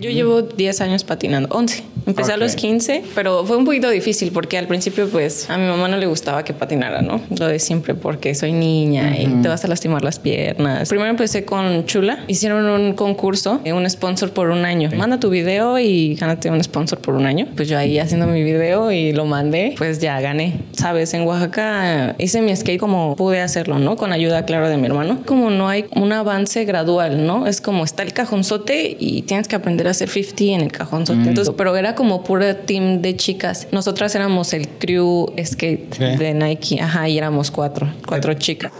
Yo 0.00 0.08
llevo 0.08 0.40
10 0.40 0.80
años 0.80 1.04
patinando, 1.04 1.54
11. 1.54 1.84
Empecé 2.06 2.32
a 2.32 2.36
los 2.36 2.56
15, 2.56 3.02
pero 3.14 3.44
fue 3.44 3.56
un 3.56 3.64
poquito 3.64 3.90
difícil 3.90 4.32
porque 4.32 4.58
al 4.58 4.66
principio 4.66 5.08
pues 5.08 5.48
a 5.50 5.56
mi 5.58 5.66
mamá 5.66 5.88
no 5.88 5.96
le 5.96 6.06
gustaba 6.06 6.44
que 6.44 6.52
patinara, 6.52 7.02
¿no? 7.02 7.20
Lo 7.38 7.46
de 7.46 7.58
siempre 7.58 7.94
porque 7.94 8.34
soy 8.34 8.52
niña 8.52 9.16
y 9.18 9.26
te 9.42 9.48
vas 9.48 9.64
a 9.64 9.68
lastimar 9.68 10.02
las 10.02 10.18
piernas. 10.18 10.88
Primero 10.88 11.10
empecé 11.10 11.44
con 11.44 11.84
Chula, 11.86 12.24
hicieron 12.26 12.66
un 12.66 12.94
concurso, 12.94 13.60
un 13.64 13.88
sponsor 13.88 14.32
por 14.32 14.50
un 14.50 14.64
año. 14.64 14.90
Manda 14.96 15.18
tu 15.20 15.30
video 15.30 15.78
y 15.78 16.14
gánate 16.14 16.50
un 16.50 16.62
sponsor 16.62 16.98
por 16.98 17.14
un 17.14 17.26
año. 17.26 17.46
Pues 17.56 17.68
yo 17.68 17.78
ahí 17.78 17.98
haciendo 17.98 18.26
mi 18.26 18.42
video 18.42 18.90
y 18.92 19.12
lo 19.12 19.24
mandé, 19.26 19.74
pues 19.78 19.98
ya 20.00 20.20
gané. 20.20 20.60
Sabes, 20.72 21.14
en 21.14 21.22
Oaxaca 21.22 22.14
hice 22.18 22.42
mi 22.42 22.54
skate 22.54 22.80
como 22.80 23.16
pude 23.16 23.40
hacerlo, 23.40 23.78
¿no? 23.78 23.96
Con 23.96 24.12
ayuda, 24.12 24.44
claro, 24.44 24.68
de 24.68 24.76
mi 24.76 24.86
hermano. 24.86 25.22
Como 25.26 25.50
no 25.50 25.68
hay 25.68 25.86
un 25.94 26.12
avance 26.12 26.64
gradual, 26.64 27.26
¿no? 27.26 27.46
Es 27.46 27.60
como 27.60 27.84
está 27.84 28.02
el 28.02 28.12
cajonzote 28.12 28.96
y 28.98 29.22
tienes 29.22 29.48
que 29.48 29.56
aprender 29.56 29.86
a 29.88 29.90
hacer 29.90 30.08
50 30.08 30.44
en 30.44 30.60
el 30.62 30.72
cajonzote. 30.72 31.18
Mm. 31.18 31.28
Entonces, 31.28 31.54
pero 31.56 31.76
era 31.76 31.89
como 31.94 32.24
puro 32.24 32.56
team 32.56 33.02
de 33.02 33.16
chicas. 33.16 33.68
Nosotras 33.72 34.14
éramos 34.14 34.52
el 34.52 34.68
crew 34.68 35.32
skate 35.44 35.98
de 35.98 36.34
Nike. 36.34 36.80
Ajá, 36.80 37.08
y 37.08 37.18
éramos 37.18 37.50
cuatro, 37.50 37.88
cuatro 38.06 38.34
chicas. 38.34 38.72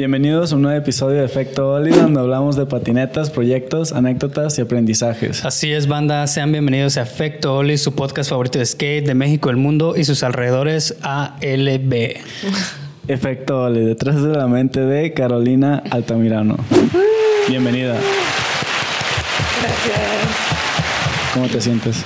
Bienvenidos 0.00 0.52
a 0.52 0.56
un 0.56 0.62
nuevo 0.62 0.78
episodio 0.78 1.18
de 1.18 1.24
Efecto 1.26 1.72
Oli, 1.72 1.90
donde 1.90 2.20
hablamos 2.20 2.56
de 2.56 2.64
patinetas, 2.64 3.28
proyectos, 3.28 3.92
anécdotas 3.92 4.58
y 4.58 4.62
aprendizajes. 4.62 5.44
Así 5.44 5.72
es, 5.72 5.88
banda. 5.88 6.26
Sean 6.26 6.52
bienvenidos 6.52 6.96
a 6.96 7.02
Efecto 7.02 7.56
Oli, 7.56 7.76
su 7.76 7.94
podcast 7.94 8.30
favorito 8.30 8.58
de 8.58 8.66
skate 8.66 9.04
de 9.04 9.14
México, 9.14 9.50
el 9.50 9.56
mundo 9.56 9.96
y 9.96 10.04
sus 10.04 10.22
alrededores, 10.22 10.96
ALB. 11.02 12.16
Efecto 13.10 13.62
Oli, 13.62 13.84
detrás 13.84 14.22
de 14.22 14.28
la 14.28 14.46
mente 14.46 14.78
de 14.78 15.12
Carolina 15.12 15.82
Altamirano. 15.90 16.54
Bienvenida. 17.48 17.96
Gracias. 19.60 21.34
¿Cómo 21.34 21.48
te 21.48 21.60
sientes? 21.60 22.04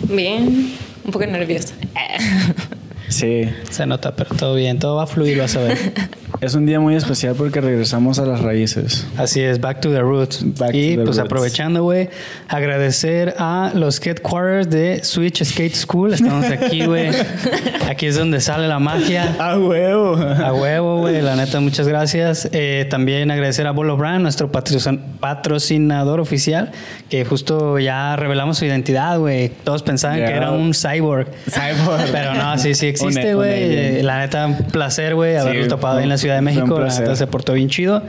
Bien, 0.00 0.74
un 1.04 1.12
poco 1.12 1.26
nerviosa. 1.26 1.74
Sí, 3.12 3.48
Se 3.70 3.86
nota, 3.86 4.14
pero 4.16 4.34
todo 4.34 4.54
bien, 4.54 4.78
todo 4.78 4.96
va 4.96 5.04
a 5.04 5.06
fluir, 5.06 5.38
vas 5.38 5.54
a 5.56 5.60
ver. 5.60 5.78
es 6.40 6.54
un 6.54 6.66
día 6.66 6.80
muy 6.80 6.94
especial 6.96 7.34
porque 7.36 7.60
regresamos 7.60 8.18
a 8.18 8.24
las 8.26 8.40
raíces. 8.40 9.06
Así 9.16 9.40
es, 9.40 9.60
back 9.60 9.80
to 9.80 9.90
the 9.90 10.00
roots. 10.00 10.42
Back 10.58 10.74
y 10.74 10.94
to 10.94 11.00
the 11.00 11.04
pues 11.04 11.16
roots. 11.16 11.18
aprovechando, 11.18 11.82
güey, 11.82 12.08
agradecer 12.48 13.34
a 13.38 13.72
los 13.74 14.04
headquarters 14.04 14.70
de 14.70 15.04
Switch 15.04 15.42
Skate 15.44 15.74
School. 15.74 16.14
Estamos 16.14 16.46
aquí, 16.46 16.84
güey. 16.86 17.10
Aquí 17.88 18.06
es 18.06 18.16
donde 18.16 18.40
sale 18.40 18.66
la 18.68 18.78
magia. 18.78 19.36
¡A 19.38 19.58
huevo! 19.58 20.16
A 20.16 20.52
huevo, 20.54 20.98
güey. 21.00 21.20
La 21.20 21.36
neta, 21.36 21.60
muchas 21.60 21.86
gracias. 21.86 22.48
Eh, 22.52 22.86
también 22.88 23.30
agradecer 23.30 23.66
a 23.66 23.72
Bolo 23.72 23.96
Brand, 23.96 24.22
nuestro 24.22 24.50
patrocin- 24.50 25.00
patrocinador 25.20 26.18
oficial, 26.20 26.72
que 27.10 27.24
justo 27.24 27.78
ya 27.78 28.16
revelamos 28.16 28.58
su 28.58 28.64
identidad, 28.64 29.18
güey. 29.18 29.50
Todos 29.64 29.82
pensaban 29.82 30.18
Ya. 30.18 30.26
que 30.28 30.32
era 30.32 30.50
un 30.52 30.72
cyborg. 30.72 31.28
Cyborg. 31.50 32.10
Pero 32.10 32.34
no, 32.34 32.56
sí, 32.58 32.74
sí 32.74 32.86
existe, 32.86 33.01
Un- 33.06 33.18
un 33.18 33.34
güey. 33.36 33.50
Eh, 33.52 34.00
La 34.02 34.20
neta, 34.20 34.46
un 34.46 34.56
placer, 34.56 35.14
güey, 35.14 35.36
haberlo 35.36 35.62
Sí, 35.64 35.68
topado 35.68 35.98
ahí 35.98 36.04
en 36.04 36.08
la 36.08 36.18
Ciudad 36.18 36.34
de 36.36 36.38
un 36.40 36.44
México. 36.46 36.78
La 36.80 36.88
neta 36.98 37.16
se 37.16 37.26
portó 37.26 37.52
bien 37.54 37.68
chido. 37.68 38.02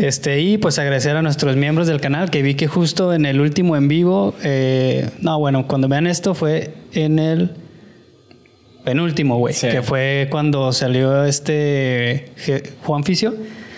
Este, 0.00 0.40
y 0.40 0.58
pues 0.58 0.78
agradecer 0.78 1.16
a 1.16 1.22
nuestros 1.22 1.56
miembros 1.56 1.86
del 1.86 2.00
canal, 2.00 2.30
que 2.30 2.42
vi 2.42 2.54
que 2.54 2.66
justo 2.68 3.12
en 3.14 3.26
el 3.26 3.40
último 3.40 3.76
en 3.76 3.88
vivo, 3.88 4.34
eh, 4.42 5.08
no, 5.20 5.38
bueno, 5.38 5.66
cuando 5.66 5.88
vean 5.88 6.06
esto 6.06 6.34
fue 6.34 6.72
en 6.94 7.18
el 7.18 7.50
penúltimo, 8.84 9.36
güey, 9.38 9.54
Sí. 9.54 9.68
que 9.68 9.82
fue 9.82 10.28
cuando 10.30 10.72
salió 10.72 11.24
este 11.24 12.26
Je- 12.46 12.62
Juan 12.84 13.04
Ficio. 13.04 13.34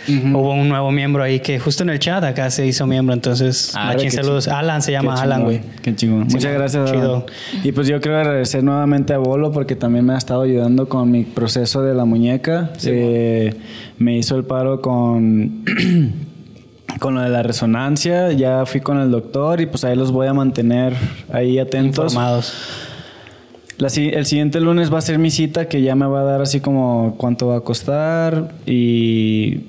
Hubo 0.08 0.54
un 0.54 0.68
nuevo 0.68 0.90
miembro 0.90 1.22
ahí 1.22 1.40
que 1.40 1.58
justo 1.58 1.82
en 1.82 1.90
el 1.90 1.98
chat 1.98 2.22
acá 2.24 2.50
se 2.50 2.66
hizo 2.66 2.86
miembro, 2.86 3.14
entonces, 3.14 3.72
Ah, 3.76 3.92
machín 3.92 4.10
saludos. 4.10 4.44
chingón. 4.44 4.58
Alan 4.58 4.82
se 4.82 4.92
llama 4.92 5.14
Alan, 5.20 5.44
güey. 5.44 5.60
Qué 5.82 5.94
chingón. 5.94 6.28
Sí, 6.30 6.36
Muchas 6.36 6.52
gracias, 6.54 6.90
Chido. 6.90 7.26
Y 7.62 7.72
pues 7.72 7.86
yo 7.86 8.00
quiero 8.00 8.18
agradecer 8.18 8.64
nuevamente 8.64 9.12
a 9.12 9.18
Bolo 9.18 9.52
porque 9.52 9.76
también 9.76 10.04
me 10.04 10.14
ha 10.14 10.18
estado 10.18 10.42
ayudando 10.42 10.88
con 10.88 11.10
mi 11.10 11.24
proceso 11.24 11.82
de 11.82 11.94
la 11.94 12.04
muñeca. 12.04 12.70
Eh, 12.84 13.54
me 13.98 14.16
hizo 14.16 14.36
el 14.36 14.44
paro 14.44 14.80
con, 14.80 15.64
con 16.98 17.14
lo 17.14 17.20
de 17.20 17.28
la 17.28 17.42
resonancia. 17.42 18.32
Ya 18.32 18.64
fui 18.66 18.80
con 18.80 18.98
el 18.98 19.10
doctor 19.10 19.60
y 19.60 19.66
pues 19.66 19.84
ahí 19.84 19.96
los 19.96 20.12
voy 20.12 20.26
a 20.26 20.34
mantener 20.34 20.94
ahí 21.32 21.58
atentos. 21.58 22.12
Informados. 22.12 22.54
La 23.80 23.88
el 23.88 24.26
siguiente 24.26 24.60
lunes 24.60 24.92
va 24.92 24.98
a 24.98 25.00
ser 25.00 25.18
mi 25.18 25.30
cita 25.30 25.66
que 25.66 25.80
ya 25.80 25.94
me 25.94 26.04
va 26.06 26.20
a 26.20 26.24
dar 26.24 26.42
así 26.42 26.60
como 26.60 27.14
cuánto 27.16 27.46
va 27.46 27.56
a 27.56 27.60
costar 27.60 28.52
y, 28.66 29.60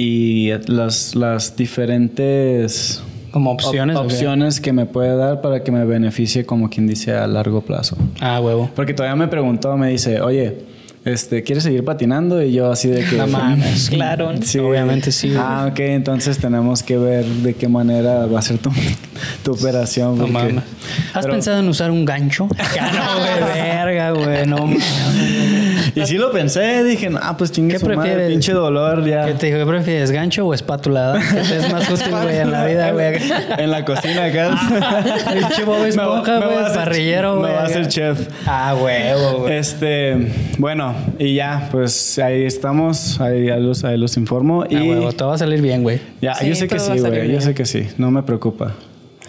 y 0.00 0.50
las, 0.66 1.14
las 1.14 1.54
diferentes 1.56 3.02
Como 3.32 3.50
opciones. 3.52 3.96
op- 3.96 4.06
opciones 4.06 4.60
que 4.60 4.72
me 4.72 4.86
puede 4.86 5.14
dar 5.16 5.40
para 5.42 5.62
que 5.62 5.70
me 5.70 5.84
beneficie 5.84 6.44
como 6.46 6.70
quien 6.70 6.86
dice 6.86 7.12
a 7.14 7.26
largo 7.26 7.60
plazo. 7.60 7.96
Ah, 8.20 8.40
huevo. 8.40 8.70
Porque 8.74 8.94
todavía 8.94 9.16
me 9.16 9.28
preguntó, 9.28 9.76
me 9.76 9.90
dice, 9.90 10.20
oye, 10.22 10.56
este, 11.04 11.42
¿quieres 11.42 11.64
seguir 11.64 11.84
patinando? 11.84 12.42
Y 12.42 12.52
yo 12.52 12.70
así 12.70 12.88
de 12.88 13.04
que... 13.04 13.16
No 13.16 13.26
mames. 13.26 13.88
Claro. 13.90 14.30
Sí. 14.42 14.58
Obviamente 14.58 15.12
sí. 15.12 15.32
Ah, 15.36 15.66
ok, 15.70 15.78
entonces 15.80 16.38
tenemos 16.38 16.82
que 16.82 16.96
ver 16.98 17.24
de 17.24 17.54
qué 17.54 17.68
manera 17.68 18.26
va 18.26 18.38
a 18.38 18.42
ser 18.42 18.58
tu, 18.58 18.70
tu 19.42 19.52
operación. 19.52 20.12
No 20.18 20.22
porque- 20.26 20.32
mames. 20.32 20.64
¿Has 21.14 21.22
Pero- 21.24 21.34
pensado 21.34 21.58
en 21.60 21.68
usar 21.68 21.90
un 21.90 22.04
gancho? 22.04 22.48
Ya 22.74 22.90
no, 22.92 23.18
güey, 23.18 23.52
verga, 23.54 24.10
güey, 24.12 24.46
no 24.46 24.58
mames. 24.66 24.84
Y 25.94 26.06
sí 26.06 26.16
lo 26.16 26.30
pensé, 26.30 26.84
dije, 26.84 27.10
no, 27.10 27.20
pues 27.36 27.52
chingue 27.52 27.74
¿Qué 27.74 27.78
su 27.80 27.86
madre, 27.86 28.00
prefieres? 28.02 28.28
pinche 28.30 28.52
dolor 28.52 29.04
ya. 29.06 29.26
¿Qué 29.26 29.34
te 29.34 29.46
digo? 29.46 29.58
¿Qué 29.58 29.66
prefieres, 29.66 30.10
gancho 30.10 30.46
o 30.46 30.54
espátula? 30.54 31.20
¿Qué 31.30 31.40
te 31.42 31.56
es 31.58 31.72
más 31.72 31.90
útil, 31.90 32.10
güey, 32.22 32.38
en 32.38 32.50
la 32.50 32.64
vida, 32.66 32.90
güey? 32.92 33.14
en 33.58 33.70
la 33.70 33.84
cocina 33.84 34.24
acá. 34.24 34.58
Pinche 35.32 35.64
Bob 35.64 35.84
Esponja, 35.84 36.38
Me 36.40 36.46
va- 36.46 36.52
me 36.52 36.60
güey, 36.62 36.74
parrillero, 36.74 37.34
Me 37.34 37.40
güey. 37.40 37.52
va 37.52 37.60
a 37.60 37.64
hacer 37.64 37.88
chef. 37.88 38.28
Ah, 38.46 38.76
huevo, 38.80 39.38
güey. 39.40 39.56
Este, 39.58 40.16
bueno, 40.58 40.94
y 41.18 41.34
ya, 41.34 41.68
pues 41.70 42.18
ahí 42.18 42.44
estamos, 42.44 43.20
ahí, 43.20 43.48
ahí 43.50 43.62
los, 43.62 43.84
ahí 43.84 43.96
los 43.98 44.16
informo. 44.16 44.64
Y 44.68 44.76
Ah, 44.76 44.82
huevo, 44.82 45.12
todo 45.12 45.28
va 45.30 45.34
a 45.34 45.38
salir 45.38 45.60
bien, 45.62 45.82
güey. 45.82 46.00
ya, 46.20 46.34
Sí, 46.34 46.48
yo 46.48 46.54
sé 46.54 46.68
que 46.68 46.78
sí, 46.78 46.98
güey, 46.98 47.30
yo 47.32 47.40
sé 47.40 47.54
que 47.54 47.64
sí, 47.66 47.88
no 47.98 48.10
me 48.10 48.22
preocupa. 48.22 48.74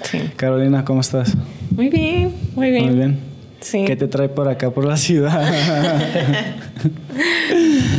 Sí. 0.04 0.20
Carolina, 0.36 0.84
¿cómo 0.84 1.02
estás? 1.02 1.34
Muy 1.70 1.90
bien, 1.90 2.34
muy 2.56 2.72
bien. 2.72 2.86
Muy 2.88 2.96
bien. 2.96 3.31
Sí. 3.62 3.86
¿Qué 3.86 3.96
te 3.96 4.08
trae 4.08 4.28
por 4.30 4.48
acá, 4.48 4.72
por 4.72 4.86
la 4.86 4.98
ciudad? 4.98 5.42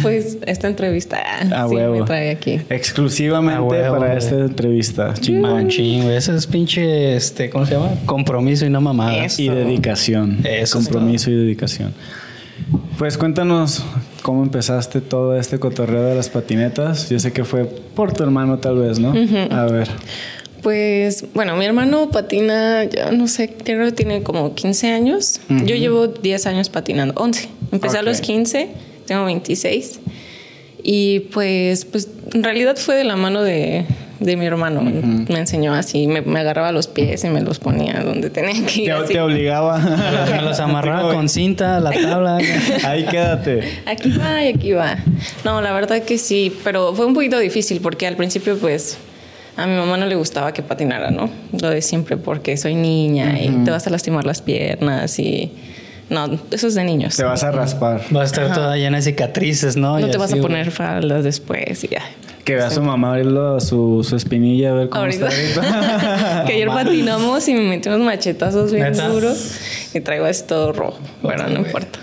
Pues 0.02 0.38
esta 0.46 0.66
entrevista 0.66 1.18
A 1.18 1.68
sí 1.68 1.74
huevo. 1.74 2.00
me 2.00 2.04
trae 2.04 2.30
aquí. 2.30 2.60
Exclusivamente 2.68 3.58
A 3.58 3.62
huevo, 3.62 3.98
para 3.98 4.16
esta 4.16 4.34
entrevista. 4.36 5.14
Chingón. 5.14 5.52
Manchín, 5.52 6.02
güey. 6.02 6.16
Eso 6.16 6.34
es 6.34 6.46
pinche, 6.46 7.14
este, 7.14 7.48
¿cómo 7.50 7.66
se 7.66 7.74
llama? 7.74 7.90
Compromiso 8.06 8.66
y 8.66 8.70
no 8.70 8.80
mamadas. 8.80 9.34
Eso. 9.34 9.42
Y 9.42 9.48
dedicación. 9.48 10.38
Eso 10.44 10.62
es 10.62 10.72
Compromiso 10.72 11.30
y 11.30 11.34
dedicación. 11.34 11.92
Pues 12.98 13.16
cuéntanos 13.16 13.84
cómo 14.22 14.42
empezaste 14.42 15.00
todo 15.00 15.36
este 15.38 15.58
cotorreo 15.58 16.02
de 16.04 16.14
las 16.16 16.28
patinetas. 16.28 17.08
Yo 17.08 17.18
sé 17.20 17.32
que 17.32 17.44
fue 17.44 17.64
por 17.64 18.12
tu 18.12 18.22
hermano 18.24 18.58
tal 18.58 18.78
vez, 18.78 18.98
¿no? 18.98 19.10
A 19.50 19.64
ver. 19.66 19.88
Pues 20.62 21.24
bueno, 21.34 21.56
mi 21.56 21.64
hermano 21.64 22.10
patina, 22.10 22.84
ya 22.84 23.10
no 23.10 23.26
sé, 23.26 23.48
creo 23.48 23.84
que 23.86 23.92
tiene 23.92 24.22
como 24.22 24.54
15 24.54 24.92
años. 24.92 25.40
Yo 25.48 25.74
llevo 25.74 26.06
10 26.06 26.46
años 26.46 26.68
patinando, 26.70 27.14
11. 27.20 27.48
Empecé 27.72 27.98
a 27.98 28.02
los 28.02 28.20
15, 28.20 28.70
tengo 29.06 29.24
26. 29.24 30.00
Y 30.84 31.20
pues, 31.32 31.84
pues 31.84 32.08
en 32.32 32.44
realidad 32.44 32.76
fue 32.76 32.94
de 32.94 33.04
la 33.04 33.16
mano 33.16 33.42
de, 33.42 33.86
de 34.20 34.36
mi 34.36 34.46
hermano. 34.46 34.82
Me 34.82 35.38
enseñó 35.38 35.74
así, 35.74 36.06
me, 36.06 36.22
me 36.22 36.40
agarraba 36.40 36.70
los 36.70 36.86
pies 36.86 37.24
y 37.24 37.28
me 37.28 37.40
los 37.40 37.58
ponía 37.58 38.02
donde 38.04 38.30
tenía 38.30 38.54
que 38.64 38.82
ir. 38.82 38.86
Te, 38.86 38.92
así. 38.92 39.12
te 39.14 39.20
obligaba. 39.20 39.78
Me 39.78 40.12
los, 40.12 40.30
me 40.30 40.42
los 40.42 40.60
amarraba 40.60 41.12
con 41.12 41.28
cinta, 41.28 41.80
la 41.80 41.90
tabla. 41.90 42.38
Ahí 42.84 43.04
quédate. 43.04 43.82
Aquí 43.86 44.16
va 44.16 44.44
y 44.44 44.48
aquí 44.48 44.72
va. 44.72 44.96
No, 45.44 45.60
la 45.60 45.72
verdad 45.72 46.02
que 46.02 46.18
sí, 46.18 46.56
pero 46.62 46.94
fue 46.94 47.06
un 47.06 47.14
poquito 47.14 47.38
difícil 47.38 47.80
porque 47.80 48.06
al 48.06 48.16
principio 48.16 48.56
pues 48.58 48.98
a 49.56 49.66
mi 49.66 49.76
mamá 49.76 49.96
no 49.96 50.06
le 50.06 50.14
gustaba 50.14 50.52
que 50.52 50.62
patinara, 50.62 51.10
¿no? 51.10 51.30
Lo 51.60 51.70
de 51.70 51.82
siempre 51.82 52.16
porque 52.16 52.56
soy 52.56 52.74
niña 52.74 53.38
y 53.40 53.48
te 53.64 53.70
vas 53.70 53.86
a 53.86 53.90
lastimar 53.90 54.24
las 54.24 54.42
piernas 54.42 55.18
y 55.18 55.52
no, 56.08 56.38
eso 56.50 56.66
es 56.66 56.74
de 56.74 56.84
niños. 56.84 57.16
Te 57.16 57.24
vas 57.24 57.42
a 57.42 57.50
raspar. 57.50 58.02
Va 58.14 58.22
a 58.22 58.24
estar 58.24 58.52
toda 58.52 58.76
llena 58.76 58.98
de 58.98 59.02
cicatrices, 59.02 59.76
¿no? 59.76 59.98
no 59.98 60.06
Y 60.06 60.10
te 60.10 60.18
vas 60.18 60.32
a 60.32 60.36
poner 60.36 60.70
faldas 60.70 61.24
después 61.24 61.84
y 61.84 61.88
ya. 61.88 62.02
Que 62.44 62.56
vea 62.56 62.66
a 62.66 62.70
su 62.70 62.82
mamá 62.82 63.10
abrirlo 63.10 63.60
su, 63.60 64.04
su 64.06 64.16
espinilla 64.16 64.72
a 64.72 64.74
ver 64.74 64.88
cómo 64.88 65.04
Ahorita. 65.04 65.28
está 65.28 65.60
ahorita. 65.60 66.44
que 66.46 66.52
ayer 66.54 66.68
patinamos 66.68 67.46
y 67.48 67.54
me 67.54 67.62
metí 67.62 67.88
unos 67.88 68.00
machetazos 68.00 68.72
bien 68.72 68.90
¿Neta? 68.90 69.08
duros 69.08 69.58
y 69.94 70.00
traigo 70.00 70.26
esto 70.26 70.72
rojo, 70.72 70.98
pero 71.22 71.46
no 71.48 71.60
importa. 71.60 72.00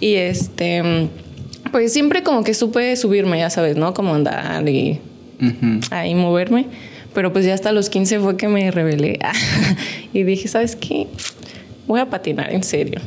Y 0.00 0.14
este, 0.14 1.08
pues 1.70 1.92
siempre 1.92 2.22
como 2.22 2.42
que 2.42 2.54
supe 2.54 2.96
subirme, 2.96 3.38
ya 3.38 3.48
sabes, 3.48 3.76
¿no? 3.76 3.94
Como 3.94 4.14
andar 4.14 4.68
y 4.68 5.00
Ujú. 5.40 5.80
ahí 5.90 6.14
moverme. 6.14 6.66
Pero 7.14 7.32
pues 7.32 7.46
ya 7.46 7.54
hasta 7.54 7.72
los 7.72 7.88
15 7.88 8.20
fue 8.20 8.36
que 8.36 8.46
me 8.48 8.70
rebelé. 8.70 9.18
y 10.12 10.22
dije, 10.22 10.48
¿sabes 10.48 10.76
qué? 10.76 11.06
voy 11.86 12.00
a 12.00 12.10
patinar 12.10 12.52
en 12.52 12.62
serio. 12.64 13.00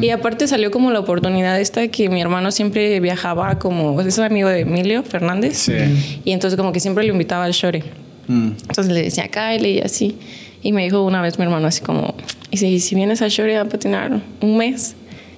Y 0.00 0.08
aparte 0.10 0.48
salió 0.48 0.70
como 0.70 0.90
la 0.90 1.00
oportunidad 1.00 1.60
esta 1.60 1.80
de 1.80 1.90
que 1.90 2.08
mi 2.08 2.20
hermano 2.20 2.50
siempre 2.50 2.98
viajaba 2.98 3.58
como, 3.58 4.00
es 4.00 4.16
un 4.18 4.24
amigo 4.24 4.48
de 4.48 4.60
Emilio 4.60 5.02
Fernández. 5.02 5.58
Sí. 5.58 6.20
Y 6.24 6.32
entonces 6.32 6.56
como 6.56 6.72
que 6.72 6.80
siempre 6.80 7.04
lo 7.04 7.12
invitaba 7.12 7.44
al 7.44 7.52
shore. 7.52 7.84
Mm. 8.28 8.52
Entonces 8.68 8.88
le 8.92 9.02
decía, 9.02 9.28
Kyle 9.28 9.66
y 9.66 9.80
así. 9.80 10.16
Y 10.62 10.72
me 10.72 10.82
dijo 10.84 11.02
una 11.04 11.20
vez 11.20 11.38
mi 11.38 11.44
hermano 11.44 11.66
así 11.66 11.82
como, 11.82 12.14
y 12.50 12.56
si, 12.56 12.80
si 12.80 12.94
vienes 12.94 13.20
al 13.20 13.28
shore 13.30 13.58
a 13.58 13.64
patinar 13.66 14.20
un 14.40 14.56
mes. 14.56 14.94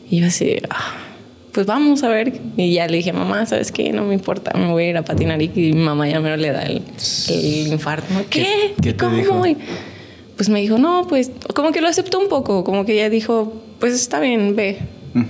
Y 0.08 0.20
yo 0.20 0.26
así, 0.26 0.58
"Ah, 0.70 0.92
pues 1.54 1.66
vamos 1.66 2.02
a 2.02 2.08
ver. 2.08 2.40
Y 2.56 2.74
ya 2.74 2.86
le 2.88 2.96
dije, 2.96 3.12
mamá, 3.12 3.46
¿sabes 3.46 3.70
qué? 3.72 3.92
No 3.92 4.04
me 4.04 4.14
importa, 4.14 4.52
me 4.58 4.66
voy 4.70 4.84
a 4.84 4.90
ir 4.90 4.96
a 4.96 5.04
patinar. 5.04 5.40
Y, 5.40 5.48
mi 5.48 5.72
mamá 5.74 6.08
ya 6.08 6.20
me 6.20 6.36
le 6.36 6.50
da 6.50 6.64
el, 6.64 6.82
el 7.28 7.66
infarto. 7.68 8.12
¿no? 8.12 8.24
¿Qué? 8.28 8.74
qué 8.82 8.92
te 8.92 8.96
¿Cómo? 8.96 9.16
dijo? 9.16 9.46
Y, 9.46 9.56
pues 10.36 10.48
me 10.48 10.60
dijo, 10.60 10.78
no, 10.78 11.06
pues 11.08 11.30
como 11.54 11.70
que 11.70 11.80
lo 11.80 11.88
aceptó 11.88 12.18
un 12.18 12.28
poco, 12.28 12.64
como 12.64 12.84
que 12.84 12.96
ya 12.96 13.08
dijo, 13.08 13.62
pues 13.78 13.94
está 13.94 14.18
bien, 14.18 14.56
ve, 14.56 14.78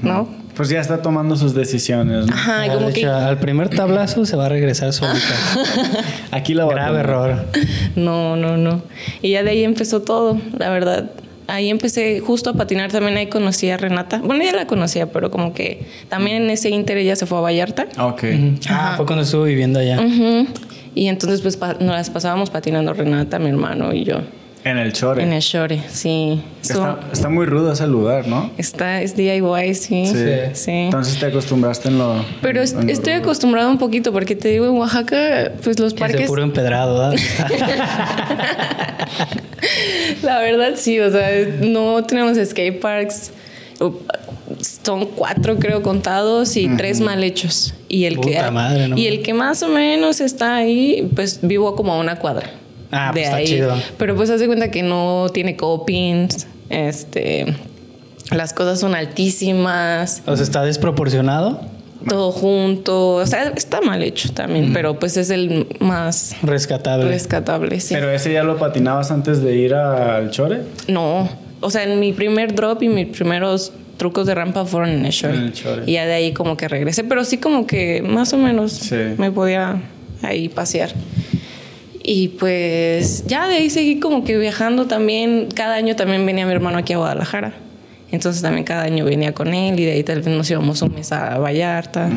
¿no? 0.03 0.29
Pues 0.56 0.69
ya 0.69 0.81
está 0.81 1.03
tomando 1.03 1.37
sus 1.37 1.53
decisiones. 1.53 2.26
¿no? 2.26 2.32
Ajá, 2.32 2.73
como 2.73 2.87
de 2.87 2.93
que... 2.93 3.06
al 3.06 3.38
primer 3.38 3.69
tablazo 3.69 4.25
se 4.25 4.37
va 4.37 4.47
a 4.47 4.49
regresar 4.49 4.93
solita. 4.93 5.35
Aquí 6.31 6.55
la 6.55 6.65
Grave 6.65 7.00
error. 7.00 7.44
No, 7.97 8.37
no, 8.37 8.56
no. 8.56 8.82
Y 9.21 9.32
ya 9.32 9.43
de 9.43 9.50
ahí 9.50 9.65
empezó 9.65 10.03
todo, 10.03 10.41
la 10.56 10.71
verdad. 10.71 11.11
Ahí 11.46 11.69
empecé 11.69 12.20
justo 12.20 12.50
a 12.50 12.55
patinar, 12.55 12.91
también 12.91 13.17
ahí 13.17 13.26
conocí 13.26 13.69
a 13.70 13.76
Renata. 13.76 14.20
Bueno, 14.25 14.43
ya 14.44 14.52
la 14.52 14.67
conocía, 14.67 15.12
pero 15.12 15.31
como 15.31 15.52
que 15.52 15.87
también 16.08 16.43
en 16.43 16.50
ese 16.50 16.70
inter 16.70 16.96
ella 16.96 17.17
se 17.17 17.26
fue 17.26 17.38
a 17.38 17.43
Vallarta. 17.43 17.87
Ok. 17.99 18.25
Ah, 18.70 18.94
fue 18.96 19.05
cuando 19.05 19.25
estuvo 19.25 19.44
viviendo 19.44 19.79
allá. 19.79 20.00
Y 20.94 21.08
entonces 21.08 21.43
pues 21.43 21.58
nos 21.58 21.94
las 21.94 22.08
pasábamos 22.11 22.50
patinando 22.50 22.94
Renata, 22.94 23.38
mi 23.38 23.49
hermano 23.50 23.93
y 23.93 24.05
yo. 24.05 24.20
En 24.64 24.78
el 24.78 24.94
Chore. 24.94 25.22
En 25.22 25.32
el 25.34 25.43
Shore, 25.43 25.82
sí. 25.90 26.40
Está, 26.62 26.99
está 27.12 27.28
muy 27.28 27.44
rudo 27.44 27.72
ese 27.72 27.87
lugar, 27.87 28.26
¿no? 28.26 28.50
Está, 28.56 29.02
es 29.02 29.14
DIY, 29.14 29.75
sí. 29.75 30.06
Sí. 30.55 30.70
Entonces 30.70 31.19
te 31.20 31.26
acostumbraste 31.26 31.88
en 31.88 31.99
lo. 31.99 32.25
Pero 32.40 32.61
en- 32.61 32.64
es- 32.64 32.72
en 32.72 32.87
lo 32.87 32.93
estoy 32.93 33.12
rudo. 33.12 33.22
acostumbrado 33.25 33.69
un 33.69 33.76
poquito 33.78 34.11
porque 34.12 34.34
te 34.34 34.49
digo, 34.49 34.64
en 34.66 34.72
Oaxaca, 34.72 35.52
pues 35.62 35.78
los 35.78 35.93
parques... 35.93 36.26
puro 36.26 36.43
empedrado, 36.43 37.11
¿verdad? 37.11 37.14
La 40.22 40.38
verdad 40.40 40.72
sí, 40.76 40.99
o 41.00 41.11
sea, 41.11 41.28
no 41.61 42.02
tenemos 42.05 42.37
skate 42.43 42.81
parks. 42.81 43.31
Son 44.84 45.06
cuatro 45.06 45.56
creo 45.58 45.82
contados 45.82 46.56
y 46.56 46.69
tres 46.76 47.00
mal 47.00 47.22
hechos. 47.25 47.75
Y 47.88 48.05
el 48.06 48.20
que 48.20 48.40
madre, 48.50 48.88
¿no? 48.88 48.96
y 48.96 49.06
el 49.08 49.22
que 49.22 49.34
más 49.34 49.62
o 49.62 49.69
menos 49.69 50.20
está 50.20 50.56
ahí, 50.56 51.08
pues 51.14 51.40
vivo 51.43 51.75
como 51.76 51.93
a 51.93 51.99
una 51.99 52.16
cuadra. 52.19 52.50
Ah, 52.94 53.11
pues 53.12 53.25
está 53.26 53.43
chido. 53.44 53.75
Pero 53.99 54.14
pues 54.17 54.31
hace 54.31 54.46
cuenta 54.46 54.70
que 54.70 54.82
no 54.82 55.26
tiene 55.32 55.56
copings, 55.56 56.46
este 56.70 57.55
las 58.31 58.52
cosas 58.55 58.81
son 58.81 58.94
altísimas, 58.94 60.23
o 60.26 60.35
sea, 60.37 60.44
está 60.44 60.62
desproporcionado. 60.64 61.61
todo 62.08 62.32
junto, 62.32 63.11
o 63.17 63.26
sea, 63.26 63.44
está 63.56 63.81
mal 63.81 64.02
hecho 64.02 64.31
también, 64.32 64.73
pero 64.73 64.99
pues 64.99 65.17
es 65.17 65.31
el 65.31 65.67
más 65.81 66.35
Rescatable. 66.43 67.08
rescatable, 67.08 67.81
sí. 67.81 67.94
Pero 67.94 68.11
ese 68.11 68.32
ya 68.32 68.43
lo 68.43 68.58
patinabas 68.58 69.11
antes 69.11 69.43
de 69.43 69.56
ir 69.56 69.75
al 69.75 70.31
Chore. 70.31 70.61
No, 70.88 71.29
o 71.61 71.70
sea, 71.70 71.85
en 71.85 72.00
mi 72.00 72.12
primer 72.12 72.55
drop 72.55 72.82
y 72.82 72.88
mis 72.88 73.06
primeros 73.08 73.73
trucos 73.97 74.26
de 74.26 74.35
rampa 74.35 74.64
fueron 74.67 74.90
en 74.90 75.06
el 75.06 75.12
shore. 75.12 75.35
En 75.37 75.43
el 75.44 75.52
shore. 75.52 75.82
Y 75.87 75.93
ya 75.93 76.05
de 76.06 76.14
ahí 76.14 76.32
como 76.32 76.56
que 76.56 76.67
regresé, 76.69 77.05
pero 77.05 77.25
sí 77.25 77.38
como 77.38 77.67
que 77.67 78.02
más 78.02 78.32
o 78.32 78.38
menos 78.38 78.73
Sí. 78.73 78.97
me 79.19 79.31
podía 79.31 79.81
ahí 80.23 80.49
pasear. 80.49 80.90
Y 82.06 82.28
pues 82.28 83.24
ya 83.26 83.48
de 83.48 83.56
ahí 83.56 83.70
seguí 83.70 83.98
como 83.98 84.24
que 84.24 84.36
viajando 84.36 84.86
también. 84.86 85.48
Cada 85.54 85.76
año 85.76 85.96
también 85.96 86.26
venía 86.26 86.44
mi 86.44 86.52
hermano 86.52 86.76
aquí 86.76 86.92
a 86.92 86.98
Guadalajara. 86.98 87.54
Entonces 88.12 88.42
también 88.42 88.64
cada 88.64 88.82
año 88.82 89.06
venía 89.06 89.32
con 89.32 89.54
él 89.54 89.80
y 89.80 89.86
de 89.86 89.92
ahí 89.92 90.04
tal 90.04 90.20
vez 90.20 90.36
nos 90.36 90.48
íbamos 90.50 90.82
un 90.82 90.94
mes 90.94 91.10
a 91.12 91.38
Vallarta. 91.38 92.10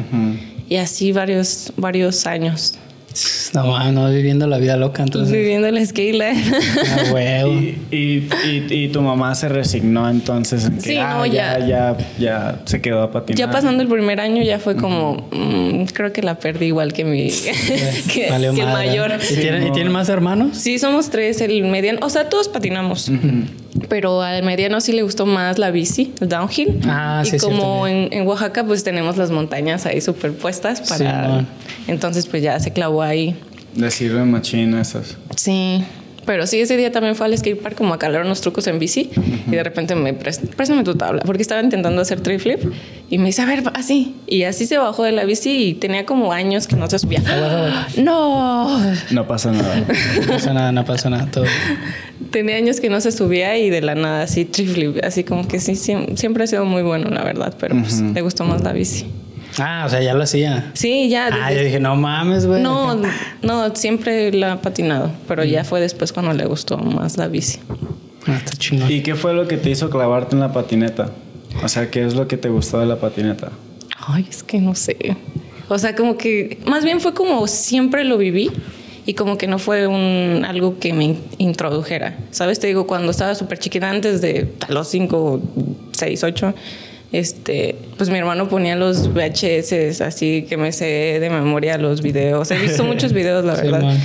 Y 0.67 0.75
así 0.75 1.13
varios, 1.13 1.71
varios 1.77 2.27
años. 2.27 2.77
No, 3.53 3.91
no 3.91 4.09
viviendo 4.09 4.45
la 4.47 4.57
vida 4.57 4.77
loca, 4.77 5.03
entonces. 5.03 5.33
Viviendo 5.33 5.67
el 5.67 5.85
skate 5.85 6.13
life. 6.13 6.55
Ah, 6.85 7.13
huevo. 7.13 7.51
Y, 7.51 7.77
y, 7.91 8.29
y, 8.45 8.65
y 8.69 8.87
tu 8.89 9.01
mamá 9.01 9.33
se 9.35 9.49
resignó 9.49 10.09
entonces 10.09 10.65
en 10.65 10.75
que 10.75 10.81
Sí, 10.81 10.97
ah, 10.97 11.15
no, 11.17 11.25
ya, 11.25 11.59
ya. 11.59 11.67
ya, 11.67 11.97
ya 12.19 12.59
se 12.65 12.81
quedó 12.81 13.01
a 13.01 13.11
patinar. 13.11 13.37
Ya 13.37 13.51
pasando 13.51 13.81
el 13.81 13.89
primer 13.89 14.19
año 14.19 14.43
ya 14.43 14.59
fue 14.59 14.75
como, 14.75 15.27
mm, 15.31 15.85
creo 15.93 16.13
que 16.13 16.21
la 16.21 16.35
perdí 16.35 16.67
igual 16.67 16.93
que 16.93 17.03
mi 17.03 17.29
que, 17.31 18.03
que 18.13 18.27
el 18.27 18.53
mayor. 18.53 19.11
¿Y, 19.29 19.35
tienen, 19.35 19.67
¿Y 19.67 19.71
tienen 19.71 19.91
más 19.91 20.09
hermanos? 20.09 20.57
Sí, 20.57 20.77
somos 20.79 21.09
tres, 21.09 21.41
el 21.41 21.63
mediano, 21.63 21.99
o 22.01 22.09
sea, 22.09 22.29
todos 22.29 22.47
patinamos. 22.47 23.09
Pero 23.89 24.21
al 24.21 24.43
mediano 24.43 24.81
sí 24.81 24.91
le 24.91 25.01
gustó 25.01 25.25
más 25.25 25.57
la 25.59 25.71
bici, 25.71 26.13
el 26.19 26.29
downhill. 26.29 26.81
Ah, 26.85 27.23
y 27.25 27.29
sí, 27.29 27.37
como 27.37 27.85
cierto. 27.85 27.87
en, 27.87 28.21
en 28.21 28.27
Oaxaca 28.27 28.63
pues 28.65 28.83
tenemos 28.83 29.17
las 29.17 29.31
montañas 29.31 29.85
ahí 29.85 30.01
superpuestas 30.01 30.81
para... 30.89 31.45
Entonces 31.87 32.25
pues 32.27 32.43
ya 32.43 32.59
se 32.59 32.71
clavó 32.71 33.01
ahí. 33.01 33.35
Le 33.75 33.91
sirven 33.91 34.31
machina 34.31 34.81
esas. 34.81 35.17
Sí. 35.35 35.83
Pero 36.27 36.45
sí, 36.45 36.59
ese 36.59 36.77
día 36.77 36.91
también 36.91 37.15
fue 37.15 37.25
al 37.25 37.35
skate 37.35 37.59
park 37.59 37.75
como 37.75 37.93
a 37.95 37.97
calar 37.97 38.23
unos 38.25 38.41
trucos 38.41 38.67
en 38.67 38.77
bici 38.77 39.09
y 39.47 39.49
de 39.51 39.63
repente 39.63 39.95
me 39.95 40.13
préstame 40.13 40.83
tu 40.83 40.93
tabla 40.93 41.23
porque 41.25 41.41
estaba 41.41 41.61
intentando 41.63 42.01
hacer 42.01 42.19
tree 42.21 42.37
flip 42.37 42.59
y 43.09 43.17
me 43.17 43.27
dice, 43.27 43.41
a 43.41 43.45
ver, 43.45 43.63
así. 43.73 44.13
Y 44.27 44.43
así 44.43 44.65
se 44.67 44.77
bajó 44.77 45.03
de 45.03 45.13
la 45.13 45.23
bici 45.25 45.69
y 45.69 45.73
tenía 45.73 46.05
como 46.05 46.31
años 46.33 46.67
que 46.67 46.75
no 46.75 46.87
se 46.89 46.99
subía. 46.99 47.21
No, 47.97 48.77
No 49.11 49.27
pasa 49.27 49.51
nada. 49.51 49.75
No 50.21 50.27
pasa 50.27 50.53
nada, 50.53 50.71
no 50.71 50.85
pasa 50.85 51.09
nada. 51.09 51.31
Todo. 51.31 51.45
tenía 52.31 52.57
años 52.57 52.79
que 52.81 52.89
no 52.89 52.99
se 53.01 53.11
subía 53.11 53.57
y 53.57 53.69
de 53.69 53.81
la 53.81 53.95
nada 53.95 54.23
así 54.23 54.43
tree 54.45 54.67
flip, 54.67 54.97
así 55.03 55.23
como 55.23 55.47
que 55.47 55.59
sí, 55.59 55.73
siem- 55.73 56.15
siempre 56.17 56.43
ha 56.43 56.47
sido 56.47 56.65
muy 56.65 56.83
bueno, 56.83 57.09
la 57.09 57.23
verdad, 57.23 57.55
pero 57.59 57.75
pues 57.79 58.01
le 58.01 58.21
gustó 58.21 58.43
más 58.43 58.61
la 58.63 58.73
bici. 58.73 59.05
Ah, 59.59 59.83
o 59.85 59.89
sea, 59.89 60.01
ya 60.01 60.13
lo 60.13 60.23
hacía. 60.23 60.71
Sí, 60.73 61.09
ya. 61.09 61.27
Ah, 61.31 61.49
desde- 61.49 61.55
yo 61.59 61.65
dije, 61.65 61.79
no 61.79 61.95
mames, 61.95 62.45
güey. 62.45 62.61
no, 62.61 63.01
no, 63.41 63.75
siempre 63.75 64.31
la 64.31 64.53
ha 64.53 64.61
patinado, 64.61 65.11
pero 65.27 65.43
ya 65.43 65.63
fue 65.63 65.81
después 65.81 66.13
cuando 66.13 66.33
le 66.33 66.45
gustó 66.45 66.77
más 66.77 67.17
la 67.17 67.27
bici. 67.27 67.59
Ah, 68.27 68.35
está 68.37 68.51
chingón. 68.57 68.91
¿Y 68.91 69.01
qué 69.01 69.15
fue 69.15 69.33
lo 69.33 69.47
que 69.47 69.57
te 69.57 69.69
hizo 69.69 69.89
clavarte 69.89 70.35
en 70.35 70.41
la 70.41 70.51
patineta? 70.53 71.09
O 71.63 71.67
sea, 71.69 71.89
¿qué 71.89 72.05
es 72.05 72.13
lo 72.13 72.27
que 72.27 72.37
te 72.37 72.49
gustó 72.49 72.79
de 72.79 72.85
la 72.85 72.97
patineta? 72.97 73.51
Ay, 74.05 74.27
es 74.29 74.43
que 74.43 74.59
no 74.59 74.75
sé. 74.75 74.95
O 75.69 75.77
sea, 75.79 75.95
como 75.95 76.17
que 76.17 76.59
más 76.65 76.83
bien 76.83 76.99
fue 77.01 77.13
como 77.13 77.47
siempre 77.47 78.03
lo 78.03 78.17
viví 78.17 78.51
y 79.05 79.13
como 79.15 79.37
que 79.37 79.47
no 79.47 79.57
fue 79.59 79.87
un 79.87 80.45
algo 80.45 80.77
que 80.79 80.93
me 80.93 81.05
in- 81.05 81.23
introdujera. 81.39 82.17
¿Sabes? 82.31 82.59
Te 82.59 82.67
digo, 82.67 82.85
cuando 82.85 83.11
estaba 83.11 83.33
súper 83.33 83.57
chiquita, 83.59 83.89
antes 83.89 84.21
de 84.21 84.53
a 84.67 84.71
los 84.71 84.87
5, 84.89 85.41
6, 85.93 86.23
8, 86.23 86.53
este, 87.11 87.75
pues 87.97 88.09
mi 88.09 88.17
hermano 88.17 88.49
ponía 88.49 88.75
los 88.75 89.13
VHS 89.13 90.01
así 90.01 90.45
que 90.49 90.57
me 90.57 90.71
sé 90.71 91.19
de 91.19 91.29
memoria 91.29 91.77
los 91.77 92.01
videos. 92.01 92.51
He 92.51 92.57
visto 92.57 92.83
muchos 92.83 93.13
videos, 93.13 93.45
la 93.45 93.55
Sí, 93.55 93.61
verdad. 93.63 93.81
man. 93.81 93.97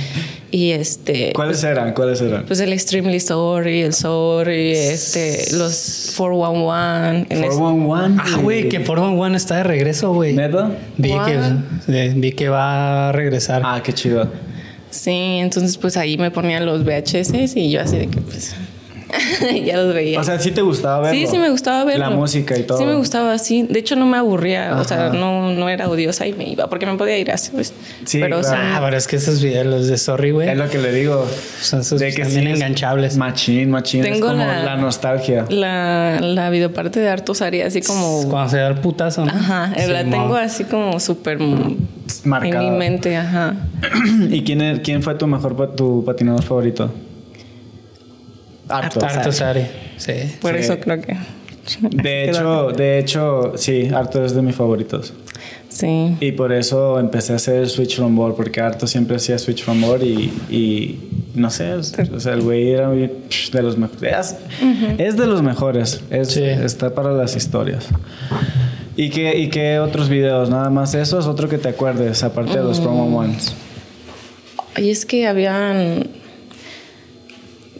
y 0.51 0.71
este. 0.71 1.33
¿Cuáles 1.33 1.63
eran? 1.63 1.93
¿Cuáles 1.93 2.21
eran? 2.21 2.45
Pues 2.45 2.59
el 2.61 2.71
Extremely 2.73 3.19
Sorry, 3.19 3.81
el 3.81 3.93
Sorry, 3.93 4.71
este, 4.71 5.53
los 5.55 6.13
411. 6.15 7.25
en 7.29 7.43
es- 7.43 7.55
411. 7.55 8.21
Ah, 8.23 8.39
güey, 8.41 8.69
que 8.69 8.79
Forman 8.81 9.19
One 9.19 9.35
está 9.35 9.57
de 9.57 9.63
regreso, 9.63 10.13
güey. 10.13 10.33
¿Neta? 10.33 10.71
Vi 10.97 11.09
que, 11.87 12.13
vi 12.15 12.31
que 12.31 12.49
va 12.49 13.09
a 13.09 13.11
regresar. 13.11 13.61
Ah, 13.65 13.81
qué 13.83 13.93
chido. 13.93 14.31
Sí, 14.91 15.09
entonces 15.39 15.75
pues 15.77 15.97
ahí 15.97 16.17
me 16.17 16.29
ponían 16.29 16.65
los 16.67 16.83
VHS 16.85 17.55
y 17.57 17.71
yo 17.71 17.81
así 17.81 17.97
de 17.97 18.07
que 18.07 18.21
pues 18.21 18.55
ya 19.65 19.77
los 19.77 19.93
veía. 19.93 20.19
O 20.19 20.23
sea, 20.23 20.39
¿sí 20.39 20.51
te 20.51 20.61
gustaba 20.61 20.99
verlo? 20.99 21.19
sí, 21.19 21.27
sí 21.27 21.37
me 21.37 21.49
gustaba 21.49 21.83
verlo. 21.83 22.09
La 22.09 22.15
música 22.15 22.57
y 22.57 22.63
todo. 22.63 22.77
Sí 22.77 22.85
me 22.85 22.95
gustaba, 22.95 23.37
sí. 23.37 23.63
De 23.69 23.79
hecho 23.79 23.95
no 23.95 24.05
me 24.05 24.17
aburría, 24.17 24.75
o 24.79 24.83
sea, 24.83 25.09
no, 25.09 25.51
no 25.53 25.69
era 25.69 25.89
odiosa 25.89 26.25
y 26.27 26.33
me 26.33 26.47
iba 26.49 26.67
porque 26.67 26.85
me 26.85 26.95
podía 26.97 27.17
ir 27.17 27.31
así, 27.31 27.51
pues. 27.51 27.73
Sí, 28.05 28.19
pero 28.19 28.39
claro. 28.41 28.57
Ah, 28.75 28.81
pero 28.83 28.97
es 28.97 29.07
que 29.07 29.15
esos 29.17 29.41
videos, 29.41 29.65
los 29.67 29.87
de 29.87 29.97
Sorry, 29.97 30.31
güey, 30.31 30.49
Es 30.49 30.57
lo 30.57 30.69
que 30.69 30.77
le 30.79 30.91
digo. 30.91 31.25
son 31.61 31.81
esos 31.81 31.99
De 31.99 32.11
que 32.13 32.23
también 32.23 32.41
sí 32.45 32.47
es 32.51 32.55
enganchables. 32.57 33.17
Machín, 33.17 33.69
machín. 33.71 34.01
Tengo 34.01 34.15
es 34.15 34.21
como 34.21 34.35
la- 34.45 34.63
la, 34.63 34.75
nostalgia. 34.77 35.45
la, 35.49 36.19
la 36.21 36.49
videoparte 36.49 36.99
de 36.99 37.09
Arto 37.09 37.33
Sari 37.33 37.61
así 37.61 37.81
como... 37.81 38.27
Cuando 38.29 38.49
se 38.49 38.57
da 38.57 38.67
el 38.67 38.75
putazo, 38.75 39.25
¿no? 39.25 39.31
Ajá, 39.31 39.71
la 39.75 39.99
Simón. 39.99 40.09
tengo 40.09 40.35
así 40.35 40.63
como 40.63 40.99
súper 40.99 41.41
en 41.41 41.77
Marcada. 42.23 42.61
mi 42.63 42.77
mente, 42.77 43.15
ajá. 43.17 43.55
¿Y 44.29 44.43
quién, 44.43 44.81
quién 44.83 45.01
fue 45.03 45.15
tu 45.15 45.27
mejor 45.27 45.75
tu 45.75 46.03
patinador 46.05 46.43
favorito? 46.43 46.91
Harto. 48.77 49.05
Arto 49.05 49.31
Sari. 49.31 49.65
Sí. 49.97 50.13
Por 50.41 50.53
Sí. 50.53 50.59
eso 50.61 50.79
creo 50.79 51.01
que... 51.01 51.15
De 51.91 52.29
hecho, 52.29 52.71
de 52.75 52.99
hecho, 52.99 53.53
sí, 53.55 53.87
Harto 53.93 54.25
es 54.25 54.35
de 54.35 54.41
mis 54.41 54.53
favoritos. 54.55 55.13
Sí. 55.69 56.15
Y 56.19 56.33
por 56.33 56.51
eso 56.51 56.99
empecé 56.99 57.33
a 57.33 57.37
hacer 57.37 57.69
Switch 57.69 57.95
from 57.95 58.15
Board, 58.15 58.35
porque 58.35 58.59
Harto 58.59 58.85
siempre 58.85 59.15
hacía 59.15 59.39
Switch 59.39 59.63
from 59.63 59.81
Board 59.81 60.03
y, 60.03 60.31
y 60.51 60.99
no 61.35 61.49
sé, 61.49 61.73
o 61.73 61.83
sea, 61.83 62.33
el 62.33 62.41
güey 62.41 62.69
era 62.71 62.89
de 62.89 63.61
los 63.63 63.77
mejores. 63.77 64.03
Es, 64.11 64.35
es 64.99 65.17
de 65.17 65.25
los 65.25 65.41
mejores, 65.41 66.01
es, 66.09 66.27
Sí. 66.33 66.43
está 66.43 66.93
para 66.93 67.11
las 67.13 67.35
historias. 67.37 67.87
¿Y 68.97 69.09
qué, 69.09 69.37
¿Y 69.39 69.49
qué 69.49 69.79
otros 69.79 70.09
videos? 70.09 70.49
Nada 70.49 70.69
más 70.69 70.93
esos, 70.93 71.25
otro 71.27 71.47
que 71.49 71.57
te 71.57 71.69
acuerdes, 71.69 72.23
aparte 72.23 72.57
de 72.57 72.63
los 72.63 72.79
promo 72.81 73.05
ones. 73.17 73.53
Y 74.77 74.89
es 74.91 75.05
que 75.05 75.27
habían. 75.27 76.07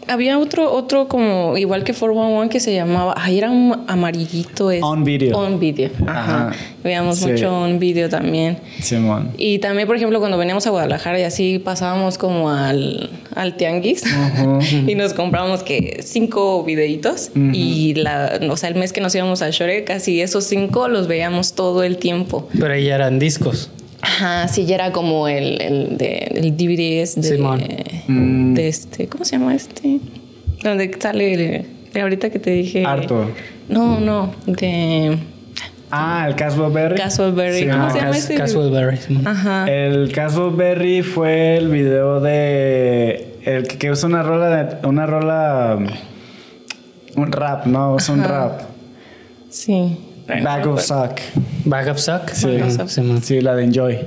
Había 0.08 0.38
otro, 0.38 0.72
otro 0.72 1.08
como 1.08 1.56
igual 1.56 1.84
que 1.84 1.92
411 1.92 2.48
que 2.50 2.60
se 2.60 2.74
llamaba, 2.74 3.14
ay, 3.16 3.38
era 3.38 3.50
un 3.50 3.84
amarillito. 3.86 4.70
Es, 4.70 4.82
On 4.82 5.04
Video. 5.04 5.36
On 5.38 5.58
Video. 5.58 5.90
Ajá. 6.06 6.48
Ajá. 6.48 6.52
Veíamos 6.82 7.18
Sí. 7.18 7.26
mucho 7.28 7.52
On 7.52 7.78
Video 7.78 8.08
también. 8.08 8.58
Simón. 8.80 9.30
Y 9.38 9.58
también, 9.58 9.86
por 9.86 9.96
ejemplo, 9.96 10.18
cuando 10.20 10.36
veníamos 10.38 10.66
a 10.66 10.70
Guadalajara 10.70 11.18
y 11.20 11.22
así 11.22 11.58
pasábamos 11.58 12.18
como 12.18 12.50
al, 12.50 13.10
al 13.34 13.56
tianguis 13.56 14.02
y 14.86 14.94
nos 14.94 15.14
comprábamos 15.14 15.62
que 15.62 16.00
cinco 16.02 16.62
videitos 16.64 17.30
y 17.52 17.94
la, 17.94 18.38
o 18.50 18.56
sea, 18.56 18.68
el 18.68 18.74
mes 18.76 18.92
que 18.92 19.00
nos 19.00 19.14
íbamos 19.14 19.42
a 19.42 19.50
Shore, 19.50 19.84
casi 19.84 20.20
esos 20.20 20.44
cinco 20.44 20.88
los 20.88 21.08
veíamos 21.08 21.54
todo 21.54 21.82
el 21.82 21.96
tiempo. 21.98 22.48
Pero 22.58 22.72
ahí 22.74 22.84
ya 22.84 22.96
eran 22.96 23.18
discos. 23.18 23.70
Ajá, 24.04 24.48
sí, 24.48 24.66
ya 24.66 24.74
era 24.76 24.92
como 24.92 25.28
el, 25.28 25.60
el, 25.60 25.96
de, 25.98 26.16
el 26.34 26.56
DVDs 26.56 27.14
de, 27.16 27.22
Simón. 27.22 27.62
de 28.54 28.68
este, 28.68 29.06
¿cómo 29.08 29.24
se 29.24 29.38
llama 29.38 29.54
este? 29.54 29.98
Donde 30.62 30.90
sale 31.00 31.32
el- 31.34 31.66
de 31.92 32.00
ahorita 32.00 32.30
que 32.30 32.38
te 32.38 32.50
dije. 32.50 32.84
Harto. 32.84 33.30
No, 33.68 33.98
no, 34.00 34.34
de 34.46 35.16
Ah, 35.90 36.24
el 36.28 36.34
Caswell 36.34 36.72
Berry. 36.72 36.96
Caswell 36.96 37.32
Berry. 37.32 37.60
Sí, 37.60 37.68
¿Cómo 37.68 37.84
ah, 37.84 37.90
se 37.90 37.98
llama 38.00 38.16
ese? 38.16 38.34
Caswell 38.34 38.70
Berry. 38.70 38.96
Simón. 38.96 39.26
Ajá. 39.28 39.66
El 39.70 40.10
Caswell 40.12 40.50
Berry 40.54 41.02
fue 41.02 41.56
el 41.56 41.68
video 41.68 42.20
de 42.20 43.36
el 43.44 43.68
que, 43.68 43.78
que 43.78 43.90
usa 43.92 44.08
una 44.08 44.22
rola 44.24 44.64
de 44.64 44.86
una 44.88 45.06
rola 45.06 45.78
un 47.16 47.30
rap, 47.32 47.66
no, 47.66 47.96
es 47.96 48.08
un 48.08 48.24
rap. 48.24 48.62
Sí. 49.50 49.96
Bag 50.26 50.66
of 50.66 50.80
Suck. 50.80 51.20
Bag 51.64 51.88
of 51.88 51.98
Suck. 51.98 52.30
Sí. 52.30 52.58
Simón. 52.86 53.22
Sí, 53.22 53.40
la 53.40 53.54
de 53.54 53.64
Enjoy. 53.64 53.98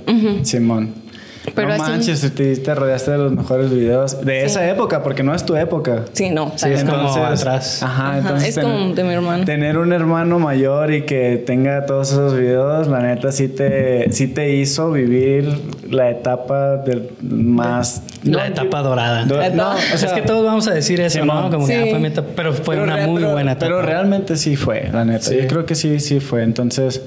Simón. 0.43 1.06
Pero 1.55 1.69
no 1.69 1.73
así- 1.75 1.91
manches, 1.91 2.33
te, 2.35 2.55
te 2.57 2.75
rodeaste 2.75 3.11
de 3.11 3.17
los 3.17 3.31
mejores 3.31 3.71
videos 3.71 4.23
de 4.23 4.45
esa 4.45 4.69
época, 4.69 5.01
porque 5.01 5.23
no 5.23 5.33
es 5.33 5.43
tu 5.45 5.55
época. 5.55 6.03
Sí, 6.13 6.29
no. 6.29 6.51
Sí, 6.55 6.69
es 6.69 6.83
como 6.83 7.07
atrás. 7.25 7.81
Ajá, 7.81 8.09
Ajá, 8.09 8.17
entonces 8.19 8.49
es 8.49 8.55
ten- 8.55 8.63
como 8.63 8.93
de 8.93 9.03
mi 9.03 9.13
hermano. 9.13 9.45
Tener 9.45 9.77
un 9.77 9.91
hermano 9.93 10.39
mayor 10.39 10.93
y 10.93 11.03
que 11.03 11.41
tenga 11.45 11.85
todos 11.85 12.11
esos 12.11 12.35
videos, 12.37 12.87
la 12.87 12.99
neta 12.99 13.31
sí 13.31 13.47
te, 13.47 14.11
sí 14.11 14.27
te 14.27 14.55
hizo 14.55 14.91
vivir 14.91 15.49
la 15.89 16.09
etapa 16.09 16.77
del 16.77 17.09
más... 17.21 18.03
La 18.23 18.39
no, 18.39 18.45
etapa 18.45 18.81
dorada. 18.81 19.25
do- 19.25 19.37
La 19.37 19.49
no, 19.49 19.71
etapa- 19.73 19.93
o 19.93 19.97
sea, 19.97 20.09
es 20.09 20.13
que 20.15 20.21
todos 20.23 20.45
vamos 20.45 20.67
a 20.67 20.73
decir 20.73 20.99
eso, 21.01 21.19
Simón. 21.19 21.43
¿no? 21.45 21.49
Como 21.49 21.65
que 21.67 21.73
Sí. 21.73 21.81
ah, 21.81 21.89
fue 21.89 21.99
mi 21.99 22.07
etapa, 22.07 22.27
pero 22.35 22.53
fue 22.53 22.79
una 22.79 22.95
real- 22.97 23.09
muy 23.09 23.21
pero- 23.21 23.31
buena 23.33 23.51
etapa. 23.53 23.65
Pero 23.67 23.81
realmente 23.81 24.35
sí 24.37 24.55
fue, 24.55 24.89
la 24.91 25.05
neta. 25.05 25.25
Sí. 25.25 25.37
Yo 25.41 25.47
creo 25.47 25.65
que 25.65 25.75
sí, 25.75 25.99
sí 25.99 26.19
fue. 26.19 26.43
Entonces, 26.43 27.01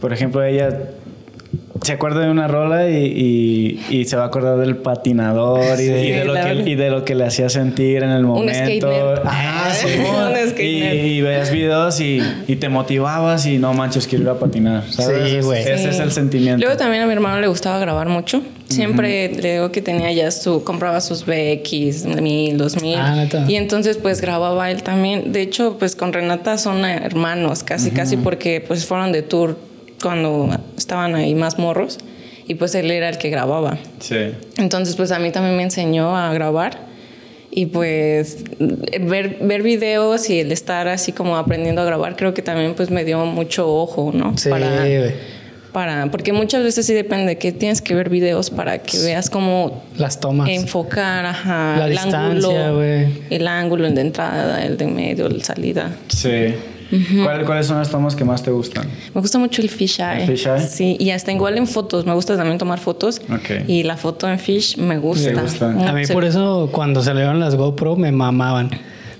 por 0.00 0.12
ejemplo, 0.12 0.42
ella 0.44 0.68
se 1.84 1.92
acuerda 1.92 2.20
de 2.20 2.30
una 2.30 2.48
rola 2.48 2.88
y, 2.90 3.78
y- 3.90 3.96
y 4.00 4.04
se 4.06 4.16
va 4.16 4.24
a 4.24 4.26
acordar 4.26 4.58
del 4.58 4.76
patinador 4.76 5.78
y, 5.80 5.84
de, 5.84 6.00
Sí, 6.00 6.06
y 6.08 6.10
de 6.12 6.24
lo 6.24 6.32
que, 6.34 6.40
verdad. 6.40 6.66
y 6.66 6.74
de 6.74 6.90
lo 6.90 7.04
que 7.04 7.14
le 7.14 7.24
hacía 7.24 7.48
sentir 7.48 8.02
en 8.02 8.10
el 8.10 8.24
momento. 8.24 8.90
Ajá, 9.24 9.68
Un 9.86 10.50
skater. 10.50 10.64
y, 10.64 10.82
y 11.16 11.20
veías 11.22 11.50
videos 11.50 12.00
y, 12.00 12.20
y 12.48 12.56
te 12.56 12.68
motivabas 12.68 13.46
y 13.46 13.58
no 13.58 13.72
manches, 13.74 14.06
quiero 14.06 14.24
ir 14.24 14.30
a 14.30 14.34
patinar. 14.38 14.84
¿sabes? 14.90 15.30
Sí, 15.30 15.40
güey. 15.40 15.60
Ese 15.60 15.78
Sí. 15.78 15.88
es 15.88 15.98
el 16.00 16.10
sentimiento. 16.10 16.64
Luego 16.64 16.76
también 16.78 17.02
a 17.02 17.06
mi 17.06 17.12
hermano 17.12 17.40
le 17.40 17.46
gustaba 17.48 17.78
grabar 17.78 18.08
mucho. 18.08 18.42
Siempre 18.68 19.30
le 19.34 19.52
digo 19.52 19.70
que 19.70 19.82
tenía 19.82 20.10
ya 20.12 20.30
su, 20.30 20.64
compraba 20.64 21.00
sus 21.00 21.24
BX, 21.26 22.06
1000, 22.20 22.56
2000. 22.56 22.94
Ah, 22.98 23.14
¿neta? 23.14 23.44
Y 23.46 23.56
entonces 23.56 23.98
pues 23.98 24.20
grababa 24.20 24.70
él 24.70 24.82
también. 24.82 25.32
De 25.32 25.42
hecho, 25.42 25.76
pues 25.78 25.94
con 25.94 26.12
Renata 26.12 26.56
son 26.58 26.84
hermanos, 26.84 27.62
casi, 27.62 27.90
casi 27.90 28.16
porque 28.16 28.64
pues 28.66 28.86
fueron 28.86 29.12
de 29.12 29.22
tour 29.22 29.56
cuando 30.04 30.48
estaban 30.76 31.14
ahí 31.16 31.34
más 31.34 31.58
morros. 31.58 31.98
Y 32.46 32.56
pues 32.56 32.74
él 32.74 32.90
era 32.90 33.08
el 33.08 33.16
que 33.16 33.30
grababa. 33.30 33.78
Sí. 34.00 34.16
Entonces, 34.58 34.96
pues 34.96 35.10
a 35.12 35.18
mí 35.18 35.30
también 35.30 35.56
me 35.56 35.62
enseñó 35.62 36.14
a 36.16 36.30
grabar 36.34 36.78
y 37.50 37.66
pues 37.66 38.44
ver, 39.00 39.38
ver 39.40 39.62
videos 39.62 40.28
y 40.28 40.40
el 40.40 40.52
estar 40.52 40.86
así 40.88 41.12
como 41.12 41.36
aprendiendo 41.38 41.80
a 41.80 41.84
grabar, 41.86 42.16
creo 42.16 42.34
que 42.34 42.42
también 42.42 42.74
pues 42.74 42.90
me 42.90 43.04
dio 43.04 43.24
mucho 43.24 43.66
ojo, 43.72 44.10
¿no? 44.12 44.36
Sí, 44.36 44.50
para, 44.50 44.66
güey. 44.80 45.12
para, 45.72 46.10
porque 46.10 46.32
muchas 46.34 46.62
veces 46.64 46.84
sí 46.84 46.92
depende 46.92 47.38
que 47.38 47.52
tienes 47.52 47.80
que 47.80 47.94
ver 47.94 48.10
videos 48.10 48.50
para 48.50 48.78
que 48.78 48.98
veas 48.98 49.30
cómo 49.30 49.82
Las 49.96 50.20
tomas. 50.20 50.48
enfocar, 50.50 51.24
ajá, 51.24 51.76
La 51.78 51.84
el 51.86 51.92
distancia, 51.92 52.26
ángulo, 52.26 52.74
güey. 52.76 53.06
el 53.30 53.46
ángulo, 53.48 53.86
el 53.86 53.94
de 53.94 54.00
entrada, 54.02 54.64
el 54.66 54.76
de 54.76 54.86
medio, 54.86 55.26
el 55.28 55.38
de 55.38 55.44
salida. 55.44 55.92
Sí. 56.08 56.54
¿Cuál- 57.22 57.44
¿Cuáles 57.44 57.66
son 57.66 57.78
las 57.78 57.90
tomas 57.90 58.14
que 58.14 58.24
más 58.24 58.42
te 58.42 58.50
gustan? 58.50 58.86
Me 59.14 59.20
gusta 59.20 59.38
mucho 59.38 59.62
el 59.62 59.68
fisheye. 59.70 60.22
¿El 60.24 60.28
fisheye? 60.36 60.60
Sí, 60.66 60.96
y 61.00 61.10
hasta 61.10 61.32
igual 61.32 61.56
en 61.58 61.66
fotos. 61.66 62.06
Me 62.06 62.14
gusta 62.14 62.36
también 62.36 62.58
tomar 62.58 62.78
fotos. 62.78 63.20
Ok. 63.30 63.68
Y 63.68 63.82
la 63.82 63.96
foto 63.96 64.28
en 64.28 64.38
fish 64.38 64.76
me 64.78 64.98
gusta. 64.98 65.32
Me 65.32 65.42
gusta. 65.42 65.70
A 65.70 65.92
mí 65.92 66.04
Se- 66.06 66.12
por 66.12 66.24
eso 66.24 66.68
cuando 66.72 67.02
salieron 67.02 67.40
las 67.40 67.54
GoPro 67.56 67.96
me 67.96 68.12
mamaban. 68.12 68.70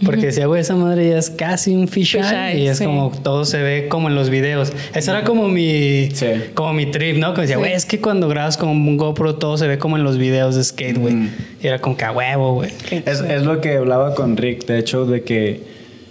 Porque 0.05 0.27
decía, 0.27 0.47
güey, 0.47 0.61
esa 0.61 0.75
madre 0.77 1.09
ya 1.09 1.19
es 1.19 1.31
casi 1.31 1.75
un 1.75 1.89
fisheye. 1.89 2.59
Y 2.59 2.67
es 2.69 2.79
sí. 2.79 2.85
como 2.85 3.11
todo 3.23 3.45
se 3.47 3.63
ve 3.63 3.87
como 3.89 4.09
en 4.09 4.15
los 4.15 4.29
videos. 4.29 4.71
Eso 4.93 5.13
era 5.13 5.25
como 5.25 5.49
mi, 5.49 6.11
Sí. 6.13 6.27
como 6.53 6.75
mi 6.75 6.87
trip, 6.87 7.17
¿no? 7.17 7.33
Que 7.33 7.43
decía, 7.43 7.57
Sí. 7.57 7.61
güey, 7.61 7.73
es 7.73 7.87
que 7.87 8.01
cuando 8.01 8.29
grabas 8.29 8.59
con 8.59 8.69
un 8.69 8.97
GoPro 8.99 9.37
todo 9.37 9.57
se 9.57 9.67
ve 9.67 9.79
como 9.79 9.97
en 9.97 10.05
los 10.05 10.19
videos 10.19 10.57
de 10.57 10.65
skate, 10.65 10.99
güey. 10.99 11.15
Y 11.63 11.67
era 11.67 11.79
como 11.81 11.97
que 11.97 12.05
a 12.05 12.13
huevo, 12.13 12.55
güey. 12.55 12.71
Es, 12.91 13.21
es 13.21 13.45
lo 13.45 13.61
que 13.63 13.77
hablaba 13.79 14.15
con 14.15 14.37
Rick, 14.37 14.67
de 14.67 14.79
hecho, 14.81 15.07
de 15.07 15.23
que 15.23 15.63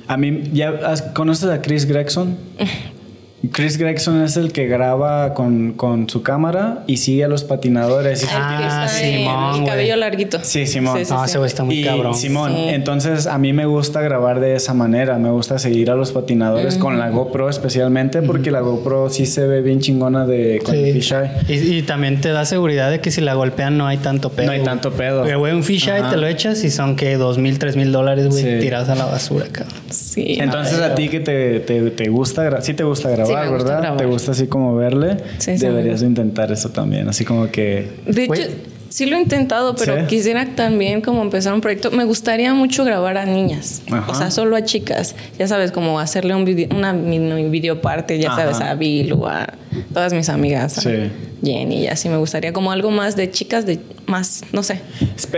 a 0.07 0.17
mí, 0.17 0.49
¿ya 0.53 0.95
conoces 1.13 1.49
a 1.49 1.61
Chris 1.61 1.85
Gregson? 1.85 2.37
Chris 3.51 3.77
Gregson 3.77 4.23
es 4.23 4.37
el 4.37 4.51
que 4.53 4.67
graba 4.67 5.33
con, 5.33 5.73
con 5.73 6.07
su 6.09 6.23
cámara 6.23 6.83
y 6.87 6.97
sigue 6.97 7.25
a 7.25 7.27
los 7.27 7.43
patinadores. 7.43 8.25
Ah, 8.33 8.87
en 9.01 9.17
Simón, 9.19 9.49
El 9.55 9.61
güey. 9.61 9.69
cabello 9.69 9.95
larguito. 9.97 10.39
Sí, 10.43 10.65
Simón. 10.65 10.97
Sí, 10.97 11.05
sí, 11.05 11.13
Ah, 11.15 11.27
sí. 11.27 11.37
güey 11.37 11.47
está 11.47 11.63
muy 11.65 11.79
y 11.79 11.83
cabrón. 11.83 12.15
Simón, 12.15 12.53
Sí. 12.55 12.69
entonces 12.69 13.27
a 13.27 13.37
mí 13.37 13.51
me 13.51 13.65
gusta 13.65 14.01
grabar 14.01 14.39
de 14.39 14.55
esa 14.55 14.73
manera, 14.73 15.17
me 15.17 15.29
gusta 15.29 15.59
seguir 15.59 15.91
a 15.91 15.95
los 15.95 16.11
patinadores 16.13 16.77
con 16.77 16.97
la 16.97 17.09
GoPro 17.09 17.49
especialmente 17.49 18.21
porque 18.21 18.49
la 18.49 18.61
GoPro 18.61 19.09
sí 19.09 19.25
se 19.25 19.45
ve 19.45 19.61
bien 19.61 19.81
chingona 19.81 20.25
de 20.25 20.61
con 20.63 20.75
el 20.75 20.85
Sí. 20.85 20.93
fisheye. 20.93 21.29
Y, 21.49 21.53
y 21.77 21.81
también 21.81 22.21
te 22.21 22.29
da 22.29 22.45
seguridad 22.45 22.89
de 22.91 23.01
que 23.01 23.11
si 23.11 23.19
la 23.19 23.33
golpean 23.33 23.77
no 23.77 23.87
hay 23.87 23.97
tanto 23.97 24.29
pedo. 24.29 24.45
No 24.47 24.51
hay 24.53 24.63
tanto 24.63 24.91
pedo. 24.93 25.19
Porque, 25.21 25.35
güey, 25.35 25.53
un 25.53 25.63
fisheye 25.65 25.99
Ajá. 25.99 26.11
te 26.11 26.17
lo 26.17 26.27
echas 26.27 26.63
y 26.63 26.71
son 26.71 26.95
que 26.95 27.17
dos 27.17 27.37
mil, 27.37 27.59
tres 27.59 27.75
mil 27.75 27.91
dólares, 27.91 28.29
güey, 28.29 28.41
Sí. 28.43 28.59
tirados 28.61 28.87
a 28.89 28.95
la 28.95 29.05
basura, 29.05 29.47
cabrón. 29.51 29.73
Sí. 29.89 30.37
Entonces 30.39 30.79
a 30.79 30.95
ti 30.95 31.09
que 31.09 31.19
te, 31.19 31.59
te, 31.59 31.91
te 31.91 32.07
gusta, 32.09 32.61
sí 32.61 32.73
te 32.73 32.83
gusta 32.83 33.09
grabar, 33.09 33.32
Sí, 33.33 33.49
me 33.49 33.49
gusta 33.49 33.63
¿verdad? 33.63 33.81
grabar. 33.81 33.97
Te 33.97 34.05
gusta 34.05 34.31
así 34.31 34.47
como 34.47 34.75
verle. 34.75 35.17
Sí, 35.37 35.57
sí, 35.57 35.65
Deberías 35.65 36.01
de 36.01 36.07
intentar 36.07 36.51
eso 36.51 36.69
también, 36.69 37.07
así 37.07 37.25
como 37.25 37.49
que... 37.49 37.89
De 38.05 38.25
hecho, 38.25 38.41
sí 38.89 39.05
lo 39.07 39.17
he 39.17 39.21
intentado, 39.21 39.75
pero 39.75 39.99
¿Sí? 40.01 40.05
quisiera 40.07 40.45
también 40.55 41.01
como 41.01 41.21
empezar 41.21 41.53
un 41.53 41.61
proyecto. 41.61 41.91
Me 41.91 42.03
gustaría 42.03 42.53
mucho 42.53 42.85
grabar 42.85 43.17
a 43.17 43.25
niñas. 43.25 43.81
Ajá. 43.91 44.11
O 44.11 44.15
sea, 44.15 44.31
solo 44.31 44.55
a 44.55 44.63
chicas. 44.63 45.15
Ya 45.39 45.47
sabes, 45.47 45.71
como 45.71 45.99
hacerle 45.99 46.35
un 46.35 46.45
video, 46.45 46.69
una 46.75 46.93
mini 46.93 47.49
video 47.49 47.81
parte, 47.81 48.19
ya 48.19 48.31
Ajá. 48.31 48.41
sabes, 48.41 48.61
a 48.61 48.75
Bill 48.75 49.13
o 49.13 49.27
a 49.27 49.53
todas 49.93 50.13
mis 50.13 50.29
amigas. 50.29 50.73
Sí. 50.73 51.09
Jenny 51.43 51.81
y 51.81 51.87
así 51.87 52.07
me 52.07 52.17
gustaría 52.17 52.53
como 52.53 52.71
algo 52.71 52.89
más 52.89 53.15
de 53.15 53.29
chicas, 53.29 53.65
de 53.65 53.79
más, 54.05 54.43
no 54.53 54.63
sé. 54.63 54.79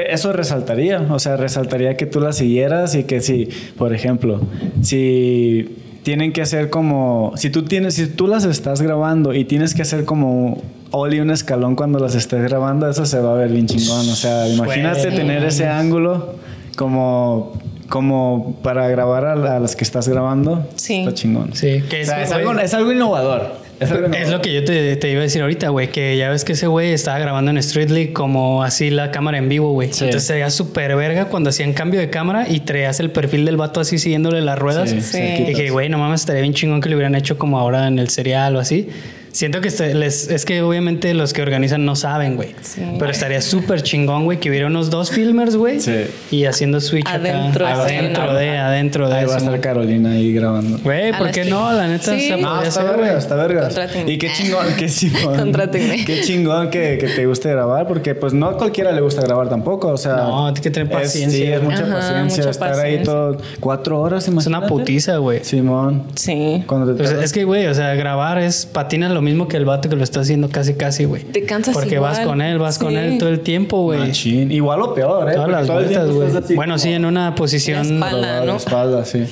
Eso 0.08 0.34
resaltaría, 0.34 1.02
o 1.02 1.20
sea, 1.20 1.36
resaltaría 1.36 1.98
que 1.98 2.06
tú 2.06 2.20
las 2.20 2.38
siguieras 2.38 2.94
y 2.94 3.06
que 3.06 3.22
si, 3.22 3.50
por 3.78 3.94
ejemplo, 3.94 4.40
si 4.82 5.78
tienen 6.06 6.32
que 6.32 6.42
hacer 6.44 6.70
como, 6.70 7.34
si 7.36 7.50
tú 7.50 7.64
tienes, 7.66 7.96
si 7.96 8.06
tú 8.08 8.28
las 8.28 8.46
estás 8.46 8.80
grabando 8.82 9.34
y 9.34 9.44
tienes 9.44 9.74
que 9.74 9.82
hacer 9.82 10.06
como 10.06 10.62
Oli 10.92 11.20
un 11.20 11.32
escalón 11.32 11.76
cuando 11.76 11.98
las 12.00 12.14
estés 12.16 12.44
grabando, 12.44 12.88
eso 12.88 13.06
se 13.08 13.20
va 13.20 13.32
a 13.32 13.36
ver 13.36 13.50
bien 13.52 13.66
chingón, 13.66 14.08
o 14.08 14.16
sea, 14.16 14.48
imagínate 14.48 15.10
tener 15.12 15.44
ese 15.44 15.68
ángulo 15.68 16.36
como, 16.78 17.54
como 17.90 18.56
para 18.62 18.88
grabar 18.88 19.26
a, 19.26 19.36
la- 19.36 19.58
a 19.58 19.60
las 19.60 19.76
que 19.76 19.84
estás 19.84 20.08
grabando, 20.08 20.68
Sí. 20.76 21.00
está 21.00 21.14
chingón. 21.16 21.50
Sí, 21.56 21.82
que 21.90 22.04
O 22.04 22.06
sea, 22.06 22.22
es, 22.24 22.32
algo, 22.32 22.54
es 22.54 22.74
algo 22.76 22.92
innovador. 22.92 23.65
Es, 23.80 24.30
lo 24.30 24.42
que 24.42 24.54
yo 24.54 24.64
te, 24.64 24.96
te 24.96 25.12
iba 25.12 25.20
a 25.20 25.24
decir 25.24 25.42
ahorita, 25.42 25.70
güey, 25.70 25.90
que 25.90 26.16
ya 26.18 26.30
ves 26.30 26.46
que 26.46 26.54
ese 26.54 26.68
güey 26.68 26.94
estaba 26.94 27.20
grabando 27.20 27.52
en 27.52 27.58
Street 27.58 27.90
League 27.90 28.14
como 28.14 28.64
así 28.64 28.90
la 28.90 29.12
cámara 29.12 29.38
en 29.38 29.50
vivo, 29.50 29.74
güey. 29.74 29.92
Sí. 29.92 30.06
Entonces 30.06 30.26
se 30.28 30.34
veía 30.34 30.50
súper 30.50 30.96
verga 30.96 31.26
cuando 31.26 31.50
hacían 31.50 31.74
cambio 31.74 32.00
de 32.00 32.10
cámara 32.10 32.46
y 32.50 32.62
traías 32.62 33.00
el 33.00 33.12
perfil 33.12 33.44
del 33.46 33.58
vato 33.58 33.80
así 33.82 33.98
siguiéndole 34.00 34.42
las 34.42 34.58
ruedas. 34.58 34.90
Sí, 34.90 34.98
Y 34.98 35.02
Sí. 35.02 35.44
dije, 35.48 35.70
güey, 35.72 35.90
no 35.90 35.98
mames, 35.98 36.22
estaría 36.22 36.42
bien 36.42 36.54
chingón 36.54 36.80
que 36.82 36.90
lo 36.90 36.96
hubieran 36.96 37.16
hecho 37.16 37.38
como 37.38 37.60
ahora 37.60 37.88
en 37.88 38.00
el 38.00 38.10
serial 38.10 38.56
o 38.56 38.60
así. 38.60 38.88
Siento 39.36 39.60
que 39.60 39.68
este- 39.68 39.94
les, 39.94 40.30
es 40.30 40.46
que 40.46 40.62
obviamente 40.62 41.14
los 41.14 41.34
que 41.34 41.42
organizan 41.42 41.84
no 41.86 41.98
saben, 41.98 42.38
güey. 42.38 42.56
Sí. 42.62 42.82
Pero 42.98 43.12
estaría 43.12 43.42
súper 43.42 43.82
chingón, 43.84 44.24
güey, 44.24 44.40
que 44.40 44.50
hubiera 44.50 44.68
unos 44.68 44.90
dos 44.90 45.12
filmers, 45.12 45.58
güey. 45.58 45.82
Sí. 45.82 46.06
Y 46.32 46.46
haciendo 46.46 46.80
switch 46.80 47.06
acá. 47.06 47.16
Adentro, 47.16 47.68
adentro 47.68 48.30
sí. 48.32 48.36
de, 48.38 48.58
adentro 48.58 49.10
de 49.10 49.16
Ahí 49.16 49.26
va 49.26 49.34
a 49.36 49.38
estar 49.38 49.60
Carolina 49.60 50.12
ahí 50.12 50.34
grabando. 50.34 50.78
Güey, 50.82 51.12
¿por 51.18 51.32
qué 51.32 51.44
no? 51.44 51.70
La 51.74 51.86
neta 51.86 52.14
Sí. 52.14 52.30
se 52.30 52.38
No, 52.38 52.62
está 52.62 52.80
hacer, 52.82 52.98
verga, 52.98 53.18
está 53.18 53.36
verga. 53.36 53.70
Y 54.08 54.18
qué 54.18 54.32
chingón, 54.32 54.68
qué 54.78 54.88
chingón. 54.88 55.36
Contrátenme. 55.38 56.06
Qué 56.06 56.22
chingón 56.22 56.70
que, 56.70 56.98
que 56.98 57.08
te 57.08 57.26
guste 57.26 57.50
grabar, 57.52 57.88
porque 57.90 58.16
pues 58.16 58.32
no 58.34 58.48
a 58.48 58.58
cualquiera 58.58 58.94
le 58.94 59.02
gusta 59.02 59.22
grabar 59.22 59.50
tampoco, 59.50 59.90
o 59.90 59.98
sea... 59.98 60.16
No, 60.16 60.46
tienes 60.54 60.62
que 60.62 60.72
tener 60.72 60.88
es- 60.94 60.98
paciencia. 61.04 61.38
sí, 61.46 61.52
es 61.52 61.62
mucha 61.62 61.84
Ajá, 61.84 61.94
paciencia 61.96 62.38
mucha 62.44 62.50
estar 62.52 62.80
ahí 62.80 63.04
todo... 63.04 63.36
Cuatro 63.60 64.00
horas, 64.00 64.24
Es 64.24 64.30
una 64.30 64.36
imagínate. 64.44 64.68
putiza, 64.70 65.18
güey. 65.18 65.44
Simón. 65.44 66.04
Sí. 66.16 66.64
Cuando 66.68 66.88
te 66.88 66.94
Pues 67.04 67.12
es 67.12 67.34
que, 67.34 67.44
güey, 67.44 67.68
o 67.68 67.74
sea, 67.74 67.96
grabar 67.96 68.38
es 68.38 68.66
patina 68.66 69.10
lo 69.10 69.25
mismo 69.26 69.48
que 69.50 69.58
el 69.58 69.66
vato 69.66 69.90
que 69.90 69.96
lo 69.98 70.04
está 70.04 70.22
haciendo 70.22 70.50
casi, 70.50 70.76
casi, 70.76 71.04
güey. 71.04 71.24
Te 71.24 71.44
cansas 71.44 71.74
Porque 71.74 72.00
vas 72.00 72.20
con 72.22 72.42
él, 72.42 72.58
vas 72.60 72.80
con 72.80 72.96
él 72.96 73.18
todo 73.18 73.30
el 73.30 73.42
tiempo, 73.42 73.82
güey. 73.82 74.00
Machín. 74.00 74.52
Igual 74.52 74.82
o 74.82 74.94
peor, 74.94 75.30
¿eh? 75.30 75.36
Todas 75.36 75.50
las 75.50 75.68
vueltas, 75.68 76.10
güey. 76.10 76.56
Bueno, 76.56 76.78
sí, 76.78 76.94
en 76.94 77.04
una 77.06 77.36
posición... 77.36 78.00
La 78.00 78.06
espalda. 78.08 78.40
¿no? 78.40 78.46
la 78.46 78.56
espalda, 78.56 79.06
sí. 79.06 79.26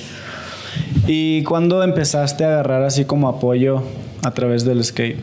¿Y 1.06 1.42
cuándo 1.44 1.82
empezaste 1.82 2.44
a 2.44 2.48
agarrar 2.48 2.82
así 2.82 3.04
como 3.04 3.28
apoyo 3.28 3.82
a 4.22 4.30
través 4.32 4.64
del 4.64 4.82
skate? 4.84 5.18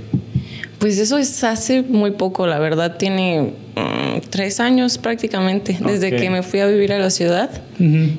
Pues 0.80 0.98
eso 0.98 1.20
es 1.20 1.44
hace 1.44 1.84
muy 1.84 2.12
poco, 2.12 2.48
la 2.48 2.58
verdad. 2.58 2.98
Tiene 2.98 3.54
mm, 3.76 4.22
tres 4.32 4.60
años 4.60 4.98
prácticamente, 4.98 5.78
desde 5.80 6.16
que 6.16 6.30
me 6.32 6.42
fui 6.42 6.60
a 6.60 6.66
vivir 6.66 6.92
a 6.94 6.98
la 6.98 7.12
ciudad. 7.12 7.50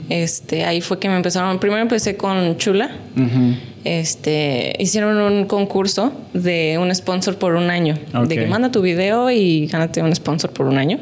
Este, 0.09 0.65
ahí 0.65 0.81
fue 0.81 0.99
que 0.99 1.09
me 1.09 1.17
empezaron. 1.17 1.59
Primero 1.59 1.83
empecé 1.83 2.17
con 2.17 2.57
Chula. 2.59 2.91
Ujú. 3.17 3.72
Este, 3.85 4.75
hicieron 4.79 5.17
un 5.17 5.47
concurso 5.47 6.13
de 6.35 6.79
un 6.81 6.95
sponsor 6.95 7.37
por 7.37 7.55
un 7.55 7.71
año. 7.71 7.99
De 8.29 8.37
que 8.37 8.47
manda 8.47 8.71
tu 8.71 8.81
video 8.81 9.31
y 9.31 9.67
gánate 9.67 10.03
un 10.03 10.15
sponsor 10.15 10.51
por 10.53 10.67
un 10.67 10.79
año. 10.79 10.99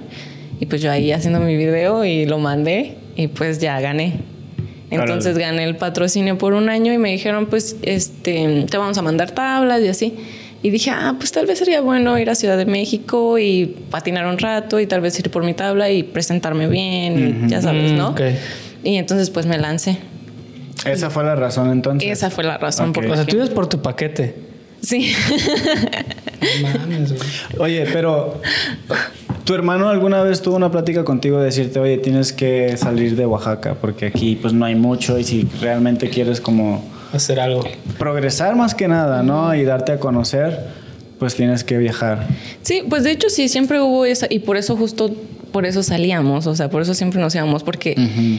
Y 0.60 0.66
pues 0.66 0.82
yo 0.82 0.90
ahí 0.90 1.12
haciendo 1.12 1.40
mi 1.40 1.56
video 1.56 2.04
y 2.04 2.26
lo 2.26 2.38
mandé 2.38 2.96
y 3.16 3.28
pues 3.28 3.58
ya 3.58 3.80
gané. 3.80 4.20
Entonces 4.90 5.38
gané 5.38 5.64
el 5.64 5.76
patrocinio 5.76 6.36
por 6.36 6.52
un 6.52 6.68
año 6.68 6.92
y 6.92 6.98
me 6.98 7.12
dijeron 7.12 7.46
pues 7.46 7.76
este 7.82 8.66
te 8.68 8.76
vamos 8.76 8.98
a 8.98 9.02
mandar 9.02 9.30
tablas 9.30 9.80
y 9.82 9.88
así. 9.88 10.14
Y 10.62 10.68
dije, 10.68 10.90
ah, 10.90 11.14
pues 11.16 11.32
tal 11.32 11.46
vez 11.46 11.58
sería 11.58 11.80
bueno 11.80 12.18
ir 12.18 12.28
a 12.28 12.34
Ciudad 12.34 12.58
de 12.58 12.66
México 12.66 13.38
y 13.38 13.76
patinar 13.90 14.26
un 14.26 14.36
rato 14.36 14.78
y 14.78 14.86
tal 14.86 15.00
vez 15.00 15.18
ir 15.18 15.30
por 15.30 15.42
mi 15.42 15.54
tabla 15.54 15.90
y 15.90 16.02
presentarme 16.02 16.68
bien 16.68 17.46
y 17.46 17.50
ya 17.50 17.62
sabes, 17.62 17.92
¿no? 17.92 18.10
ok. 18.10 18.20
Y 18.84 18.96
entonces 18.96 19.30
pues 19.30 19.46
me 19.46 19.58
lancé. 19.58 19.96
Esa 20.84 21.10
fue 21.10 21.24
la 21.24 21.34
razón 21.36 21.70
entonces. 21.70 22.10
Esa 22.10 22.30
fue 22.30 22.44
la 22.44 22.58
razón 22.58 22.90
Ok. 22.90 22.94
por 22.94 23.06
O 23.06 23.14
sea, 23.14 23.24
tú 23.26 23.36
ibas 23.36 23.50
por 23.50 23.66
tu 23.68 23.80
paquete. 23.82 24.34
Sí. 24.82 25.12
No 26.62 26.68
mames, 26.78 27.12
güey. 27.12 27.28
Oye, 27.58 27.86
pero 27.92 28.40
tu 29.44 29.54
hermano 29.54 29.88
alguna 29.90 30.22
vez 30.22 30.40
tuvo 30.40 30.56
una 30.56 30.70
plática 30.70 31.04
contigo 31.04 31.38
de 31.38 31.46
decirte, 31.46 31.78
oye, 31.80 31.98
tienes 31.98 32.32
que 32.32 32.76
salir 32.78 33.14
de 33.16 33.26
Oaxaca 33.26 33.74
porque 33.80 34.06
aquí 34.06 34.36
pues 34.40 34.54
no 34.54 34.64
hay 34.64 34.74
mucho 34.74 35.18
y 35.18 35.24
si 35.24 35.46
realmente 35.60 36.08
quieres 36.08 36.40
como 36.40 36.82
Hacer 37.12 37.40
algo. 37.40 37.62
progresar 37.98 38.56
más 38.56 38.74
que 38.74 38.88
nada, 38.88 39.22
¿no? 39.22 39.54
Y 39.54 39.64
darte 39.64 39.92
a 39.92 39.98
conocer, 39.98 40.58
pues 41.18 41.34
tienes 41.34 41.62
que 41.64 41.76
viajar. 41.76 42.26
Sí, 42.62 42.82
pues 42.88 43.04
de 43.04 43.10
hecho 43.10 43.28
sí, 43.28 43.48
siempre 43.50 43.80
hubo 43.82 44.06
esa, 44.06 44.26
y 44.30 44.38
por 44.38 44.56
eso 44.56 44.76
justo, 44.76 45.10
por 45.52 45.66
eso 45.66 45.82
salíamos, 45.82 46.46
o 46.46 46.54
sea, 46.54 46.70
por 46.70 46.82
eso 46.82 46.94
siempre 46.94 47.20
nos 47.20 47.34
íbamos, 47.34 47.62
porque 47.62 47.94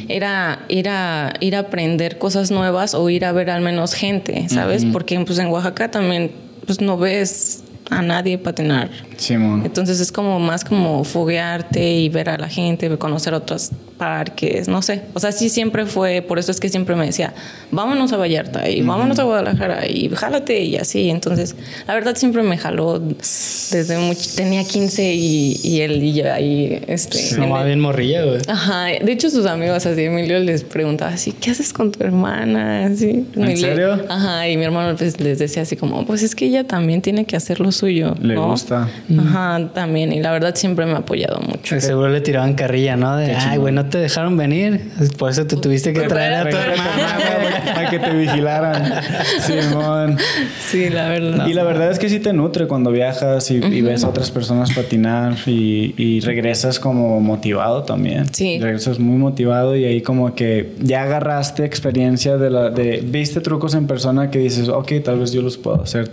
era 0.08 0.66
ir 0.68 0.90
a, 0.90 1.34
ir 1.40 1.56
a 1.56 1.60
aprender 1.60 2.18
cosas 2.18 2.52
nuevas 2.52 2.94
o 2.94 3.10
ir 3.10 3.26
a 3.26 3.32
ver 3.32 3.50
al 3.50 3.62
menos 3.62 3.94
gente, 3.94 4.48
¿sabes? 4.50 4.86
Porque 4.86 5.20
pues 5.20 5.40
en 5.40 5.48
Oaxaca 5.48 5.92
también, 5.92 6.32
pues 6.66 6.82
no 6.82 6.98
ves 6.98 7.64
a 7.90 8.02
nadie 8.02 8.38
patinar. 8.38 8.90
Simón. 9.22 9.64
Entonces 9.66 10.00
es 10.00 10.12
como 10.12 10.40
más 10.40 10.64
como 10.64 11.04
foguearte 11.04 11.92
y 11.94 12.10
ver 12.10 12.30
a 12.30 12.38
la 12.38 12.50
gente, 12.50 12.90
conocer 12.98 13.34
otros 13.34 13.72
parques, 14.02 14.68
no 14.68 14.82
sé. 14.82 15.04
O 15.14 15.20
sea, 15.20 15.32
sí 15.32 15.48
siempre 15.50 15.86
fue, 15.86 16.24
por 16.24 16.40
eso 16.40 16.50
es 16.50 16.60
que 16.60 16.70
siempre 16.70 16.96
me 16.96 17.06
decía, 17.06 17.36
vámonos 17.70 18.12
a 18.12 18.18
Vallarta 18.18 18.68
y 18.68 18.82
vámonos 18.82 19.20
a 19.20 19.24
Guadalajara 19.24 19.88
y 19.88 20.10
jálate 20.10 20.64
y 20.64 20.78
así. 20.78 21.12
Entonces, 21.12 21.56
la 21.88 21.94
verdad 21.94 22.16
siempre 22.16 22.42
me 22.42 22.58
jaló 22.58 22.98
desde 23.00 24.00
mucho, 24.00 24.22
tenía 24.36 24.64
15 24.64 25.14
y, 25.14 25.60
y 25.64 25.82
él 25.82 26.02
y 26.02 26.14
yo 26.14 26.34
ahí, 26.34 26.82
este... 26.88 27.38
No, 27.38 27.46
más 27.46 27.64
bien 27.64 27.80
morrilla, 27.80 28.26
güey. 28.26 28.40
Ajá, 28.48 28.86
de 28.86 29.12
hecho 29.12 29.30
sus 29.30 29.46
amigos 29.46 29.86
así, 29.86 30.02
Emilio 30.02 30.40
les 30.40 30.64
preguntaba 30.64 31.12
así, 31.12 31.32
¿qué 31.34 31.52
haces 31.52 31.72
con 31.72 31.92
tu 31.92 32.04
hermana? 32.04 32.88
Así, 32.88 33.28
¿En 33.36 33.58
serio? 33.58 34.04
Ajá, 34.10 34.50
y 34.50 34.58
mi 34.58 34.64
hermano 34.64 34.96
pues, 34.98 35.20
les 35.20 35.38
decía 35.38 35.62
así 35.62 35.76
como, 35.76 36.08
pues 36.08 36.24
es 36.24 36.34
que 36.34 36.46
ella 36.46 36.64
también 36.64 37.04
tiene 37.04 37.26
que 37.26 37.36
hacer 37.36 37.60
lo 37.60 37.72
suyo. 37.72 38.16
Le 38.20 38.34
¿no? 38.34 38.48
gusta. 38.48 38.90
Ajá, 39.20 39.70
también, 39.74 40.14
y 40.14 40.20
la 40.20 40.32
verdad 40.32 40.56
siempre 40.56 40.86
me 40.86 40.94
ha 40.94 40.98
apoyado 40.98 41.40
mucho. 41.42 41.76
Que 41.76 41.82
seguro 41.82 42.10
le 42.10 42.22
tiraban 42.22 42.54
carrilla, 42.54 42.96
¿no? 42.96 43.18
De, 43.18 43.36
ay, 43.36 43.58
güey, 43.58 43.74
no 43.74 43.86
te 43.86 43.98
dejaron 43.98 44.38
venir. 44.38 44.92
Por 45.18 45.32
eso 45.32 45.46
te 45.46 45.58
tuviste 45.58 45.94
que 45.94 46.02
traer 46.02 46.34
a 46.34 46.50
tu 46.50 46.56
a 46.56 46.62
hermana. 46.62 47.74
para 47.74 47.90
que 47.90 48.00
te 48.00 48.10
vigilaran. 48.12 48.94
Simón. 49.40 50.18
Sí, 50.60 50.90
la 50.90 51.10
verdad. 51.10 51.48
Y 51.48 51.54
la 51.54 51.64
verdad 51.64 51.92
es 51.92 52.00
que 52.00 52.10
sí 52.10 52.20
te 52.20 52.34
nutre 52.34 52.68
cuando 52.68 52.92
viajas 52.92 53.50
y, 53.52 53.56
y 53.56 53.82
ves 53.82 54.04
a 54.04 54.10
otras 54.10 54.32
personas 54.32 54.74
patinar 54.74 55.36
y, 55.46 55.94
y 55.98 56.20
regresas 56.22 56.80
como 56.80 57.20
motivado 57.20 57.84
también. 57.84 58.34
Sí. 58.34 58.60
Regresas 58.60 59.00
muy 59.00 59.18
motivado 59.18 59.76
y 59.76 59.86
ahí 59.86 60.02
como 60.02 60.34
que 60.36 60.74
ya 60.82 61.04
agarraste 61.04 61.66
experiencia 61.66 62.38
de 62.38 62.50
la... 62.50 62.70
De, 62.70 63.02
viste 63.04 63.42
trucos 63.42 63.74
en 63.74 63.88
persona 63.88 64.32
que 64.32 64.40
dices, 64.40 64.70
ok, 64.70 64.92
tal 65.04 65.20
vez 65.20 65.32
yo 65.32 65.42
los 65.42 65.58
puedo 65.58 65.82
hacer. 65.82 66.12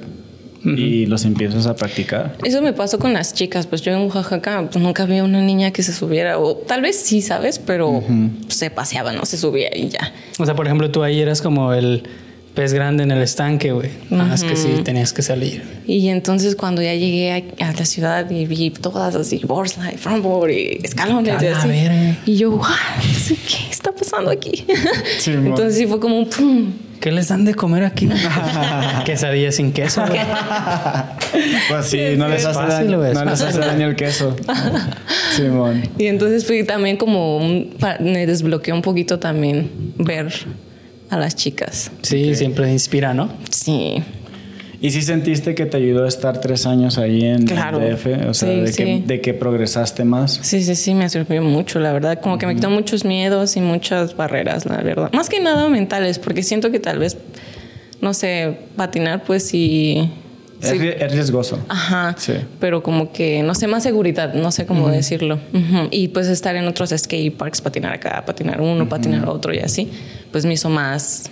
Y 0.76 1.06
los 1.06 1.24
empiezas 1.24 1.66
a 1.66 1.74
practicar. 1.76 2.36
Eso 2.44 2.60
me 2.62 2.72
pasó 2.72 2.98
con 2.98 3.12
las 3.12 3.34
chicas, 3.34 3.66
pues 3.66 3.82
yo 3.82 3.92
en 3.92 4.00
Oaxaca 4.10 4.68
pues, 4.70 4.82
nunca 4.82 5.04
vi 5.06 5.18
a 5.18 5.24
una 5.24 5.40
niña 5.40 5.70
que 5.70 5.82
se 5.82 5.92
subiera, 5.92 6.38
o 6.38 6.56
tal 6.56 6.82
vez 6.82 6.96
sí, 7.00 7.22
¿sabes? 7.22 7.58
Pero 7.58 8.02
se 8.48 8.70
paseaba, 8.70 9.12
no 9.12 9.24
se 9.24 9.36
subía 9.38 9.70
y 9.76 9.88
ya. 9.88 10.12
O 10.38 10.44
sea, 10.44 10.54
por 10.54 10.66
ejemplo, 10.66 10.90
tú 10.90 11.02
ahí 11.02 11.20
eras 11.20 11.40
como 11.42 11.72
el 11.72 12.02
pez 12.54 12.72
grande 12.72 13.04
en 13.04 13.12
el 13.12 13.22
estanque, 13.22 13.70
güey. 13.70 13.88
Ah, 14.10 14.32
es 14.34 14.42
que 14.42 14.56
sí, 14.56 14.68
tenías 14.82 15.12
que 15.12 15.22
salir. 15.22 15.62
Y 15.86 16.08
entonces 16.08 16.56
cuando 16.56 16.82
ya 16.82 16.92
llegué 16.92 17.30
a, 17.60 17.68
a 17.68 17.72
la 17.72 17.84
ciudad 17.84 18.28
y 18.30 18.46
vi 18.46 18.70
todas 18.70 19.14
así, 19.14 19.40
boardslide, 19.46 19.96
frontboard 19.96 20.50
y 20.50 20.78
escalones 20.82 21.40
y 21.40 21.46
así. 21.46 21.68
Y 22.26 22.36
yo, 22.36 22.50
"What? 22.56 22.66
¿qué 23.28 23.70
está 23.70 23.92
pasando 23.92 24.30
aquí? 24.30 24.64
Sí, 25.20 25.30
entonces 25.34 25.76
sí 25.76 25.86
fue 25.86 26.00
como 26.00 26.18
un 26.18 26.28
pum. 26.28 26.72
¿Qué 27.00 27.12
les 27.12 27.28
dan 27.28 27.44
de 27.44 27.54
comer 27.54 27.84
aquí? 27.84 28.08
Quesadilla 29.04 29.52
sin 29.52 29.72
queso, 29.72 30.04
güey. 30.06 30.18
Pues 31.68 31.86
sí, 31.86 31.98
no 32.16 32.26
les 32.28 32.44
hace 32.44 32.54
Fácil, 32.58 32.90
daño, 32.90 33.12
no 33.14 33.24
les 33.24 33.40
hace 33.42 33.58
daño 33.58 33.88
el 33.88 33.96
queso. 33.96 34.34
Simón. 35.36 35.82
Y 35.98 36.06
entonces 36.06 36.46
fui 36.46 36.64
también 36.64 36.96
como, 36.96 37.36
un- 37.36 37.74
me 38.00 38.26
desbloqueó 38.26 38.74
un 38.74 38.82
poquito 38.82 39.18
también 39.18 39.70
ver 39.98 40.32
a 41.10 41.18
las 41.18 41.36
chicas. 41.36 41.90
Sí, 42.02 42.34
siempre 42.34 42.70
inspira, 42.72 43.12
¿no? 43.14 43.28
Sí, 43.50 44.02
¿Y 44.80 44.90
si 44.92 45.02
sentiste 45.02 45.54
que 45.56 45.66
te 45.66 45.76
ayudó 45.76 46.04
a 46.04 46.08
estar 46.08 46.40
tres 46.40 46.64
años 46.66 46.98
ahí 46.98 47.24
en 47.24 47.46
Claro. 47.46 47.80
el 47.80 47.96
DF? 47.96 48.28
O 48.28 48.34
sea, 48.34 48.48
Sí, 48.48 48.60
de, 48.60 48.64
Que, 48.66 48.72
sí. 48.72 49.04
de 49.06 49.20
que 49.20 49.34
progresaste 49.34 50.04
más. 50.04 50.38
sí, 50.42 50.62
sí, 50.62 50.76
sí, 50.76 50.94
me 50.94 51.08
sirvió 51.08 51.42
mucho, 51.42 51.80
la 51.80 51.92
verdad. 51.92 52.20
Como 52.22 52.38
que 52.38 52.46
me 52.46 52.54
quitó 52.54 52.70
muchos 52.70 53.04
miedos 53.04 53.56
y 53.56 53.60
muchas 53.60 54.16
barreras, 54.16 54.66
la 54.66 54.76
verdad. 54.78 55.10
Más 55.12 55.28
que 55.28 55.40
nada 55.40 55.68
mentales, 55.68 56.18
porque 56.20 56.42
siento 56.44 56.70
que 56.70 56.78
tal 56.78 56.98
vez, 57.00 57.16
no 58.00 58.14
sé, 58.14 58.56
patinar, 58.76 59.24
pues 59.24 59.42
sí. 59.48 60.10
Es, 60.62 60.70
sí. 60.70 60.78
es 60.80 61.12
riesgoso. 61.12 61.58
Ajá. 61.68 62.14
Sí. 62.18 62.34
Pero 62.60 62.82
como 62.82 63.12
que, 63.12 63.42
no 63.42 63.54
sé, 63.54 63.66
más 63.68 63.82
seguridad, 63.82 64.34
no 64.34 64.50
sé 64.52 64.64
cómo 64.66 64.88
decirlo. 64.88 65.40
Ujú. 65.52 65.88
Y 65.90 66.08
pues 66.08 66.26
estar 66.28 66.54
en 66.56 66.66
otros 66.68 66.90
skate 66.96 67.36
parks, 67.36 67.60
patinar 67.60 67.94
acá, 67.94 68.24
patinar 68.24 68.60
uno, 68.60 68.88
patinar 68.88 69.28
otro 69.28 69.52
y 69.54 69.58
así, 69.58 69.88
pues 70.32 70.44
me 70.44 70.54
hizo 70.54 70.68
más, 70.68 71.30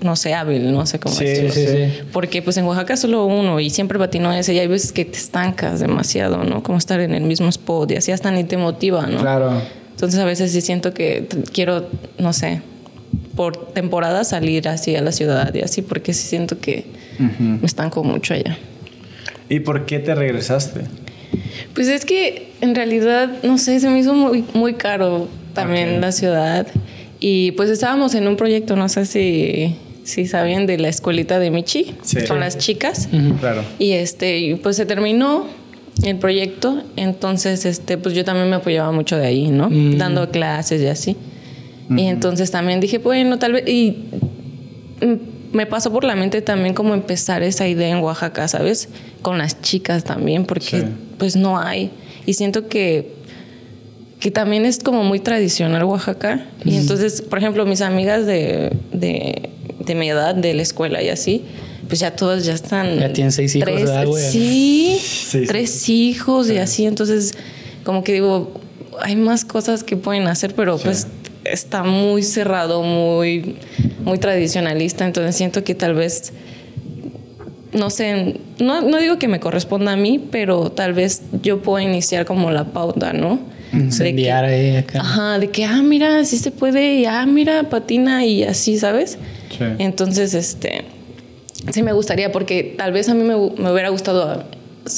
no 0.00 0.14
sé, 0.16 0.34
hábil, 0.34 0.72
no 0.72 0.86
sé 0.86 0.98
cómo 0.98 1.14
Sí, 1.14 1.24
decirlo. 1.24 1.52
sí, 1.52 1.66
sí. 1.66 2.00
Porque 2.12 2.40
pues 2.42 2.56
en 2.56 2.64
Oaxaca 2.64 2.96
solo 2.96 3.24
uno 3.26 3.58
y 3.60 3.70
siempre 3.70 3.98
patino 3.98 4.32
ese 4.32 4.54
y 4.54 4.58
hay 4.58 4.66
veces 4.68 4.92
que 4.92 5.04
te 5.04 5.18
estancas 5.18 5.80
demasiado, 5.80 6.44
¿no? 6.44 6.62
Como 6.62 6.78
estar 6.78 7.00
en 7.00 7.14
el 7.14 7.22
mismo 7.24 7.48
spot 7.48 7.90
y 7.92 7.96
así 7.96 8.12
hasta 8.12 8.30
ni 8.30 8.44
te 8.44 8.56
motiva, 8.56 9.06
¿no? 9.06 9.20
Claro. 9.20 9.60
Entonces 9.90 10.20
a 10.20 10.24
veces 10.24 10.52
sí 10.52 10.60
siento 10.60 10.94
que 10.94 11.26
quiero, 11.52 11.88
no 12.18 12.32
sé, 12.32 12.62
por 13.34 13.72
temporada 13.72 14.22
salir 14.24 14.68
así 14.68 14.94
a 14.94 15.02
la 15.02 15.10
ciudad 15.12 15.52
y 15.54 15.60
así 15.60 15.82
porque 15.82 16.12
sí 16.14 16.26
siento 16.28 16.58
que 16.60 16.86
me 17.38 17.66
estanco 17.66 18.04
mucho 18.04 18.34
allá. 18.34 18.56
¿Y 19.48 19.60
por 19.60 19.86
qué 19.86 19.98
te 19.98 20.14
regresaste? 20.14 20.82
Pues 21.74 21.88
es 21.88 22.04
que 22.04 22.52
en 22.60 22.74
realidad, 22.74 23.30
no 23.42 23.58
sé, 23.58 23.80
se 23.80 23.88
me 23.88 23.98
hizo 23.98 24.14
muy, 24.14 24.44
muy 24.54 24.74
caro 24.74 25.28
también 25.54 26.00
la 26.00 26.12
ciudad. 26.12 26.66
Y 27.20 27.52
pues 27.52 27.68
estábamos 27.70 28.14
en 28.14 28.28
un 28.28 28.36
proyecto, 28.36 28.76
no 28.76 28.88
sé 28.88 29.04
si, 29.04 29.74
si 30.08 30.26
sabían, 30.26 30.66
de 30.66 30.78
la 30.78 30.88
escuelita 30.88 31.38
de 31.38 31.50
Michi, 31.50 31.94
Sí. 32.02 32.18
con 32.26 32.40
las 32.40 32.58
chicas. 32.58 33.08
Claro. 33.40 33.62
Y 33.78 33.92
este, 33.92 34.58
pues 34.62 34.76
se 34.76 34.86
terminó 34.86 35.46
el 36.02 36.16
proyecto, 36.16 36.82
entonces 36.96 37.64
este, 37.64 37.98
pues 37.98 38.14
yo 38.14 38.24
también 38.24 38.48
me 38.50 38.56
apoyaba 38.56 38.90
mucho 38.92 39.16
de 39.16 39.26
ahí, 39.26 39.48
¿no? 39.48 39.68
Dando 39.96 40.30
clases 40.30 40.80
y 40.82 40.86
así. 40.86 41.16
Y 41.90 42.04
entonces 42.06 42.50
también 42.50 42.80
dije, 42.80 42.98
bueno, 42.98 43.38
tal 43.38 43.52
vez, 43.52 43.68
y 43.68 43.96
mm, 45.00 45.56
me 45.56 45.64
pasó 45.66 45.90
por 45.90 46.04
la 46.04 46.14
mente 46.14 46.42
también 46.42 46.74
como 46.74 46.92
empezar 46.94 47.42
esa 47.42 47.66
idea 47.66 47.88
en 47.88 47.98
Oaxaca, 48.02 48.46
¿sabes? 48.48 48.88
Con 49.22 49.38
las 49.38 49.60
chicas 49.62 50.04
también, 50.04 50.44
porque 50.44 50.80
Sí. 50.80 50.84
pues 51.18 51.34
no 51.36 51.58
hay. 51.58 51.90
Y 52.26 52.34
siento 52.34 52.68
que 52.68 53.16
que 54.20 54.32
también 54.32 54.66
es 54.66 54.80
como 54.80 55.04
muy 55.04 55.20
tradicional 55.20 55.84
Oaxaca. 55.84 56.44
Y 56.64 56.74
entonces, 56.76 57.22
por 57.22 57.38
ejemplo, 57.38 57.64
mis 57.66 57.80
amigas 57.82 58.26
de, 58.26 58.72
de, 58.92 59.48
de 59.88 59.94
mi 59.96 60.08
edad, 60.08 60.34
de 60.34 60.54
la 60.54 60.62
escuela 60.62 61.02
y 61.02 61.08
así, 61.08 61.42
pues 61.88 62.00
ya 62.00 62.14
todas 62.14 62.44
ya 62.44 62.52
están... 62.52 62.98
Ya 62.98 63.12
tienen 63.12 63.32
seis 63.32 63.56
hijos, 63.56 63.68
tres, 63.68 63.84
¿verdad? 63.84 64.06
Sí, 64.30 64.98
Sí, 65.00 65.40
sí. 65.40 65.46
tres 65.46 65.88
hijos 65.88 66.50
y 66.50 66.58
así. 66.58 66.86
Entonces, 66.86 67.32
como 67.84 68.04
que 68.04 68.12
digo, 68.12 68.52
hay 69.00 69.16
más 69.16 69.44
cosas 69.44 69.82
que 69.82 69.96
pueden 69.96 70.28
hacer, 70.28 70.54
pero 70.54 70.78
pues 70.78 71.08
está 71.44 71.82
muy 71.82 72.22
cerrado, 72.22 72.82
muy, 72.82 73.56
muy 74.04 74.18
tradicionalista. 74.18 75.04
Entonces 75.06 75.34
siento 75.34 75.64
que 75.64 75.74
tal 75.74 75.94
vez 75.94 76.32
no 77.72 77.90
sé, 77.90 78.36
no, 78.58 78.80
no 78.80 78.98
digo 78.98 79.18
que 79.18 79.28
me 79.28 79.40
corresponda 79.40 79.92
a 79.92 79.96
mí, 79.96 80.18
pero 80.30 80.70
tal 80.70 80.94
vez 80.94 81.22
yo 81.42 81.60
puedo 81.62 81.80
iniciar 81.86 82.24
como 82.24 82.50
la 82.50 82.64
pauta, 82.72 83.12
¿no? 83.12 83.40
Incendiar 83.72 84.44
ahí 84.46 84.76
acá. 84.76 85.00
Ajá, 85.00 85.38
de 85.38 85.50
que, 85.50 85.64
ah, 85.66 85.82
mira, 85.82 86.24
sí 86.24 86.38
se 86.38 86.50
puede, 86.50 86.94
y 86.94 87.04
ah, 87.04 87.26
mira, 87.26 87.64
patina 87.68 88.24
y 88.24 88.42
así, 88.42 88.78
¿sabes? 88.78 89.18
Entonces, 89.78 90.34
este, 90.34 90.84
sí 91.72 91.82
me 91.82 91.92
gustaría, 91.92 92.32
porque 92.32 92.74
tal 92.76 92.92
vez 92.92 93.08
a 93.08 93.14
mí 93.14 93.22
me, 93.22 93.34
me 93.34 93.72
hubiera 93.72 93.88
gustado 93.88 94.44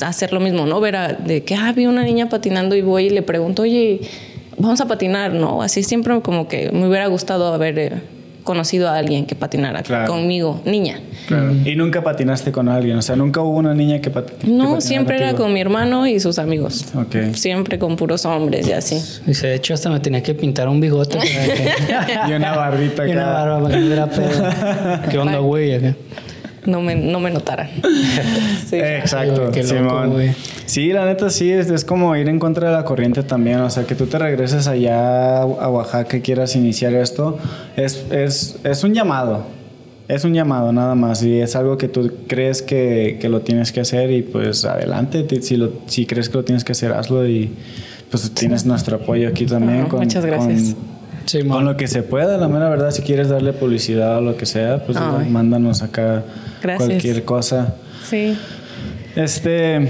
hacer 0.02 0.32
lo 0.32 0.40
mismo, 0.40 0.66
¿no? 0.66 0.80
Ver 0.80 0.96
a, 0.96 1.12
de 1.12 1.42
que, 1.42 1.54
ah, 1.54 1.72
vi 1.72 1.86
una 1.86 2.04
niña 2.04 2.28
patinando 2.28 2.74
y 2.76 2.82
voy 2.82 3.06
y 3.06 3.10
le 3.10 3.22
pregunto, 3.22 3.62
oye, 3.62 4.00
vamos 4.56 4.80
a 4.80 4.86
patinar, 4.86 5.32
¿no? 5.32 5.62
Así 5.62 5.82
siempre 5.82 6.20
como 6.20 6.48
que 6.48 6.70
me 6.70 6.88
hubiera 6.88 7.06
gustado 7.06 7.52
haber 7.52 7.78
eh, 7.78 7.92
conocido 8.50 8.88
a 8.88 8.96
alguien 8.96 9.26
que 9.26 9.34
patinara 9.36 9.82
Claro. 9.82 10.10
conmigo, 10.12 10.60
niña. 10.64 11.00
Claro. 11.28 11.52
Y 11.64 11.76
nunca 11.76 12.02
patinaste 12.02 12.50
con 12.50 12.68
alguien, 12.68 12.96
o 12.96 13.02
sea, 13.02 13.14
nunca 13.14 13.40
hubo 13.40 13.56
una 13.58 13.74
niña 13.74 14.00
que, 14.00 14.10
pat- 14.10 14.30
que 14.38 14.46
No, 14.48 14.80
siempre 14.80 15.16
era 15.18 15.34
con 15.34 15.52
mi 15.52 15.60
hermano 15.60 16.06
y 16.06 16.18
sus 16.18 16.38
amigos. 16.38 16.86
Siempre 17.34 17.78
con 17.78 17.96
puros 17.96 18.24
hombres 18.24 18.66
y 18.66 18.72
así. 18.72 18.96
Dice, 19.26 19.46
de 19.46 19.54
hecho, 19.54 19.74
hasta 19.74 19.88
me 19.90 20.00
tenía 20.00 20.22
que 20.22 20.34
pintar 20.34 20.68
un 20.68 20.80
bigote. 20.80 21.18
para 21.18 21.28
que- 21.28 21.70
Y 22.28 22.32
una 22.32 22.56
barbita 22.56 23.06
y 23.08 23.12
una 23.12 23.26
barba 23.26 23.62
para 23.62 23.78
que 23.78 23.84
no 23.96 24.08
pedo. 24.08 25.00
¿Qué 25.10 25.18
onda, 25.18 25.38
güey? 25.38 25.74
Acá. 25.74 25.94
No 26.66 26.80
me, 26.80 26.94
no 26.94 27.20
me 27.20 27.30
notaran. 27.30 27.68
Sí. 28.68 28.76
Exacto, 28.76 29.52
Simón. 29.64 30.14
Sí, 30.66 30.92
la 30.92 31.04
neta 31.04 31.30
sí, 31.30 31.50
es, 31.50 31.68
es 31.70 31.84
como 31.84 32.14
ir 32.14 32.28
en 32.28 32.38
contra 32.38 32.68
de 32.68 32.76
la 32.76 32.84
corriente 32.84 33.24
también. 33.24 33.58
O 33.60 33.70
sea, 33.70 33.84
que 33.84 33.96
tú 33.96 34.06
te 34.06 34.16
regreses 34.16 34.68
allá 34.68 35.42
a 35.42 35.68
Oaxaca 35.68 36.16
y 36.18 36.20
quieras 36.20 36.54
iniciar 36.54 36.94
esto, 36.94 37.38
es, 37.76 38.06
es, 38.10 38.60
es 38.62 38.84
un 38.84 38.94
llamado. 38.94 39.44
Es 40.06 40.24
un 40.24 40.34
llamado 40.34 40.72
nada 40.72 40.94
más 40.94 41.22
y 41.22 41.40
es 41.40 41.56
algo 41.56 41.78
que 41.78 41.88
tú 41.88 42.12
crees 42.28 42.62
que, 42.62 43.18
que 43.20 43.28
lo 43.28 43.40
tienes 43.40 43.72
que 43.72 43.80
hacer 43.80 44.10
y 44.10 44.22
pues 44.22 44.64
adelante. 44.64 45.26
Si, 45.42 45.56
lo, 45.56 45.72
si 45.86 46.06
crees 46.06 46.28
que 46.28 46.36
lo 46.36 46.44
tienes 46.44 46.64
que 46.64 46.72
hacer, 46.72 46.92
hazlo 46.92 47.26
y 47.26 47.50
pues 48.10 48.30
tienes 48.32 48.66
nuestro 48.66 48.96
apoyo 48.96 49.28
aquí 49.28 49.46
también. 49.46 49.86
Con, 49.86 50.00
muchas 50.00 50.24
gracias. 50.24 50.74
Con, 50.74 50.89
Sí, 51.26 51.42
con 51.44 51.64
lo 51.64 51.76
que 51.76 51.86
se 51.86 52.02
pueda, 52.02 52.36
la 52.38 52.48
mera 52.48 52.68
verdad, 52.68 52.90
si 52.90 53.02
quieres 53.02 53.28
darle 53.28 53.52
publicidad 53.52 54.18
o 54.18 54.20
lo 54.20 54.36
que 54.36 54.46
sea, 54.46 54.84
pues 54.84 54.98
Ay. 54.98 55.28
mándanos 55.28 55.82
acá 55.82 56.24
Gracias. 56.62 56.88
cualquier 56.88 57.24
cosa. 57.24 57.74
Sí. 58.08 58.36
Este, 59.16 59.88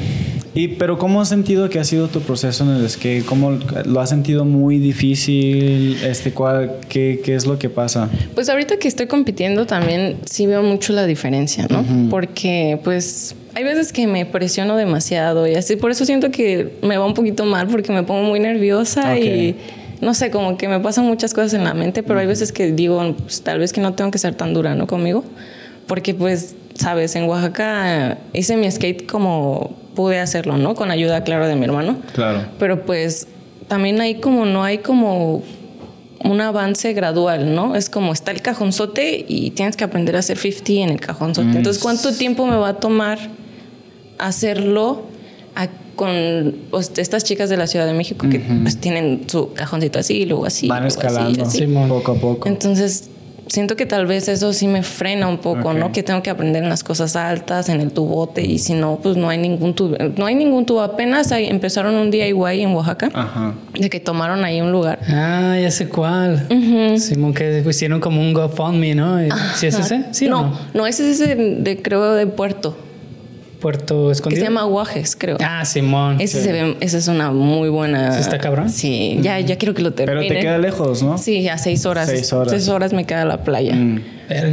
y 0.54 0.68
pero 0.68 0.98
¿cómo 0.98 1.20
has 1.20 1.28
sentido 1.28 1.68
que 1.68 1.78
ha 1.78 1.84
sido 1.84 2.08
tu 2.08 2.20
proceso 2.20 2.64
en 2.64 2.70
el 2.70 2.88
skate? 2.88 3.24
¿Cómo 3.24 3.58
lo 3.84 4.00
has 4.00 4.08
sentido 4.08 4.44
muy 4.44 4.78
difícil? 4.78 5.98
Este, 6.02 6.32
¿cuál, 6.32 6.78
qué, 6.88 7.20
qué 7.22 7.34
es 7.34 7.46
lo 7.46 7.58
que 7.58 7.68
pasa? 7.68 8.08
Pues 8.34 8.48
ahorita 8.48 8.78
que 8.78 8.88
estoy 8.88 9.06
compitiendo 9.06 9.66
también 9.66 10.16
sí 10.24 10.46
veo 10.46 10.62
mucho 10.62 10.92
la 10.92 11.06
diferencia, 11.06 11.66
¿no? 11.68 11.84
Porque 12.08 12.80
pues 12.82 13.34
hay 13.54 13.64
veces 13.64 13.92
que 13.92 14.06
me 14.06 14.24
presiono 14.26 14.76
demasiado 14.76 15.46
y 15.46 15.54
así, 15.54 15.76
por 15.76 15.90
eso 15.90 16.04
siento 16.04 16.30
que 16.30 16.78
me 16.82 16.96
va 16.96 17.04
un 17.04 17.14
poquito 17.14 17.44
mal 17.44 17.68
porque 17.68 17.92
me 17.92 18.02
pongo 18.02 18.22
muy 18.22 18.40
nerviosa 18.40 19.18
y 19.18 19.56
no 20.00 20.14
sé, 20.14 20.30
como 20.30 20.56
que 20.56 20.68
me 20.68 20.80
pasan 20.80 21.04
muchas 21.06 21.34
cosas 21.34 21.54
en 21.54 21.64
la 21.64 21.74
mente, 21.74 22.02
pero 22.02 22.18
hay 22.18 22.26
veces 22.26 22.52
que 22.52 22.72
digo, 22.72 23.14
pues, 23.22 23.42
tal 23.42 23.58
vez 23.58 23.72
que 23.72 23.80
no 23.80 23.94
tengo 23.94 24.10
que 24.10 24.18
ser 24.18 24.34
tan 24.34 24.54
dura, 24.54 24.74
¿no? 24.74 24.86
Conmigo, 24.86 25.24
porque 25.86 26.14
pues, 26.14 26.54
sabes, 26.74 27.14
en 27.16 27.24
Oaxaca 27.24 28.18
hice 28.32 28.56
mi 28.56 28.70
skate 28.70 29.06
como 29.06 29.76
pude 29.94 30.18
hacerlo, 30.20 30.56
¿no? 30.56 30.74
Con 30.74 30.90
ayuda, 30.90 31.24
claro, 31.24 31.46
de 31.46 31.56
mi 31.56 31.64
hermano. 31.64 31.98
Claro. 32.14 32.44
Pero 32.58 32.86
pues 32.86 33.26
también 33.68 34.00
hay 34.00 34.16
como, 34.20 34.46
no 34.46 34.62
hay 34.64 34.78
como 34.78 35.42
un 36.22 36.40
avance 36.40 36.92
gradual, 36.92 37.54
¿no? 37.54 37.74
Es 37.76 37.90
como 37.90 38.12
está 38.12 38.30
el 38.30 38.40
cajonzote 38.42 39.24
y 39.26 39.50
tienes 39.50 39.76
que 39.76 39.84
aprender 39.84 40.16
a 40.16 40.20
hacer 40.20 40.38
50 40.38 40.72
en 40.84 40.90
el 40.90 41.00
cajonzote. 41.00 41.48
Entonces, 41.56 41.82
¿cuánto 41.82 42.12
tiempo 42.14 42.46
me 42.46 42.56
va 42.56 42.68
a 42.68 42.74
tomar 42.74 43.18
hacerlo 44.18 45.02
a- 45.54 45.68
con 46.00 46.54
pues, 46.70 46.92
estas 46.96 47.24
chicas 47.24 47.50
de 47.50 47.58
la 47.58 47.66
Ciudad 47.66 47.84
de 47.84 47.92
México 47.92 48.26
que 48.30 48.38
pues, 48.38 48.78
tienen 48.78 49.24
su 49.26 49.52
cajoncito 49.52 49.98
así 49.98 50.22
y 50.22 50.24
luego 50.24 50.46
así? 50.46 50.66
Van 50.66 50.78
luego 50.78 50.88
escalando 50.88 51.44
así? 51.44 51.58
Simón. 51.58 51.90
poco 51.90 52.12
a 52.12 52.14
poco. 52.14 52.48
Entonces, 52.48 53.10
siento 53.48 53.76
que 53.76 53.84
tal 53.84 54.06
vez 54.06 54.26
eso 54.28 54.54
sí 54.54 54.66
me 54.66 54.82
frena 54.82 55.28
un 55.28 55.36
poco. 55.36 55.74
¿no? 55.74 55.92
Que 55.92 56.02
tengo 56.02 56.22
que 56.22 56.30
aprender 56.30 56.62
en 56.62 56.70
las 56.70 56.82
cosas 56.84 57.16
altas, 57.16 57.68
en 57.68 57.82
el 57.82 57.92
tubote, 57.92 58.40
y 58.40 58.58
si 58.58 58.72
no, 58.72 58.98
pues 59.02 59.18
no 59.18 59.28
hay 59.28 59.36
ningún 59.36 59.74
tubo. 59.74 59.94
No 60.16 60.24
hay 60.24 60.34
ningún 60.36 60.64
tubo. 60.64 60.80
Apenas 60.80 61.32
ahí 61.32 61.44
empezaron 61.44 61.94
un 61.96 62.10
DIY 62.10 62.62
en 62.62 62.70
Oaxaca, 62.74 63.10
Ajá. 63.12 63.52
de 63.78 63.90
que 63.90 64.00
tomaron 64.00 64.42
ahí 64.42 64.62
un 64.62 64.72
lugar. 64.72 65.00
Ah, 65.06 65.58
ya 65.60 65.70
sé 65.70 65.86
cuál. 65.90 66.46
Simón, 66.98 67.34
que 67.34 67.62
hicieron 67.68 68.00
como 68.00 68.22
un 68.22 68.32
GoFundMe, 68.32 68.94
¿no? 68.94 69.18
¿Sí 69.54 69.66
es 69.66 69.78
ese? 69.78 70.06
Sí, 70.12 70.28
no, 70.28 70.44
no, 70.44 70.58
no, 70.72 70.86
ese 70.86 71.10
es 71.10 71.20
ese 71.20 71.36
de, 71.36 71.82
creo, 71.82 72.14
de 72.14 72.26
Puerto, 72.26 72.74
Puerto 73.60 74.06
que 74.06 74.12
Escondido. 74.12 74.40
se 74.40 74.44
llama 74.48 74.64
Guajes, 74.64 75.14
creo. 75.16 75.36
Ah, 75.40 75.64
Simón. 75.64 76.20
ese 76.20 76.42
se 76.42 76.52
ve, 76.52 76.76
esa 76.80 76.98
es 76.98 77.08
una 77.08 77.30
muy 77.30 77.68
buena. 77.68 78.12
¿Sí 78.12 78.20
está 78.20 78.38
cabrón? 78.38 78.70
Sí, 78.70 79.18
ya, 79.22 79.38
ya 79.40 79.56
quiero 79.56 79.74
que 79.74 79.82
lo 79.82 79.94
Pero 79.94 80.12
termine. 80.12 80.34
te 80.34 80.40
queda 80.40 80.58
lejos, 80.58 81.02
¿no? 81.02 81.18
Sí, 81.18 81.48
a 81.48 81.58
seis 81.58 81.86
horas. 81.86 82.08
Seis 82.08 82.32
horas. 82.32 82.50
Seis 82.50 82.68
horas 82.68 82.92
me 82.92 83.04
queda 83.04 83.24
la 83.24 83.44
playa. 83.44 83.74
Mm. 83.74 84.02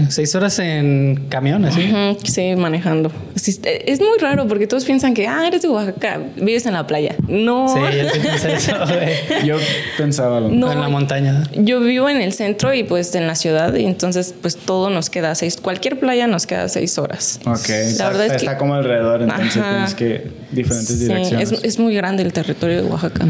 Seis 0.09 0.33
horas 0.35 0.57
en 0.59 1.25
camión, 1.29 1.63
así. 1.65 1.91
Sí, 2.23 2.55
manejando. 2.55 3.11
Sí, 3.35 3.59
es 3.63 3.99
muy 3.99 4.17
raro 4.19 4.47
porque 4.47 4.65
todos 4.67 4.85
piensan 4.85 5.13
que, 5.13 5.27
ah, 5.27 5.45
eres 5.47 5.61
de 5.61 5.67
Oaxaca, 5.69 6.19
vives 6.35 6.65
en 6.65 6.73
la 6.73 6.87
playa. 6.87 7.15
No. 7.27 7.67
Sí, 7.67 7.79
yo 7.97 8.09
sí 8.09 8.19
pensé 8.19 8.53
eso, 8.53 8.71
güey. 8.85 9.45
Yo 9.45 9.55
pensaba 9.97 10.39
lo 10.39 10.49
No. 10.49 10.71
En 10.71 10.81
la 10.81 10.89
montaña. 10.89 11.43
Yo 11.55 11.79
vivo 11.79 12.09
en 12.09 12.21
el 12.21 12.33
centro 12.33 12.73
y 12.73 12.83
pues 12.83 13.13
en 13.15 13.27
la 13.27 13.35
ciudad 13.35 13.73
y 13.75 13.85
entonces 13.85 14.33
pues 14.41 14.55
todo 14.55 14.89
nos 14.89 15.09
queda 15.09 15.35
seis, 15.35 15.57
cualquier 15.57 15.99
playa 15.99 16.27
nos 16.27 16.47
queda 16.47 16.67
seis 16.69 16.97
horas. 16.97 17.39
Ok, 17.45 17.67
La 17.69 17.75
está, 17.81 18.07
verdad 18.09 18.25
es 18.25 18.31
que- 18.31 18.37
está 18.37 18.57
como 18.57 18.73
alrededor, 18.73 19.21
entonces 19.21 19.57
Ajá. 19.57 19.69
tienes 19.71 19.93
que 19.93 20.27
diferentes 20.51 20.87
Sí, 20.97 21.03
direcciones. 21.07 21.51
es, 21.51 21.63
es 21.63 21.79
muy 21.79 21.93
grande 21.95 22.23
el 22.23 22.33
territorio 22.33 22.83
de 22.83 22.89
Oaxaca. 22.89 23.25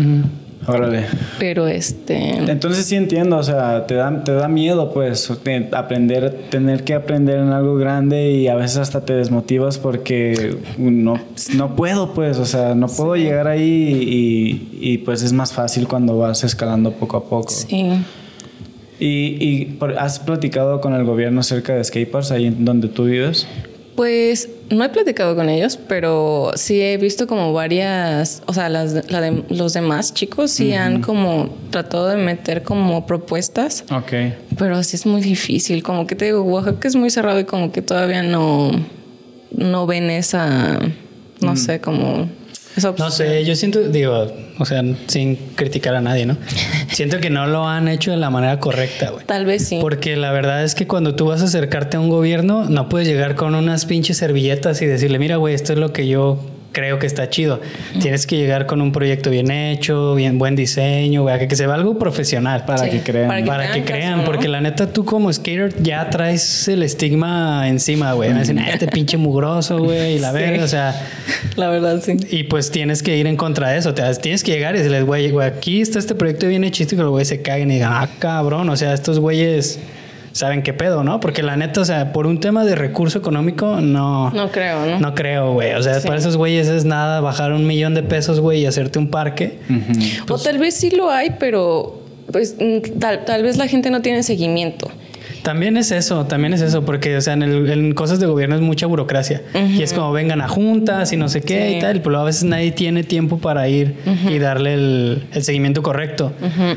Órale. 0.65 1.05
Pero 1.39 1.67
este... 1.67 2.29
Entonces 2.51 2.85
sí 2.85 2.95
entiendo, 2.95 3.37
o 3.37 3.43
sea, 3.43 3.85
te 3.87 3.95
da, 3.95 4.23
te 4.23 4.33
da 4.33 4.47
miedo 4.47 4.91
pues 4.93 5.31
aprender, 5.71 6.45
tener 6.49 6.83
que 6.83 6.93
aprender 6.93 7.39
en 7.39 7.49
algo 7.49 7.75
grande 7.75 8.31
y 8.31 8.47
a 8.47 8.55
veces 8.55 8.77
hasta 8.77 9.05
te 9.05 9.13
desmotivas 9.13 9.77
porque 9.77 10.57
no, 10.77 11.19
no 11.55 11.75
puedo 11.75 12.13
pues, 12.13 12.37
o 12.39 12.45
sea, 12.45 12.75
no 12.75 12.87
puedo 12.87 13.15
llegar 13.15 13.47
ahí 13.47 13.61
y, 13.61 14.93
y, 14.93 14.97
pues 14.99 15.21
es 15.23 15.31
más 15.31 15.53
fácil 15.53 15.87
cuando 15.87 16.17
vas 16.17 16.43
escalando 16.43 16.91
poco 16.91 17.17
a 17.17 17.23
poco. 17.25 17.49
Sí. 17.49 17.89
¿Y, 18.99 19.37
y 19.39 19.65
por- 19.79 19.97
has 19.99 20.19
platicado 20.19 20.81
con 20.81 20.93
el 20.93 21.03
gobierno 21.05 21.41
acerca 21.41 21.75
de 21.75 21.83
skateparks 21.83 22.31
ahí 22.31 22.47
en 22.47 22.65
donde 22.65 22.87
tú 22.87 23.05
vives? 23.05 23.47
Pues 23.97 24.47
no 24.69 24.83
he 24.83 24.89
platicado 24.89 25.35
con 25.35 25.49
ellos, 25.49 25.79
pero 25.87 26.51
sí 26.55 26.79
he 26.79 26.97
visto 26.97 27.25
como 27.25 27.51
varias, 27.51 28.43
o 28.45 28.53
sea, 28.53 28.69
las, 28.69 29.09
la 29.09 29.21
de, 29.21 29.43
los 29.49 29.73
demás 29.73 30.13
chicos 30.13 30.51
sí 30.51 30.71
han 30.75 31.01
como 31.01 31.49
tratado 31.71 32.07
de 32.07 32.17
meter 32.17 32.61
como 32.61 33.07
propuestas, 33.07 33.83
Ok. 33.91 34.13
pero 34.55 34.83
sí 34.83 34.97
es 34.97 35.07
muy 35.07 35.21
difícil, 35.21 35.81
como 35.81 36.05
que 36.05 36.13
te 36.13 36.25
digo, 36.25 36.43
Oaxaca 36.43 36.87
es 36.87 36.95
muy 36.95 37.09
cerrado 37.09 37.39
y 37.39 37.45
como 37.45 37.71
que 37.71 37.81
todavía 37.81 38.21
no, 38.21 38.69
no 39.49 39.87
ven 39.87 40.11
esa, 40.11 40.77
no 41.41 41.55
sé, 41.55 41.81
como 41.81 42.29
No 42.97 43.11
sé, 43.11 43.43
yo 43.45 43.55
siento, 43.55 43.81
digo, 43.81 44.31
o 44.57 44.65
sea, 44.65 44.83
sin 45.07 45.35
criticar 45.55 45.95
a 45.95 46.01
nadie, 46.01 46.25
¿no? 46.25 46.37
Siento 46.91 47.19
que 47.19 47.29
no 47.29 47.47
lo 47.47 47.67
han 47.67 47.87
hecho 47.87 48.11
de 48.11 48.17
la 48.17 48.29
manera 48.29 48.59
correcta, 48.59 49.09
güey. 49.11 49.25
Tal 49.25 49.45
vez 49.45 49.67
sí. 49.67 49.79
Porque 49.81 50.15
la 50.15 50.31
verdad 50.31 50.63
es 50.63 50.75
que 50.75 50.87
cuando 50.87 51.15
tú 51.15 51.25
vas 51.25 51.41
a 51.41 51.45
acercarte 51.45 51.97
a 51.97 51.99
un 51.99 52.09
gobierno, 52.09 52.65
no 52.69 52.89
puedes 52.89 53.07
llegar 53.07 53.35
con 53.35 53.55
unas 53.55 53.85
pinches 53.85 54.17
servilletas 54.17 54.81
y 54.81 54.85
decirle, 54.85 55.19
mira, 55.19 55.37
güey, 55.37 55.55
esto 55.55 55.73
es 55.73 55.79
lo 55.79 55.93
que 55.93 56.07
yo 56.07 56.39
creo 56.77 56.99
que 56.99 57.07
está 57.07 57.27
chido. 57.29 57.59
Tienes 57.99 58.27
que 58.27 58.37
llegar 58.37 58.67
con 58.67 58.81
un 58.81 58.91
proyecto 58.91 59.31
bien 59.31 59.49
hecho, 59.49 60.13
bien 60.13 60.37
buen 60.37 60.55
diseño, 60.55 61.25
que, 61.39 61.47
que 61.47 61.55
se 61.55 61.65
vea 61.65 61.73
algo 61.75 61.97
profesional. 61.97 62.65
Para 62.65 62.83
Sí, 62.83 62.89
que 62.91 62.99
crean. 63.01 63.27
para 63.27 63.41
que 63.41 63.47
Para 63.47 63.63
que 63.67 63.71
tengan 63.73 63.85
crean, 63.87 64.11
caso, 64.11 64.17
¿no? 64.21 64.25
porque 64.25 64.47
la 64.47 64.61
neta 64.61 64.91
tú 64.93 65.03
como 65.05 65.33
skater 65.33 65.81
ya 65.81 66.09
traes 66.11 66.67
el 66.67 66.83
estigma 66.83 67.67
encima, 67.67 68.13
güey. 68.13 68.31
Me 68.33 68.41
dicen, 68.41 68.59
"Ah, 68.59 68.69
este 68.69 68.87
pinche 68.87 69.17
mugroso, 69.17 69.79
güey, 69.79 70.15
y 70.15 70.19
la 70.19 70.31
Sí. 70.33 70.37
verga, 70.37 70.63
o 70.63 70.67
sea, 70.67 71.07
La 71.55 71.69
verdad, 71.69 71.99
sí. 72.03 72.15
y 72.29 72.43
pues 72.43 72.69
tienes 72.69 73.01
que 73.01 73.17
ir 73.17 73.25
en 73.25 73.35
contra 73.37 73.69
de 73.69 73.79
eso. 73.79 73.93
Te, 73.95 74.03
tienes 74.21 74.43
que 74.43 74.51
llegar 74.51 74.75
y 74.75 74.79
decirles, 74.79 75.03
güey, 75.05 75.31
güey, 75.31 75.47
aquí 75.47 75.81
está 75.81 75.97
este 75.99 76.13
proyecto 76.13 76.47
bien 76.47 76.63
que 76.97 77.03
los 77.03 77.09
güeyes 77.11 77.27
se 77.29 77.41
caguen 77.41 77.71
y 77.71 77.75
digan, 77.75 77.91
ah, 77.93 78.09
cabrón, 78.19 78.69
o 78.69 78.75
sea, 78.75 78.93
estos 78.93 79.19
güeyes 79.19 79.79
saben 80.37 80.63
qué 80.63 80.73
pedo, 80.73 81.03
¿no? 81.03 81.19
Porque 81.19 81.43
la 81.43 81.55
neta, 81.57 81.81
o 81.81 81.85
sea, 81.85 82.13
por 82.13 82.27
un 82.27 82.39
tema 82.39 82.63
de 82.63 82.75
recurso 82.75 83.17
económico, 83.19 83.81
no. 83.81 84.29
No 84.31 84.51
creo, 84.51 84.85
¿no? 84.85 84.99
No 84.99 85.15
creo, 85.15 85.53
güey. 85.53 85.73
O 85.73 85.81
sea, 85.83 85.99
Sí. 85.99 86.07
para 86.07 86.19
esos 86.19 86.37
güeyes 86.37 86.67
es 86.67 86.85
nada 86.85 87.19
bajar 87.21 87.51
un 87.53 87.65
millón 87.67 87.93
de 87.93 88.03
pesos, 88.03 88.39
güey, 88.39 88.61
y 88.61 88.65
hacerte 88.65 88.99
un 88.99 89.09
parque. 89.09 89.59
o 90.29 90.37
tal 90.37 90.57
vez 90.57 90.75
sí 90.75 90.89
lo 90.91 91.09
hay, 91.09 91.35
pero 91.39 92.01
pues 92.31 92.55
tal, 92.99 93.23
tal 93.25 93.43
vez 93.43 93.57
la 93.57 93.67
gente 93.67 93.89
no 93.89 94.01
tiene 94.01 94.21
seguimiento. 94.23 94.89
También 95.47 95.77
es 95.77 95.91
eso, 95.91 96.25
también 96.25 96.53
es 96.53 96.59
eso, 96.59 96.83
porque, 96.83 97.15
o 97.15 97.21
sea, 97.21 97.31
en, 97.31 97.41
el- 97.41 97.69
en 97.69 97.93
cosas 97.93 98.19
de 98.19 98.25
gobierno 98.25 98.55
es 98.55 98.61
mucha 98.61 98.85
burocracia. 98.85 99.43
Y 99.55 99.81
es 99.81 99.93
como 99.93 100.11
vengan 100.11 100.41
a 100.41 100.49
juntas 100.49 101.13
y 101.13 101.15
no 101.15 101.29
sé 101.29 101.39
qué 101.41 101.69
Sí. 101.69 101.75
y 101.77 101.79
tal, 101.79 102.01
pero 102.01 102.19
a 102.19 102.25
veces 102.25 102.43
nadie 102.43 102.71
tiene 102.73 103.05
tiempo 103.05 103.37
para 103.37 103.69
ir 103.69 103.95
y 104.29 104.39
darle 104.39 104.73
el, 104.73 105.23
el 105.31 105.43
seguimiento 105.45 105.81
correcto. 105.81 106.33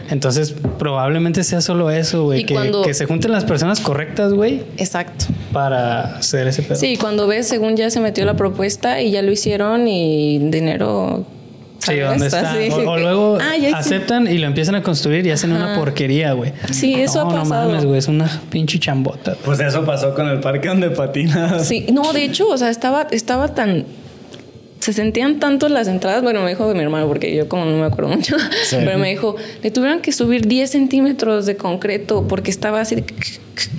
Entonces, 0.09 0.54
probablemente 0.78 1.42
sea 1.42 1.61
solo 1.61 1.90
eso, 1.90 2.22
güey, 2.26 2.42
Y 2.42 2.44
que, 2.44 2.54
cuando- 2.54 2.83
que 2.83 2.94
se 2.94 3.06
junten 3.06 3.33
las 3.33 3.44
personas 3.44 3.80
correctas, 3.80 4.33
güey, 4.35 4.62
Exacto. 4.76 5.24
para 5.52 6.18
hacer 6.18 6.46
ese 6.46 6.62
pedo. 6.62 6.76
Sí, 6.76 6.96
cuando 6.96 7.26
ves, 7.26 7.48
según 7.48 7.76
ya 7.76 7.90
se 7.90 7.98
metió 7.98 8.24
la 8.24 8.35
propuesta 8.37 9.00
y 9.02 9.11
ya 9.11 9.22
lo 9.22 9.33
hicieron 9.33 9.88
y 9.88 10.38
dinero. 10.50 11.26
Sí. 11.81 11.99
¿dónde 11.99 12.27
está? 12.27 12.55
O, 12.87 12.99
luego 12.99 13.38
Ah, 13.40 13.55
aceptan 13.79 14.27
y 14.27 14.38
lo 14.38 14.47
empiezan 14.47 14.75
a 14.75 14.83
construir 14.83 15.27
y 15.27 15.31
hacen 15.31 15.53
una 15.53 15.77
porquería, 15.77 16.33
güey. 16.33 16.53
Sí, 16.71 16.95
eso 16.95 17.25
no, 17.25 17.31
ha 17.31 17.35
pasado. 17.40 17.62
No 17.64 17.69
mames, 17.71 17.85
güey, 17.87 17.99
es 17.99 18.09
una 18.09 18.40
pinche 18.51 18.79
chambota. 18.79 19.37
Pues 19.45 19.61
eso 19.61 19.85
pasó 19.85 20.14
con 20.14 20.29
el 20.29 20.40
parque 20.40 20.69
donde 20.69 20.90
patinas. 20.90 21.66
Sí, 21.66 21.87
no, 21.93 22.12
de 22.12 22.25
hecho, 22.25 22.49
o 22.49 22.59
sea, 22.59 22.71
estaba, 22.71 23.07
estaba 23.11 23.55
tan. 23.55 23.85
Se 24.81 24.93
sentían 24.95 25.38
tanto 25.40 25.69
las 25.69 25.88
entradas. 25.88 26.23
Bueno, 26.23 26.43
me 26.43 26.49
dijo 26.51 26.73
mi 26.75 26.81
hermano, 26.81 27.07
porque 27.07 27.35
yo 27.35 27.49
como 27.49 27.64
no 27.66 27.77
me 27.79 27.85
acuerdo 27.87 28.09
mucho, 28.11 28.37
Sí. 28.64 28.77
pero 28.85 28.99
me 28.99 29.11
dijo, 29.11 29.37
le 29.62 29.71
tuvieron 29.71 30.01
que 30.01 30.11
subir 30.12 30.47
10 30.47 30.71
centímetros 30.71 31.47
de 31.47 31.57
concreto 31.57 32.27
porque 32.27 32.51
estaba 32.51 32.81
así 32.81 32.95
de. 32.97 33.05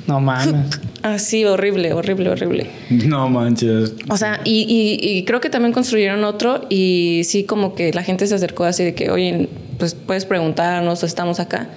No 0.08 0.20
mames. 0.20 0.80
Así, 1.02 1.44
horrible, 1.46 1.94
horrible, 1.94 2.30
horrible. 2.30 2.68
No 2.92 3.28
manches. 3.28 3.94
O 4.08 4.18
sea, 4.18 4.40
y, 4.44 4.68
y- 4.70 5.18
y 5.18 5.24
creo 5.26 5.42
que 5.42 5.50
también 5.50 5.74
construyeron 5.74 6.24
otro 6.24 6.68
y 6.70 7.22
sí 7.26 7.44
como 7.46 7.74
que 7.74 7.92
la 7.92 8.04
gente 8.04 8.28
se 8.28 8.36
acercó 8.36 8.66
así 8.66 8.84
de 8.84 8.94
que, 8.94 9.10
oye, 9.10 9.50
pues 9.80 9.96
puedes 9.96 10.26
preguntarnos, 10.26 11.02
estamos 11.02 11.40
acá. 11.40 11.70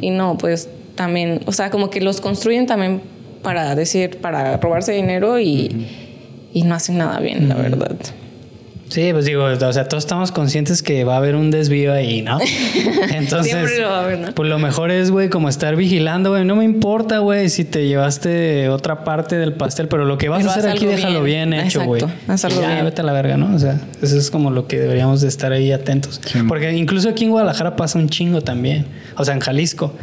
Y 0.00 0.10
no, 0.10 0.38
pues 0.38 0.68
también, 0.94 1.40
o 1.46 1.52
sea, 1.52 1.70
como 1.70 1.90
que 1.90 2.00
los 2.00 2.20
construyen 2.20 2.66
también 2.66 3.00
para 3.42 3.74
decir, 3.74 4.18
para 4.18 4.56
robarse 4.58 4.92
dinero 4.92 5.40
y, 5.40 5.84
y 6.54 6.62
no 6.62 6.76
hacen 6.76 6.98
nada 6.98 7.18
bien, 7.18 7.48
la 7.48 7.56
verdad. 7.56 7.96
Sí, 8.88 9.10
pues 9.12 9.24
digo, 9.26 9.44
o 9.44 9.72
sea, 9.72 9.84
todos 9.88 10.04
estamos 10.04 10.32
conscientes 10.32 10.82
que 10.82 11.04
va 11.04 11.14
a 11.14 11.16
haber 11.18 11.36
un 11.36 11.50
desvío 11.50 11.92
ahí, 11.92 12.22
¿no? 12.22 12.38
Entonces, 13.12 13.52
Siempre 13.52 13.80
lo 13.80 13.88
va 13.88 14.00
a 14.00 14.04
haber, 14.04 14.18
¿no? 14.18 14.32
pues 14.34 14.48
lo 14.48 14.58
mejor 14.58 14.90
es, 14.90 15.10
güey, 15.10 15.28
como 15.28 15.48
estar 15.48 15.76
vigilando, 15.76 16.30
güey. 16.30 16.44
No 16.44 16.56
me 16.56 16.64
importa, 16.64 17.18
güey, 17.18 17.48
si 17.50 17.64
te 17.64 17.86
llevaste 17.86 18.68
otra 18.68 19.04
parte 19.04 19.36
del 19.36 19.52
pastel, 19.52 19.88
pero 19.88 20.04
lo 20.04 20.16
que 20.18 20.28
vas 20.28 20.38
Pero 20.40 20.50
a 20.50 20.54
hacer 20.54 20.70
aquí, 20.70 20.86
déjalo 20.86 21.22
bien, 21.22 21.50
bien. 21.50 21.66
hecho, 21.66 21.84
güey. 21.84 22.02
Exacto, 22.02 22.32
haz 22.32 22.44
algo 22.46 22.58
Y 22.60 22.62
ya, 22.62 22.72
bien. 22.72 22.84
vete 22.86 23.00
a 23.02 23.04
la 23.04 23.12
verga, 23.12 23.36
¿no? 23.36 23.54
O 23.54 23.58
sea, 23.58 23.80
eso 24.02 24.16
es 24.16 24.30
como 24.30 24.50
lo 24.50 24.66
que 24.66 24.78
deberíamos 24.78 25.20
de 25.20 25.28
estar 25.28 25.52
ahí 25.52 25.70
atentos. 25.72 26.20
Porque 26.48 26.72
incluso 26.72 27.08
aquí 27.10 27.24
en 27.24 27.30
Guadalajara 27.30 27.76
pasa 27.76 27.98
un 27.98 28.08
chingo 28.08 28.40
también. 28.40 28.86
O 29.16 29.24
sea, 29.24 29.34
en 29.34 29.40
Jalisco. 29.40 29.94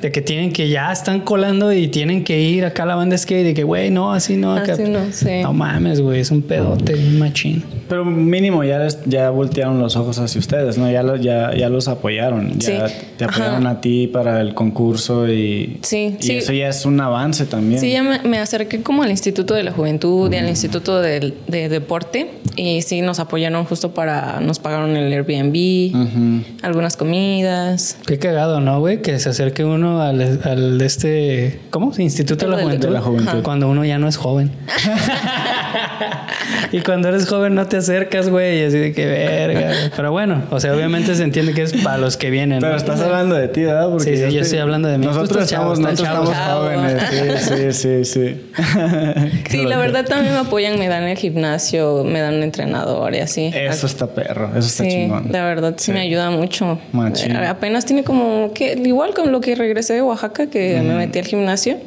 De 0.00 0.12
que 0.12 0.20
tienen 0.22 0.52
que 0.52 0.68
ya 0.68 0.92
están 0.92 1.20
colando 1.20 1.72
y 1.72 1.88
tienen 1.88 2.22
que 2.24 2.40
ir 2.40 2.64
acá 2.64 2.84
a 2.84 2.86
la 2.86 2.94
banda 2.94 3.18
skate. 3.18 3.44
De 3.44 3.54
que, 3.54 3.64
güey, 3.64 3.90
no, 3.90 4.12
así 4.12 4.36
no. 4.36 4.54
Acá. 4.54 4.74
Así 4.74 4.84
no, 4.84 5.00
sí. 5.10 5.42
No 5.42 5.52
mames, 5.52 6.00
güey, 6.00 6.20
es 6.20 6.30
un 6.30 6.42
pedote, 6.42 6.94
un 6.94 7.18
machín. 7.18 7.64
Pero 7.88 8.04
mínimo 8.28 8.64
ya, 8.64 8.78
les- 8.78 8.98
ya 9.06 9.30
voltearon 9.30 9.80
los 9.80 9.96
ojos 9.96 10.18
hacia 10.18 10.38
ustedes, 10.38 10.78
¿no? 10.78 10.90
Ya, 10.90 11.02
lo- 11.02 11.16
ya, 11.16 11.54
ya 11.54 11.68
los 11.68 11.88
apoyaron. 11.88 12.58
Ya 12.58 12.88
Sí. 12.88 12.94
te 13.16 13.24
apoyaron 13.24 13.66
Ajá. 13.66 13.78
a 13.78 13.80
ti 13.80 14.06
para 14.06 14.40
el 14.40 14.54
concurso 14.54 15.28
y, 15.28 15.78
Sí, 15.82 16.16
y 16.20 16.22
sí. 16.22 16.36
eso 16.36 16.52
ya 16.52 16.68
es 16.68 16.84
un 16.86 17.00
avance 17.00 17.44
también. 17.46 17.80
Sí, 17.80 17.92
ya 17.92 18.02
me, 18.02 18.20
me 18.22 18.38
acerqué 18.38 18.82
como 18.82 19.02
al 19.02 19.10
Instituto 19.10 19.54
de 19.54 19.62
la 19.62 19.72
Juventud 19.72 20.32
y 20.32 20.36
al 20.36 20.48
Instituto 20.48 21.00
del- 21.00 21.34
de, 21.46 21.68
Deporte 21.68 22.30
y 22.56 22.82
sí 22.82 23.02
nos 23.02 23.20
apoyaron 23.20 23.64
justo 23.64 23.92
para, 23.92 24.40
nos 24.40 24.58
pagaron 24.58 24.96
el 24.96 25.12
Airbnb, 25.12 25.92
algunas 26.62 26.96
comidas. 26.96 27.96
Qué 28.06 28.18
cagado, 28.18 28.60
¿no, 28.60 28.80
güey? 28.80 29.02
Que 29.02 29.18
se 29.18 29.28
acerque 29.28 29.64
uno 29.64 30.00
al, 30.02 30.40
al 30.44 30.80
este... 30.80 31.60
¿Cómo? 31.70 31.92
Instituto 31.98 32.46
de 32.46 32.56
la 32.56 32.62
Juventud. 32.62 32.88
de 32.88 32.94
la 32.94 33.00
Juventud. 33.00 33.42
Cuando 33.42 33.68
uno 33.68 33.84
ya 33.84 33.98
no 33.98 34.08
es 34.08 34.16
joven. 34.16 34.50
y 36.72 36.80
cuando 36.80 37.08
eres 37.08 37.26
joven 37.28 37.54
no 37.54 37.66
te 37.66 37.76
acercas, 37.78 38.17
güey. 38.28 38.60
Y 38.60 38.64
así 38.64 38.78
de 38.78 38.92
que 38.92 39.06
verga. 39.06 39.60
güey. 39.60 39.90
Pero 39.94 40.10
bueno, 40.10 40.42
o 40.50 40.58
sea, 40.58 40.74
obviamente 40.74 41.14
se 41.14 41.22
entiende 41.22 41.52
que 41.54 41.62
es 41.62 41.72
para 41.84 41.98
los 41.98 42.16
que 42.16 42.30
vienen. 42.30 42.60
Pero 42.60 42.72
¿no? 42.72 42.78
estás 42.78 43.00
hablando 43.00 43.34
de 43.36 43.48
ti, 43.48 43.62
¿verdad? 43.64 43.90
Sí, 43.98 44.16
sí, 44.16 44.32
yo 44.32 44.40
estoy 44.40 44.58
hablando 44.58 44.88
de 44.88 44.98
mí. 44.98 45.06
Nosotros 45.06 45.44
estamos, 45.44 45.78
estás 45.78 46.00
nosotros 46.00 46.30
chavo. 46.30 46.30
estamos 46.32 46.46
Chavo. 46.48 46.62
jóvenes. 46.64 47.42
Sí, 47.42 47.72
sí, 47.72 48.04
sí, 48.04 48.04
sí. 48.04 48.40
Sí, 49.50 49.64
la 49.64 49.78
verdad 49.78 50.04
también 50.04 50.32
me 50.34 50.40
apoyan, 50.40 50.78
me 50.78 50.88
dan 50.88 51.04
el 51.04 51.16
gimnasio, 51.16 52.04
me 52.04 52.20
dan 52.20 52.34
un 52.36 52.42
entrenador 52.42 53.14
y 53.14 53.18
así. 53.18 53.50
Eso 53.54 53.86
está 53.86 54.06
perro, 54.08 54.48
eso 54.50 54.66
está 54.68 54.84
Sí, 54.84 54.90
chingón. 54.90 55.28
la 55.30 55.44
verdad 55.44 55.74
sí, 55.76 55.86
Sí. 55.86 55.92
me 55.92 56.00
ayuda 56.00 56.30
mucho. 56.30 56.78
Machín. 56.92 57.32
Eh, 57.32 57.46
Apenas 57.46 57.84
tiene 57.84 58.04
como 58.04 58.52
que 58.54 58.72
igual 58.84 59.14
con 59.14 59.32
lo 59.32 59.40
que 59.40 59.54
regresé 59.54 59.94
de 59.94 60.02
Oaxaca 60.02 60.48
que 60.50 60.80
me 60.82 60.94
metí 60.94 61.18
al 61.18 61.24
gimnasio 61.26 61.78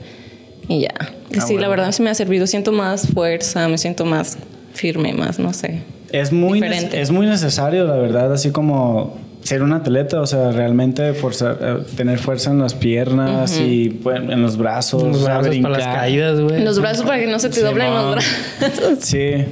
y 0.67 0.81
ya. 0.81 0.89
Ah, 0.99 1.05
sí, 1.33 1.39
bueno. 1.53 1.61
la 1.61 1.67
verdad 1.69 1.91
sí 1.91 2.01
me 2.03 2.09
ha 2.09 2.15
servido, 2.15 2.47
siento 2.47 2.71
más 2.71 3.07
fuerza, 3.07 3.67
me 3.67 3.77
siento 3.77 4.05
más 4.05 4.37
firme, 4.73 5.13
más 5.13 5.39
no 5.39 5.53
sé. 5.53 5.81
Es 6.11 6.31
muy, 6.31 6.61
Diferente. 6.61 7.01
es 7.01 7.11
muy 7.11 7.25
necesario, 7.25 7.85
la 7.85 7.95
verdad, 7.95 8.33
así 8.33 8.51
como 8.51 9.17
ser 9.43 9.63
un 9.63 9.73
atleta, 9.73 10.21
o 10.21 10.27
sea, 10.27 10.51
realmente 10.51 11.13
forzar, 11.13 11.57
eh, 11.61 11.77
tener 11.95 12.19
fuerza 12.19 12.51
en 12.51 12.59
las 12.59 12.73
piernas 12.75 13.57
y 13.59 13.89
pues, 14.03 14.17
en 14.17 14.41
los 14.41 14.57
brazos, 14.57 15.03
Los 15.03 15.23
para 15.23 15.41
las 15.69 15.87
caídas, 15.95 16.39
güey. 16.39 16.63
Los 16.63 16.79
brazos 16.79 17.05
para 17.05 17.19
que 17.19 17.27
no 17.27 17.39
se 17.39 17.49
te 17.49 17.55
Sí, 17.55 17.61
doblen 17.61 17.89
no. 17.89 18.15
los 18.15 18.25
brazos. 18.59 18.99
Sí. 18.99 19.45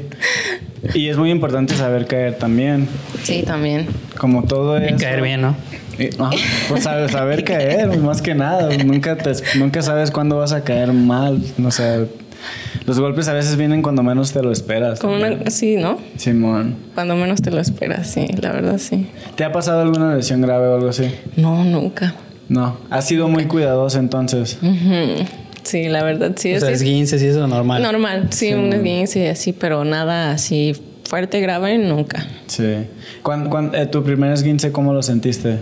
Y 0.94 1.08
es 1.10 1.18
muy 1.18 1.32
importante 1.32 1.76
saber 1.76 2.06
caer 2.06 2.36
también. 2.36 2.88
Sí, 3.24 3.44
también. 3.44 3.88
Como 4.18 4.44
todo 4.44 4.80
Y 4.82 4.86
eso. 4.86 4.98
caer 4.98 5.22
bien, 5.22 5.42
¿no? 5.42 5.56
Y- 5.98 6.10
ajá, 6.22 6.32
pues 6.70 6.84
saber, 6.84 7.10
saber 7.12 7.44
caer, 7.44 7.98
más 7.98 8.22
que 8.22 8.36
nada. 8.36 8.70
Nunca, 8.86 9.18
te- 9.18 9.32
nunca 9.58 9.82
sabes 9.82 10.12
cuándo 10.12 10.38
vas 10.38 10.54
a 10.54 10.64
caer 10.64 10.94
mal. 10.94 11.42
O 11.66 11.72
sea, 11.72 12.06
los 12.86 13.00
golpes 13.00 13.28
a 13.28 13.34
veces 13.34 13.56
vienen 13.56 13.82
cuando 13.82 14.04
menos 14.04 14.32
te 14.32 14.42
lo 14.42 14.52
esperas. 14.52 15.00
Como 15.00 15.16
una, 15.16 15.50
sí, 15.50 15.76
¿no? 15.78 15.98
Simón. 16.18 16.76
Cuando 16.96 17.16
menos 17.16 17.42
te 17.42 17.52
lo 17.52 17.60
esperas, 17.60 18.08
sí, 18.08 18.28
la 18.42 18.52
verdad 18.52 18.78
sí. 18.78 19.08
¿Te 19.36 19.44
ha 19.44 19.52
pasado 19.52 19.82
alguna 19.82 20.16
lesión 20.16 20.42
grave 20.42 20.68
o 20.68 20.76
algo 20.76 20.90
así? 20.90 21.10
No, 21.36 21.64
nunca. 21.64 22.16
No. 22.48 22.78
Has 22.90 23.08
sido 23.08 23.28
muy 23.28 23.46
cuidadoso 23.46 24.00
entonces. 24.00 24.58
Sí, 25.64 25.88
la 25.88 26.04
verdad 26.04 26.32
sí. 26.36 26.54
O 26.56 26.60
sea, 26.60 26.70
sí. 26.70 26.74
esguinces 26.76 27.22
y 27.22 27.28
eso 27.28 27.46
normal. 27.48 27.82
Normal, 27.84 28.28
sí, 28.32 28.54
un 28.54 28.74
esguince 28.74 29.26
y 29.26 29.28
así, 29.28 29.54
pero 29.54 29.84
nada 29.86 30.32
así 30.32 30.74
fuerte, 31.08 31.40
grave, 31.42 31.78
nunca. 31.78 32.26
Sí. 32.48 32.88
¿Cuán- 33.24 33.50
cuán- 33.50 33.72
eh, 33.76 33.86
¿Tu 33.86 34.04
primer 34.04 34.32
esguince 34.32 34.72
cómo 34.72 34.94
lo 34.94 35.02
sentiste? 35.04 35.58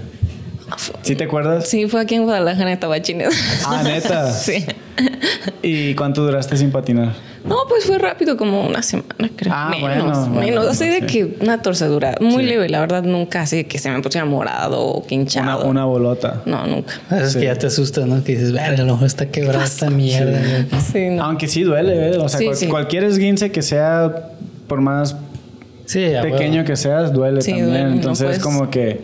¿Sí 1.01 1.15
te 1.15 1.23
acuerdas? 1.25 1.67
Sí, 1.67 1.87
fue 1.87 2.01
aquí 2.01 2.15
en 2.15 2.23
Guadalajara, 2.23 2.71
en 2.73 2.79
Tabachines. 2.79 3.33
Ah, 3.65 3.81
neta. 3.83 4.31
sí. 4.33 4.65
¿Y 5.61 5.93
cuánto 5.95 6.23
duraste 6.23 6.57
sin 6.57 6.71
patinar? 6.71 7.13
No, 7.45 7.57
pues 7.69 7.85
fue 7.85 7.97
rápido, 7.97 8.35
como 8.35 8.65
una 8.65 8.81
semana, 8.81 9.29
creo. 9.35 9.53
Ah, 9.55 9.69
menos, 9.69 9.81
bueno, 9.81 10.25
bueno, 10.33 10.39
menos. 10.39 10.67
así 10.67 10.85
de 10.87 10.99
sí. 11.01 11.05
que 11.05 11.37
una 11.41 11.61
torcedura 11.61 12.15
muy 12.19 12.43
leve, 12.43 12.67
la 12.69 12.79
verdad, 12.79 13.03
nunca 13.03 13.41
así 13.41 13.57
de 13.57 13.67
que 13.67 13.79
se 13.79 13.89
me 13.89 14.01
pusiera 14.01 14.25
morado 14.25 14.81
o 14.83 15.05
quinchado. 15.05 15.65
una 15.65 15.85
bolota. 15.85 16.41
No, 16.45 16.65
nunca. 16.67 16.93
Es 17.11 17.35
que 17.35 17.45
ya 17.45 17.55
te 17.55 17.67
asustas, 17.67 18.05
¿no? 18.05 18.23
Que 18.23 18.33
dices, 18.37 18.51
lo 18.51 18.85
mejor 18.85 19.05
está 19.07 19.27
quebrada 19.27 19.63
esta 19.63 19.89
mierda. 19.89 20.39
güey". 20.39 20.81
Sí, 20.81 21.09
no. 21.15 21.23
Aunque 21.23 21.47
sí 21.47 21.63
duele, 21.63 22.09
¿eh? 22.11 22.17
O 22.17 22.27
sea, 22.27 22.39
Sí, 22.39 22.45
cual- 22.45 22.57
sí. 22.57 22.67
cualquier 22.67 23.03
esguince 23.05 23.51
que 23.51 23.61
sea, 23.61 24.29
por 24.67 24.81
más 24.81 25.15
Sí, 25.85 26.05
pequeño 26.21 26.65
que 26.65 26.75
seas, 26.75 27.13
duele 27.13 27.41
Sí, 27.41 27.51
también. 27.51 27.69
duele, 27.69 27.85
no 27.85 27.91
Entonces 27.93 28.25
puedes- 28.25 28.37
es 28.39 28.43
como 28.43 28.69
que... 28.69 29.01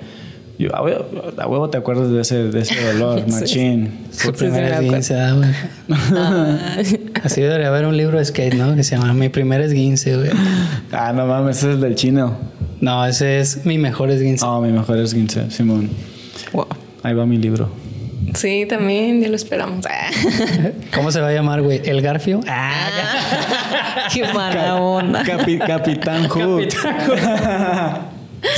yo- 0.58 0.76
a, 0.76 0.82
huevo, 0.82 1.06
a 1.38 1.48
huevo 1.48 1.70
te 1.70 1.78
acuerdas 1.78 2.10
de 2.12 2.22
ese, 2.22 2.44
de 2.50 2.60
ese 2.62 2.80
dolor, 2.94 3.28
machín. 3.28 4.06
Su 4.12 4.28
Sí, 4.28 4.32
primer 4.34 4.66
sí, 4.66 4.80
me 4.82 4.86
esguince, 4.88 5.20
ah, 5.20 5.34
güey. 5.34 5.50
Ah, 6.16 6.78
Así 7.24 7.42
debería 7.42 7.68
haber 7.70 7.86
un 7.86 7.98
libro 7.98 8.18
de 8.20 8.26
skate, 8.26 8.54
¿no? 8.56 8.76
Que 8.76 8.84
se 8.84 8.96
llama 8.98 9.14
Mi 9.14 9.30
primer 9.30 9.62
esguince, 9.62 10.16
güey. 10.18 10.30
Ah, 10.92 11.12
no 11.14 11.26
mames, 11.26 11.58
ese 11.58 11.74
es 11.74 11.82
del 11.82 11.96
chino. 11.96 12.38
No, 12.82 13.06
ese 13.06 13.40
es 13.40 13.66
mi 13.66 13.78
mejor 13.78 14.12
esguince. 14.12 14.46
Oh, 14.46 14.60
mi 14.62 14.72
mejor 14.72 14.98
esguince, 15.00 15.50
Simón. 15.52 15.90
wow. 16.52 16.68
Ahí 17.04 17.14
va 17.14 17.26
mi 17.26 17.38
libro. 17.38 17.70
Sí, 18.36 18.66
también, 18.68 19.22
ya 19.22 19.28
lo 19.30 19.36
esperamos. 19.36 19.86
¿Cómo 20.96 21.12
se 21.12 21.20
va 21.22 21.28
a 21.28 21.34
llamar, 21.34 21.62
güey? 21.62 21.82
¿El 21.86 22.02
Garfio? 22.02 22.40
Ah, 22.48 24.08
Qué 24.14 24.24
mala 24.34 24.76
onda. 24.76 25.24
Capi- 25.24 25.60
Capitán 25.60 26.28
Hook. 26.30 26.64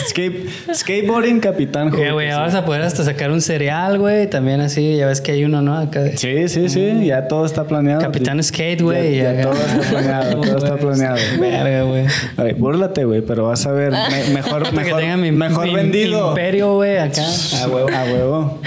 Skate- 0.10 0.48
skateboarding 0.74 1.40
Capitán 1.40 1.90
Hook. 1.92 2.00
güey, 2.14 2.30
vas 2.30 2.56
a 2.56 2.66
poder 2.66 2.82
hasta 2.82 3.04
sacar 3.04 3.32
un 3.32 3.42
cereal, 3.42 4.00
güey. 4.00 4.28
También 4.30 4.60
así, 4.62 4.96
ya 4.98 5.08
ves 5.08 5.22
que 5.22 5.32
hay 5.34 5.44
uno, 5.46 5.62
¿no? 5.62 5.78
Acá 5.78 6.02
de- 6.02 6.18
Sí, 6.18 6.48
sí, 6.48 6.70
sí, 6.70 7.06
ya 7.06 7.28
todo 7.28 7.46
está 7.46 7.66
planeado. 7.66 8.02
Capitán 8.02 8.42
Skate, 8.44 8.82
güey. 8.82 9.18
Ya, 9.18 9.42
todo 9.42 9.54
está 9.54 9.90
planeado, 9.90 10.42
todo 10.42 10.58
está 10.58 10.78
planeado. 10.78 11.18
Verga, 11.40 11.84
güey. 11.84 12.06
Ay, 12.38 12.54
búrlate, 12.54 13.06
güey, 13.06 13.22
pero 13.22 13.46
vas 13.48 13.66
a 13.68 13.72
ver 13.72 13.92
me- 13.92 14.34
mejor, 14.34 14.72
mejor, 14.74 15.04
mi, 15.18 15.32
mejor 15.32 15.66
mi 15.68 15.76
vendido. 15.76 16.30
imperio, 16.30 16.74
güey, 16.76 16.98
acá. 16.98 17.24
A 17.64 17.68
huevo. 17.68 17.90
A 17.90 18.04
huevo. 18.06 18.62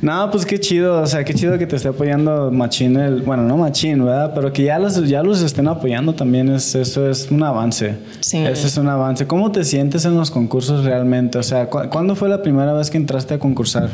No, 0.00 0.30
pues 0.30 0.46
qué 0.46 0.60
chido, 0.60 1.02
o 1.02 1.06
sea, 1.06 1.24
qué 1.24 1.34
chido 1.34 1.58
que 1.58 1.66
te 1.66 1.76
esté 1.76 1.88
apoyando 1.88 2.50
Machín, 2.52 2.96
el, 2.96 3.22
bueno, 3.22 3.42
no 3.42 3.56
Machín, 3.56 4.04
¿verdad? 4.04 4.32
Pero 4.34 4.52
que 4.52 4.62
ya 4.62 4.78
los, 4.78 5.08
ya 5.08 5.22
los 5.22 5.42
estén 5.42 5.66
apoyando 5.66 6.14
también, 6.14 6.48
es, 6.50 6.74
eso 6.74 7.08
es 7.10 7.30
un 7.30 7.42
avance. 7.42 7.96
Sí. 8.20 8.38
Eso 8.38 8.66
es 8.68 8.76
un 8.76 8.88
avance. 8.88 9.26
¿Cómo 9.26 9.50
te 9.50 9.64
sientes 9.64 10.04
en 10.04 10.16
los 10.16 10.30
concursos 10.30 10.84
realmente? 10.84 11.38
O 11.38 11.42
sea, 11.42 11.68
¿cu- 11.68 11.88
¿cuándo 11.90 12.14
fue 12.14 12.28
la 12.28 12.42
primera 12.42 12.72
vez 12.74 12.90
que 12.90 12.96
entraste 12.96 13.34
a 13.34 13.38
concursar? 13.38 13.88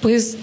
Pues 0.00 0.38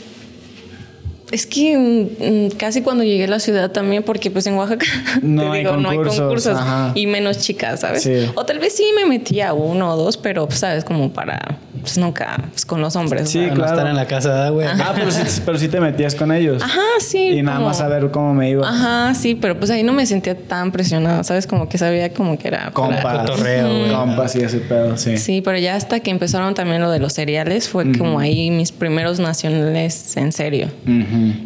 Es 1.32 1.46
que 1.46 1.78
mm, 1.78 2.46
mm, 2.46 2.50
casi 2.58 2.82
cuando 2.82 3.04
llegué 3.04 3.26
a 3.26 3.28
la 3.28 3.40
ciudad 3.40 3.72
también, 3.72 4.02
porque 4.04 4.32
pues 4.32 4.48
en 4.48 4.54
Oaxaca 4.56 4.86
No 5.22 5.42
te 5.44 5.48
hay 5.50 5.60
digo, 5.60 5.76
no 5.78 5.90
hay 5.90 5.98
concursos, 5.98 6.20
concursos 6.22 6.58
ajá. 6.58 6.92
y 6.96 7.06
menos 7.08 7.40
chicas, 7.40 7.82
¿sabes? 7.82 8.04
Sí. 8.04 8.32
O 8.36 8.46
tal 8.46 8.60
vez 8.60 8.74
sí 8.76 8.86
me 8.96 9.06
metía 9.06 9.54
uno 9.54 9.92
o 9.94 9.98
dos, 9.98 10.16
pero 10.18 10.46
pues, 10.48 10.60
sabes, 10.60 10.86
como 10.86 11.12
para, 11.12 11.58
pues 11.82 11.98
nunca, 11.98 12.38
pues 12.52 12.66
con 12.66 12.80
los 12.82 12.96
hombres. 12.96 13.30
Sí, 13.30 13.40
¿verdad? 13.40 13.56
Para 13.56 13.60
no 13.60 13.64
claro. 13.66 13.78
estar 13.78 13.90
en 13.90 13.96
la 13.98 14.06
casa, 14.08 14.50
güey. 14.52 14.68
Ah, 14.68 14.94
pero 14.96 15.12
sí, 15.12 15.22
pero 15.46 15.58
sí 15.58 15.68
te 15.68 15.82
metías 15.82 16.16
con 16.16 16.32
ellos. 16.32 16.64
Ajá, 16.64 16.80
sí. 17.00 17.28
Y 17.40 17.42
nada 17.42 17.58
como- 17.58 17.68
más 17.70 17.82
a 17.82 17.88
ver 17.90 18.10
cómo 18.12 18.34
me 18.34 18.50
iba. 18.52 18.68
Ajá, 18.68 19.14
sí, 19.14 19.36
pero 19.36 19.58
pues 19.60 19.70
ahí 19.70 19.84
no 19.84 19.92
me 19.92 20.06
sentía 20.06 20.38
tan 20.38 20.72
presionada, 20.72 21.26
¿sabes? 21.26 21.46
Como 21.46 21.68
que 21.68 21.78
sabía 21.78 22.14
como 22.14 22.38
que 22.40 22.48
era... 22.48 22.72
Compas. 22.72 23.02
para- 23.04 23.26
Cotorreo, 23.26 23.68
güey. 23.80 23.92
Compas 23.92 24.34
y 24.38 24.42
ese 24.44 24.60
pedo, 24.60 24.96
sí. 24.96 25.18
Sí, 25.18 25.42
pero 25.42 25.58
ya 25.58 25.76
hasta 25.76 26.00
que 26.00 26.10
empezaron 26.10 26.54
también 26.54 26.82
lo 26.82 26.90
de 26.90 27.00
los 27.00 27.12
cereales, 27.12 27.68
fue 27.68 27.92
como 27.98 28.18
ahí 28.20 28.50
mis 28.50 28.72
primeros 28.72 29.20
nacionales 29.20 30.16
en 30.16 30.32
serio. 30.32 30.70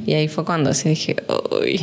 Y 0.05 0.13
ahí 0.13 0.27
fue 0.27 0.45
cuando 0.45 0.69
así 0.71 0.89
dije, 0.89 1.15
uy. 1.51 1.81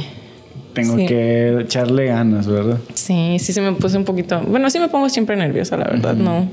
Tengo 0.74 0.96
Sí. 0.96 1.06
que 1.06 1.58
echarle 1.62 2.06
ganas, 2.06 2.46
¿verdad? 2.46 2.78
Sí, 2.94 3.38
sí 3.40 3.52
se 3.52 3.60
me 3.60 3.72
puse 3.72 3.96
un 3.96 4.04
poquito. 4.04 4.40
Bueno, 4.46 4.70
sí 4.70 4.78
me 4.78 4.88
pongo 4.88 5.08
siempre 5.08 5.34
nerviosa, 5.36 5.76
la 5.76 5.84
verdad, 5.84 6.14
no. 6.14 6.48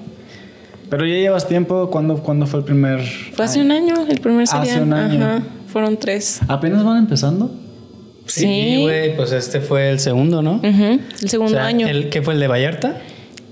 Pero 0.90 1.06
ya 1.06 1.14
llevas 1.16 1.48
tiempo. 1.48 1.90
¿Cuándo, 1.92 2.18
¿cuándo 2.24 2.48
fue 2.48 2.60
el 2.60 2.66
primer? 2.66 3.02
Fue 3.34 3.46
hace 3.46 3.62
un 3.62 3.72
año, 3.72 4.06
el 4.10 4.20
primer 4.20 4.44
Hace 4.44 4.66
serial. 4.68 4.84
un 4.84 4.94
año. 4.94 5.24
Ajá, 5.26 5.44
fueron 5.68 5.98
tres. 5.98 6.40
¿Apenas 6.48 6.84
van 6.84 6.98
empezando? 6.98 7.52
Sí. 8.26 8.80
güey, 8.82 9.16
pues 9.16 9.32
este 9.32 9.60
fue 9.62 9.90
el 9.92 10.00
segundo, 10.00 10.42
¿no? 10.42 10.54
Ujú, 10.56 10.64
El 10.66 11.00
O 11.26 11.28
segundo 11.28 11.54
sea, 11.54 11.66
año. 11.68 11.88
¿el, 11.88 12.10
¿Qué 12.10 12.22
fue 12.24 12.34
el 12.34 12.40
de 12.40 12.48
Vallarta? 12.48 12.98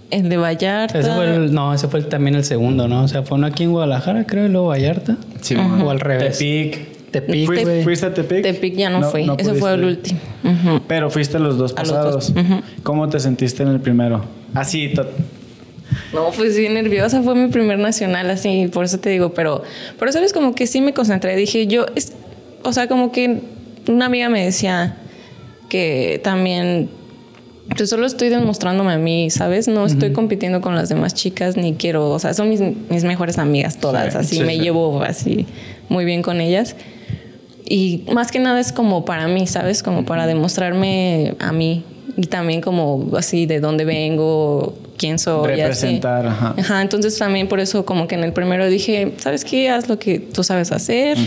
El 0.09 0.29
de 0.29 0.37
Vallarta. 0.37 0.97
Ese 0.99 1.11
fue 1.11 1.35
el, 1.35 1.53
no, 1.53 1.73
ese 1.73 1.87
fue 1.87 1.99
el- 1.99 2.07
también 2.07 2.35
el 2.35 2.43
segundo, 2.43 2.87
¿no? 2.87 3.03
O 3.03 3.07
sea, 3.07 3.21
fue 3.23 3.37
uno 3.37 3.45
aquí 3.47 3.63
en 3.63 3.71
Guadalajara, 3.71 4.25
creo, 4.25 4.45
y 4.45 4.49
luego 4.49 4.67
Vallarta. 4.67 5.17
Sí. 5.41 5.55
O 5.55 5.89
al 5.89 5.99
revés. 5.99 6.37
Tepic. 6.39 6.92
Tepic, 7.13 7.45
¿Fuiste, 7.45 7.83
fuiste 7.83 8.05
a 8.07 8.13
Tepic? 8.13 8.41
Tepic 8.41 8.75
ya 8.75 8.89
no, 8.89 9.03
fui. 9.03 9.23
no 9.25 9.37
Ese 9.37 9.53
fue 9.53 9.75
el 9.75 9.85
último. 9.85 10.19
Pero 10.87 11.11
fuiste 11.11 11.37
los 11.37 11.57
dos 11.57 11.71
los 11.71 11.73
pasados. 11.73 12.33
¿Cómo 12.81 13.07
te 13.07 13.19
sentiste 13.19 13.61
en 13.61 13.69
el 13.69 13.79
primero? 13.79 14.25
Así, 14.55 14.91
No, 16.11 16.31
pues 16.35 16.55
sí, 16.55 16.67
nerviosa. 16.69 17.21
Fue 17.21 17.35
mi 17.35 17.49
primer 17.49 17.77
nacional, 17.77 18.29
así, 18.31 18.67
por 18.73 18.85
eso 18.85 18.99
te 18.99 19.11
digo. 19.11 19.33
Pero, 19.33 19.61
pero 19.99 20.11
sabes, 20.11 20.33
como 20.33 20.55
que 20.55 20.65
sí 20.65 20.81
me 20.81 20.93
concentré. 20.93 21.35
Dije, 21.35 21.67
yo, 21.67 21.85
es, 21.95 22.13
o 22.63 22.73
sea, 22.73 22.87
como 22.87 23.11
que 23.11 23.41
una 23.87 24.07
amiga 24.07 24.27
me 24.29 24.43
decía 24.43 24.97
que 25.69 26.19
también, 26.23 26.89
yo 27.77 27.85
solo 27.85 28.07
estoy 28.07 28.29
demostrándome 28.29 28.93
a 28.93 28.97
mí, 28.97 29.29
¿sabes? 29.29 29.67
No 29.67 29.85
estoy 29.85 30.13
compitiendo 30.13 30.61
con 30.61 30.73
las 30.75 30.89
demás 30.89 31.13
chicas, 31.13 31.57
ni 31.57 31.75
quiero, 31.75 32.09
o 32.09 32.17
sea, 32.19 32.33
son 32.33 32.49
mis, 32.49 32.59
mis 32.89 33.03
mejores 33.03 33.37
amigas 33.37 33.77
todas, 33.77 34.13
Sí, 34.13 34.17
así, 34.19 34.35
sí, 34.37 34.43
me 34.43 34.55
sí. 34.55 34.61
llevo 34.61 35.01
así 35.03 35.45
muy 35.89 36.05
bien 36.05 36.21
con 36.23 36.41
ellas. 36.41 36.75
Y 37.73 38.03
más 38.13 38.31
que 38.31 38.37
nada 38.37 38.59
es 38.59 38.71
como 38.71 39.03
para 39.03 39.27
mí, 39.27 39.47
¿sabes? 39.47 39.81
Como 39.81 40.05
para 40.05 40.27
demostrarme 40.27 41.33
a 41.39 41.51
mí. 41.51 41.83
Y 42.15 42.27
también 42.27 42.61
como 42.61 43.09
así 43.17 43.47
de 43.47 43.59
dónde 43.59 43.83
vengo, 43.83 44.75
quién 44.95 45.17
soy. 45.17 45.55
Representar, 45.55 46.27
ajá. 46.27 46.53
Ajá, 46.55 46.83
entonces 46.83 47.17
también 47.17 47.47
por 47.47 47.59
eso 47.59 47.83
como 47.83 48.07
que 48.07 48.13
en 48.13 48.23
el 48.23 48.31
primero 48.31 48.67
dije, 48.67 49.15
¿sabes 49.17 49.43
qué? 49.43 49.71
Haz 49.71 49.89
lo 49.89 49.97
que 49.97 50.19
tú 50.19 50.43
sabes 50.43 50.71
hacer 50.71 51.17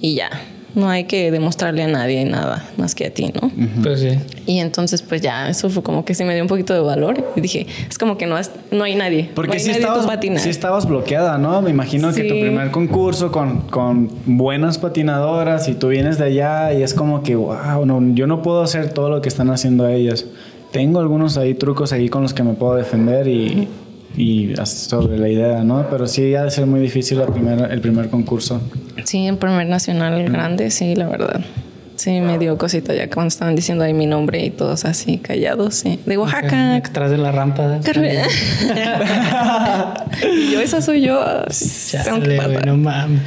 y 0.00 0.16
ya. 0.16 0.30
No 0.78 0.88
hay 0.88 1.04
que 1.04 1.30
demostrarle 1.32 1.82
a 1.82 1.88
nadie 1.88 2.24
nada 2.24 2.68
más 2.76 2.94
que 2.94 3.06
a 3.06 3.10
ti, 3.10 3.32
¿no? 3.40 3.50
Pues 3.82 3.98
sí. 4.00 4.10
Y 4.46 4.60
entonces 4.60 5.02
pues 5.02 5.20
ya, 5.20 5.48
eso 5.48 5.68
fue 5.70 5.82
como 5.82 6.04
que 6.04 6.14
sí 6.14 6.22
me 6.22 6.34
dio 6.34 6.42
un 6.44 6.48
poquito 6.48 6.72
de 6.72 6.78
valor. 6.80 7.32
Y 7.34 7.40
dije, 7.40 7.66
es 7.90 7.98
como 7.98 8.16
que 8.16 8.26
no, 8.26 8.36
has- 8.36 8.52
no 8.70 8.84
hay 8.84 8.94
nadie. 8.94 9.28
Porque 9.34 9.48
no 9.48 9.54
hay 9.54 9.60
sí 9.60 9.68
nadie 9.70 9.80
estabas, 9.80 10.06
patinar. 10.06 10.38
sí 10.40 10.50
estabas 10.50 10.86
bloqueada, 10.86 11.36
¿no? 11.36 11.60
Me 11.62 11.70
imagino 11.70 12.12
que 12.14 12.22
tu 12.22 12.38
primer 12.38 12.70
concurso 12.70 13.32
con, 13.32 13.62
con 13.62 14.08
buenas 14.24 14.78
patinadoras 14.78 15.68
y 15.68 15.74
tú 15.74 15.88
vienes 15.88 16.16
de 16.18 16.26
allá 16.26 16.72
y 16.72 16.82
es 16.84 16.94
como 16.94 17.22
que, 17.24 17.34
wow, 17.34 17.84
no, 17.84 18.00
yo 18.14 18.26
no 18.28 18.42
puedo 18.42 18.62
hacer 18.62 18.90
todo 18.92 19.10
lo 19.10 19.20
que 19.20 19.28
están 19.28 19.50
haciendo 19.50 19.88
ellas. 19.88 20.26
Tengo 20.70 21.00
algunos 21.00 21.36
ahí 21.38 21.54
trucos 21.54 21.92
ahí 21.92 22.08
con 22.08 22.22
los 22.22 22.34
que 22.34 22.42
me 22.44 22.52
puedo 22.54 22.74
defender 22.76 23.26
y, 23.26 23.66
y 24.16 24.54
sobre 24.64 25.18
la 25.18 25.28
idea, 25.28 25.62
¿no? 25.64 25.86
Pero 25.90 26.06
sí 26.06 26.34
ha 26.34 26.44
de 26.44 26.50
ser 26.50 26.66
muy 26.66 26.80
difícil 26.80 27.18
la 27.18 27.26
primera, 27.26 27.66
el 27.66 27.80
primer 27.80 28.08
concurso. 28.10 28.60
Sí, 29.04 29.26
en 29.26 29.36
primer 29.36 29.66
nacional 29.66 30.22
grande, 30.30 30.70
sí, 30.70 30.94
la 30.94 31.08
verdad. 31.08 31.40
Sí, 31.96 32.20
me 32.20 32.38
dio 32.38 32.56
cosita 32.56 32.94
ya 32.94 33.10
cuando 33.10 33.26
estaban 33.26 33.56
diciendo 33.56 33.82
ahí 33.82 33.92
mi 33.92 34.06
nombre 34.06 34.44
y 34.44 34.50
todos 34.50 34.84
así 34.84 35.18
callados, 35.18 35.74
sí. 35.74 35.98
De 36.06 36.16
Oaxaca. 36.16 36.76
Atrás 36.76 37.10
de 37.10 37.18
la 37.18 37.32
rampa. 37.32 37.80
Carmen. 37.84 38.18
y 40.22 40.52
yo, 40.52 40.60
esa 40.60 40.80
soy 40.80 41.00
yo. 41.02 41.20
Tengo 42.04 42.20
que 42.20 42.36
Chale, 42.36 42.36
güey, 42.36 42.38
pasar. 42.38 42.66
no 42.66 42.76
mames. 42.76 43.22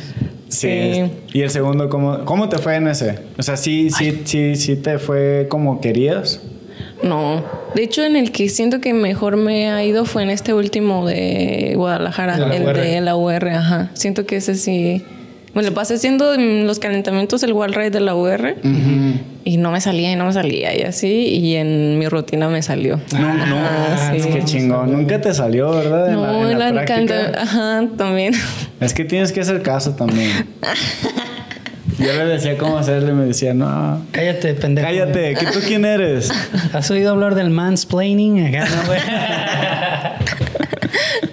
Sí. 0.47 0.93
Sí. 0.93 1.11
¿Y 1.33 1.41
el 1.41 1.49
segundo 1.49 1.89
cómo, 1.89 2.23
cómo 2.23 2.47
te 2.47 2.59
fue 2.59 2.77
en 2.77 2.87
ese? 2.87 3.19
O 3.37 3.43
sea, 3.43 3.57
sí, 3.57 3.89
sí, 3.89 4.21
sí, 4.23 4.55
sí 4.55 4.77
te 4.77 4.99
fue 4.99 5.47
como 5.49 5.81
querías. 5.81 6.41
No. 7.03 7.43
De 7.75 7.83
hecho, 7.83 8.03
en 8.03 8.15
el 8.15 8.31
que 8.31 8.49
siento 8.49 8.79
que 8.81 8.93
mejor 8.93 9.37
me 9.37 9.69
ha 9.71 9.83
ido 9.83 10.05
fue 10.05 10.23
en 10.23 10.29
este 10.29 10.53
último 10.53 11.05
de 11.07 11.73
Guadalajara, 11.75 12.37
De 12.37 12.57
el 12.57 12.63
UR. 12.63 12.77
de 12.77 13.01
la 13.01 13.15
UR, 13.15 13.47
ajá. 13.49 13.89
Siento 13.93 14.25
que 14.25 14.37
ese 14.37 14.55
sí. 14.55 15.03
Me 15.53 15.63
lo 15.63 15.73
pasé 15.73 15.95
haciendo 15.95 16.33
en 16.33 16.65
los 16.65 16.79
calentamientos 16.79 17.43
el 17.43 17.51
wall 17.51 17.73
ride 17.73 17.89
de 17.89 17.99
la 17.99 18.15
UR 18.15 18.55
y 19.43 19.57
no 19.57 19.71
me 19.71 19.81
salía 19.81 20.09
y 20.09 20.15
no 20.15 20.25
me 20.27 20.31
salía 20.31 20.73
y 20.77 20.83
así. 20.83 21.07
Y 21.27 21.55
en 21.55 21.99
mi 21.99 22.07
rutina 22.07 22.47
me 22.47 22.61
salió. 22.61 23.01
No, 23.11 23.33
no, 23.33 23.57
Ah, 23.57 24.13
es 24.15 24.27
que 24.27 24.45
chingón. 24.45 24.89
Nunca 24.93 25.19
te 25.19 25.33
salió, 25.33 25.71
¿verdad? 25.71 26.07
En 26.07 26.13
No, 26.13 26.25
la, 26.43 26.51
en 26.51 26.59
la 26.59 26.71
la 26.71 26.85
práctica. 26.85 27.01
encanta. 27.01 27.41
Ajá, 27.41 27.83
también. 27.97 28.33
Es 28.79 28.93
que 28.93 29.03
tienes 29.03 29.33
que 29.33 29.41
hacer 29.41 29.61
caso 29.61 29.93
también. 29.93 30.29
Yo 32.01 32.13
le 32.13 32.25
decía 32.25 32.57
cómo 32.57 32.77
hacerle 32.77 33.11
y 33.11 33.15
me 33.15 33.25
decía, 33.25 33.53
no, 33.53 34.01
Cállate, 34.11 34.53
pendejo. 34.55 34.87
cállate, 34.87 35.35
¿que 35.35 35.45
tú 35.47 35.59
quién 35.65 35.85
eres? 35.85 36.31
¿Has 36.73 36.89
oído 36.89 37.11
hablar 37.11 37.35
del 37.35 37.49
mansplaining? 37.51 38.47
Acá, 38.47 38.65
no, 38.67 38.85
güey. 38.87 38.99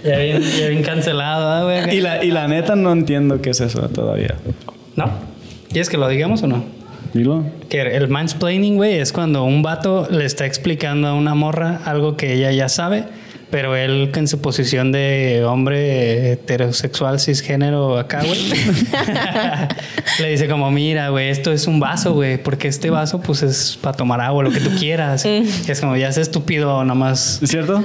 ya, 0.05 0.19
bien, 0.19 0.43
ya 0.43 0.69
bien 0.69 0.83
cancelado, 0.83 1.71
¿eh, 1.71 1.83
güey. 1.85 1.97
Y 1.97 2.01
la, 2.01 2.25
y 2.25 2.31
la 2.31 2.49
neta 2.49 2.77
no 2.77 2.93
entiendo 2.93 3.41
qué 3.41 3.51
es 3.51 3.61
eso 3.61 3.89
todavía. 3.89 4.35
¿No? 4.97 5.11
¿Quieres 5.71 5.89
que 5.89 5.97
lo 5.97 6.09
digamos 6.09 6.43
o 6.43 6.47
no? 6.47 6.65
Dilo. 7.15 7.45
Que 7.69 7.81
el 7.97 8.09
mansplaining, 8.09 8.77
güey, 8.77 8.99
es 8.99 9.13
cuando 9.13 9.45
un 9.45 9.63
vato 9.63 10.09
le 10.11 10.25
está 10.25 10.47
explicando 10.47 11.09
a 11.09 11.15
una 11.15 11.35
morra 11.35 11.81
algo 11.85 12.17
que 12.17 12.35
ella 12.35 12.51
ya 12.53 12.69
sabe, 12.69 13.05
pero 13.51 13.75
él 13.77 14.11
en 14.15 14.29
su 14.29 14.41
posición 14.41 14.93
de 14.93 15.43
hombre 15.47 16.33
heterosexual 16.33 17.19
cisgénero 17.21 17.99
acá, 17.99 18.23
güey, 18.25 18.39
le 20.21 20.29
dice 20.31 20.49
como, 20.49 20.71
mira, 20.71 21.09
güey, 21.11 21.31
esto 21.31 21.53
es 21.53 21.67
un 21.67 21.81
vaso, 21.81 22.13
güey, 22.15 22.43
porque 22.43 22.69
este 22.69 22.91
vaso 22.91 23.21
pues 23.21 23.43
es 23.43 23.79
para 23.81 23.97
tomar 23.97 24.21
agua, 24.21 24.43
lo 24.43 24.51
que 24.51 24.61
tú 24.61 24.71
quieras. 24.79 25.25
Y 25.25 25.45
es 25.67 25.81
como, 25.81 25.97
ya 25.97 26.09
es 26.09 26.19
estúpido 26.19 26.85
nomás. 26.85 27.41
¿Es 27.43 27.51
cierto? 27.51 27.83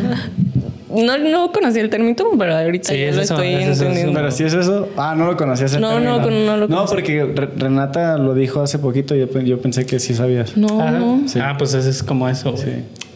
No, 0.96 1.18
no 1.18 1.52
conocí 1.52 1.80
el 1.80 1.90
término, 1.90 2.16
pero 2.38 2.56
ahorita 2.56 2.90
Sí, 2.92 3.00
ya 3.00 3.06
es 3.10 3.16
lo 3.16 3.22
eso, 3.24 3.34
estoy 3.34 3.54
es 3.56 3.62
eso, 3.62 3.72
es 3.72 3.80
entendiendo. 3.82 4.14
Pero 4.14 4.30
si 4.32 4.44
es 4.44 4.54
eso. 4.54 4.90
Ah, 4.96 5.16
no 5.18 5.26
lo 5.26 5.36
conocías. 5.38 5.72
ese 5.72 5.80
No, 5.80 6.00
no, 6.00 6.22
término. 6.22 6.46
no 6.52 6.58
lo 6.58 6.68
No, 6.68 6.86
porque 6.86 7.24
Re- 7.36 7.50
Renata 7.58 8.18
lo 8.20 8.36
dijo 8.36 8.62
hace 8.62 8.78
poquito 8.78 9.16
y 9.16 9.20
yo, 9.22 9.40
yo 9.42 9.60
pensé 9.60 9.88
que 9.88 10.00
sí 10.00 10.14
sabías. 10.14 10.56
No, 10.56 10.80
Ah, 10.80 10.92
no. 10.92 11.24
Sí. 11.28 11.40
ah, 11.42 11.56
pues 11.58 11.74
eso 11.74 11.90
es 11.90 12.04
como 12.04 12.30
eso. 12.30 12.56
Sí. 12.58 12.70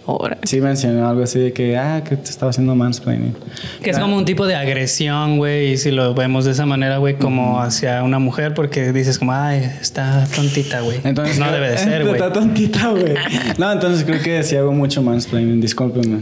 Ahora. 0.08 0.38
Sí 0.44 0.62
mencionó 0.62 1.08
algo 1.08 1.24
así 1.24 1.38
de 1.38 1.52
que, 1.52 1.78
ah, 1.78 2.02
que 2.02 2.16
te 2.16 2.30
estaba 2.30 2.50
haciendo 2.52 2.74
mansplaining. 2.76 3.36
Que 3.84 3.90
es 3.90 4.00
como 4.00 4.16
un 4.16 4.24
tipo 4.24 4.48
de 4.48 4.56
agresión, 4.56 5.38
güey, 5.38 5.74
y 5.74 5.78
si 5.78 5.92
lo 5.92 6.14
vemos 6.14 6.46
de 6.46 6.52
esa 6.52 6.66
manera, 6.66 6.98
güey, 6.98 7.16
como 7.16 7.60
hacia 7.60 8.02
una 8.04 8.18
mujer, 8.18 8.54
porque 8.54 8.94
dices 8.94 9.20
como, 9.20 9.34
ay, 9.34 9.70
está 9.82 10.26
tontita, 10.34 10.80
güey. 10.80 11.02
Entonces 11.04 11.38
no 11.38 11.52
debe 11.52 11.72
de 11.72 11.78
ser, 11.78 12.04
güey. 12.04 12.16
Está 12.16 12.32
tontita, 12.32 12.90
güey. 12.90 13.16
No, 13.58 13.70
entonces 13.70 14.06
creo 14.06 14.22
que 14.22 14.44
sí 14.44 14.56
hago 14.56 14.72
mucho 14.72 15.02
mansplaining, 15.02 15.60
discúlpeme. 15.60 16.20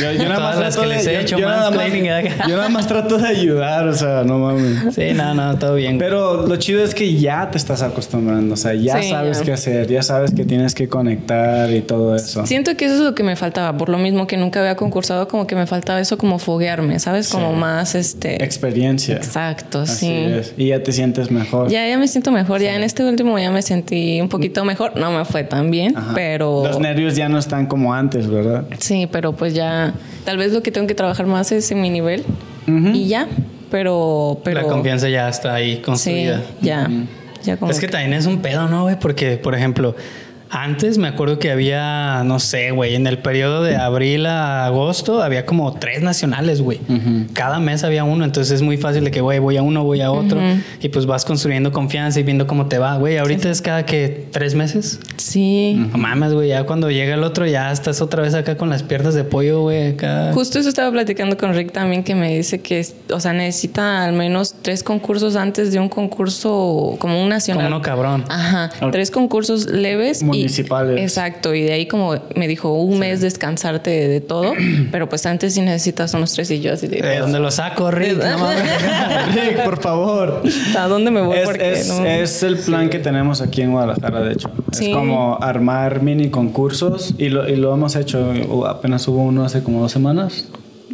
Yo, 0.00 0.12
yo 0.12 0.24
Todas 0.34 0.58
las 0.58 0.74
trato 0.74 0.80
que 0.82 0.94
les 0.94 1.06
he 1.06 1.20
hecho 1.20 1.38
nada 1.38 1.70
más- 1.70 1.86
¿eh? 1.88 2.30
yo 2.48 2.56
nada 2.56 2.68
más 2.68 2.86
trato 2.86 3.16
de 3.18 3.26
ayudar, 3.28 3.86
o 3.88 3.94
sea, 3.94 4.22
no 4.24 4.38
mames. 4.38 4.94
Sí, 4.94 5.12
no, 5.14 5.34
no, 5.34 5.56
todo 5.58 5.76
bien. 5.76 5.98
Pero 5.98 6.46
lo 6.46 6.56
chido 6.56 6.82
es 6.84 6.94
que 6.94 7.14
ya 7.18 7.50
te 7.50 7.58
estás 7.58 7.82
acostumbrando, 7.82 8.54
o 8.54 8.56
sea, 8.56 8.74
ya 8.74 9.00
Sí, 9.00 9.08
sabes 9.10 9.38
ya. 9.38 9.44
qué 9.44 9.52
hacer, 9.52 9.86
ya 9.88 10.02
sabes 10.02 10.32
que 10.34 10.44
tienes 10.44 10.74
que 10.74 10.88
conectar 10.88 11.70
y 11.72 11.80
todo 11.80 12.14
eso. 12.14 12.44
Siento 12.46 12.76
que 12.76 12.84
eso 12.86 12.94
es 12.96 13.00
lo 13.00 13.14
que 13.14 13.22
me 13.22 13.34
faltaba, 13.36 13.76
por 13.78 13.88
lo 13.88 13.98
mismo 13.98 14.26
que 14.26 14.36
nunca 14.36 14.60
había 14.60 14.76
concursado, 14.76 15.26
como 15.28 15.46
que 15.46 15.54
me 15.56 15.66
faltaba 15.66 16.00
eso 16.00 16.18
como 16.18 16.38
foguearme, 16.38 16.98
¿sabes? 16.98 17.28
Como 17.30 17.52
más 17.54 17.94
este. 17.94 18.42
Experiencia. 18.44 19.16
Exacto, 19.16 19.80
Así 19.80 20.06
sí. 20.06 20.12
es. 20.12 20.54
Y 20.56 20.68
ya 20.68 20.82
te 20.82 20.92
sientes 20.92 21.30
mejor. 21.30 21.68
Ya, 21.70 21.88
ya 21.88 21.96
me 21.98 22.08
siento 22.08 22.30
mejor. 22.30 22.60
Ya 22.60 22.74
en 22.76 22.82
este 22.82 23.04
último 23.04 23.38
ya 23.38 23.50
me 23.50 23.62
sentí 23.62 24.20
un 24.20 24.28
poquito 24.28 24.64
mejor. 24.64 24.96
No 24.96 25.10
me 25.12 25.24
fue 25.24 25.44
tan 25.44 25.70
bien, 25.70 25.96
Ajá. 25.96 26.12
pero. 26.14 26.64
Los 26.66 26.78
nervios 26.78 27.16
ya 27.16 27.28
no 27.28 27.38
están 27.38 27.66
como 27.66 27.94
antes, 27.94 28.28
¿verdad? 28.28 28.64
Sí, 28.78 29.08
pero 29.10 29.32
pues 29.32 29.54
ya. 29.54 29.61
Tal 30.24 30.36
vez 30.36 30.52
lo 30.52 30.62
que 30.62 30.70
tengo 30.70 30.86
que 30.86 30.94
trabajar 30.94 31.26
más 31.26 31.50
es 31.52 31.70
en 31.70 31.80
mi 31.80 31.90
nivel. 31.90 32.24
Y 32.66 33.08
ya. 33.08 33.26
Pero. 33.70 34.40
pero 34.44 34.62
La 34.62 34.68
confianza 34.68 35.08
ya 35.08 35.28
está 35.28 35.54
ahí 35.54 35.76
Sí, 35.76 35.82
construida. 35.82 36.42
ya. 36.60 36.88
Ya 37.42 37.56
como 37.56 37.72
Es 37.72 37.80
que 37.80 37.88
también 37.88 38.12
es 38.12 38.26
un 38.26 38.40
pedo, 38.40 38.68
¿no, 38.68 38.82
güey? 38.82 38.96
Porque, 39.00 39.36
por 39.36 39.54
ejemplo, 39.56 39.96
Antes 40.54 40.98
me 40.98 41.08
acuerdo 41.08 41.38
que 41.38 41.50
había, 41.50 42.24
no 42.26 42.38
sé, 42.38 42.72
güey, 42.72 42.94
en 42.94 43.06
el 43.06 43.16
periodo 43.16 43.62
de 43.62 43.76
abril 43.76 44.26
a 44.26 44.66
agosto 44.66 45.22
había 45.22 45.46
como 45.46 45.72
tres 45.78 46.02
nacionales, 46.02 46.60
güey. 46.60 46.78
Cada 47.32 47.58
mes 47.58 47.84
había 47.84 48.04
uno, 48.04 48.26
entonces 48.26 48.56
es 48.56 48.60
muy 48.60 48.76
fácil 48.76 49.04
de 49.04 49.10
que, 49.10 49.22
güey, 49.22 49.38
voy 49.38 49.56
a 49.56 49.62
uno, 49.62 49.82
voy 49.82 50.02
a 50.02 50.12
otro. 50.12 50.38
Y 50.82 50.90
pues 50.90 51.06
vas 51.06 51.24
construyendo 51.24 51.72
confianza 51.72 52.20
y 52.20 52.22
viendo 52.22 52.46
cómo 52.46 52.66
te 52.66 52.76
va, 52.76 52.98
güey. 52.98 53.16
Ahorita 53.16 53.48
es 53.48 53.62
cada 53.62 53.86
que 53.86 54.26
tres 54.30 54.54
meses. 54.54 55.00
Sí. 55.16 55.74
No 55.90 55.96
mames, 55.96 56.34
güey, 56.34 56.50
ya 56.50 56.64
cuando 56.64 56.90
llega 56.90 57.14
el 57.14 57.24
otro 57.24 57.46
ya 57.46 57.72
estás 57.72 58.02
otra 58.02 58.22
vez 58.22 58.34
acá 58.34 58.58
con 58.58 58.68
las 58.68 58.82
piernas 58.82 59.14
de 59.14 59.24
pollo, 59.24 59.62
güey, 59.62 59.92
acá. 59.92 60.32
Justo 60.34 60.58
eso 60.58 60.68
estaba 60.68 60.90
platicando 60.90 61.38
con 61.38 61.54
Rick 61.54 61.72
también 61.72 62.04
que 62.04 62.14
me 62.14 62.36
dice 62.36 62.60
que, 62.60 62.86
o 63.10 63.20
sea, 63.20 63.32
necesita 63.32 64.04
al 64.04 64.12
menos 64.12 64.56
tres 64.60 64.82
concursos 64.82 65.34
antes 65.34 65.72
de 65.72 65.80
un 65.80 65.88
concurso 65.88 66.96
como 66.98 67.22
un 67.22 67.30
nacional. 67.30 67.64
Como 67.64 67.76
uno 67.76 67.82
cabrón. 67.82 68.24
Ajá, 68.28 68.70
tres 68.90 69.10
concursos 69.10 69.70
leves. 69.70 70.22
Y, 70.41 70.41
exacto, 70.44 71.54
y 71.54 71.62
de 71.62 71.72
ahí 71.72 71.86
como 71.86 72.14
me 72.36 72.48
dijo 72.48 72.72
un 72.74 72.98
mes 72.98 73.20
descansarte 73.20 73.90
de, 73.90 74.08
de 74.08 74.20
todo, 74.20 74.52
pero 74.90 75.08
pues 75.08 75.24
antes 75.26 75.54
sí 75.54 75.60
necesitas 75.60 76.12
unos 76.14 76.32
tres 76.32 76.50
y 76.50 76.60
yo 76.60 76.72
así 76.72 76.86
de... 76.88 77.00
¿De 77.00 77.18
dónde 77.18 77.38
lo 77.38 77.50
saco, 77.50 77.90
Rick? 77.90 78.16
No 78.22 78.38
mames. 78.38 78.62
Rick, 79.34 79.64
por 79.64 79.80
favor. 79.80 80.42
¿A 80.78 80.86
dónde 80.88 81.10
me 81.10 81.20
voy? 81.22 81.38
Es, 81.38 81.44
Porque 81.44 81.72
es- 81.72 81.88
no- 81.88 82.04
es 82.06 82.42
el 82.42 82.56
plan 82.58 82.88
que 82.90 82.98
tenemos 82.98 83.40
aquí 83.40 83.62
en 83.62 83.72
Guadalajara, 83.72 84.20
de 84.22 84.32
hecho. 84.32 84.50
Sí. 84.72 84.90
Es 84.90 84.96
como 84.96 85.38
armar 85.40 86.02
mini 86.02 86.30
concursos 86.30 87.14
y 87.18 87.28
lo, 87.28 87.48
y 87.48 87.56
lo 87.56 87.72
hemos 87.74 87.96
hecho. 87.96 88.32
Apenas 88.68 89.06
hubo 89.08 89.22
uno 89.22 89.44
hace 89.44 89.62
como 89.62 89.80
dos 89.82 89.92
semanas, 89.92 90.46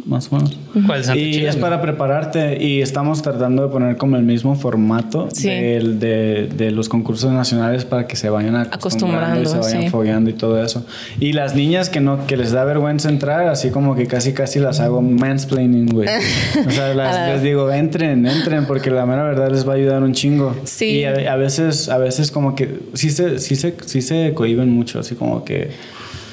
más 0.09 0.31
o 0.31 0.35
menos. 0.37 0.57
¿Cuál 0.85 1.03
Santa 1.03 1.19
Y 1.19 1.45
es 1.45 1.55
para 1.55 1.81
prepararte 1.81 2.61
y 2.63 2.81
estamos 2.81 3.21
tratando 3.21 3.63
de 3.63 3.69
poner 3.69 3.95
como 3.97 4.15
el 4.17 4.23
mismo 4.23 4.55
formato 4.55 5.29
Sí. 5.31 5.47
del- 5.49 5.99
de, 5.99 6.49
de 6.55 6.71
los 6.71 6.89
concursos 6.89 7.31
nacionales 7.31 7.85
para 7.85 8.07
que 8.07 8.15
se 8.15 8.29
vayan 8.29 8.55
acostumbrando 8.55 9.41
y 9.41 9.45
se 9.45 9.51
Acostumbrando, 9.51 9.61
vayan 9.61 9.81
sí. 9.83 9.89
fogueando 9.89 10.29
y 10.29 10.33
todo 10.33 10.63
eso. 10.63 10.85
Y 11.19 11.33
las 11.33 11.55
niñas 11.55 11.89
que 11.89 12.01
no 12.01 12.25
que 12.27 12.35
les 12.37 12.51
da 12.51 12.65
vergüenza 12.65 13.07
entrar, 13.09 13.47
así 13.47 13.69
como 13.69 13.95
que 13.95 14.07
casi 14.07 14.33
casi 14.33 14.59
las 14.59 14.79
hago 14.79 15.01
mansplaining, 15.01 15.85
güey. 15.87 16.09
O 16.67 16.71
sea, 16.71 16.93
las- 16.93 17.29
les 17.33 17.43
digo, 17.43 17.71
entren, 17.71 18.25
entren 18.25 18.65
porque 18.65 18.89
la 18.91 19.05
mera 19.05 19.23
verdad 19.23 19.49
les 19.51 19.67
va 19.67 19.73
a 19.73 19.75
ayudar 19.75 20.03
un 20.03 20.13
chingo. 20.13 20.55
Sí. 20.65 20.85
Y 20.99 21.05
a, 21.05 21.31
a 21.31 21.35
veces 21.35 21.87
a 21.89 21.97
veces 21.99 22.31
como 22.31 22.55
que 22.55 22.79
sí 22.95 23.09
se 23.11 23.39
sí 23.39 23.55
se 23.55 23.75
sí 23.85 24.01
se 24.01 24.33
cohiben 24.33 24.69
mucho, 24.69 24.99
así 24.99 25.15
como 25.15 25.43
que 25.45 25.69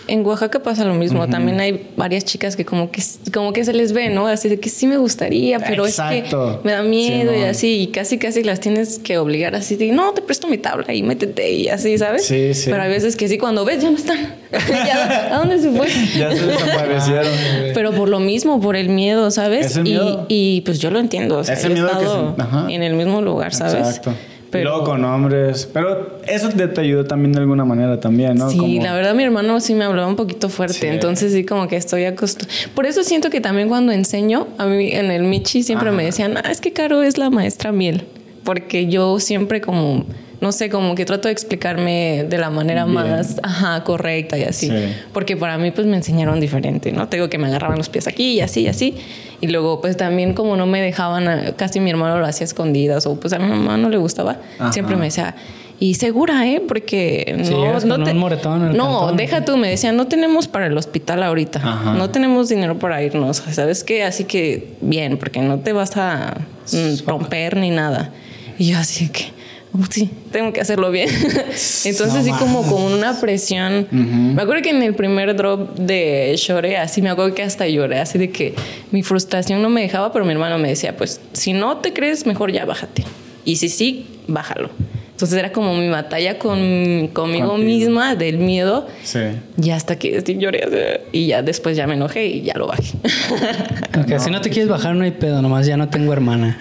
En 0.09 0.25
Oaxaca 0.25 0.61
pasa 0.61 0.85
lo 0.85 0.95
mismo. 0.95 1.27
También 1.29 1.59
hay 1.61 1.89
varias 1.97 2.25
chicas 2.25 2.55
que 2.57 2.65
como 2.65 2.91
que 2.91 3.03
como 3.33 3.53
que 3.53 3.65
se 3.65 3.73
les 3.73 3.93
ve, 3.93 4.09
¿no? 4.09 4.27
Así 4.27 4.49
de 4.49 4.61
que 4.61 4.69
sí 4.69 4.87
me 4.87 4.97
gustaría, 4.99 5.59
pero 5.59 5.87
Exacto. 5.87 6.51
es 6.53 6.57
que 6.59 6.65
me 6.65 6.73
da 6.73 6.83
miedo 6.83 7.35
y 7.35 7.43
así. 7.43 7.81
Y 7.83 7.87
casi 7.89 8.17
casi 8.19 8.43
las 8.45 8.61
tienes 8.61 8.99
que 8.99 9.19
obligar 9.19 9.55
así 9.55 9.77
de 9.77 9.91
no, 9.93 10.13
te 10.13 10.23
presto 10.23 10.47
mi 10.49 10.59
tabla 10.59 10.95
y 10.95 11.03
métete 11.03 11.51
y 11.51 11.69
así, 11.69 11.99
¿sabes? 11.99 12.25
Sí, 12.27 12.55
sí. 12.55 12.71
Pero 12.71 12.83
hay 12.83 12.91
veces 12.91 13.17
que 13.17 13.29
sí, 13.29 13.37
cuando 13.39 13.65
ves 13.65 13.83
ya 13.83 13.91
no 13.91 13.97
están. 13.97 14.35
Ya, 14.69 15.35
¿A 15.35 15.39
dónde 15.39 15.59
se 15.59 15.71
fue? 15.71 15.89
ya 16.19 16.35
se 16.35 16.47
desaparecieron. 16.47 17.27
Pero 17.75 17.93
por 17.93 18.09
lo 18.09 18.21
mismo, 18.21 18.61
por 18.61 18.77
el 18.77 18.89
miedo, 18.89 19.31
¿sabes? 19.31 19.67
Es 19.67 19.77
el 19.77 19.87
Y- 19.87 19.91
miedo. 19.91 20.27
Y, 20.29 20.61
pues 20.63 20.79
yo 20.79 20.91
lo 20.91 20.99
entiendo. 21.01 21.39
O 21.39 21.45
sea, 21.45 21.55
Es 21.55 21.65
el 21.65 21.73
miedo 21.75 21.89
que 21.99 22.07
se- 22.07 22.75
en 22.75 22.83
el 22.83 22.95
mismo 22.95 23.21
lugar, 23.23 23.53
¿sabes? 23.55 23.75
Exacto. 23.87 24.15
Pero- 24.51 24.71
luego 24.71 24.85
con 24.85 25.05
hombres. 25.05 25.69
Pero 25.73 26.19
eso 26.27 26.49
te, 26.51 26.81
ayudó 26.81 27.05
también 27.05 27.33
de 27.33 27.41
alguna 27.41 27.65
manera 27.65 27.99
también, 28.01 28.37
¿no? 28.37 28.51
Sí, 28.51 28.59
Como- 28.59 28.83
la 28.83 28.95
verdad 28.95 29.15
mi 29.15 29.23
hermano 29.25 29.59
sí 29.61 29.75
me 29.75 29.85
hablaba 29.85 30.07
un 30.09 30.17
poquito 30.17 30.49
fuerte, 30.49 30.75
Sí. 30.79 30.87
entonces 30.87 31.33
sí 31.33 31.45
como 31.45 31.69
que 31.69 31.77
estoy 31.77 32.05
acostumbrada. 32.05 32.55
Por 32.75 32.87
eso 32.87 33.03
siento 33.05 33.31
que 33.31 33.41
también 33.41 33.69
cuando 33.69 33.93
enseño, 33.93 34.47
a 34.59 34.67
mí 34.67 34.93
en 34.93 35.11
el 35.11 35.25
Michi 35.25 35.63
siempre 35.63 35.91
me 35.91 36.05
decían, 36.05 36.37
ah, 36.37 36.51
es 36.51 36.61
que 36.61 36.73
Caro 36.73 37.03
es 37.03 37.19
la 37.19 37.31
maestra 37.31 37.73
miel, 37.73 38.05
porque 38.45 38.87
yo 38.87 39.19
siempre 39.21 39.61
como, 39.61 40.05
no 40.41 40.53
sé, 40.53 40.69
como 40.71 40.95
que 40.95 41.05
trato 41.05 41.29
de 41.29 41.33
explicarme 41.33 42.25
de 42.29 42.39
la 42.39 42.51
manera 42.51 42.85
Bien. 42.85 42.95
más 42.95 43.41
ajá, 43.43 43.83
correcta 43.85 44.37
y 44.39 44.43
así, 44.45 44.69
Sí. 44.69 44.75
porque 45.13 45.37
para 45.37 45.57
mí 45.59 45.71
pues 45.71 45.87
me 45.87 45.97
enseñaron 45.97 46.41
diferente, 46.41 46.93
¿no? 46.93 47.09
Tengo 47.09 47.29
que 47.29 47.39
me 47.39 47.47
agarraban 47.47 47.79
los 47.79 47.89
pies 47.89 48.07
aquí 48.07 48.35
y 48.35 48.41
así 48.41 48.63
y 48.63 48.69
así. 48.69 48.95
Y 49.41 49.49
luego, 49.49 49.81
pues 49.81 49.97
también, 49.97 50.33
como 50.35 50.57
no 50.57 50.67
me 50.67 50.81
dejaban, 50.81 51.29
a- 51.29 51.53
casi 51.57 51.81
mi 51.81 51.91
hermano 51.91 52.19
lo 52.19 52.27
hacía 52.27 52.45
escondidas, 52.45 53.07
o 53.07 53.19
pues 53.21 53.33
a 53.33 53.39
mi 53.39 53.49
mamá 53.49 53.77
no 53.77 53.89
le 53.91 53.97
gustaba, 53.99 54.39
Ajá. 54.59 54.73
siempre 54.73 54.97
me 54.97 55.07
decía, 55.07 55.35
y 55.79 55.95
segura, 55.95 56.47
¿eh? 56.47 56.63
Porque 56.67 57.37
Sí, 57.45 57.51
no, 57.53 57.75
no 57.81 58.03
te- 58.05 58.15
no, 58.15 58.29
cantón. 58.29 59.17
deja 59.17 59.45
tú, 59.45 59.57
me 59.59 59.69
decían, 59.69 59.95
no 59.97 60.07
tenemos 60.07 60.49
para 60.49 60.67
el 60.67 60.77
hospital 60.79 61.23
ahorita, 61.23 61.59
Ajá. 61.59 61.93
no 61.95 62.09
tenemos 62.11 62.49
dinero 62.49 62.79
para 62.79 63.03
irnos, 63.03 63.43
¿sabes 63.53 63.85
qué? 63.85 64.03
Así 64.05 64.25
que 64.25 64.69
bien, 64.81 65.19
porque 65.19 65.41
no 65.41 65.59
te 65.59 65.73
vas 65.75 65.97
a 65.99 66.39
mm, 66.73 67.07
romper 67.07 67.57
ni 67.59 67.71
nada. 67.71 68.11
Y 68.59 68.69
yo 68.73 68.79
así 68.79 69.09
que, 69.11 69.25
"Oh, 69.25 69.36
sí, 69.91 70.11
tengo 70.31 70.53
que 70.53 70.61
hacerlo 70.61 70.91
bien. 70.91 71.09
Entonces 71.85 72.25
sí 72.25 72.33
como 72.39 72.63
con 72.63 72.83
una 72.83 73.21
presión. 73.21 73.89
Me 73.91 74.43
acuerdo 74.43 74.63
que 74.63 74.71
en 74.71 74.83
el 74.83 74.95
primer 74.95 75.37
drop 75.37 75.77
de 75.77 76.35
Shore, 76.37 76.77
así 76.77 77.03
me 77.03 77.11
acuerdo 77.11 77.35
que 77.35 77.43
hasta 77.43 77.67
lloré, 77.69 77.99
así 78.01 78.19
de 78.19 78.31
que 78.31 78.55
mi 78.91 79.03
frustración 79.03 79.63
no 79.63 79.71
me 79.71 79.83
dejaba, 79.83 80.13
pero 80.13 80.25
mi 80.25 80.33
hermano 80.33 80.59
me 80.59 80.69
decía, 80.69 80.97
pues 80.97 81.21
si 81.33 81.53
no 81.53 81.79
te 81.79 81.93
crees, 81.93 82.27
mejor 82.27 82.53
ya 82.53 82.65
bájate. 82.65 83.05
Y 83.45 83.57
si 83.57 83.69
sí, 83.69 84.07
bájalo. 84.27 84.71
Entonces 85.17 85.39
era 85.39 85.51
como 85.51 85.75
mi 85.75 85.89
batalla 85.89 86.39
con, 86.39 87.09
conmigo 87.15 87.49
Contigo. 87.49 87.57
misma 87.57 88.15
del 88.17 88.37
miedo. 88.37 88.87
Sí. 89.03 89.21
Y 89.63 89.71
hasta 89.71 89.99
que 89.99 90.21
sí, 90.21 90.37
lloré 90.39 91.01
y 91.11 91.29
ya 91.29 91.41
después 91.41 91.75
ya 91.75 91.87
me 91.87 91.95
enojé 91.95 92.27
y 92.27 92.43
ya 92.43 92.53
lo 92.59 92.67
bajé. 92.67 92.83
Ok, 93.99 94.19
si 94.19 94.31
no 94.31 94.43
te 94.43 94.51
quieres 94.51 94.69
bajar, 94.69 94.95
no 94.95 95.05
hay 95.05 95.13
pedo, 95.13 95.41
nomás 95.41 95.67
ya 95.67 95.79
no 95.79 95.89
tengo 95.89 96.13
hermana. 96.13 96.59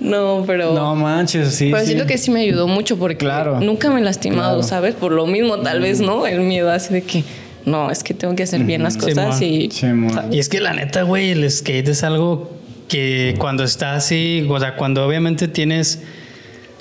no, 0.00 0.44
pero... 0.46 0.74
No 0.74 0.94
manches, 0.94 1.54
sí. 1.54 1.70
pero 1.70 1.80
sí. 1.80 1.86
siento 1.86 2.06
que 2.06 2.18
sí 2.18 2.30
me 2.30 2.40
ayudó 2.42 2.68
mucho 2.68 2.98
porque 2.98 3.16
Claro. 3.16 3.58
nunca 3.60 3.88
me 3.90 4.00
he 4.00 4.04
lastimado, 4.04 4.56
Claro. 4.58 4.62
¿sabes? 4.68 4.94
Por 4.94 5.12
lo 5.12 5.26
mismo, 5.26 5.58
tal 5.60 5.80
vez, 5.80 6.00
¿no? 6.00 6.26
El 6.26 6.40
miedo 6.40 6.70
así 6.70 6.92
de 6.92 7.02
que, 7.04 7.24
no, 7.64 7.90
es 7.90 8.02
que 8.04 8.12
tengo 8.12 8.34
que 8.36 8.42
hacer 8.42 8.64
bien 8.64 8.82
las 8.82 8.98
cosas 8.98 9.38
Simón. 9.38 9.54
y... 9.62 9.70
Simón. 9.70 10.24
Y 10.30 10.38
es 10.38 10.50
que 10.50 10.60
la 10.60 10.74
neta, 10.74 11.04
güey, 11.04 11.30
el 11.30 11.50
skate 11.50 11.88
es 11.88 12.04
algo 12.04 12.50
que 12.88 13.34
cuando 13.38 13.64
está 13.64 13.94
así, 13.94 14.46
o 14.48 14.60
sea, 14.60 14.76
cuando 14.76 15.06
obviamente 15.06 15.48
tienes 15.48 16.02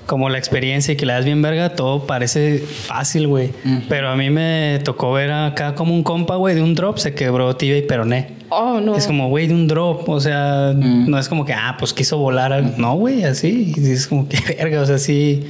como 0.06 0.30
la 0.30 0.38
experiencia 0.38 0.93
y 0.93 0.97
que 0.97 1.06
le 1.06 1.14
das 1.14 1.26
bien 1.26 1.41
verga, 1.41 1.70
todo 1.70 2.06
parece 2.06 2.60
fácil, 2.60 3.28
güey. 3.28 3.51
Pero 3.89 4.10
a 4.10 4.16
mí 4.16 4.30
me 4.30 4.80
tocó 4.84 5.12
ver 5.14 5.32
acá 5.32 5.76
como 5.76 5.93
un 5.93 6.03
compa, 6.03 6.36
güey, 6.36 6.56
de 6.56 6.62
un 6.62 6.76
drop 6.76 6.97
se 6.97 7.14
quebró 7.16 7.56
tibia 7.56 7.78
y 7.78 7.82
peroné. 7.82 8.36
Oh, 8.49 8.80
no. 8.80 8.95
Es 8.95 9.08
como, 9.08 9.30
güey, 9.30 9.47
de 9.47 9.53
un 9.53 9.68
drop. 9.68 10.08
O 10.08 10.20
sea, 10.20 10.74
no 10.76 11.18
es 11.18 11.28
como 11.28 11.45
que, 11.45 11.53
ah, 11.53 11.76
pues 11.80 11.93
quiso 11.93 12.18
volar. 12.18 12.78
No, 12.78 12.95
güey, 12.95 13.24
así. 13.24 13.74
Y 13.76 13.91
es 13.91 14.08
como 14.08 14.28
que 14.30 14.38
verga. 14.58 14.82
O 14.82 14.86
sea, 14.86 14.97
sí. 14.97 15.43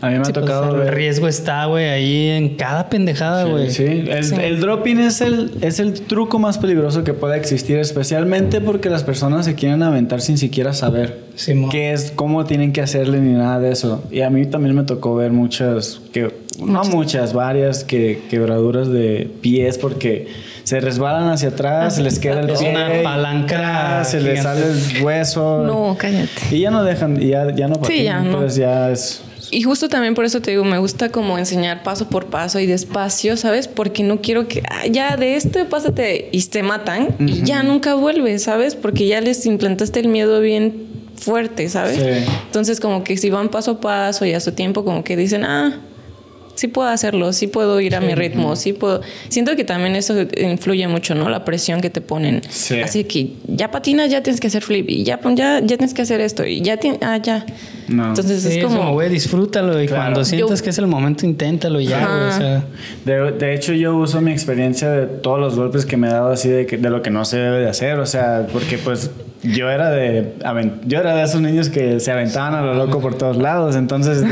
A 0.00 0.10
mí 0.10 0.18
me 0.18 0.24
sí, 0.24 0.30
ha 0.30 0.34
pues, 0.34 0.46
tocado 0.46 0.76
el 0.76 0.80
ver. 0.82 0.94
riesgo 0.94 1.26
está, 1.26 1.64
güey, 1.64 1.88
ahí 1.88 2.28
en 2.28 2.56
cada 2.56 2.88
pendejada, 2.88 3.44
güey. 3.44 3.70
Sí, 3.70 3.84
el, 3.84 4.40
el 4.40 4.60
dropping 4.60 5.00
es 5.00 5.20
el, 5.20 5.50
es 5.60 5.80
el 5.80 6.02
truco 6.02 6.38
más 6.38 6.56
peligroso 6.56 7.02
que 7.02 7.14
puede 7.14 7.36
existir, 7.36 7.78
especialmente 7.78 8.60
porque 8.60 8.90
las 8.90 9.02
personas 9.02 9.44
se 9.44 9.56
quieren 9.56 9.82
aventar 9.82 10.20
sin 10.20 10.38
siquiera 10.38 10.72
saber 10.72 11.24
qué 11.70 11.92
es, 11.92 12.12
cómo 12.12 12.44
tienen 12.44 12.72
que 12.72 12.80
hacerle 12.80 13.18
ni 13.20 13.32
nada 13.32 13.58
de 13.58 13.72
eso. 13.72 14.04
Y 14.10 14.20
a 14.20 14.30
mí 14.30 14.46
también 14.46 14.76
me 14.76 14.84
tocó 14.84 15.16
ver 15.16 15.32
muchas, 15.32 16.00
que, 16.12 16.32
no 16.64 16.84
muchas, 16.84 17.32
varias 17.32 17.82
que, 17.82 18.22
quebraduras 18.30 18.88
de 18.88 19.28
pies 19.40 19.78
porque 19.78 20.28
se 20.62 20.80
resbalan 20.80 21.28
hacia 21.30 21.48
atrás, 21.48 21.96
se 21.96 22.02
les 22.02 22.18
queda 22.18 22.40
el 22.40 22.50
Es 22.50 22.60
pie, 22.60 22.70
una 22.70 23.02
palanca 23.02 24.04
se 24.04 24.20
les 24.20 24.42
sale 24.42 24.62
el 24.64 25.02
hueso. 25.02 25.64
No, 25.64 25.96
cállate. 25.98 26.28
Y 26.54 26.60
ya 26.60 26.70
no 26.70 26.84
dejan, 26.84 27.20
y 27.20 27.28
ya, 27.28 27.52
ya 27.54 27.66
no 27.66 27.76
patinan, 27.76 28.24
ya 28.24 28.30
no. 28.30 28.38
pues 28.38 28.54
ya 28.54 28.90
es... 28.90 29.22
Y 29.50 29.62
justo 29.62 29.88
también 29.88 30.14
por 30.14 30.24
eso 30.24 30.40
te 30.40 30.50
digo, 30.50 30.64
me 30.64 30.78
gusta 30.78 31.10
como 31.10 31.38
enseñar 31.38 31.82
paso 31.82 32.08
por 32.08 32.26
paso 32.26 32.60
y 32.60 32.66
despacio, 32.66 33.36
¿sabes? 33.36 33.68
Porque 33.68 34.02
no 34.02 34.20
quiero 34.20 34.48
que 34.48 34.62
ah, 34.68 34.86
ya 34.86 35.16
de 35.16 35.36
este 35.36 35.64
pásate 35.64 36.28
y 36.32 36.42
te 36.44 36.62
matan 36.62 37.14
y 37.18 37.42
ya 37.42 37.62
nunca 37.62 37.94
vuelves, 37.94 38.44
¿sabes? 38.44 38.74
Porque 38.74 39.06
ya 39.06 39.20
les 39.20 39.46
implantaste 39.46 40.00
el 40.00 40.08
miedo 40.08 40.40
bien 40.40 40.86
fuerte, 41.16 41.68
¿sabes? 41.68 41.96
Sí. 41.96 42.32
Entonces 42.46 42.80
como 42.80 43.04
que 43.04 43.16
si 43.16 43.30
van 43.30 43.48
paso 43.48 43.72
a 43.72 43.80
paso 43.80 44.24
y 44.24 44.34
a 44.34 44.40
su 44.40 44.52
tiempo 44.52 44.84
como 44.84 45.04
que 45.04 45.16
dicen, 45.16 45.44
ah, 45.44 45.80
sí 46.58 46.66
puedo 46.68 46.88
hacerlo, 46.88 47.32
sí 47.32 47.46
puedo 47.46 47.80
ir 47.80 47.94
a 47.94 48.00
mi 48.00 48.14
ritmo, 48.14 48.56
sí 48.56 48.72
puedo. 48.72 49.00
Siento 49.28 49.54
que 49.54 49.62
también 49.62 49.94
eso 49.94 50.14
influye 50.36 50.88
mucho, 50.88 51.14
¿no? 51.14 51.28
La 51.28 51.44
presión 51.44 51.80
que 51.80 51.88
te 51.88 52.00
ponen. 52.00 52.42
Sí. 52.48 52.80
Así 52.80 53.04
que 53.04 53.34
ya 53.46 53.70
patinas, 53.70 54.10
ya 54.10 54.22
tienes 54.22 54.40
que 54.40 54.48
hacer 54.48 54.62
flip 54.64 54.90
y 54.90 55.04
ya, 55.04 55.20
ya, 55.34 55.60
ya 55.60 55.66
tienes 55.76 55.94
que 55.94 56.02
hacer 56.02 56.20
esto 56.20 56.44
y 56.44 56.60
ya 56.60 56.76
tienes, 56.76 56.98
ah, 57.02 57.16
ya. 57.18 57.46
No. 57.86 58.08
Entonces 58.08 58.42
Sí, 58.42 58.58
es 58.58 58.64
como... 58.64 58.92
güey, 58.92 59.08
disfrútalo. 59.08 59.80
Y 59.80 59.86
Claro. 59.86 60.02
cuando 60.02 60.24
sientas 60.24 60.58
Yo- 60.58 60.64
que 60.64 60.70
es 60.70 60.78
el 60.78 60.88
momento, 60.88 61.24
inténtalo 61.24 61.80
y 61.80 61.86
ya, 61.86 62.04
güey. 62.06 62.28
O 62.28 62.32
sea, 62.32 62.64
De, 63.04 63.32
de 63.32 63.54
hecho, 63.54 63.72
yo 63.72 63.96
uso 63.96 64.20
mi 64.20 64.32
experiencia 64.32 64.90
de 64.90 65.06
todos 65.06 65.38
los 65.38 65.54
golpes 65.56 65.86
que 65.86 65.96
me 65.96 66.08
he 66.08 66.10
dado 66.10 66.30
así 66.32 66.48
de, 66.48 66.66
que- 66.66 66.76
de 66.76 66.90
lo 66.90 67.00
que 67.02 67.10
no 67.10 67.24
se 67.24 67.36
debe 67.38 67.60
de 67.60 67.68
hacer. 67.68 67.98
O 68.00 68.06
sea, 68.06 68.46
porque 68.52 68.76
pues 68.78 69.10
yo 69.42 69.70
era 69.70 69.90
de 69.90 70.34
yo 70.86 70.98
era 70.98 71.14
de 71.14 71.22
esos 71.22 71.40
niños 71.40 71.68
que 71.68 72.00
se 72.00 72.10
aventaban 72.10 72.54
a 72.54 72.62
lo 72.62 72.74
loco 72.74 73.00
por 73.00 73.16
todos 73.16 73.36
lados. 73.36 73.76
Entonces, 73.76 74.24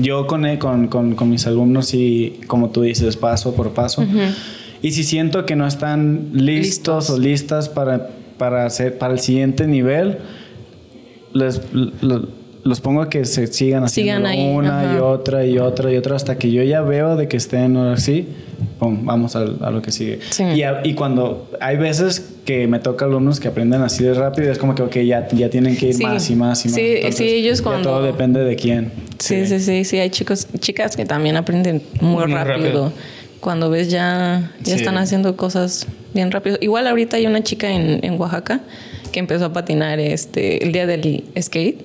yo 0.00 0.26
con, 0.26 0.56
con, 0.58 0.88
con, 0.88 1.14
con 1.14 1.30
mis 1.30 1.46
alumnos 1.46 1.94
y, 1.94 2.40
como 2.46 2.70
tú 2.70 2.82
dices, 2.82 3.16
paso 3.16 3.54
por 3.54 3.70
paso. 3.70 4.04
Y 4.82 4.92
si 4.92 5.02
siento 5.04 5.44
que 5.46 5.56
no 5.56 5.66
están 5.66 6.28
listos, 6.32 7.08
Listos. 7.08 7.10
o 7.10 7.18
listas 7.18 7.68
para, 7.68 8.10
para, 8.38 8.64
hacer, 8.66 8.96
para 8.98 9.12
el 9.14 9.20
siguiente 9.20 9.66
nivel, 9.66 10.18
les, 11.32 11.60
lo- 11.72 12.28
los 12.64 12.80
pongo 12.80 13.00
a 13.02 13.08
que 13.08 13.24
se 13.24 13.46
sigan 13.46 13.88
Sigan 13.88 14.26
haciendo 14.26 14.28
ahí, 14.28 14.54
una 14.54 14.94
y 14.94 14.98
otra 14.98 15.46
y 15.46 15.58
otra 15.58 15.90
y 15.92 15.96
otra 15.96 16.16
hasta 16.16 16.36
que 16.36 16.50
yo 16.52 16.62
ya 16.62 16.82
veo 16.82 17.16
de 17.16 17.26
que 17.28 17.36
estén 17.38 17.76
así, 17.78 18.28
pum, 18.78 19.04
vamos 19.04 19.34
a, 19.36 19.40
a 19.40 19.70
lo 19.70 19.82
que 19.82 19.90
sigue. 19.90 20.20
Sí. 20.30 20.44
Y, 20.44 20.62
a- 20.62 20.80
y 20.84 20.94
cuando 20.94 21.50
hay 21.60 21.76
veces 21.76 22.34
que 22.44 22.66
me 22.66 22.78
toca 22.78 23.04
alumnos 23.04 23.40
que 23.40 23.48
aprenden 23.48 23.82
así 23.82 24.04
de 24.04 24.14
rápido, 24.14 24.50
es 24.52 24.58
como 24.58 24.74
que, 24.74 24.82
ok, 24.82 24.96
ya, 24.98 25.28
ya 25.28 25.50
tienen 25.50 25.76
que 25.76 25.88
ir 25.88 25.94
Sí. 25.94 26.02
más 26.04 26.30
y 26.30 26.36
más 26.36 26.64
y 26.64 26.68
más. 26.68 26.74
Sí, 26.76 26.96
sí, 27.12 27.24
ellos 27.28 27.60
cuando- 27.62 27.88
todo 27.90 28.02
depende 28.02 28.40
de 28.44 28.56
quién. 28.56 28.90
Sí, 29.18 29.46
sí, 29.46 29.58
sí, 29.60 29.84
sí, 29.84 29.98
hay 29.98 30.10
chicos, 30.10 30.46
chicas 30.60 30.96
que 30.96 31.04
también 31.04 31.36
aprenden 31.36 31.82
muy, 32.00 32.24
Muy 32.26 32.32
rápido. 32.34 32.56
rápido. 32.56 32.92
Cuando 33.40 33.70
ves 33.70 33.88
ya, 33.90 34.50
ya 34.62 34.72
Sí. 34.74 34.80
están 34.80 34.96
haciendo 34.98 35.36
cosas 35.36 35.86
bien 36.14 36.30
rápido. 36.30 36.56
Igual 36.60 36.86
ahorita 36.88 37.16
hay 37.18 37.26
una 37.26 37.42
chica 37.42 37.70
en, 37.70 38.04
en 38.04 38.18
Oaxaca 38.20 38.60
que 39.12 39.20
empezó 39.20 39.44
a 39.46 39.52
patinar 39.52 40.00
este 40.00 40.64
el 40.64 40.72
día 40.72 40.86
del 40.86 41.24
skate 41.40 41.80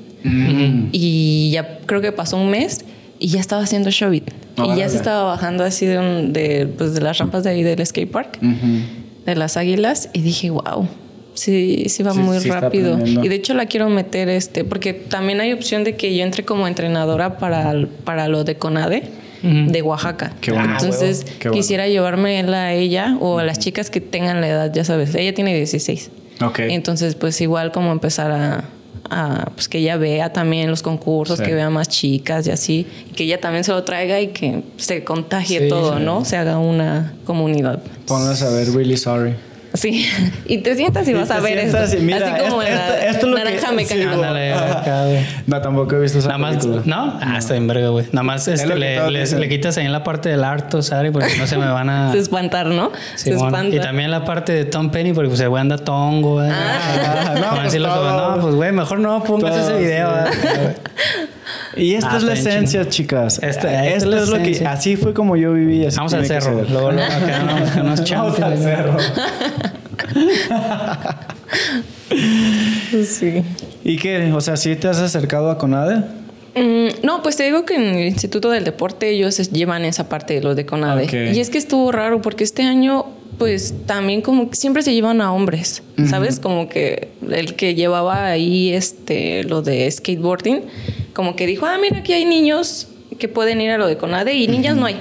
y 0.91 1.51
ya 1.51 1.79
creo 1.85 2.01
que 2.01 2.11
pasó 2.11 2.37
un 2.37 2.49
mes 2.49 2.85
y 3.20 3.28
ya 3.30 3.39
estaba 3.39 3.64
haciendo 3.64 3.89
showit. 3.89 4.30
y 4.57 4.61
Órale. 4.61 4.80
ya 4.82 4.89
se 4.89 4.97
estaba 4.97 5.24
bajando 5.24 5.64
así 5.64 5.86
de, 5.86 5.97
un- 5.99 6.34
de, 6.34 6.68
pues, 6.78 6.93
de 6.93 7.01
las 7.01 7.18
rampas 7.18 7.43
de 7.43 7.49
ahí 7.51 7.64
del 7.64 7.84
skate 7.86 8.09
park, 8.11 8.39
de 8.41 9.36
las 9.36 9.57
águilas 9.57 10.09
y 10.14 10.22
dije, 10.22 10.49
wow. 10.49 10.88
Sí, 11.36 11.86
sí 11.89 12.03
va 12.03 12.14
Sí, 12.14 12.20
muy 12.20 12.39
sí 12.39 12.49
rápido. 12.51 12.99
Y 13.03 13.28
de 13.28 13.34
hecho 13.36 13.55
la 13.55 13.66
quiero 13.66 13.89
meter 13.89 14.30
este, 14.30 14.64
porque 14.64 14.93
también 14.93 15.41
hay 15.41 15.51
opción 15.51 15.84
de 15.84 15.95
que 15.95 16.16
yo 16.16 16.24
entre 16.24 16.45
como 16.45 16.68
entrenadora 16.68 17.39
para, 17.39 17.74
para 18.03 18.28
lo 18.28 18.43
de 18.43 18.55
CONADE 18.57 19.03
de 19.41 19.82
Oaxaca. 19.82 20.34
Qué 20.39 20.51
bueno. 20.51 20.74
Entonces 20.74 21.26
Qué 21.39 21.49
bueno. 21.49 21.59
quisiera 21.61 21.88
llevarme 21.88 22.38
a 22.38 22.74
ella 22.74 23.18
o 23.20 23.39
a 23.39 23.43
las 23.43 23.57
chicas 23.59 23.89
que 23.89 23.99
tengan 23.99 24.39
la 24.41 24.47
edad, 24.47 24.72
ya 24.74 24.84
sabes. 24.86 25.16
Ella 25.16 25.34
tiene 25.34 25.55
16. 25.55 26.11
Ok. 26.41 26.59
Entonces, 26.59 27.16
pues 27.16 27.41
igual 27.41 27.72
como 27.72 27.91
empezar 27.91 28.32
a, 28.32 28.64
a, 29.10 29.49
pues 29.56 29.68
que 29.68 29.80
ella 29.80 29.97
vea 29.97 30.32
también 30.34 30.70
los 30.70 30.82
concursos, 30.82 31.39
Sí. 31.39 31.45
que 31.45 31.54
vea 31.54 31.70
más 31.70 31.89
chicas 31.89 32.47
y 32.47 32.51
así, 32.51 32.88
y 33.10 33.14
que 33.14 33.24
ella 33.26 33.39
también 33.41 33.64
se 33.64 33.72
lo 33.72 33.84
traiga 33.84 34.20
y 34.22 34.28
que 34.28 34.64
se 34.78 35.04
contagie 35.04 35.60
Sí, 35.62 35.68
todo, 35.70 35.97
sí. 35.97 36.04
¿no? 36.04 36.26
Se 36.26 36.38
haga 36.38 36.58
una 36.58 37.14
comunidad. 37.26 37.80
Ponlas 38.08 38.41
a 38.43 38.49
ver 38.49 38.68
Really 38.72 38.97
Sorry. 38.97 39.36
Sí, 39.74 40.06
y 40.45 40.60
te 40.60 40.76
sientas 40.76 41.08
y 41.08 41.12
Y 41.12 41.14
vas 41.16 41.32
a 41.32 41.39
ver 41.39 41.58
esto. 41.58 41.97
y 41.97 42.01
mira, 42.01 42.28
así 42.36 42.47
como 42.47 42.62
esto 42.62 43.28
naranja 43.76 43.95
sí. 43.95 44.01
Ándale, 44.01 44.53
acá, 44.53 45.05
güey. 45.05 45.26
No, 45.47 45.61
tampoco 45.61 45.95
he 45.95 45.99
visto 45.99 46.19
esa 46.19 46.28
Nada 46.30 46.38
más, 46.38 46.55
película. 46.57 46.82
¿no? 46.86 47.19
Ah, 47.21 47.38
está 47.38 47.53
bien 47.53 47.67
verga, 47.67 47.89
güey. 47.89 48.05
Nada 48.11 48.24
más 48.24 48.47
este, 48.47 48.76
le, 48.76 49.09
le- 49.11 49.49
quitas 49.49 49.78
ahí 49.78 49.86
en 49.86 49.91
la 49.91 50.03
parte 50.03 50.30
del 50.30 50.43
harto, 50.43 50.82
Sari, 50.82 51.11
porque 51.11 51.36
no 51.38 51.47
se 51.47 51.57
me 51.57 51.65
van 51.67 51.89
a... 51.89 52.11
Se 52.13 52.19
espantar, 52.19 52.67
¿no? 52.67 52.91
se 53.15 53.32
espanta. 53.34 53.76
y 53.76 53.80
también 53.80 54.11
la 54.11 54.24
parte 54.26 54.51
de 54.53 54.65
Tom 54.65 54.89
Penny, 54.91 55.13
porque 55.13 55.30
pues 55.30 55.39
el 55.41 55.49
güey 55.49 55.61
anda 55.61 55.78
tongo, 55.78 56.34
güey. 56.36 56.49
Ah, 56.51 57.34
no, 57.36 57.41
Van 57.41 57.59
a 57.59 57.61
pues 57.63 57.76
no, 57.80 58.38
pues 58.41 58.55
güey, 58.55 58.71
mejor 58.71 58.99
no 58.99 59.24
pongas 59.24 59.55
Todo, 59.55 59.69
ese 59.78 59.80
video. 59.80 60.09
sí. 60.32 60.38
¿verdad? 60.47 60.76
Y 61.76 61.95
esta 61.95 62.13
Ah, 62.13 62.17
es 62.17 62.24
la 62.24 62.34
esencia, 62.34 62.88
chicas. 62.88 63.36
Esta- 63.41 63.47
Esta, 63.49 63.86
esta 63.88 64.17
es 64.24 64.30
lo 64.30 64.38
que 64.38 64.65
así 64.65 64.95
fue 64.95 65.13
como 65.13 65.36
yo 65.36 65.53
viví. 65.53 65.86
Así 65.86 65.97
Vamos 65.97 66.13
al 66.13 66.26
cerro. 66.26 66.63
Luego, 66.69 66.91
luego 66.91 67.11
acá 67.11 67.43
vamos 67.76 68.09
Vamos 68.11 68.39
al 68.39 68.57
cerro. 68.59 68.97
Sí. 73.05 73.43
¿Y 73.84 73.97
qué? 73.97 74.31
O 74.34 74.41
sea, 74.41 74.57
¿sí 74.57 74.75
te 74.75 74.88
has 74.88 74.99
acercado 74.99 75.49
a 75.49 75.57
Conade? 75.57 76.03
Mm, 76.55 77.03
no, 77.05 77.23
pues 77.23 77.36
te 77.36 77.43
digo 77.43 77.65
que 77.65 77.75
en 77.75 77.95
el 77.95 78.07
Instituto 78.07 78.49
del 78.51 78.63
Deporte 78.63 79.09
ellos 79.09 79.38
llevan 79.51 79.86
esa 79.86 80.07
parte 80.07 80.36
de 80.36 80.41
los 80.41 80.55
de 80.55 80.65
CONADE. 80.65 81.31
Y 81.34 81.39
es 81.39 81.49
que 81.49 81.57
estuvo 81.57 81.91
raro 81.91 82.21
porque 82.21 82.43
este 82.43 82.61
año, 82.61 83.05
pues 83.39 83.73
también 83.88 84.21
como 84.21 84.49
que 84.49 84.55
siempre 84.55 84.84
se 84.84 84.93
llevan 84.93 85.19
a 85.21 85.34
hombres, 85.34 85.81
¿sabes? 86.05 86.39
Como 86.39 86.69
que 86.69 87.09
el 87.29 87.55
que 87.55 87.73
llevaba 87.73 88.27
ahí 88.27 88.71
este, 88.71 89.43
lo 89.45 89.61
de 89.63 89.89
skateboarding, 89.89 90.61
como 91.13 91.36
que 91.36 91.47
dijo, 91.47 91.65
ah, 91.65 91.77
mira, 91.81 91.99
aquí 91.99 92.13
hay 92.13 92.25
niños 92.25 92.88
que 93.17 93.27
pueden 93.27 93.59
ir 93.59 93.71
a 93.71 93.77
lo 93.77 93.88
de 93.88 93.97
CONADE 93.97 94.36
y 94.36 94.47
niñas 94.47 94.77
no 94.77 94.86
hay. 94.86 94.97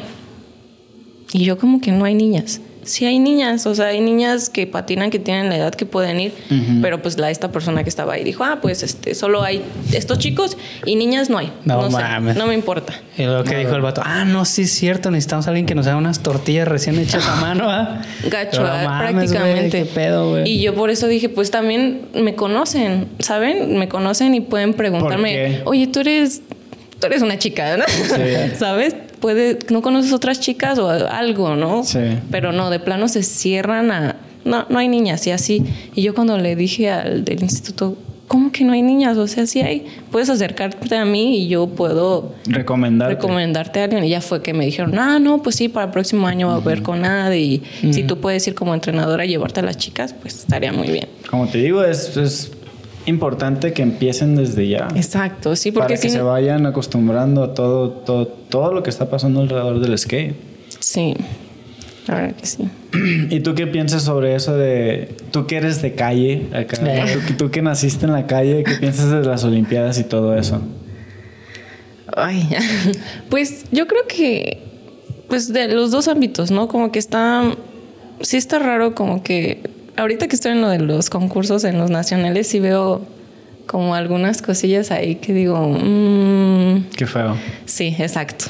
Y 1.34 1.44
yo 1.44 1.58
como 1.58 1.80
que 1.80 1.92
no 1.92 2.04
hay 2.04 2.14
niñas. 2.14 2.60
Sí 2.84 3.06
hay 3.06 3.18
niñas, 3.18 3.66
o 3.66 3.74
sea, 3.74 3.86
hay 3.86 4.00
niñas 4.00 4.48
que 4.50 4.66
patinan, 4.66 5.10
que 5.10 5.18
tienen 5.18 5.48
la 5.48 5.56
edad 5.56 5.74
que 5.74 5.86
pueden 5.86 6.18
ir, 6.20 6.32
pero 6.80 7.00
pues 7.00 7.18
la 7.18 7.30
esta 7.30 7.52
persona 7.52 7.82
que 7.82 7.88
estaba 7.88 8.14
ahí 8.14 8.24
dijo, 8.24 8.44
ah, 8.44 8.58
pues 8.60 8.82
este, 8.82 9.14
solo 9.14 9.42
hay 9.42 9.62
estos 9.92 10.18
chicos 10.18 10.56
y 10.84 10.96
niñas 10.96 11.30
no 11.30 11.38
hay. 11.38 11.52
No 11.64 11.88
mames. 11.90 12.36
no 12.36 12.46
me 12.46 12.54
importa. 12.54 12.94
Y 13.16 13.24
luego 13.24 13.44
que 13.44 13.56
dijo 13.56 13.74
el 13.74 13.82
vato, 13.82 14.02
ah, 14.04 14.24
no, 14.24 14.44
sí 14.44 14.62
es 14.62 14.72
cierto, 14.72 15.10
necesitamos 15.10 15.46
a 15.46 15.50
alguien 15.50 15.66
que 15.66 15.74
nos 15.74 15.86
haga 15.86 15.96
unas 15.96 16.20
tortillas 16.20 16.66
recién 16.66 16.98
hechas 16.98 17.26
a 17.28 17.36
mano, 17.36 17.70
¿ah? 17.70 18.02
Gacho, 18.24 18.50
Pero 18.52 18.64
no 18.64 18.72
ah, 18.72 18.84
mames, 18.84 19.12
prácticamente. 19.30 19.78
qué 19.82 19.84
pedo, 19.84 20.30
güey. 20.30 20.48
y 20.48 20.60
yo 20.60 20.74
por 20.74 20.90
eso 20.90 21.06
dije, 21.06 21.28
pues 21.28 21.50
también 21.50 22.08
me 22.14 22.34
conocen, 22.34 23.08
¿saben? 23.18 23.78
Me 23.78 23.88
conocen 23.88 24.34
y 24.34 24.40
pueden 24.40 24.74
preguntarme, 24.74 25.62
oye, 25.64 25.86
tú 25.86 26.00
eres, 26.00 26.42
tú 26.98 27.06
eres 27.06 27.22
una 27.22 27.38
chica, 27.38 27.76
¿no? 27.76 27.84
¿Sabes? 28.58 28.94
Puede, 29.22 29.58
no 29.70 29.80
conoces 29.80 30.12
otras 30.12 30.40
chicas 30.40 30.78
o 30.78 30.90
algo, 30.90 31.56
¿no? 31.56 31.84
Sí. 31.84 32.00
Pero 32.30 32.52
no, 32.52 32.68
de 32.68 32.80
plano 32.80 33.08
se 33.08 33.22
cierran 33.22 33.90
a, 33.90 34.16
no, 34.44 34.66
no 34.68 34.78
hay 34.78 34.88
niñas 34.88 35.26
y 35.26 35.30
así. 35.30 35.64
Y 35.94 36.02
yo 36.02 36.12
cuando 36.14 36.36
le 36.36 36.56
dije 36.56 36.90
al 36.90 37.24
del 37.24 37.40
instituto, 37.42 37.96
¿cómo 38.26 38.50
que 38.50 38.64
no 38.64 38.72
hay 38.72 38.82
niñas? 38.82 39.16
O 39.18 39.26
sea, 39.28 39.46
sí 39.46 39.60
hay, 39.60 39.86
puedes 40.10 40.28
acercarte 40.28 40.96
a 40.96 41.04
mí 41.04 41.38
y 41.38 41.46
yo 41.48 41.68
puedo 41.68 42.34
Recomendarte. 42.46 43.14
recomendarte 43.14 43.80
a 43.80 43.84
alguien. 43.84 44.02
Y 44.04 44.08
ya 44.08 44.20
fue 44.20 44.42
que 44.42 44.52
me 44.54 44.64
dijeron, 44.66 44.98
ah, 44.98 45.18
no, 45.20 45.40
pues 45.40 45.54
sí, 45.54 45.68
para 45.68 45.86
el 45.86 45.92
próximo 45.92 46.26
año 46.26 46.48
va 46.48 46.54
a 46.54 46.56
haber 46.56 46.82
con 46.82 47.02
nada. 47.02 47.36
Y 47.36 47.62
si 47.92 48.02
tú 48.02 48.18
puedes 48.18 48.44
ir 48.48 48.54
como 48.56 48.74
entrenadora 48.74 49.22
a 49.22 49.26
llevarte 49.26 49.60
a 49.60 49.62
las 49.62 49.76
chicas, 49.76 50.14
pues 50.20 50.34
estaría 50.38 50.72
muy 50.72 50.88
bien. 50.88 51.08
Como 51.30 51.46
te 51.46 51.58
digo, 51.58 51.84
es, 51.84 52.16
es 52.16 52.50
importante 53.06 53.72
que 53.72 53.82
empiecen 53.82 54.36
desde 54.36 54.68
ya. 54.68 54.88
Exacto, 54.94 55.56
sí, 55.56 55.72
porque 55.72 55.94
para 55.94 56.00
que 56.00 56.10
se 56.10 56.22
vayan 56.22 56.66
acostumbrando 56.66 57.42
a 57.42 57.54
todo, 57.54 57.90
todo, 57.90 58.26
todo 58.26 58.72
lo 58.72 58.82
que 58.82 58.90
está 58.90 59.10
pasando 59.10 59.40
alrededor 59.40 59.80
del 59.80 59.98
skate. 59.98 60.34
Sí, 60.78 61.14
la 62.06 62.14
verdad 62.14 62.36
que 62.36 62.46
sí. 62.46 62.68
¿Y 63.30 63.40
tú 63.40 63.54
qué 63.54 63.66
piensas 63.66 64.02
sobre 64.02 64.34
eso 64.34 64.56
de 64.56 65.14
tú 65.30 65.46
que 65.46 65.56
eres 65.56 65.82
de 65.82 65.94
calle, 65.94 66.48
acá, 66.52 66.76
Eh. 66.86 67.18
tú, 67.28 67.34
tú 67.34 67.50
que 67.50 67.62
naciste 67.62 68.06
en 68.06 68.12
la 68.12 68.26
calle, 68.26 68.64
qué 68.64 68.74
piensas 68.74 69.10
de 69.10 69.22
las 69.24 69.44
Olimpiadas 69.44 69.98
y 69.98 70.04
todo 70.04 70.36
eso? 70.36 70.60
Ay, 72.16 72.48
pues 73.30 73.64
yo 73.72 73.86
creo 73.86 74.02
que, 74.06 74.62
pues 75.28 75.52
de 75.52 75.68
los 75.68 75.90
dos 75.90 76.08
ámbitos, 76.08 76.50
¿no? 76.50 76.68
Como 76.68 76.92
que 76.92 76.98
está, 76.98 77.54
sí 78.20 78.36
está 78.36 78.58
raro, 78.58 78.94
como 78.94 79.22
que 79.22 79.62
ahorita 79.96 80.28
que 80.28 80.34
estoy 80.34 80.52
en 80.52 80.60
lo 80.60 80.68
de 80.68 80.78
los 80.78 81.10
concursos 81.10 81.64
en 81.64 81.78
los 81.78 81.90
nacionales, 81.90 82.46
sí 82.48 82.60
veo 82.60 83.02
como 83.66 83.94
algunas 83.94 84.42
cosillas 84.42 84.90
ahí 84.90 85.16
que 85.16 85.32
digo, 85.32 85.58
mm, 85.58 86.90
Qué 86.96 87.06
feo. 87.06 87.36
sí, 87.64 87.94
exacto. 87.98 88.46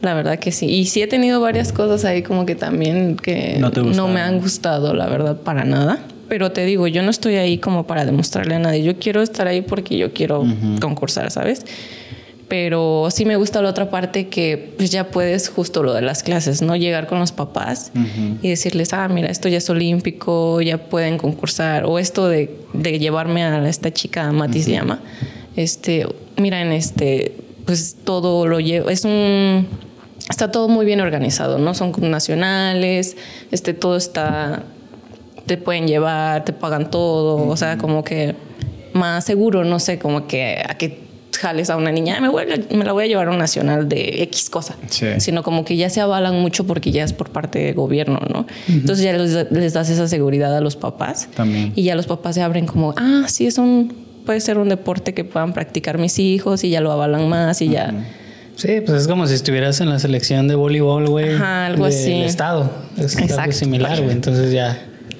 La 0.00 0.14
verdad 0.14 0.38
que 0.38 0.50
sí. 0.50 0.66
Y 0.66 0.86
sí 0.86 1.02
he 1.02 1.06
tenido 1.06 1.40
varias 1.40 1.72
cosas 1.72 2.04
ahí 2.06 2.22
como 2.22 2.46
que 2.46 2.54
también 2.54 3.16
que 3.16 3.56
No 3.58 3.70
te 3.70 3.82
me 3.82 4.20
han 4.20 4.40
gustado, 4.40 4.94
la 4.94 5.06
verdad, 5.08 5.36
para 5.42 5.64
nada. 5.64 5.98
Pero 6.28 6.52
te 6.52 6.64
digo, 6.64 6.86
yo 6.86 7.02
no 7.02 7.10
estoy 7.10 7.34
ahí 7.36 7.58
como 7.58 7.86
para 7.86 8.04
demostrarle 8.04 8.54
a 8.54 8.58
nadie. 8.60 8.82
Yo 8.82 8.98
quiero 8.98 9.20
estar 9.20 9.46
ahí 9.48 9.62
porque 9.62 9.98
yo 9.98 10.12
quiero 10.14 10.46
concursar, 10.80 11.30
¿sabes? 11.30 11.66
Pero 12.50 13.06
sí 13.12 13.24
me 13.24 13.36
gusta 13.36 13.62
la 13.62 13.68
otra 13.68 13.90
parte 13.90 14.26
que 14.26 14.74
pues 14.76 14.90
ya 14.90 15.12
puedes 15.12 15.48
justo 15.48 15.84
lo 15.84 15.94
de 15.94 16.02
las 16.02 16.24
clases, 16.24 16.62
¿no? 16.62 16.74
Llegar 16.74 17.06
con 17.06 17.20
los 17.20 17.30
papás 17.30 17.92
y 18.42 18.48
decirles, 18.48 18.92
ah, 18.92 19.06
mira, 19.06 19.28
esto 19.28 19.48
ya 19.48 19.58
es 19.58 19.70
olímpico, 19.70 20.60
ya 20.60 20.76
pueden 20.76 21.16
concursar. 21.16 21.84
O 21.84 22.00
esto 22.00 22.28
de, 22.28 22.58
de 22.72 22.98
llevarme 22.98 23.44
a 23.44 23.68
esta 23.68 23.92
chica, 23.92 24.32
Mati 24.32 24.64
se 24.64 24.72
llama. 24.72 25.00
Este, 25.54 26.08
mira, 26.38 26.60
en 26.60 26.72
este, 26.72 27.36
pues 27.66 27.96
todo 28.02 28.48
lo 28.48 28.58
lleva, 28.58 28.90
es 28.90 29.04
un, 29.04 29.68
está 30.28 30.50
todo 30.50 30.68
muy 30.68 30.84
bien 30.84 31.00
organizado, 31.00 31.58
¿no? 31.58 31.74
Son 31.74 31.92
nacionales, 32.00 33.16
este, 33.52 33.74
todo 33.74 33.96
está, 33.96 34.64
te 35.46 35.56
pueden 35.56 35.86
llevar, 35.86 36.44
te 36.44 36.52
pagan 36.52 36.90
todo, 36.90 37.46
o 37.46 37.56
sea, 37.56 37.78
como 37.78 38.02
que 38.02 38.34
más 38.92 39.24
seguro, 39.24 39.64
no 39.64 39.78
sé, 39.78 40.00
como 40.00 40.26
que 40.26 40.64
a 40.68 40.74
que 40.76 41.09
jales 41.38 41.70
a 41.70 41.76
una 41.76 41.90
niña, 41.92 42.14
"Ay, 42.16 42.22
me, 42.22 42.28
voy 42.28 42.42
a- 42.44 42.74
me 42.76 42.84
la 42.84 42.92
voy 42.92 43.04
a 43.04 43.06
llevar 43.06 43.28
a 43.28 43.30
un 43.30 43.38
nacional 43.38 43.88
de 43.88 44.22
X 44.24 44.50
cosa, 44.50 44.76
Sí. 44.88 45.06
sino 45.18 45.42
como 45.42 45.64
que 45.64 45.76
ya 45.76 45.88
se 45.90 46.00
avalan 46.00 46.34
mucho 46.40 46.66
porque 46.66 46.90
ya 46.90 47.04
es 47.04 47.12
por 47.12 47.30
parte 47.30 47.58
del 47.58 47.74
gobierno, 47.74 48.20
¿no? 48.32 48.46
Entonces 48.68 49.04
ya 49.04 49.12
les, 49.12 49.50
les 49.50 49.72
das 49.72 49.90
esa 49.90 50.08
seguridad 50.08 50.56
a 50.56 50.60
los 50.60 50.76
papás 50.76 51.28
También. 51.34 51.72
y 51.76 51.84
ya 51.84 51.94
los 51.94 52.06
papás 52.06 52.34
se 52.34 52.42
abren 52.42 52.66
como, 52.66 52.94
ah, 52.96 53.24
sí, 53.28 53.46
es 53.46 53.58
un, 53.58 53.92
puede 54.26 54.40
ser 54.40 54.58
un 54.58 54.68
deporte 54.68 55.14
que 55.14 55.24
puedan 55.24 55.52
practicar 55.52 55.98
mis 55.98 56.18
hijos 56.18 56.62
y 56.64 56.70
ya 56.70 56.80
lo 56.80 56.92
avalan 56.92 57.28
más 57.28 57.60
y 57.62 57.68
ya... 57.70 57.92
Sí, 58.56 58.82
pues 58.84 59.02
es 59.02 59.08
como 59.08 59.26
si 59.26 59.32
estuvieras 59.34 59.80
en 59.80 59.88
la 59.88 59.98
selección 59.98 60.46
de 60.46 60.54
voleibol, 60.54 61.08
güey. 61.08 61.32
Ajá, 61.34 61.66
algo 61.66 61.86
del 61.86 61.94
así. 61.94 62.12
estado. 62.12 62.70
Es 62.98 63.16
algo 63.16 63.28
Exacto. 63.28 63.52
similar, 63.52 63.98
güey. 64.02 64.12
Entonces 64.12 64.52
ya... 64.52 64.78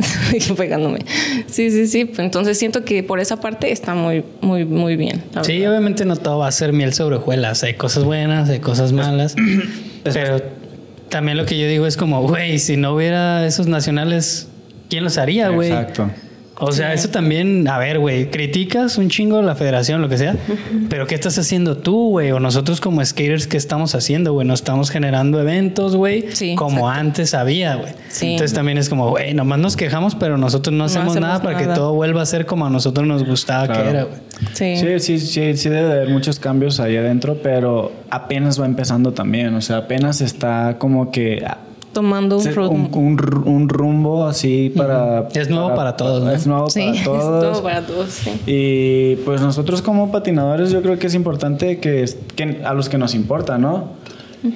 pegándome. 0.56 1.00
Sí, 1.46 1.70
sí, 1.70 1.86
sí. 1.86 2.10
Entonces 2.18 2.58
siento 2.58 2.84
que 2.84 3.02
por 3.02 3.20
esa 3.20 3.40
parte 3.40 3.72
está 3.72 3.94
muy, 3.94 4.24
muy, 4.40 4.64
muy 4.64 4.96
bien. 4.96 5.22
Sí, 5.42 5.58
verdad. 5.58 5.70
obviamente 5.70 6.04
no 6.04 6.16
todo 6.16 6.38
va 6.38 6.48
a 6.48 6.52
ser 6.52 6.72
miel 6.72 6.92
sobre 6.94 7.16
hojuelas. 7.16 7.62
Hay 7.62 7.74
cosas 7.74 8.04
buenas, 8.04 8.48
hay 8.48 8.60
cosas 8.60 8.92
malas. 8.92 9.36
pero 10.04 10.40
también 11.08 11.36
lo 11.36 11.44
que 11.44 11.58
yo 11.58 11.66
digo 11.66 11.86
es 11.86 11.96
como, 11.96 12.22
güey, 12.22 12.58
si 12.58 12.76
no 12.76 12.94
hubiera 12.94 13.46
esos 13.46 13.66
nacionales, 13.66 14.48
¿quién 14.88 15.04
los 15.04 15.18
haría, 15.18 15.48
güey? 15.48 15.70
Exacto. 15.70 16.10
O 16.60 16.72
sea, 16.72 16.92
eso 16.92 17.08
también, 17.08 17.66
a 17.68 17.78
ver, 17.78 17.98
güey, 17.98 18.30
criticas 18.30 18.98
un 18.98 19.08
chingo 19.08 19.40
la 19.42 19.54
federación, 19.54 20.02
lo 20.02 20.08
que 20.08 20.18
sea, 20.18 20.36
pero 20.88 21.06
¿qué 21.06 21.14
estás 21.14 21.38
haciendo 21.38 21.78
tú, 21.78 22.10
güey? 22.10 22.30
O 22.32 22.40
nosotros 22.40 22.80
como 22.80 23.04
skaters, 23.04 23.46
¿qué 23.46 23.56
estamos 23.56 23.94
haciendo, 23.94 24.32
güey? 24.32 24.46
No 24.46 24.54
estamos 24.54 24.90
generando 24.90 25.40
eventos, 25.40 25.96
güey, 25.96 26.26
Sí, 26.32 26.54
como 26.54 26.78
exacto. 26.88 26.88
antes 27.00 27.34
había, 27.34 27.76
güey. 27.76 27.92
Sí. 28.08 28.32
Entonces 28.32 28.54
también 28.54 28.78
es 28.78 28.88
como, 28.88 29.08
güey, 29.10 29.32
nomás 29.34 29.58
nos 29.58 29.76
quejamos, 29.76 30.14
pero 30.14 30.36
nosotros 30.36 30.74
no 30.76 30.84
hacemos, 30.84 31.12
hacemos 31.12 31.20
nada 31.28 31.42
para 31.42 31.56
que 31.58 31.66
todo 31.66 31.94
vuelva 31.94 32.22
a 32.22 32.26
ser 32.26 32.46
como 32.46 32.66
a 32.66 32.70
nosotros 32.70 33.06
nos 33.06 33.24
gustaba 33.24 33.66
Claro. 33.66 33.82
que 33.82 33.88
era, 33.90 34.04
güey. 34.04 34.18
Sí. 34.52 34.76
Sí, 34.76 35.00
sí, 35.00 35.18
sí, 35.18 35.56
sí 35.56 35.68
debe 35.68 35.86
de 35.88 35.92
haber 35.94 36.08
muchos 36.10 36.38
cambios 36.38 36.80
ahí 36.80 36.96
adentro, 36.96 37.38
pero 37.42 37.92
apenas 38.10 38.60
va 38.60 38.66
empezando 38.66 39.12
también, 39.12 39.54
o 39.54 39.60
sea, 39.60 39.78
apenas 39.78 40.20
está 40.20 40.76
como 40.78 41.10
que 41.10 41.44
Tomando 41.92 42.38
un 42.38 42.46
un, 42.58 42.90
un 42.94 43.18
ru- 43.18 43.42
un 43.46 43.68
rumbo 43.68 44.24
así 44.26 44.72
para... 44.76 45.28
Es 45.34 45.50
nuevo 45.50 45.74
para 45.74 45.96
todos, 45.96 46.22
¿no? 46.22 46.30
Es 46.30 46.46
nuevo 46.46 46.70
Sí, 46.70 46.80
para 46.80 46.92
es 46.98 47.04
todos. 47.04 47.52
todo 47.52 47.62
para 47.64 47.86
todos, 47.86 48.08
sí. 48.10 48.30
Y 48.46 49.16
pues 49.24 49.40
nosotros 49.40 49.82
como 49.82 50.12
patinadores 50.12 50.70
yo 50.70 50.82
creo 50.82 50.98
que 50.98 51.08
es 51.08 51.14
importante 51.14 51.78
que, 51.80 52.04
que 52.36 52.60
a 52.64 52.74
los 52.74 52.88
que 52.88 52.96
nos 52.98 53.14
importa, 53.14 53.58
¿no? 53.58 53.88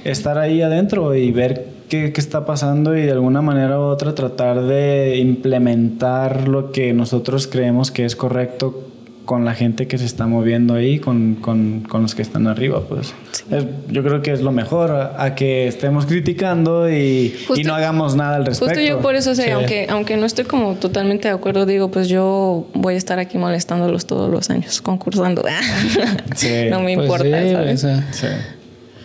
Estar 0.04 0.38
ahí 0.38 0.62
adentro 0.62 1.14
y 1.14 1.30
ver 1.32 1.66
qué, 1.88 2.12
qué 2.12 2.20
está 2.20 2.46
pasando 2.46 2.96
y 2.96 3.02
de 3.02 3.12
alguna 3.12 3.42
manera 3.42 3.78
u 3.80 3.82
otra 3.82 4.14
tratar 4.14 4.62
de 4.62 5.16
implementar 5.18 6.48
lo 6.48 6.72
que 6.72 6.92
nosotros 6.94 7.46
creemos 7.46 7.90
que 7.90 8.04
es 8.04 8.16
correcto 8.16 8.80
con 9.24 9.44
la 9.44 9.54
gente 9.54 9.86
que 9.86 9.96
se 9.98 10.04
está 10.04 10.26
moviendo 10.26 10.74
ahí, 10.74 10.98
con, 10.98 11.36
con, 11.36 11.80
con 11.88 12.02
los 12.02 12.14
que 12.14 12.20
están 12.22 12.46
arriba, 12.46 12.82
pues. 12.88 13.14
Es- 13.50 13.64
yo 13.90 14.02
creo 14.02 14.20
que 14.22 14.32
es 14.32 14.42
lo 14.42 14.52
mejor 14.52 14.90
a, 14.90 15.22
a 15.24 15.34
que 15.34 15.66
estemos 15.66 16.04
criticando 16.06 16.90
y, 16.90 17.34
Justo- 17.48 17.60
y 17.60 17.64
no 17.64 17.74
hagamos 17.74 18.16
nada 18.16 18.36
al 18.36 18.44
respecto. 18.46 18.74
Justo 18.74 18.80
yo 18.86 19.00
por 19.00 19.14
eso 19.14 19.34
sé, 19.34 19.44
Sí. 19.44 19.50
aunque, 19.50 19.86
aunque 19.88 20.16
no 20.16 20.26
estoy 20.26 20.44
como 20.44 20.74
totalmente 20.74 21.28
de 21.28 21.34
acuerdo, 21.34 21.64
digo, 21.66 21.90
pues 21.90 22.08
yo 22.08 22.66
voy 22.74 22.94
a 22.94 22.96
estar 22.98 23.18
aquí 23.18 23.38
molestándolos 23.38 24.04
todos 24.06 24.30
los 24.30 24.50
años, 24.50 24.80
concursando. 24.82 25.42
Sí. 26.36 26.48
no 26.70 26.80
me 26.80 26.94
Pues 26.94 27.06
importa, 27.06 27.50
¿sabes? 27.52 27.84
o. 27.84 27.88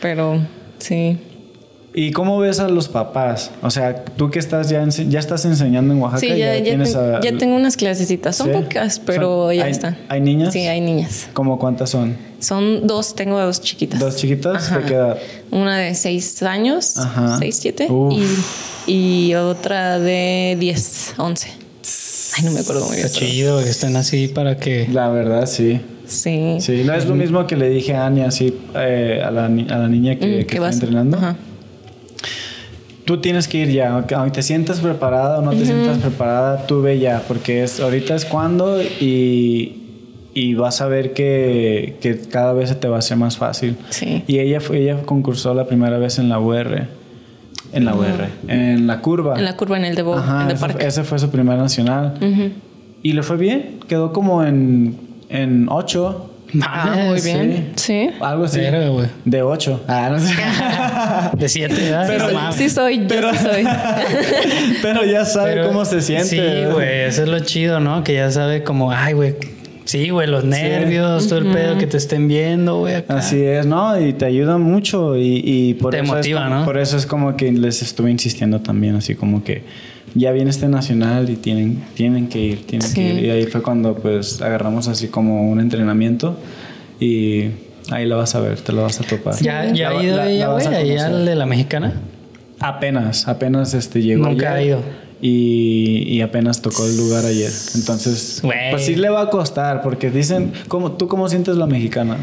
Pero 0.01 0.39
sí. 0.80 1.17
¿Y 1.94 2.12
cómo 2.12 2.38
ves 2.38 2.60
a 2.60 2.68
los 2.70 2.88
papás? 2.88 3.50
O 3.64 3.72
sea, 3.72 4.06
tú 4.06 4.30
que 4.30 4.38
estás 4.38 4.70
ya, 4.70 4.84
ense- 4.84 5.10
ya 5.10 5.20
estás 5.20 5.44
enseñando 5.46 5.94
en 5.94 6.00
Oaxaca. 6.02 6.20
Sí, 6.22 6.28
ya, 6.40 6.56
ya, 6.58 6.64
tienes 6.64 6.94
ten- 6.94 7.16
a- 7.16 7.20
ya 7.22 7.36
tengo 7.38 7.56
unas 7.56 7.76
clasecitas. 7.78 8.36
Son 8.36 8.48
¿Sí? 8.48 8.54
pocas, 8.54 9.00
pero 9.00 9.48
Son- 9.48 9.56
ya 9.56 9.66
¿hay- 9.66 9.72
están. 9.72 9.98
¿Hay 10.08 10.22
niñas? 10.22 10.54
Sí, 10.54 10.60
hay 10.68 10.82
niñas. 10.82 11.28
¿Cómo 11.34 11.58
cuántas 11.58 11.90
son? 11.90 12.16
Son 12.40 12.86
dos, 12.86 13.16
tengo 13.16 13.40
dos 13.40 13.60
chiquitas. 13.62 14.00
¿Dos 14.00 14.16
chiquitas? 14.18 14.70
¿De 14.70 14.78
Ajá. 14.78 14.86
qué 14.88 14.94
edad? 14.94 15.18
Una 15.52 15.78
de 15.80 15.96
seis 15.96 16.42
años, 16.44 16.96
Ajá. 16.98 17.38
seis, 17.40 17.58
siete, 17.60 17.88
y, 18.88 18.92
y 18.92 19.34
otra 19.36 20.00
de 20.00 20.56
10, 20.60 21.16
11. 21.18 21.50
Ay, 22.38 22.46
no 22.46 22.52
me 22.52 22.60
acuerdo 22.60 22.86
muy 22.86 22.96
bien. 22.98 23.08
está 23.08 23.20
chido 23.20 23.64
que 23.64 23.70
estén 23.70 23.96
así 23.96 24.28
para 24.28 24.58
que... 24.58 24.88
La 24.94 25.10
verdad, 25.10 25.48
sí. 25.48 25.82
Sí. 26.06 26.58
Sí, 26.60 26.84
no 26.86 26.94
es 26.94 27.06
lo 27.06 27.16
mismo 27.16 27.46
que 27.46 27.56
le 27.56 27.70
dije 27.70 27.96
a 27.96 28.06
Ania, 28.06 28.28
así, 28.28 28.54
eh, 28.76 29.22
a, 29.26 29.30
la, 29.32 29.46
a 29.46 29.50
la 29.50 29.88
niña 29.88 30.18
que, 30.18 30.26
Mm, 30.26 30.30
que 30.40 30.46
¿qué 30.46 30.56
está 30.56 30.60
vas? 30.62 30.76
entrenando. 30.76 31.18
Ajá. 31.18 31.36
Tú 33.10 33.18
tienes 33.22 33.47
que 33.47 33.57
ir 33.57 33.72
ya, 33.72 33.89
aunque, 33.93 34.14
aunque 34.14 34.30
te 34.36 34.43
sientas 34.43 34.82
preparada 34.82 35.39
o 35.39 35.41
no 35.41 35.49
te 35.49 35.66
sientas 35.66 35.97
preparada, 35.97 36.68
tú 36.68 36.84
ve 36.84 36.99
ya, 36.99 37.24
porque 37.28 37.64
es, 37.64 37.80
ahorita 37.80 38.14
es 38.14 38.24
cuando 38.24 38.80
y, 38.84 39.82
y 40.36 40.53
vas 40.53 40.80
a 40.82 40.86
ver 40.88 41.14
que, 41.14 41.97
que 42.01 42.20
cada 42.30 42.53
vez 42.53 42.70
se 42.70 42.76
te 42.76 42.88
va 42.88 42.97
a 42.97 42.99
hacer 42.99 43.18
más 43.18 43.36
fácil. 43.36 43.78
Sí. 43.89 44.24
Y 44.28 44.38
ella, 44.38 44.62
fue, 44.62 44.78
ella 44.84 45.01
concursó 45.05 45.55
la 45.55 45.66
primera 45.66 45.97
vez 45.97 46.20
en 46.20 46.30
la 46.30 46.39
UR. 46.39 46.86
En 47.74 47.86
la 47.86 47.95
UR. 47.95 48.28
En 48.47 48.86
la 48.86 49.01
curva. 49.01 49.39
En 49.39 49.45
la 49.45 49.57
curva 49.57 49.78
en 49.78 49.86
el 49.86 49.95
de, 49.95 50.03
Bo- 50.03 50.14
Ajá, 50.16 50.43
en 50.43 50.47
el 50.49 50.53
ese, 50.57 50.62
parque. 50.68 50.86
ese 50.86 51.03
fue 51.03 51.18
su 51.18 51.32
primer 51.32 51.57
nacional. 51.57 52.14
Ujú. 52.22 52.51
Y 53.01 53.14
le 53.14 53.24
fue 53.24 53.38
bien. 53.38 53.80
Quedó 53.88 54.14
como 54.14 54.43
en, 54.43 54.95
en 55.30 55.66
8. 55.68 56.26
Ah, 56.62 56.95
muy 57.07 57.22
bien. 57.22 57.74
Sí. 57.76 58.10
Algo 58.22 58.45
así. 58.45 58.60
De 59.26 59.41
8. 59.43 59.82
Ah, 59.88 60.10
no 60.12 60.20
sé. 60.20 60.34
De 61.38 61.50
siete, 61.50 61.76
¿verdad? 61.76 62.08
Sí, 62.08 62.14
No 62.18 62.26
soy- 62.26 62.34
mames. 62.34 62.56
sí 62.56 62.70
soy, 62.70 62.97
yo 63.00 63.08
Pero- 63.08 63.32
sí 63.34 63.38
soy. 63.39 63.64
Pero 64.82 65.06
ya 65.06 65.26
sabe 65.26 65.54
Pero- 65.54 65.68
cómo 65.68 65.86
se 65.86 66.02
siente. 66.02 66.26
Sí, 66.28 66.72
güey, 66.74 67.02
eso 67.04 67.24
es 67.24 67.30
lo 67.30 67.39
chido, 67.39 67.80
¿no? 67.80 68.04
Que 68.04 68.14
ya 68.16 68.32
sabe 68.32 68.64
como, 68.64 68.91
ay, 68.91 69.14
güey. 69.14 69.36
Sí, 69.86 70.10
güey, 70.12 70.28
los 70.28 70.43
nervios, 70.43 71.28
todo 71.28 71.39
el 71.39 71.47
pedo 71.47 71.78
que 71.80 71.88
te 71.88 71.97
estén 71.97 72.28
viendo, 72.28 72.78
güey. 72.80 73.04
Así 73.08 73.41
es, 73.41 73.66
¿no? 73.66 74.00
Y 74.00 74.14
te 74.14 74.26
ayuda 74.26 74.60
mucho 74.60 75.18
y, 75.18 75.41
y 75.43 75.74
por, 75.74 75.91
Te 75.91 76.02
eso 76.02 76.14
motiva, 76.16 76.41
es 76.41 76.45
como, 76.47 76.60
¿no? 76.60 76.66
por 76.66 76.78
eso 76.78 76.95
es 76.95 77.06
como 77.08 77.36
que 77.36 77.52
les 77.52 77.82
estuve 77.82 78.12
insistiendo 78.12 78.60
también, 78.62 78.95
así 78.95 79.16
como 79.16 79.43
que 79.43 79.64
ya 80.14 80.32
viene 80.32 80.52
este 80.52 80.68
nacional 80.68 81.28
y 81.32 81.38
tienen, 81.38 81.84
tienen 81.95 82.28
que 82.30 82.39
ir, 82.39 82.68
tienen 82.68 82.88
Sí. 82.88 82.93
que 82.95 83.14
ir. 83.16 83.26
Y 83.26 83.30
ahí 83.32 83.45
fue 83.47 83.64
cuando 83.64 83.95
pues 83.95 84.39
agarramos 84.43 84.88
así 84.88 85.08
como 85.08 85.50
un 85.50 85.60
entrenamiento 85.60 86.38
y 87.00 87.45
ahí 87.92 88.06
la 88.06 88.16
vas 88.16 88.36
a 88.36 88.40
ver, 88.40 88.60
te 88.62 88.72
lo 88.74 88.84
vas 88.84 89.00
a 89.00 89.04
topar. 89.04 89.36
¿Ya, 89.42 89.66
ya 89.74 89.90
La- 89.92 90.00
ha 90.00 90.04
ido 90.04 90.18
la- 90.18 90.30
ella, 90.30 90.48
la 90.48 90.54
güey? 90.54 90.66
a 90.68 90.70
Ahí 90.78 90.98
al 90.98 91.26
de 91.26 91.36
la 91.36 91.46
mexicana. 91.46 91.94
Apenas, 92.60 93.28
apenas 93.28 93.74
este 93.74 94.02
llegó 94.02 94.26
Nunca 94.28 94.54
ayer 94.54 94.58
ha 94.58 94.64
ido. 94.64 94.82
Y, 95.22 96.04
y 96.08 96.22
apenas 96.22 96.62
tocó 96.62 96.86
el 96.86 96.96
lugar 96.98 97.26
ayer. 97.26 97.52
Entonces, 97.76 98.40
Güey. 98.42 98.72
pues 98.72 98.86
sí 98.86 98.96
le 98.96 99.10
va 99.10 99.22
a 99.24 99.30
costar, 99.30 99.82
porque 99.82 100.10
dicen, 100.12 100.54
¿cómo, 100.68 100.94
¿tú 100.94 101.08
cómo 101.08 101.28
sientes 101.28 101.56
la 101.58 101.68
mexicana? 101.68 102.18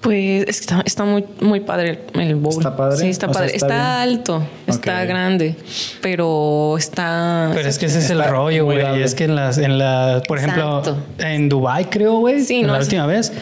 Pues 0.00 0.44
es 0.48 0.56
que 0.58 0.64
está, 0.64 0.82
está 0.84 1.04
muy, 1.04 1.24
muy 1.40 1.60
padre 1.60 2.00
el, 2.12 2.20
el 2.20 2.34
bowl. 2.34 2.52
¿Está 2.52 2.76
padre? 2.76 2.98
Sí, 2.98 3.06
está 3.08 3.26
O 3.26 3.32
sea, 3.32 3.40
padre. 3.42 3.54
está 3.56 3.66
está 3.68 3.76
bien. 4.04 4.16
alto, 4.18 4.42
está 4.66 5.00
Ok. 5.02 5.08
grande, 5.08 5.56
pero 6.02 6.76
está... 6.76 7.52
Pero 7.54 7.68
es 7.68 7.78
que 7.78 7.86
ese 7.86 8.00
es 8.00 8.10
el 8.10 8.18
Está 8.20 8.30
rollo, 8.32 8.64
güey. 8.66 8.80
Es 9.02 9.14
que 9.14 9.24
en 9.24 9.34
las, 9.34 9.56
en 9.56 9.78
la, 9.78 10.20
por 10.28 10.38
ejemplo, 10.38 10.80
Exacto. 10.80 10.98
en 11.20 11.48
Dubai 11.48 11.88
creo, 11.88 12.18
güey, 12.18 12.40
Sí, 12.40 12.56
en 12.60 12.66
no, 12.66 12.72
la 12.74 12.80
sí. 12.80 12.84
última 12.86 13.06
vez, 13.06 13.32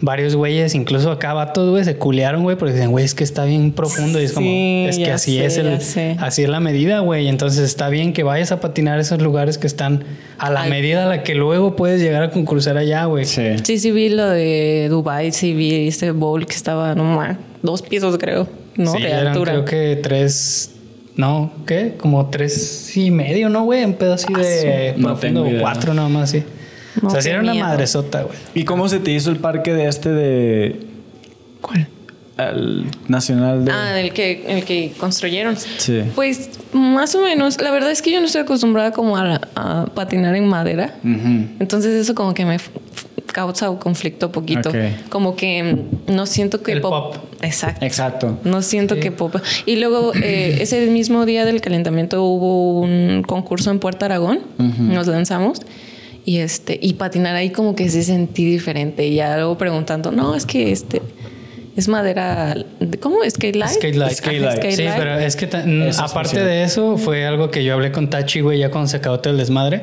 varios 0.00 0.36
güeyes, 0.36 0.74
incluso 0.74 1.10
acá 1.10 1.32
vatos, 1.32 1.70
güey, 1.70 1.84
se 1.84 1.96
culearon, 1.96 2.42
güey, 2.42 2.56
porque 2.56 2.74
dicen, 2.74 2.90
güey, 2.90 3.04
es 3.04 3.14
que 3.14 3.24
está 3.24 3.44
bien 3.44 3.72
profundo 3.72 4.20
y 4.20 4.24
es 4.24 4.32
como, 4.32 4.48
es 4.48 4.96
que 4.96 5.10
así 5.10 5.38
sé, 5.38 5.44
es 5.46 5.56
el, 5.58 6.18
así 6.20 6.42
es 6.44 6.48
la 6.48 6.60
medida, 6.60 7.00
güey. 7.00 7.26
Entonces 7.28 7.64
está 7.64 7.88
bien 7.88 8.12
que 8.12 8.22
vayas 8.22 8.52
a 8.52 8.60
patinar 8.60 9.00
esos 9.00 9.20
lugares 9.20 9.58
que 9.58 9.66
están 9.66 10.04
a 10.38 10.50
la 10.50 10.62
Ay. 10.62 10.70
medida 10.70 11.04
a 11.04 11.06
la 11.08 11.22
que 11.24 11.34
luego 11.34 11.74
puedes 11.74 12.00
llegar 12.00 12.22
a 12.22 12.30
concursar 12.30 12.76
allá, 12.76 13.06
güey. 13.06 13.24
Sí. 13.24 13.42
Sí, 13.64 13.78
sí 13.78 13.90
vi 13.90 14.08
lo 14.08 14.28
de 14.28 14.86
Dubai, 14.88 15.32
sí 15.32 15.52
vi 15.52 15.88
ese 15.88 16.12
bowl 16.12 16.46
que 16.46 16.54
estaba, 16.54 16.94
no 16.94 17.02
ma, 17.04 17.38
dos 17.62 17.82
pisos 17.82 18.16
creo, 18.18 18.46
¿no? 18.76 18.92
Sí, 18.92 19.02
de 19.02 19.08
eran 19.10 19.28
altura. 19.28 19.52
creo 19.52 19.64
que 19.64 19.96
tres, 20.00 20.70
no, 21.16 21.50
¿qué? 21.66 21.94
Como 21.98 22.24
tres 22.30 22.96
y 22.96 23.10
medio, 23.10 23.48
¿no, 23.48 23.64
güey? 23.64 23.84
Un 23.84 23.94
pedo 23.94 24.12
así 24.14 24.32
de 24.32 24.94
No 24.96 25.08
profundo, 25.08 25.40
tengo 25.42 25.46
idea. 25.50 25.60
cuatro 25.62 25.92
nada 25.92 26.08
más, 26.08 26.30
sí. 26.30 26.44
No, 27.02 27.08
o 27.08 27.10
sea, 27.10 27.22
sí 27.22 27.28
era 27.30 27.40
una 27.40 27.52
miedo. 27.52 27.66
madresota, 27.66 28.22
güey. 28.22 28.36
¿Y 28.54 28.64
cómo 28.64 28.88
se 28.88 28.98
te 28.98 29.10
hizo 29.12 29.30
el 29.30 29.36
parque 29.36 29.72
de 29.72 29.86
este 29.88 30.10
de... 30.10 30.80
¿Cuál? 31.60 31.88
El 32.36 32.86
nacional 33.08 33.64
de... 33.64 33.72
Ah, 33.72 33.98
el 34.00 34.12
que, 34.12 34.44
el 34.46 34.64
que 34.64 34.92
construyeron. 34.98 35.56
Sí. 35.56 36.02
Pues 36.14 36.50
más 36.72 37.14
o 37.16 37.22
menos. 37.22 37.60
La 37.60 37.70
verdad 37.70 37.90
es 37.90 38.00
que 38.00 38.12
yo 38.12 38.20
no 38.20 38.26
estoy 38.26 38.42
acostumbrada 38.42 38.92
como 38.92 39.16
a, 39.16 39.40
a 39.56 39.86
patinar 39.94 40.34
en 40.36 40.46
madera. 40.46 40.94
Entonces 41.02 41.94
eso 41.94 42.14
como 42.14 42.34
que 42.34 42.44
me 42.44 42.58
causa 43.32 43.70
un 43.70 43.76
conflicto 43.76 44.32
poquito. 44.32 44.70
Como 45.08 45.36
que 45.36 45.62
mm, 46.08 46.12
no 46.14 46.26
siento 46.26 46.62
que 46.62 46.72
El 46.72 46.80
pop. 46.80 47.16
Exacto. 47.42 47.84
Exacto. 47.84 48.38
No 48.44 48.62
siento 48.62 48.96
que 48.96 49.12
pop. 49.12 49.36
Y 49.66 49.76
luego 49.76 50.12
eh, 50.14 50.58
ese 50.60 50.86
mismo 50.86 51.26
día 51.26 51.44
del 51.44 51.60
calentamiento 51.60 52.22
hubo 52.24 52.80
un 52.80 53.22
concurso 53.26 53.70
en 53.70 53.78
Puerto 53.78 54.04
Aragón. 54.04 54.40
Nos 54.58 55.06
lanzamos. 55.06 55.60
Y 56.28 56.40
este, 56.40 56.78
y 56.82 56.92
patinar 56.92 57.34
ahí 57.36 57.48
como 57.48 57.74
que 57.74 57.88
sí 57.88 58.02
sentí 58.02 58.44
diferente. 58.44 59.06
Y 59.06 59.14
ya 59.14 59.34
luego 59.36 59.56
preguntando, 59.56 60.12
no, 60.12 60.34
es 60.34 60.44
que 60.44 60.70
este 60.72 61.00
es 61.74 61.88
madera. 61.88 62.54
¿Cómo? 63.00 63.20
¿Skate 63.26 63.56
Skate 63.66 63.94
Skate-Light. 64.12 64.72
Sí, 64.72 64.84
pero 64.94 65.18
es 65.18 65.36
que 65.36 65.46
mm, 65.46 65.82
Eso 65.84 65.88
es 65.88 65.98
aparte 65.98 66.36
especial. 66.36 66.44
de 66.44 66.62
eso, 66.64 66.98
fue 66.98 67.24
algo 67.24 67.50
que 67.50 67.64
yo 67.64 67.72
hablé 67.72 67.92
con 67.92 68.10
Tachi, 68.10 68.42
güey, 68.42 68.58
ya 68.58 68.70
cuando 68.70 68.88
se 68.88 68.98
acabó 68.98 69.20
todo 69.20 69.32
el 69.32 69.38
desmadre. 69.38 69.80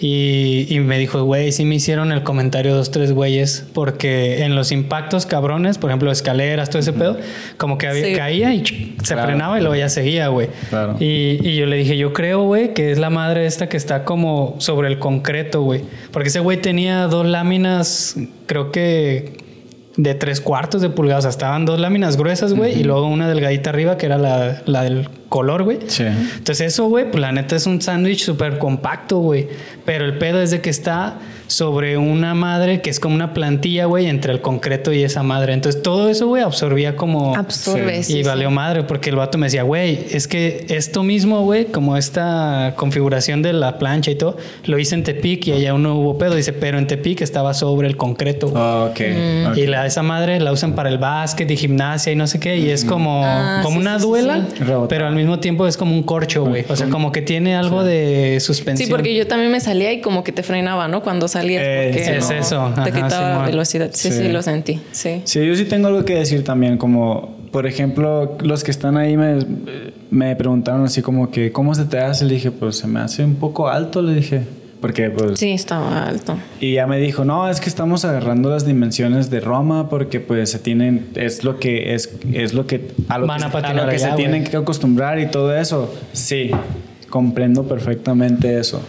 Y, 0.00 0.66
y 0.68 0.80
me 0.80 0.98
dijo, 0.98 1.22
güey, 1.22 1.52
sí 1.52 1.64
me 1.64 1.76
hicieron 1.76 2.10
el 2.10 2.24
comentario 2.24 2.74
dos, 2.74 2.90
tres 2.90 3.12
güeyes, 3.12 3.64
porque 3.72 4.42
en 4.44 4.56
los 4.56 4.72
impactos 4.72 5.24
cabrones, 5.24 5.78
por 5.78 5.90
ejemplo, 5.90 6.10
escaleras, 6.10 6.68
todo 6.68 6.80
ese 6.80 6.92
pedo, 6.92 7.16
como 7.58 7.78
que 7.78 7.86
había- 7.86 8.04
Sí. 8.06 8.12
caía 8.14 8.52
y 8.54 8.64
se 9.02 9.14
Claro. 9.14 9.28
frenaba 9.28 9.56
y 9.58 9.60
luego 9.60 9.76
ya 9.76 9.88
seguía, 9.88 10.28
güey. 10.28 10.48
Claro. 10.68 10.96
Y, 10.98 11.38
y 11.48 11.56
yo 11.56 11.66
le 11.66 11.76
dije, 11.76 11.96
yo 11.96 12.12
creo, 12.12 12.42
güey, 12.42 12.74
que 12.74 12.90
es 12.90 12.98
la 12.98 13.08
madre 13.08 13.46
esta 13.46 13.68
que 13.68 13.76
está 13.76 14.04
como 14.04 14.56
sobre 14.58 14.88
el 14.88 14.98
concreto, 14.98 15.62
güey. 15.62 15.82
Porque 16.10 16.28
ese 16.28 16.40
güey 16.40 16.60
tenía 16.60 17.06
dos 17.06 17.24
láminas, 17.24 18.16
creo 18.46 18.72
que 18.72 19.43
de 19.96 20.14
tres 20.14 20.40
cuartos 20.40 20.82
de 20.82 20.90
pulgada. 20.90 21.18
O 21.18 21.22
sea, 21.22 21.30
estaban 21.30 21.64
dos 21.64 21.78
láminas 21.78 22.16
gruesas, 22.16 22.54
güey, 22.54 22.78
y 22.78 22.84
luego 22.84 23.06
una 23.06 23.28
delgadita 23.28 23.70
arriba 23.70 23.96
que 23.96 24.06
era 24.06 24.18
la, 24.18 24.62
la 24.66 24.82
del 24.82 25.08
color, 25.28 25.62
güey. 25.62 25.78
Sí. 25.86 26.04
Entonces 26.04 26.60
eso, 26.72 26.86
güey, 26.86 27.10
pues 27.10 27.20
la 27.20 27.32
neta 27.32 27.56
es 27.56 27.66
un 27.66 27.80
sándwich 27.80 28.24
súper 28.24 28.58
compacto, 28.58 29.18
güey. 29.18 29.48
Pero 29.84 30.04
el 30.04 30.18
pedo 30.18 30.40
es 30.40 30.50
de 30.50 30.60
que 30.60 30.70
está 30.70 31.18
sobre 31.46 31.96
una 31.98 32.34
madre 32.34 32.80
que 32.80 32.90
es 32.90 33.00
como 33.00 33.14
una 33.14 33.34
plantilla, 33.34 33.86
güey, 33.86 34.06
entre 34.06 34.32
el 34.32 34.40
concreto 34.40 34.92
y 34.92 35.02
esa 35.02 35.22
madre. 35.22 35.52
Entonces 35.52 35.82
todo 35.82 36.08
eso, 36.08 36.26
güey, 36.26 36.42
absorbía 36.42 36.96
como... 36.96 37.36
Absorbe, 37.36 38.02
y 38.08 38.22
valió 38.22 38.50
madre 38.50 38.82
porque 38.84 39.10
el 39.10 39.16
vato 39.16 39.38
me 39.38 39.46
decía, 39.46 39.62
güey, 39.62 40.06
es 40.10 40.28
que 40.28 40.66
esto 40.68 41.02
mismo, 41.02 41.42
güey, 41.42 41.66
como 41.66 41.96
esta 41.96 42.74
configuración 42.76 43.42
de 43.42 43.52
la 43.52 43.78
plancha 43.78 44.10
y 44.10 44.14
todo, 44.14 44.36
lo 44.64 44.78
hice 44.78 44.94
en 44.94 45.04
Tepic 45.04 45.48
y 45.48 45.52
allá 45.52 45.72
no 45.74 45.96
hubo 45.96 46.18
pedo. 46.18 46.34
Dice, 46.34 46.52
pero 46.52 46.78
en 46.78 46.86
Tepic 46.86 47.20
estaba 47.20 47.54
sobre 47.54 47.88
el 47.88 47.96
concreto, 47.96 48.48
güey. 48.48 48.62
Ah, 48.62 48.88
ok. 48.90 49.00
Mm. 49.00 49.46
ok. 49.50 49.56
Y 49.56 49.66
la, 49.66 49.86
esa 49.86 50.02
madre 50.02 50.40
la 50.40 50.52
usan 50.52 50.74
para 50.74 50.88
el 50.88 50.98
básquet 50.98 51.50
y 51.50 51.56
gimnasia 51.56 52.12
y 52.12 52.16
no 52.16 52.26
sé 52.26 52.40
qué. 52.40 52.56
Y 52.58 52.70
es 52.70 52.84
como, 52.84 53.24
Ah, 53.24 53.60
como 53.62 53.76
sí, 53.76 53.80
una 53.80 53.98
sí, 53.98 54.06
duela, 54.06 54.46
pero 54.88 55.06
al 55.06 55.14
mismo 55.14 55.38
tiempo 55.40 55.66
es 55.66 55.76
como 55.76 55.94
un 55.94 56.02
corcho, 56.02 56.44
güey. 56.44 56.64
O 56.68 56.76
sea, 56.76 56.88
como 56.88 57.12
que 57.12 57.22
tiene 57.22 57.56
algo 57.56 57.84
de 57.84 58.38
suspensión. 58.40 58.86
Sí, 58.86 58.90
porque 58.90 59.14
yo 59.14 59.26
también 59.26 59.50
me 59.50 59.60
salía 59.60 59.92
y 59.92 60.00
como 60.00 60.24
que 60.24 60.32
te 60.32 60.42
frenaba, 60.42 60.88
¿no? 60.88 61.02
Cuando 61.02 61.28
salías. 61.34 61.62
Eh, 61.64 61.90
porque 61.92 62.04
sí, 62.04 62.10
es 62.12 62.28
no- 62.30 62.34
eso. 62.36 62.60
Ajá, 62.62 62.84
Te 62.84 62.92
quitaba 62.92 63.30
Simón. 63.32 63.46
velocidad. 63.46 63.90
Sí, 63.92 64.10
sí, 64.10 64.18
Sí. 64.22 64.28
lo 64.28 64.42
sentí. 64.42 64.80
Sí. 64.92 65.20
Sí, 65.24 65.46
yo 65.46 65.54
sí 65.54 65.64
tengo 65.66 65.88
algo 65.88 66.04
que 66.04 66.14
decir 66.14 66.42
también, 66.44 66.78
como 66.78 67.34
por 67.52 67.66
ejemplo, 67.68 68.36
los 68.40 68.64
que 68.64 68.72
están 68.72 68.96
ahí 68.96 69.16
me, 69.16 69.38
me 70.10 70.34
preguntaron 70.34 70.84
así 70.86 71.02
como 71.02 71.30
que, 71.30 71.52
¿cómo 71.52 71.72
se 71.74 71.84
te 71.84 71.98
hace? 72.00 72.24
Le 72.24 72.34
dije, 72.34 72.50
pues 72.50 72.78
se 72.78 72.88
me 72.88 72.98
hace 72.98 73.24
un 73.24 73.36
poco 73.36 73.68
alto, 73.68 74.02
le 74.02 74.12
dije, 74.14 74.40
porque 74.80 75.08
pues... 75.08 75.38
Sí, 75.38 75.52
estaba 75.52 76.04
alto. 76.08 76.36
Y 76.60 76.74
ya 76.74 76.88
me 76.88 76.98
dijo, 76.98 77.24
no, 77.24 77.48
es 77.48 77.60
que 77.60 77.68
estamos 77.68 78.04
agarrando 78.04 78.50
las 78.50 78.66
dimensiones 78.66 79.30
de 79.30 79.38
Roma 79.38 79.88
porque 79.88 80.18
pues 80.18 80.50
se 80.50 80.58
tienen, 80.58 81.06
es 81.14 81.44
lo 81.44 81.60
que, 81.60 81.94
es, 81.94 82.10
es 82.32 82.54
lo 82.54 82.66
que, 82.66 82.88
a 83.08 83.18
lo 83.18 83.28
Van 83.28 83.38
que, 83.38 83.44
a 83.46 83.50
patinar 83.52 83.84
lo 83.84 83.88
que 83.88 83.96
allá, 83.96 84.10
se 84.10 84.16
tienen 84.16 84.40
güey. 84.40 84.50
que 84.50 84.56
acostumbrar 84.56 85.20
y 85.20 85.26
todo 85.26 85.54
eso. 85.56 85.94
Sí, 86.12 86.50
comprendo 87.08 87.62
perfectamente 87.68 88.58
eso. 88.58 88.82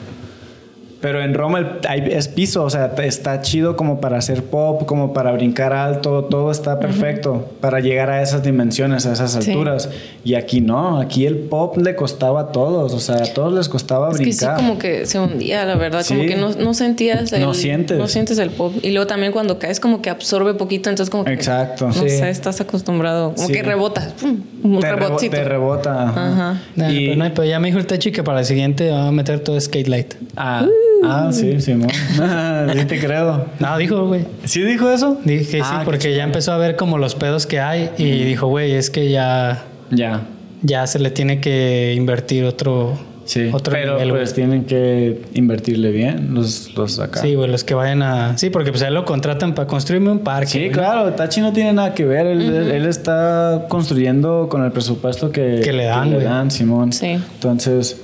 Pero 1.02 1.22
en 1.22 1.34
Roma 1.34 1.60
el- 1.60 1.68
hay- 1.88 2.10
es 2.12 2.28
piso, 2.28 2.64
o 2.64 2.70
sea, 2.70 2.91
está 3.04 3.41
chido 3.41 3.76
como 3.76 4.02
para 4.02 4.18
hacer 4.18 4.43
pop, 4.43 4.86
como 4.86 5.14
para 5.14 5.32
brincar 5.34 5.74
alto, 5.74 6.24
todo 6.26 6.50
está 6.52 6.80
perfecto 6.80 7.48
para 7.62 7.80
llegar 7.80 8.10
a 8.10 8.22
esas 8.24 8.41
dimensiones, 8.43 9.06
a 9.06 9.14
esas 9.14 9.32
Sí. 9.43 9.52
alturas. 9.52 9.89
Y 10.24 10.34
aquí 10.36 10.62
no, 10.62 11.00
aquí 11.00 11.26
el 11.26 11.36
pop 11.38 11.78
le 11.78 11.96
costaba 11.96 12.41
a 12.41 12.52
todos, 12.52 12.93
o 12.93 13.00
sea, 13.00 13.18
a 13.18 13.34
todos 13.34 13.54
les 13.54 13.70
costaba 13.70 14.10
Es 14.10 14.18
que 14.18 14.24
sí, 14.26 14.30
brincar. 14.32 14.56
como 14.56 14.80
que 14.80 15.06
se 15.06 15.20
hundía, 15.20 15.66
la 15.66 15.76
verdad. 15.76 16.04
Como 16.08 16.22
Sí. 16.22 16.28
que 16.28 16.36
no, 16.38 16.50
no 16.52 16.74
sentías 16.74 17.32
el, 17.34 17.41
No 17.41 17.54
sientes. 17.54 17.98
No 17.98 18.08
sientes 18.08 18.38
el 18.39 18.50
pop. 18.50 18.74
Y 18.82 18.91
luego 18.91 19.06
también 19.06 19.32
cuando 19.32 19.60
caes, 19.60 19.80
como 19.80 20.02
que 20.02 20.10
absorbe 20.10 20.54
poquito. 20.56 20.89
Entonces, 20.89 21.12
como 21.12 21.26
que. 21.26 21.34
Exacto. 21.34 21.88
No 21.88 21.93
Sí. 21.93 22.10
sé, 22.10 22.30
estás 22.30 22.62
acostumbrado. 22.62 23.34
Como 23.36 23.48
Sí. 23.48 23.54
que 23.54 23.62
rebota. 23.64 24.12
pum, 24.20 24.39
un 24.64 24.80
te, 24.80 24.88
rebo- 24.91 24.96
rebotcito. 25.08 25.36
te 25.36 25.43
rebota. 25.43 26.04
ajá. 26.10 26.28
Ajá. 26.32 26.62
Nah, 26.76 26.89
Y- 26.89 27.08
pero, 27.10 27.24
no, 27.24 27.34
pero 27.34 27.46
ya 27.46 27.60
me 27.60 27.68
dijo 27.68 27.78
el 27.80 27.86
Techi 27.86 28.12
que 28.12 28.24
para 28.24 28.39
el 28.39 28.46
siguiente 28.46 28.89
va 28.89 29.08
a 29.08 29.12
meter 29.12 29.39
todo 29.39 29.60
skate 29.60 29.88
light. 29.88 30.14
Ah, 30.36 30.66
ah, 31.08 31.30
sí, 31.32 31.60
Simón. 31.62 31.89
sí 32.74 32.86
te 32.86 32.99
creo. 32.99 33.45
No, 33.60 33.78
dijo, 33.78 34.06
güey. 34.08 34.26
¿Sí 34.45 34.62
dijo 34.62 34.89
eso? 34.89 35.20
Dije 35.24 35.49
que 35.58 35.62
Ah, 35.62 35.78
sí, 35.80 35.86
porque 35.86 36.16
ya 36.16 36.24
empezó 36.24 36.51
a 36.53 36.58
ver 36.58 36.76
como 36.76 36.97
los 36.97 37.16
pedos 37.16 37.45
que 37.45 37.60
hay 37.60 37.89
y 37.97 38.24
dijo, 38.24 38.47
güey, 38.47 38.74
es 38.74 38.89
que 38.89 39.10
ya, 39.10 39.64
Ya. 39.91 40.22
ya 40.62 40.88
se 40.88 40.99
le 40.99 41.10
tiene 41.12 41.39
que 41.39 41.93
invertir 41.95 42.43
otro, 42.45 42.97
Sí. 43.26 43.49
otro 43.51 43.74
Pero 43.74 43.93
nivel, 43.93 44.12
pues 44.12 44.36
tienen 44.36 44.66
que 44.66 45.24
invertirle 45.34 45.89
bien 45.91 46.36
los, 46.36 46.76
los 46.76 46.99
acá. 46.99 47.22
Sí, 47.22 47.34
güey, 47.34 47.49
los 47.49 47.64
que 47.64 47.74
vayan 47.74 48.03
a... 48.03 48.38
Sí, 48.38 48.51
porque 48.51 48.70
pues 48.70 48.84
a 48.84 48.88
él 48.89 48.93
lo 48.93 49.03
contratan 49.03 49.56
para 49.56 49.68
construirme 49.68 50.12
un 50.12 50.20
parque. 50.20 50.47
Sí, 50.51 50.70
claro, 50.70 51.12
Tachi 51.14 51.41
no 51.41 51.51
tiene 51.51 51.74
nada 51.74 51.95
que 51.95 52.06
ver. 52.06 52.28
Él, 52.28 52.41
él- 52.43 52.72
él 52.72 52.86
está 52.86 53.66
construyendo 53.68 54.47
con 54.47 54.64
el 54.64 54.72
presupuesto 54.72 55.32
que, 55.32 55.62
Que 55.64 55.74
le 55.74 55.86
dan, 55.86 56.14
güey. 56.14 56.28
Simón. 56.51 56.93
Sí. 56.93 57.18
Entonces, 57.34 57.99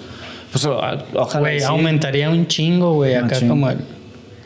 pues 0.51 0.65
ojalá. 0.65 1.03
Güey, 1.39 1.59
sí. 1.59 1.65
aumentaría 1.65 2.29
un 2.29 2.47
chingo, 2.47 2.93
güey, 2.95 3.15
acá 3.15 3.27
Machín. 3.27 3.47
como 3.49 3.69
el... 3.69 3.77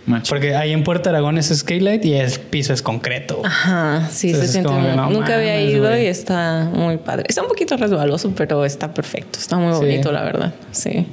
Macho. 0.05 0.29
Porque 0.29 0.55
ahí 0.55 0.71
en 0.71 0.83
Puerto 0.83 1.09
Aragón 1.09 1.39
es 1.39 1.47
Skylight 1.47 2.05
y 2.05 2.13
el 2.13 2.31
piso 2.31 2.73
es 2.73 2.83
concreto. 2.83 3.41
Ajá, 3.43 4.07
sí, 4.11 4.27
Entonces, 4.27 4.51
se 4.51 4.61
siente 4.61 4.71
muy- 4.71 4.95
no 4.95 5.09
Nunca 5.09 5.35
había 5.35 5.59
ido 5.59 5.97
y 5.97 6.05
está 6.05 6.69
muy 6.71 6.97
padre. 6.97 7.25
Está 7.27 7.41
un 7.41 7.47
poquito 7.47 7.75
resbaloso, 7.75 8.31
pero 8.37 8.63
está 8.65 8.93
perfecto. 8.93 9.39
Está 9.39 9.57
muy 9.57 9.73
Sí. 9.73 9.79
bonito, 9.79 10.11
la 10.11 10.21
verdad. 10.23 10.53
Sí. 10.71 11.07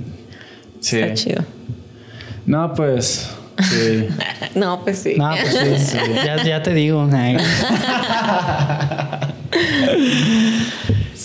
Sí. 0.80 0.98
Está 0.98 1.14
chido. 1.14 1.42
No, 2.44 2.74
pues. 2.74 3.30
Sí. 3.62 4.08
No, 4.54 4.82
pues 4.84 4.98
sí. 4.98 5.14
No, 5.16 5.30
pues 5.40 5.82
sí, 5.88 5.96
ya, 6.26 6.42
ya 6.44 6.62
te 6.62 6.74
digo. 6.74 7.08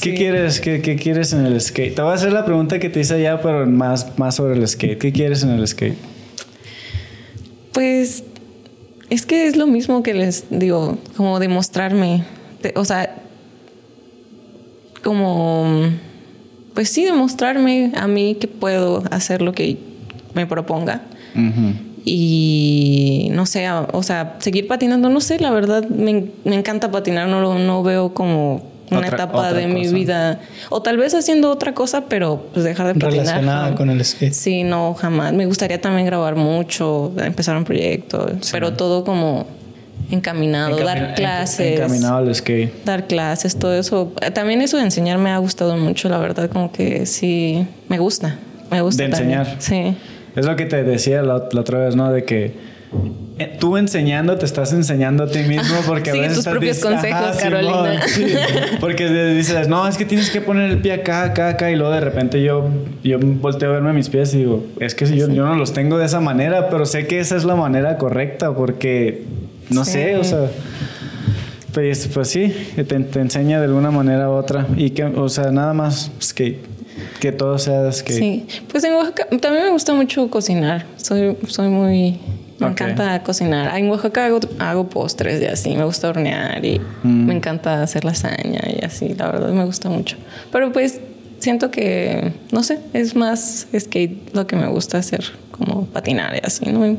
¿Qué 0.01 0.13
quieres? 0.13 0.59
¿Qué, 0.59 0.81
qué 0.81 0.95
quieres 0.95 1.33
en 1.33 1.45
el 1.45 1.59
skate? 1.59 1.95
Te 1.95 2.01
voy 2.01 2.11
a 2.11 2.15
hacer 2.15 2.31
la 2.33 2.45
pregunta 2.45 2.79
que 2.79 2.89
te 2.89 2.99
hice 2.99 3.21
ya, 3.21 3.41
pero 3.41 3.65
más, 3.65 4.17
más 4.17 4.35
sobre 4.35 4.55
el 4.55 4.67
skate. 4.67 4.97
¿Qué 4.99 5.11
quieres 5.11 5.43
en 5.43 5.49
el 5.51 5.67
skate? 5.67 5.95
Pues 7.73 8.23
es 9.09 9.25
que 9.25 9.47
es 9.47 9.55
lo 9.55 9.67
mismo 9.67 10.03
que 10.03 10.13
les 10.13 10.45
digo, 10.49 10.97
como 11.15 11.39
demostrarme, 11.39 12.23
de- 12.61 12.73
o 12.75 12.85
sea, 12.85 13.15
como, 15.03 15.65
pues 16.73 16.89
sí, 16.89 17.05
demostrarme 17.05 17.91
a 17.95 18.07
mí 18.07 18.35
que 18.39 18.47
puedo 18.47 19.03
hacer 19.11 19.41
lo 19.41 19.53
que 19.53 19.77
me 20.33 20.45
proponga 20.45 21.01
y 22.03 23.29
no 23.33 23.45
sé, 23.45 23.69
o 23.69 24.01
sea, 24.01 24.37
seguir 24.39 24.67
patinando, 24.67 25.09
no 25.09 25.21
sé, 25.21 25.39
la 25.39 25.51
verdad 25.51 25.87
me, 25.87 26.25
me 26.45 26.55
encanta 26.55 26.89
patinar, 26.89 27.27
no, 27.27 27.41
lo- 27.41 27.59
no 27.59 27.83
veo 27.83 28.13
como 28.13 28.63
una 28.89 28.99
Otra- 28.99 29.15
etapa 29.15 29.37
otra 29.37 29.53
de 29.53 29.67
mi 29.67 29.87
vida, 29.87 30.39
o 30.69 30.81
tal 30.81 30.97
vez 30.97 31.13
haciendo 31.13 31.51
otra 31.51 31.73
cosa, 31.73 32.05
pero 32.07 32.47
pues 32.53 32.63
dejar 32.65 32.87
de 32.87 32.93
patinar. 32.93 33.11
Relacionada 33.25 33.75
con 33.75 33.89
el 33.89 34.03
skate. 34.05 34.33
Sí, 34.33 34.63
no, 34.63 34.93
jamás. 34.93 35.33
Me 35.33 35.45
gustaría 35.45 35.79
también 35.81 36.05
grabar 36.05 36.35
mucho, 36.35 37.11
empezar 37.17 37.57
un 37.57 37.63
proyecto, 37.65 38.27
pero 38.51 38.73
todo 38.73 39.03
como 39.03 39.45
encaminado, 40.09 40.77
Encamina- 40.77 40.85
dar 40.85 41.15
clases. 41.15 41.79
Encaminado 41.79 42.17
al 42.17 42.33
skate. 42.33 42.71
Dar 42.85 43.07
clases, 43.07 43.57
todo 43.57 43.73
eso. 43.73 44.13
También 44.33 44.61
eso 44.61 44.77
de 44.77 44.83
enseñar 44.83 45.17
me 45.17 45.31
ha 45.31 45.37
gustado 45.37 45.75
mucho, 45.77 46.07
la 46.09 46.17
verdad, 46.19 46.49
como 46.49 46.71
que 46.71 47.05
sí, 47.05 47.67
me 47.89 47.99
gusta. 47.99 48.37
Me 48.71 48.81
gusta. 48.81 49.03
De 49.03 49.09
también. 49.09 49.39
enseñar. 49.41 49.61
Sí. 49.61 49.97
Es 50.35 50.45
lo 50.45 50.55
que 50.55 50.65
te 50.65 50.83
decía 50.83 51.21
la, 51.23 51.47
la 51.51 51.61
otra 51.61 51.79
vez, 51.79 51.95
¿no? 51.95 52.11
De 52.11 52.23
que 52.23 52.53
tú 53.59 53.77
enseñando 53.77 54.37
te 54.37 54.45
estás 54.45 54.73
enseñando 54.73 55.23
a 55.23 55.27
ti 55.27 55.39
mismo 55.39 55.75
porque 55.85 56.09
a 56.09 56.13
veces 56.13 56.29
tus 56.29 56.37
estás 56.39 56.53
propios 56.53 56.79
consejos, 56.79 57.35
Simón, 57.35 57.51
Carolina. 57.51 58.01
sí. 58.07 58.25
Porque 58.79 59.09
dices, 59.35 59.67
no, 59.67 59.87
es 59.87 59.97
que 59.97 60.05
tienes 60.05 60.29
que 60.29 60.41
poner 60.41 60.71
el 60.71 60.79
pie 60.81 60.93
acá, 60.93 61.23
acá, 61.23 61.49
acá 61.49 61.71
y 61.71 61.75
luego 61.75 61.91
de 61.93 61.99
repente 62.01 62.41
yo, 62.41 62.67
yo 63.03 63.19
volteo 63.19 63.69
a 63.69 63.73
verme 63.73 63.93
mis 63.93 64.09
pies 64.09 64.33
y 64.33 64.39
digo, 64.39 64.65
es 64.79 64.95
que 64.95 65.05
si 65.05 65.17
yo, 65.17 65.29
yo 65.29 65.45
no 65.45 65.55
los 65.55 65.73
tengo 65.73 65.97
de 65.97 66.05
esa 66.05 66.19
manera, 66.19 66.69
pero 66.69 66.85
sé 66.85 67.07
que 67.07 67.19
esa 67.19 67.35
es 67.35 67.43
la 67.43 67.55
manera 67.55 67.97
correcta 67.97 68.53
porque, 68.55 69.23
no 69.69 69.85
Sí. 69.85 69.91
sé, 69.91 70.15
o 70.17 70.23
sea... 70.23 70.47
Pues, 71.73 72.09
pues 72.11 72.29
sí, 72.29 72.51
te, 72.75 72.83
te 72.83 73.19
enseña 73.19 73.59
de 73.59 73.65
alguna 73.65 73.91
manera 73.91 74.29
u 74.31 74.33
otra. 74.33 74.65
Y 74.77 74.91
que, 74.91 75.03
o 75.03 75.29
sea, 75.29 75.51
nada 75.51 75.73
más 75.73 76.09
skate. 76.19 76.57
Que 77.19 77.31
todo 77.31 77.59
sea 77.59 77.91
skate. 77.91 78.17
Sí. 78.17 78.47
Pues 78.71 78.83
en 78.83 78.93
Oaxaca 78.93 79.27
también 79.39 79.65
me 79.65 79.69
gusta 79.69 79.93
mucho 79.93 80.27
cocinar. 80.31 80.87
Soy, 80.95 81.37
soy 81.47 81.67
muy. 81.67 82.19
Me 82.59 82.67
encanta 82.67 83.21
cocinar. 83.23 83.77
En 83.77 83.89
Oaxaca 83.89 84.25
hago, 84.25 84.39
hago 84.59 84.89
postres 84.89 85.41
y 85.41 85.45
así. 85.45 85.75
Me 85.75 85.83
gusta 85.83 86.09
hornear 86.09 86.63
y 86.65 86.79
Mm. 87.03 87.25
me 87.27 87.33
encanta 87.35 87.83
hacer 87.83 88.03
lasaña 88.03 88.61
y 88.67 88.83
así. 88.83 89.09
La 89.13 89.27
verdad 89.31 89.49
me 89.49 89.63
gusta 89.65 89.89
mucho. 89.89 90.17
Pero 90.51 90.71
pues 90.71 90.99
siento 91.39 91.69
que, 91.69 92.33
no 92.51 92.63
sé, 92.63 92.79
es 92.93 93.15
más 93.15 93.67
skate 93.77 94.33
lo 94.33 94.47
que 94.47 94.55
me 94.55 94.67
gusta 94.67 94.97
hacer, 94.97 95.23
como 95.51 95.85
patinar 95.85 96.35
y 96.35 96.39
así. 96.43 96.65
No, 96.65 96.97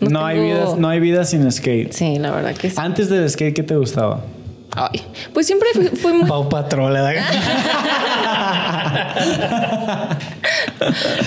No, 0.00 0.24
hay 0.24 0.36
tengo- 0.38 0.48
vida, 0.48 0.76
no 0.78 0.88
hay 0.88 1.00
vida 1.00 1.24
sin 1.24 1.50
skate. 1.52 1.92
Sí, 1.92 2.18
la 2.18 2.30
verdad 2.30 2.54
que 2.54 2.70
sí. 2.70 2.76
Antes 2.78 3.10
del 3.10 3.28
skate, 3.28 3.54
¿qué 3.54 3.62
te 3.62 3.76
gustaba? 3.76 4.22
Ay, 4.92 5.02
pues 5.34 5.46
siempre 5.46 5.68
fui, 5.74 5.86
fui 5.88 6.12
muy 6.12 6.28
Pau 6.28 6.48
¿verdad? 6.48 7.14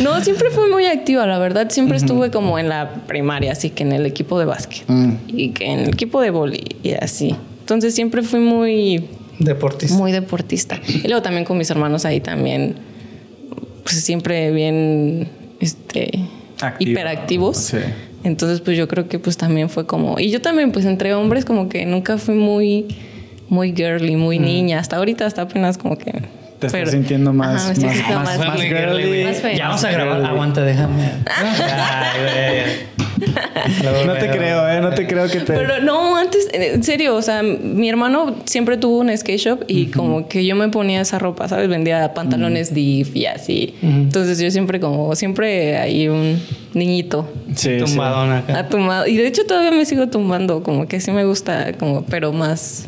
No, 0.01 0.21
siempre 0.21 0.49
fui 0.51 0.69
muy 0.69 0.85
activa, 0.85 1.25
la 1.25 1.37
verdad. 1.37 1.69
Siempre 1.69 1.97
estuve 1.97 2.31
como 2.31 2.57
en 2.57 2.69
la 2.69 2.89
primaria, 3.07 3.51
así 3.51 3.69
que 3.69 3.83
en 3.83 3.91
el 3.91 4.05
equipo 4.05 4.39
de 4.39 4.45
básquet 4.45 4.83
Mm. 4.87 5.11
y 5.27 5.49
que 5.49 5.65
en 5.71 5.79
el 5.81 5.89
equipo 5.89 6.21
de 6.21 6.29
boli 6.31 6.63
y 6.83 6.93
así. 6.93 7.35
Entonces 7.59 7.93
siempre 7.93 8.21
fui 8.23 8.39
muy, 8.39 9.05
Deportista. 9.39 9.95
muy 9.97 10.11
deportista. 10.11 10.79
Y 10.87 11.07
luego 11.07 11.21
también 11.21 11.45
con 11.45 11.57
mis 11.57 11.69
hermanos 11.69 12.05
ahí 12.05 12.21
también, 12.21 12.75
pues 13.83 14.01
siempre 14.03 14.51
bien, 14.51 15.27
este, 15.59 16.11
Activo. 16.61 16.91
hiperactivos. 16.91 17.57
Sí. 17.57 17.77
Entonces, 18.23 18.61
pues 18.61 18.77
yo 18.77 18.87
creo 18.87 19.07
que 19.07 19.17
pues 19.17 19.35
también 19.35 19.67
fue 19.69 19.87
como... 19.87 20.19
Y 20.19 20.29
yo 20.29 20.41
también, 20.41 20.71
pues 20.71 20.85
entre 20.85 21.13
hombres 21.15 21.43
como 21.43 21.69
que 21.69 21.85
nunca 21.87 22.19
fui 22.19 22.35
muy, 22.35 22.85
muy 23.51 23.73
girly, 23.75 24.15
muy 24.15 24.39
niña. 24.39 24.79
Hasta 24.79 24.95
ahorita, 24.95 25.25
hasta 25.25 25.41
apenas 25.43 25.77
como 25.77 25.97
que... 25.97 26.11
Te 26.59 26.67
estás 26.67 26.91
sintiendo 26.91 27.33
más- 27.33 27.55
Ajá, 27.65 27.67
más- 27.69 27.77
sintiendo 27.77 28.19
más- 28.19 28.37
más, 28.37 28.47
más 28.47 28.61
girly. 28.61 29.23
Más 29.25 29.41
Ya 29.57 29.67
vamos 29.67 29.83
a 29.83 29.91
grabar. 29.91 30.15
Girly. 30.17 30.29
Aguanta, 30.29 30.61
déjame. 30.61 31.03
Ay, 31.25 32.19
güey. 32.21 32.91
Luego, 33.83 34.05
No 34.05 34.13
te 34.13 34.29
creo, 34.29 34.69
¿eh? 34.69 34.79
No 34.81 34.89
te 34.91 35.05
creo 35.07 35.27
que 35.27 35.39
te... 35.41 35.53
Pero 35.53 35.81
no, 35.81 36.15
antes, 36.15 36.47
en 36.53 36.81
serio, 36.83 37.15
o 37.15 37.21
sea, 37.21 37.43
mi 37.43 37.89
hermano 37.89 38.35
siempre 38.45 38.77
tuvo 38.77 38.99
un 38.99 39.15
skate 39.15 39.39
shop 39.39 39.63
y 39.67 39.87
como 39.87 40.27
que 40.27 40.45
yo 40.45 40.55
me 40.55 40.69
ponía 40.69 41.01
esa 41.01 41.19
ropa, 41.19 41.47
¿sabes? 41.47 41.67
Vendía 41.67 42.13
pantalones 42.13 42.73
div 42.73 43.09
y 43.15 43.25
así. 43.25 43.75
Entonces 43.81 44.39
yo 44.39 44.49
siempre 44.49 44.79
como, 44.79 45.13
siempre 45.15 45.77
hay 45.77 46.07
un 46.07 46.39
niñito 46.73 47.29
Sí, 47.55 47.79
sí. 47.79 47.85
Tumbadón 47.85 48.31
acá. 48.31 48.67
Y 49.07 49.17
de 49.17 49.27
hecho 49.27 49.45
todavía 49.45 49.71
me 49.71 49.85
sigo 49.85 50.07
tumbando, 50.07 50.63
como 50.63 50.87
que 50.87 50.99
sí 51.01 51.11
me 51.11 51.25
gusta, 51.25 51.73
como, 51.73 52.03
pero 52.05 52.31
más, 52.33 52.87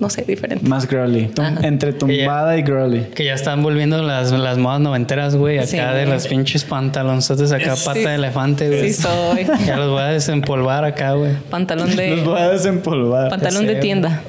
no 0.00 0.10
sé, 0.10 0.22
diferente. 0.22 0.66
Más 0.68 0.86
girly. 0.88 1.30
Ajá. 1.38 1.58
entre 1.62 1.92
tumbada 1.92 2.56
y 2.56 2.62
girly. 2.64 3.02
Que 3.14 3.24
ya 3.24 3.34
están 3.34 3.62
volviendo 3.62 4.02
las, 4.02 4.32
las 4.32 4.58
modas 4.58 4.80
noventeras, 4.80 5.36
güey. 5.36 5.58
Acá 5.58 5.66
Sí. 5.66 5.76
de 5.78 6.06
los 6.06 6.26
pinches 6.26 6.64
pantalonzotes 6.64 7.52
acá, 7.52 7.76
Sí. 7.76 7.82
pata 7.86 7.98
de 8.00 8.14
elefante, 8.14 8.68
güey. 8.68 8.92
Sí 8.92 9.02
soy. 9.02 9.46
Ya 9.66 9.76
los 9.76 9.90
voy 9.90 10.02
a 10.02 10.06
desempolvar 10.06 10.84
acá, 10.84 11.12
güey. 11.12 11.32
Pantalón 11.50 11.86
Los 11.88 11.96
de... 11.96 12.16
voy 12.22 12.40
a 12.40 12.48
desempolvar. 12.50 13.30
Pantalón 13.30 13.62
Ya 13.66 13.72
de 13.74 13.76
tienda. 13.76 14.22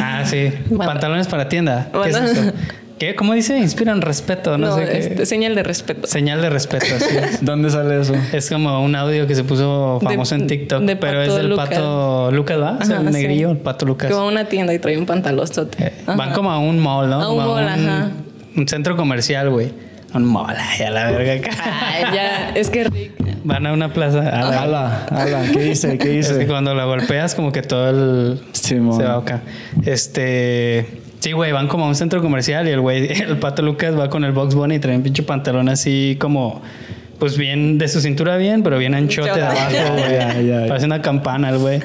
Ah, 0.00 0.22
sí. 0.24 0.50
Pantalones 0.76 1.26
para 1.28 1.48
tienda. 1.48 1.88
¿Qué 2.02 2.10
es 2.10 2.16
eso? 2.16 2.52
¿Qué? 2.98 3.14
¿Cómo 3.14 3.34
dice? 3.34 3.58
Inspiran 3.58 4.00
respeto, 4.00 4.56
no, 4.56 4.68
No, 4.68 4.76
sé 4.76 4.86
qué. 4.86 4.98
este, 4.98 5.26
señal 5.26 5.54
de 5.54 5.62
respeto. 5.62 6.06
Señal 6.06 6.40
de 6.40 6.48
respeto, 6.48 6.86
así 6.96 7.14
es. 7.16 7.38
¿Dónde 7.44 7.68
sale 7.70 8.00
eso? 8.00 8.14
Es 8.32 8.48
como 8.48 8.82
un 8.82 8.94
audio 8.96 9.26
que 9.26 9.34
se 9.34 9.44
puso 9.44 9.98
De- 10.00 10.06
famoso 10.06 10.34
en 10.34 10.46
TikTok, 10.46 10.82
de 10.82 10.96
pero 10.96 11.20
es 11.22 11.34
del 11.34 11.50
Lucas. 11.50 11.68
pato 11.68 12.30
Lucas, 12.32 12.58
¿va? 12.60 12.78
O 12.80 12.84
sea, 12.84 13.00
el 13.00 13.06
sí. 13.08 13.12
negrillo, 13.12 13.50
el 13.50 13.58
pato 13.58 13.84
Lucas. 13.84 14.08
Que 14.08 14.14
va 14.14 14.22
a 14.22 14.24
una 14.26 14.46
tienda 14.46 14.72
y 14.72 14.78
trae 14.78 14.96
un 14.96 15.04
pantalón. 15.04 15.46
Eh, 15.78 15.92
Van 16.06 16.32
como 16.32 16.50
a 16.50 16.58
un 16.58 16.78
mall, 16.80 17.10
¿no? 17.10 17.16
A 17.20 17.30
un 17.30 17.38
Como 17.38 17.54
mall, 17.54 17.68
ajá. 17.68 18.10
Un 18.56 18.66
centro 18.66 18.96
comercial, 18.96 19.50
güey. 19.50 19.70
Un 20.14 20.24
mall, 20.24 20.54
ay, 20.56 20.82
a 20.86 20.90
la 20.90 21.10
verga. 21.10 21.50
Ay, 21.62 22.04
ya, 22.14 22.50
es 22.54 22.70
que 22.70 22.84
Rick. 22.84 23.12
Van 23.44 23.66
a 23.66 23.72
una 23.74 23.92
plaza. 23.92 24.20
Ala, 24.20 25.04
ala, 25.10 25.42
¿qué 25.52 25.60
dice? 25.60 25.98
¿Qué 25.98 26.18
Es 26.18 26.28
que 26.28 26.34
dice? 26.38 26.46
cuando 26.46 26.74
la 26.74 26.84
golpeas, 26.86 27.34
como 27.34 27.52
que 27.52 27.60
todo 27.60 27.90
el. 27.90 28.40
Simón. 28.52 28.96
Se 28.98 29.04
va 29.04 29.18
acá. 29.18 29.42
Este. 29.84 30.86
Sí, 31.20 31.32
güey, 31.32 31.52
van 31.52 31.68
como 31.68 31.84
a 31.84 31.88
un 31.88 31.94
centro 31.94 32.20
comercial 32.20 32.68
y 32.68 32.70
el 32.70 32.80
güey, 32.80 33.10
el 33.22 33.38
pato 33.38 33.62
Lucas 33.62 33.98
va 33.98 34.10
con 34.10 34.24
el 34.24 34.32
Box 34.32 34.54
Bunny 34.54 34.76
y 34.76 34.78
trae 34.78 34.96
un 34.96 35.02
pinche 35.02 35.22
pantalón 35.22 35.68
así 35.68 36.16
como. 36.20 36.62
Pues 37.18 37.38
bien, 37.38 37.78
de 37.78 37.88
su 37.88 38.00
cintura 38.00 38.36
bien, 38.36 38.62
pero 38.62 38.76
bien 38.78 38.94
anchote 38.94 39.32
de 39.32 39.42
abajo, 39.42 39.70
güey. 39.96 40.68
Parece 40.68 40.84
una 40.86 41.00
campana 41.00 41.48
el 41.48 41.58
güey. 41.58 41.80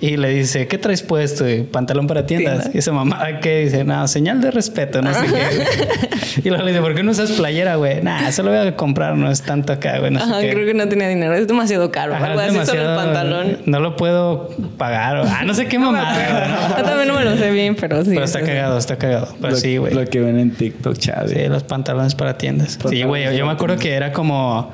Y 0.00 0.16
le 0.16 0.28
dice, 0.30 0.68
¿qué 0.68 0.78
traes 0.78 1.02
puesto? 1.02 1.48
Y, 1.48 1.62
Pantalón 1.62 2.06
para 2.06 2.26
tiendas. 2.26 2.54
Tienda. 2.60 2.70
Y 2.74 2.78
esa 2.78 2.92
mamá, 2.92 3.40
¿qué? 3.40 3.64
Dice, 3.64 3.82
no, 3.84 4.06
señal 4.06 4.40
de 4.40 4.50
respeto, 4.52 5.02
no 5.02 5.12
sé 5.12 5.26
qué. 5.26 6.40
Y 6.44 6.48
luego 6.50 6.62
le 6.64 6.70
dice, 6.70 6.80
¿por 6.82 6.94
qué 6.94 7.02
no 7.02 7.10
usas 7.10 7.32
playera, 7.32 7.74
güey? 7.74 8.00
Nah, 8.02 8.30
se 8.30 8.42
lo 8.44 8.50
voy 8.50 8.58
a 8.68 8.76
comprar, 8.76 9.16
no 9.16 9.28
es 9.30 9.42
tanto 9.42 9.72
acá, 9.72 9.98
güey. 9.98 10.12
No 10.12 10.20
sé 10.20 10.30
Ajá, 10.30 10.40
qué. 10.40 10.50
creo 10.52 10.66
que 10.66 10.74
no 10.74 10.88
tenía 10.88 11.08
dinero. 11.08 11.34
Es 11.34 11.48
demasiado 11.48 11.90
caro. 11.90 12.14
Ajá, 12.14 12.26
algo 12.26 12.40
es 12.40 12.48
así 12.56 12.66
solo 12.66 12.80
el 12.82 12.86
demasiado- 12.86 13.04
pantalón. 13.14 13.58
No 13.66 13.80
lo 13.80 13.96
puedo 13.96 14.50
pagar. 14.76 15.16
o- 15.18 15.24
Ah, 15.26 15.42
no 15.44 15.54
sé 15.54 15.66
qué 15.66 15.78
güey, 15.78 15.90
¿no? 15.90 15.98
Yo 16.00 16.84
también 16.84 17.08
no 17.08 17.14
me 17.14 17.24
lo 17.24 17.36
sé 17.36 17.50
bien, 17.50 17.74
pero 17.74 18.04
sí. 18.04 18.10
Pero 18.14 18.24
está 18.24 18.40
cagado, 18.42 18.78
está 18.78 18.96
cagado. 18.96 19.34
Pero 19.40 19.50
Lo- 19.54 19.56
sí, 19.58 19.76
güey. 19.76 19.92
Lo 19.92 20.04
que 20.04 20.20
ven 20.20 20.38
en 20.38 20.52
TikTok, 20.52 20.96
Chávez. 20.98 21.32
Sí, 21.32 21.48
los 21.48 21.64
pantalones 21.64 22.14
para 22.14 22.38
tiendas. 22.38 22.78
Sí, 22.88 23.02
güey. 23.02 23.36
Yo 23.36 23.44
me 23.44 23.52
acuerdo 23.52 23.76
que 23.76 23.92
era 23.94 24.12
como, 24.12 24.67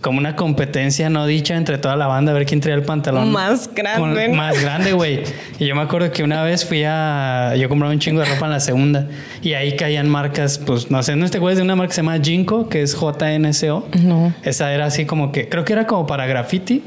como 0.00 0.18
una 0.18 0.36
competencia 0.36 1.10
no 1.10 1.26
dicha 1.26 1.56
entre 1.56 1.76
toda 1.78 1.96
la 1.96 2.06
banda 2.06 2.30
a 2.32 2.34
ver 2.34 2.46
quién 2.46 2.60
traía 2.60 2.76
el 2.76 2.82
pantalón. 2.84 3.32
Más 3.32 3.68
grande, 3.74 4.26
con- 4.26 4.36
más 4.36 4.60
grande, 4.62 4.92
güey. 4.92 5.22
Y 5.58 5.66
yo 5.66 5.74
me 5.74 5.82
acuerdo 5.82 6.12
que 6.12 6.22
una 6.22 6.42
vez 6.44 6.64
fui 6.64 6.84
a. 6.86 7.54
Yo 7.56 7.68
compraba 7.68 7.92
un 7.92 7.98
chingo 7.98 8.20
de 8.20 8.26
ropa 8.26 8.46
en 8.46 8.52
la 8.52 8.60
segunda. 8.60 9.08
Y 9.42 9.54
ahí 9.54 9.74
caían 9.76 10.08
marcas, 10.08 10.58
pues 10.58 10.90
no 10.90 11.02
sé, 11.02 11.16
no 11.16 11.24
este 11.24 11.38
güey 11.38 11.52
es 11.52 11.56
de 11.58 11.62
una 11.64 11.74
marca 11.76 11.88
que 11.88 11.94
se 11.94 12.02
llama 12.02 12.18
Jinko, 12.22 12.68
que 12.68 12.82
es 12.82 12.94
JNSO. 12.96 13.88
No. 14.02 14.32
Esa 14.44 14.72
era 14.72 14.86
así 14.86 15.04
como 15.04 15.32
que, 15.32 15.48
creo 15.48 15.64
que 15.64 15.72
era 15.72 15.86
como 15.86 16.06
para 16.06 16.26
graffiti. 16.26 16.82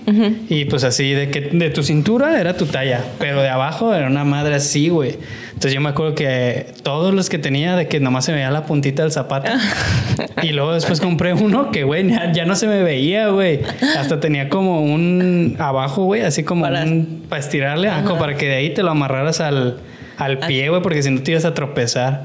Y 0.49 0.65
pues 0.65 0.83
así, 0.83 1.11
de 1.11 1.29
que 1.29 1.41
de 1.41 1.69
tu 1.69 1.83
cintura 1.83 2.39
era 2.39 2.55
tu 2.55 2.65
talla, 2.65 3.03
pero 3.19 3.41
de 3.41 3.49
abajo 3.49 3.93
era 3.93 4.07
una 4.07 4.23
madre 4.23 4.55
así, 4.55 4.89
güey. 4.89 5.17
Entonces 5.49 5.73
yo 5.73 5.81
me 5.81 5.89
acuerdo 5.89 6.15
que 6.15 6.67
todos 6.81 7.13
los 7.13 7.29
que 7.29 7.37
tenía, 7.37 7.75
de 7.75 7.87
que 7.87 7.99
nomás 7.99 8.25
se 8.25 8.31
me 8.31 8.37
veía 8.37 8.49
la 8.51 8.65
puntita 8.65 9.03
del 9.03 9.11
zapato. 9.11 9.51
y 10.41 10.49
luego 10.53 10.73
después 10.73 10.99
compré 10.99 11.33
uno 11.33 11.71
que, 11.71 11.83
güey, 11.83 12.09
ya, 12.09 12.31
ya 12.31 12.45
no 12.45 12.55
se 12.55 12.65
me 12.67 12.81
veía, 12.81 13.00
güey. 13.29 13.59
Hasta 13.97 14.19
tenía 14.19 14.49
como 14.49 14.81
un 14.81 15.55
abajo, 15.59 16.05
güey, 16.05 16.21
así 16.21 16.43
como 16.43 16.61
Para- 16.63 16.83
un, 16.83 17.23
para 17.29 17.39
estirarle, 17.41 17.89
como 18.05 18.19
para 18.19 18.35
que 18.37 18.47
de 18.47 18.55
ahí 18.55 18.69
te 18.73 18.83
lo 18.83 18.91
amarraras 18.91 19.41
al, 19.41 19.77
al 20.23 20.37
pie, 20.39 20.69
güey, 20.69 20.81
porque 20.81 21.01
si 21.03 21.09
no 21.11 21.21
te 21.21 21.31
ibas 21.31 21.45
a 21.45 21.53
tropezar. 21.53 22.23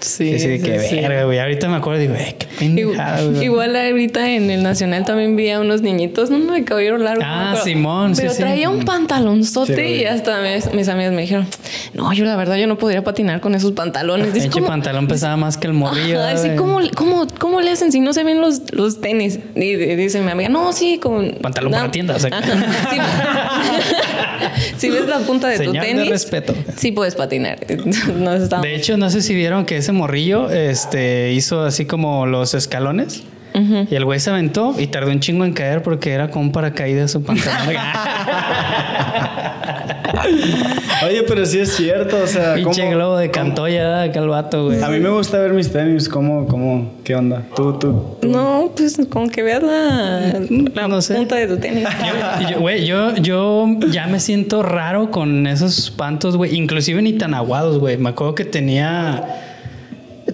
Sí, 0.00 0.34
así 0.34 0.46
de 0.46 0.60
que 0.60 0.78
sí. 0.80 0.96
verga, 0.96 1.24
güey. 1.24 1.38
Ahorita 1.40 1.68
me 1.68 1.76
acuerdo 1.76 2.00
y 2.00 2.06
digo, 2.06 2.14
eh, 2.18 2.36
qué 2.38 2.46
pendejada, 2.58 3.20
Igual, 3.20 3.32
güey. 3.34 3.44
igual 3.44 3.76
ahorita 3.76 4.30
en 4.30 4.50
el 4.50 4.62
Nacional 4.62 5.04
también 5.04 5.34
vi 5.36 5.50
a 5.50 5.60
unos 5.60 5.82
niñitos, 5.82 6.30
no, 6.30 6.38
no 6.38 6.52
de 6.52 6.64
cabello 6.64 6.98
largo. 6.98 7.22
Ah, 7.24 7.46
no, 7.46 7.52
pero- 7.54 7.64
Simón, 7.64 8.14
sí, 8.14 8.22
Pero 8.22 8.34
sí. 8.34 8.42
traía 8.42 8.70
un 8.70 8.84
pantalonzote 8.84 9.74
Sí, 9.74 10.02
y 10.02 10.04
hasta 10.04 10.40
mis, 10.40 10.72
mis 10.72 10.88
amigas 10.88 11.12
me 11.12 11.22
dijeron, 11.22 11.46
no, 11.94 12.12
yo 12.12 12.24
la 12.24 12.36
verdad 12.36 12.56
yo 12.56 12.66
no 12.66 12.78
podría 12.78 13.02
patinar 13.02 13.40
con 13.40 13.54
esos 13.54 13.72
pantalones. 13.72 14.46
¿cómo- 14.48 14.66
pantalón 14.68 15.08
pesaba 15.08 15.36
más 15.36 15.56
que 15.56 15.66
el 15.66 15.72
morrillo. 15.72 16.24
Dice, 16.28 16.44
güey. 16.48 16.56
¿cómo, 16.56 16.80
cómo, 16.94 17.26
¿cómo 17.38 17.60
le 17.60 17.70
hacen 17.70 17.90
si 17.92 18.00
no 18.00 18.12
se 18.12 18.22
ven 18.24 18.40
los, 18.40 18.72
los 18.72 19.00
tenis? 19.00 19.40
Y, 19.56 19.60
y 19.64 19.96
dice 19.96 20.20
mi 20.22 20.30
amiga, 20.30 20.48
no, 20.48 20.72
sí, 20.72 20.98
con... 20.98 21.32
Pantalón 21.42 21.72
no. 21.72 21.78
para 21.78 21.90
tiendas, 21.90 22.24
acá. 22.24 22.38
Ajá, 22.38 22.54
sí. 22.90 22.96
si 24.76 24.90
ves 24.90 25.06
la 25.06 25.18
punta 25.20 25.48
de 25.48 25.58
tu 25.58 25.64
Señal 25.64 25.84
de 25.86 25.92
tenis, 25.94 26.08
respeto. 26.10 26.54
sí 26.76 26.92
puedes 26.92 27.14
patinar. 27.14 27.58
No 28.16 28.32
estamos- 28.34 28.62
De 28.64 28.74
hecho, 28.74 28.96
no 28.96 29.10
sé 29.10 29.22
si 29.22 29.34
vieron 29.34 29.64
que 29.64 29.76
ese 29.78 29.92
morrillo 29.92 30.50
este, 30.50 31.32
hizo 31.32 31.62
así 31.64 31.84
como 31.86 32.26
los 32.26 32.54
escalones. 32.54 33.22
Y 33.54 33.94
el 33.94 34.06
güey 34.06 34.18
se 34.18 34.30
aventó 34.30 34.74
y 34.78 34.86
tardó 34.86 35.10
un 35.10 35.20
chingo 35.20 35.44
en 35.44 35.52
caer 35.52 35.82
porque 35.82 36.12
era 36.12 36.30
como 36.30 36.46
un 36.46 36.52
paracaídas 36.52 37.10
su 37.10 37.22
pantalón. 37.22 37.76
Oye, 41.06 41.22
pero 41.26 41.44
sí 41.46 41.58
es 41.58 41.74
cierto, 41.74 42.16
o 42.22 42.26
sea, 42.26 42.54
Pinche 42.54 42.82
¿cómo- 42.82 42.94
globo 42.94 43.16
de 43.16 43.30
cantoya 43.30 44.02
acá 44.02 44.20
el 44.20 44.28
vato, 44.28 44.66
güey. 44.66 44.82
A 44.82 44.88
mí 44.88 44.98
me 45.00 45.08
gusta 45.10 45.38
ver 45.38 45.52
mis 45.52 45.72
tenis, 45.72 46.08
¿cómo, 46.08 46.46
cómo, 46.46 46.92
qué 47.04 47.14
onda? 47.14 47.42
Tú, 47.56 47.78
tú. 47.78 48.16
No, 48.22 48.72
pues 48.76 48.98
como 49.10 49.28
que 49.28 49.42
veas 49.42 49.62
la, 49.62 50.40
la 50.74 50.88
No 50.88 51.00
sé. 51.02 51.14
punta 51.16 51.36
de 51.36 51.46
tu 51.48 51.56
tenis. 51.58 51.88
Yo- 52.50 52.60
Güey, 52.60 52.86
yo, 52.86 53.16
yo 53.16 53.66
ya 53.90 54.06
me 54.06 54.20
siento 54.20 54.62
raro 54.62 55.10
con 55.10 55.46
esos 55.46 55.90
pantos, 55.90 56.36
güey. 56.36 56.54
Inclusive 56.56 57.02
ni 57.02 57.14
tan 57.14 57.34
aguados, 57.34 57.78
güey. 57.78 57.96
Me 57.96 58.10
acuerdo 58.10 58.34
que 58.34 58.44
tenía... 58.44 59.48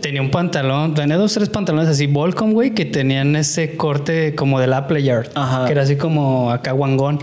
Tenía 0.03 0.20
un 0.20 0.30
pantalón, 0.30 0.95
tenía 0.95 1.16
dos, 1.16 1.32
tres 1.32 1.49
pantalones 1.49 1.89
así, 1.89 2.07
Volcom, 2.07 2.53
güey, 2.53 2.70
que 2.72 2.84
tenían 2.84 3.34
ese 3.36 3.74
corte 3.76 4.34
como 4.34 4.61
del 4.61 4.74
Apple 4.74 5.03
Yard. 5.03 5.28
Ajá. 5.34 5.64
Que 5.64 5.72
era 5.72 5.82
así 5.82 5.97
como 5.97 6.51
acá 6.53 6.72
guangón. 6.72 7.18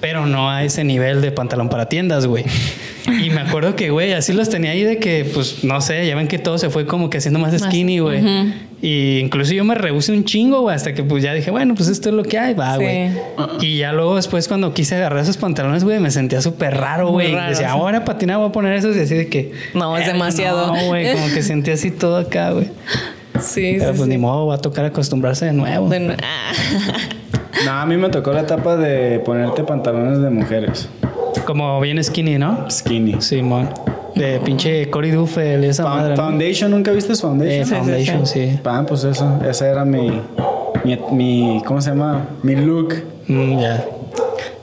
Pero 0.00 0.26
no 0.26 0.48
a 0.50 0.62
ese 0.62 0.84
nivel 0.84 1.20
de 1.22 1.32
pantalón 1.32 1.68
para 1.68 1.86
tiendas, 1.88 2.26
güey. 2.26 2.44
Y 3.20 3.30
me 3.30 3.40
acuerdo 3.40 3.74
que, 3.74 3.90
güey, 3.90 4.12
así 4.12 4.32
los 4.32 4.48
tenía 4.48 4.70
ahí 4.70 4.84
de 4.84 4.98
que, 4.98 5.24
pues, 5.34 5.64
no 5.64 5.80
sé, 5.80 6.06
ya 6.06 6.14
ven 6.14 6.28
que 6.28 6.38
todo 6.38 6.56
se 6.58 6.70
fue 6.70 6.86
como 6.86 7.10
que 7.10 7.18
haciendo 7.18 7.40
más 7.40 7.58
skinny, 7.58 7.98
güey. 7.98 8.22
Y 8.80 9.18
incluso 9.18 9.52
yo 9.54 9.64
me 9.64 9.74
rehusé 9.74 10.12
un 10.12 10.24
chingo, 10.24 10.60
güey, 10.60 10.76
hasta 10.76 10.94
que 10.94 11.02
pues 11.02 11.24
ya 11.24 11.32
dije, 11.34 11.50
bueno, 11.50 11.74
pues 11.74 11.88
esto 11.88 12.10
es 12.10 12.14
lo 12.14 12.22
que 12.22 12.38
hay, 12.38 12.54
va, 12.54 12.76
Sí. 12.76 12.82
güey. 12.84 13.10
Y 13.60 13.78
ya 13.78 13.92
luego 13.92 14.14
después 14.14 14.46
cuando 14.46 14.72
quise 14.72 14.94
agarrar 14.94 15.20
esos 15.20 15.36
pantalones, 15.36 15.82
güey, 15.82 15.98
me 15.98 16.12
sentía 16.12 16.40
súper 16.42 16.76
raro, 16.76 17.08
güey. 17.08 17.34
Decía, 17.34 17.70
ahora 17.70 18.04
patinar 18.04 18.38
voy 18.38 18.50
a 18.50 18.52
poner 18.52 18.74
esos 18.74 18.94
y 18.96 19.00
así 19.00 19.14
de 19.16 19.26
que... 19.28 19.52
No, 19.74 19.96
es 19.98 20.06
"Eh, 20.06 20.12
demasiado". 20.12 20.76
No, 20.76 20.84
güey, 20.86 21.12
como 21.12 21.26
que 21.34 21.42
sentía 21.42 21.74
así 21.74 21.90
todo 21.90 22.18
acá, 22.18 22.52
güey. 22.52 22.68
Sí, 23.40 23.76
Pero 23.78 23.92
sí, 23.92 23.98
pues 23.98 24.00
sí. 24.02 24.08
ni 24.08 24.18
modo, 24.18 24.48
va 24.48 24.56
a 24.56 24.58
tocar 24.58 24.84
acostumbrarse 24.84 25.44
de 25.46 25.52
nuevo. 25.52 25.86
Bueno, 25.86 26.14
ah. 26.24 26.50
No, 27.64 27.72
a 27.72 27.86
mí 27.86 27.96
me 27.96 28.08
tocó 28.08 28.32
la 28.32 28.40
etapa 28.42 28.76
de 28.76 29.18
ponerte 29.20 29.64
pantalones 29.64 30.20
de 30.20 30.30
mujeres. 30.30 30.88
Como 31.46 31.80
bien 31.80 32.02
skinny, 32.02 32.38
¿no? 32.38 32.70
Skinny. 32.70 33.20
Simón. 33.20 33.68
De 34.14 34.40
pinche 34.40 34.90
Cory 34.90 35.10
Duffel 35.10 35.62
esa 35.64 35.84
madre. 35.84 36.10
¿no? 36.16 36.22
Foundation, 36.22 36.70
¿nunca 36.70 36.90
viste 36.90 37.12
Eh, 37.12 37.16
Foundation? 37.16 37.64
sí, 37.64 37.74
Foundation, 37.74 38.26
sí. 38.26 38.60
Ah, 38.64 38.84
pues 38.86 39.04
eso, 39.04 39.38
ese 39.48 39.66
era 39.68 39.84
mi, 39.84 40.20
mi, 40.84 40.98
mi- 41.12 41.62
¿cómo 41.64 41.80
se 41.80 41.90
llama? 41.90 42.26
Mi 42.42 42.56
look. 42.56 42.94
Mm, 43.28 43.58
ya. 43.60 43.84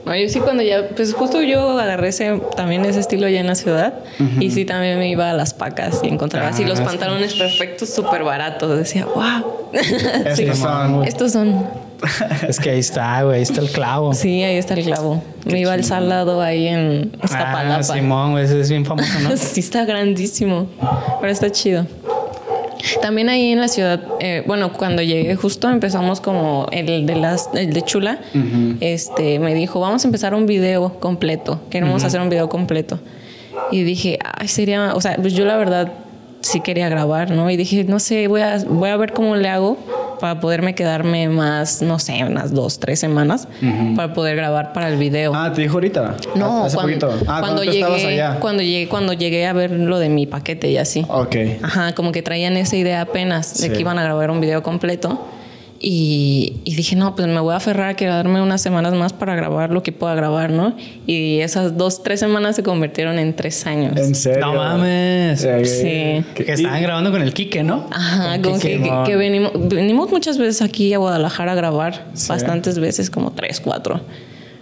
No, 0.06 0.16
yo 0.16 0.30
sí 0.30 0.40
cuando 0.40 0.62
ya, 0.62 0.90
pues 0.96 1.14
justo 1.16 1.42
yo 1.42 1.80
agarré 1.80 2.10
ese, 2.10 2.40
también 2.56 2.86
ese 2.86 3.00
estilo 3.00 3.28
ya 3.28 3.40
en 3.40 3.48
la 3.48 3.56
ciudad 3.56 3.96
y 4.40 4.52
sí 4.52 4.64
también 4.64 5.00
me 5.00 5.10
iba 5.10 5.32
a 5.32 5.34
las 5.34 5.56
pacas 5.56 6.02
y 6.04 6.10
encontraba 6.10 6.50
así 6.50 6.64
Ah, 6.64 6.68
los 6.68 6.78
sí. 6.78 6.84
pantalones 6.84 7.34
perfectos, 7.34 7.90
súper 7.90 8.24
baratos. 8.24 8.78
Decía, 8.78 9.06
wow. 9.06 9.70
Estos 9.74 10.38
Sí. 10.38 10.54
son- 10.62 11.04
Estos 11.06 11.32
son, 11.32 11.66
Es 12.48 12.60
que 12.60 12.70
ahí 12.72 12.80
está, 12.80 13.24
güey, 13.24 13.38
ahí 13.38 13.42
está 13.44 13.62
el 13.62 13.70
clavo. 13.70 14.14
sí, 14.14 14.44
ahí 14.44 14.58
está 14.58 14.74
el 14.74 14.84
clavo. 14.84 15.24
me 15.46 15.60
iba 15.60 15.74
al 15.74 15.84
salado 15.84 16.42
ahí 16.42 16.68
en 16.68 17.12
Ah, 17.22 17.26
Iztapalapa. 17.26 17.84
Simón, 17.84 18.32
güey, 18.32 18.46
ese 18.46 18.60
es 18.62 18.70
bien 18.70 18.86
famoso, 18.86 19.20
¿no? 19.22 19.30
sí, 19.38 19.60
está 19.60 19.86
grandísimo, 19.86 20.68
pero 21.22 21.32
está 21.32 21.50
chido. 21.52 21.86
También 23.02 23.30
ahí 23.30 23.52
en 23.52 23.60
la 23.62 23.68
ciudad, 23.68 24.00
eh, 24.20 24.44
bueno, 24.46 24.72
cuando 24.74 25.02
llegué 25.02 25.36
justo 25.36 25.70
empezamos 25.70 26.22
como 26.22 26.68
el 26.72 27.06
de 27.08 27.16
las, 27.16 27.50
el 27.56 27.74
de 27.74 27.82
Chula, 27.82 28.20
este, 28.80 29.40
me 29.40 29.56
dijo, 29.56 29.80
vamos 29.80 30.04
a 30.06 30.08
empezar 30.08 30.36
un 30.36 30.46
video 30.46 31.00
completo, 31.00 31.62
queremos 31.72 32.04
hacer 32.04 32.22
un 32.22 32.30
video 32.30 32.48
completo. 32.48 33.00
Y 33.72 33.82
dije, 33.84 34.20
ay, 34.24 34.48
sería, 34.48 34.94
o 34.94 35.02
sea, 35.02 35.16
pues 35.16 35.34
yo 35.34 35.46
la 35.46 35.58
verdad 35.58 35.94
sí 36.42 36.60
quería 36.60 36.88
grabar, 36.88 37.32
¿no? 37.32 37.50
Y 37.50 37.58
dije, 37.58 37.86
no 37.86 37.98
sé, 38.00 38.28
voy 38.28 38.42
a, 38.42 38.60
voy 38.68 38.90
a 38.90 38.98
ver 38.98 39.14
cómo 39.14 39.36
le 39.36 39.50
hago 39.50 39.78
para 40.20 40.40
poderme 40.40 40.76
quedarme 40.76 41.28
más, 41.30 41.82
no 41.82 42.00
sé, 42.00 42.24
unas 42.24 42.54
dos, 42.54 42.80
tres 42.80 43.00
semanas 43.00 43.48
para 43.96 44.14
poder 44.14 44.36
grabar 44.36 44.74
para 44.74 44.90
el 44.90 44.98
video. 44.98 45.34
Ah, 45.36 45.52
te 45.54 45.62
dijo 45.62 45.76
ahorita. 45.76 46.16
no, 46.36 46.66
Hace 46.66 46.76
cuando, 46.76 47.08
poquito. 47.08 47.26
Ah, 47.28 47.40
cuando 47.42 47.64
llegué, 47.64 47.84
allá. 48.08 48.40
cuando 48.40 48.64
llegué, 48.64 48.88
cuando 48.88 49.14
llegué 49.14 49.46
a 49.48 49.54
ver 49.54 49.72
lo 49.72 50.00
de 50.00 50.10
mi 50.10 50.26
paquete 50.26 50.70
y 50.70 50.78
así. 50.78 51.06
Ok. 51.10 51.36
Ajá, 51.62 51.94
como 51.94 52.12
que 52.12 52.22
traían 52.22 52.58
esa 52.58 52.76
idea 52.76 53.02
apenas 53.02 53.58
de 53.60 53.68
Sí. 53.68 53.74
que 53.74 53.80
iban 53.80 54.00
a 54.00 54.04
grabar 54.04 54.32
un 54.32 54.42
video 54.42 54.64
completo. 54.64 55.26
Y, 55.88 56.62
y 56.64 56.74
dije, 56.74 56.96
no, 56.96 57.16
pues 57.16 57.28
me 57.28 57.40
voy 57.40 57.54
a 57.54 57.58
aferrar 57.58 57.90
a 57.90 57.94
quedarme 57.94 58.42
unas 58.42 58.60
semanas 58.60 58.96
más 58.96 59.14
para 59.14 59.36
grabar 59.36 59.70
lo 59.70 59.84
que 59.84 59.92
pueda 59.92 60.16
grabar, 60.16 60.50
¿no? 60.50 60.76
Y 61.06 61.42
esas 61.42 61.78
dos, 61.78 62.02
tres 62.02 62.20
semanas 62.20 62.56
se 62.56 62.64
convirtieron 62.64 63.20
en 63.20 63.36
tres 63.36 63.68
años. 63.68 63.96
En 63.96 64.16
serio. 64.16 64.48
No 64.48 64.56
mames. 64.56 65.42
Sí. 65.42 66.24
Que 66.34 66.46
estaban 66.54 66.82
grabando 66.82 67.12
con 67.12 67.22
el 67.22 67.36
Quique, 67.36 67.62
¿no? 67.62 67.86
Ajá, 67.92 68.42
Con 68.42 68.60
que, 68.60 68.78
Quique. 68.78 68.84
que- 68.90 69.04
que 69.06 69.16
venimos, 69.16 69.52
venimos 69.54 70.10
muchas 70.10 70.40
veces 70.40 70.64
aquí 70.64 70.92
a 70.92 70.98
Guadalajara 70.98 71.52
a 71.52 71.56
grabar, 71.56 72.08
Sí. 72.16 72.30
bastantes 72.30 72.80
veces, 72.80 73.12
como 73.12 73.34
tres, 73.34 73.60
cuatro. 73.62 74.02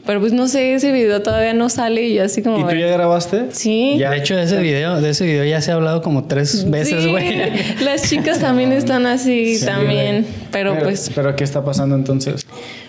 Pero 0.05 0.19
pues 0.19 0.33
no 0.33 0.49
sé, 0.49 0.73
ese 0.73 0.91
video 0.91 1.21
todavía 1.21 1.53
no 1.53 1.69
sale 1.69 2.03
y 2.03 2.15
yo 2.15 2.23
así 2.25 2.41
como... 2.41 2.59
¿Y 2.59 2.63
tú 2.63 2.75
ya 2.75 2.87
grabaste? 2.87 3.45
Sí. 3.51 3.95
Ya. 3.97 4.11
De 4.11 4.17
hecho, 4.17 4.35
de 4.35 4.43
ese 4.43 4.61
video, 4.61 4.99
de 4.99 5.09
ese 5.11 5.25
video 5.25 5.45
ya 5.45 5.61
se 5.61 5.71
ha 5.71 5.75
hablado 5.75 6.01
como 6.01 6.25
tres 6.25 6.69
veces, 6.69 7.03
Sí, 7.03 7.09
güey. 7.09 7.51
Las 7.81 8.09
chicas 8.09 8.39
también 8.39 8.73
están 8.73 9.05
así, 9.05 9.55
Sí, 9.57 9.65
también. 9.65 10.25
Pero, 10.51 10.77
pues, 10.77 11.09
¿Pero 11.15 11.35
qué 11.37 11.45
está 11.45 11.63
pasando 11.63 11.95
entonces? 11.95 12.45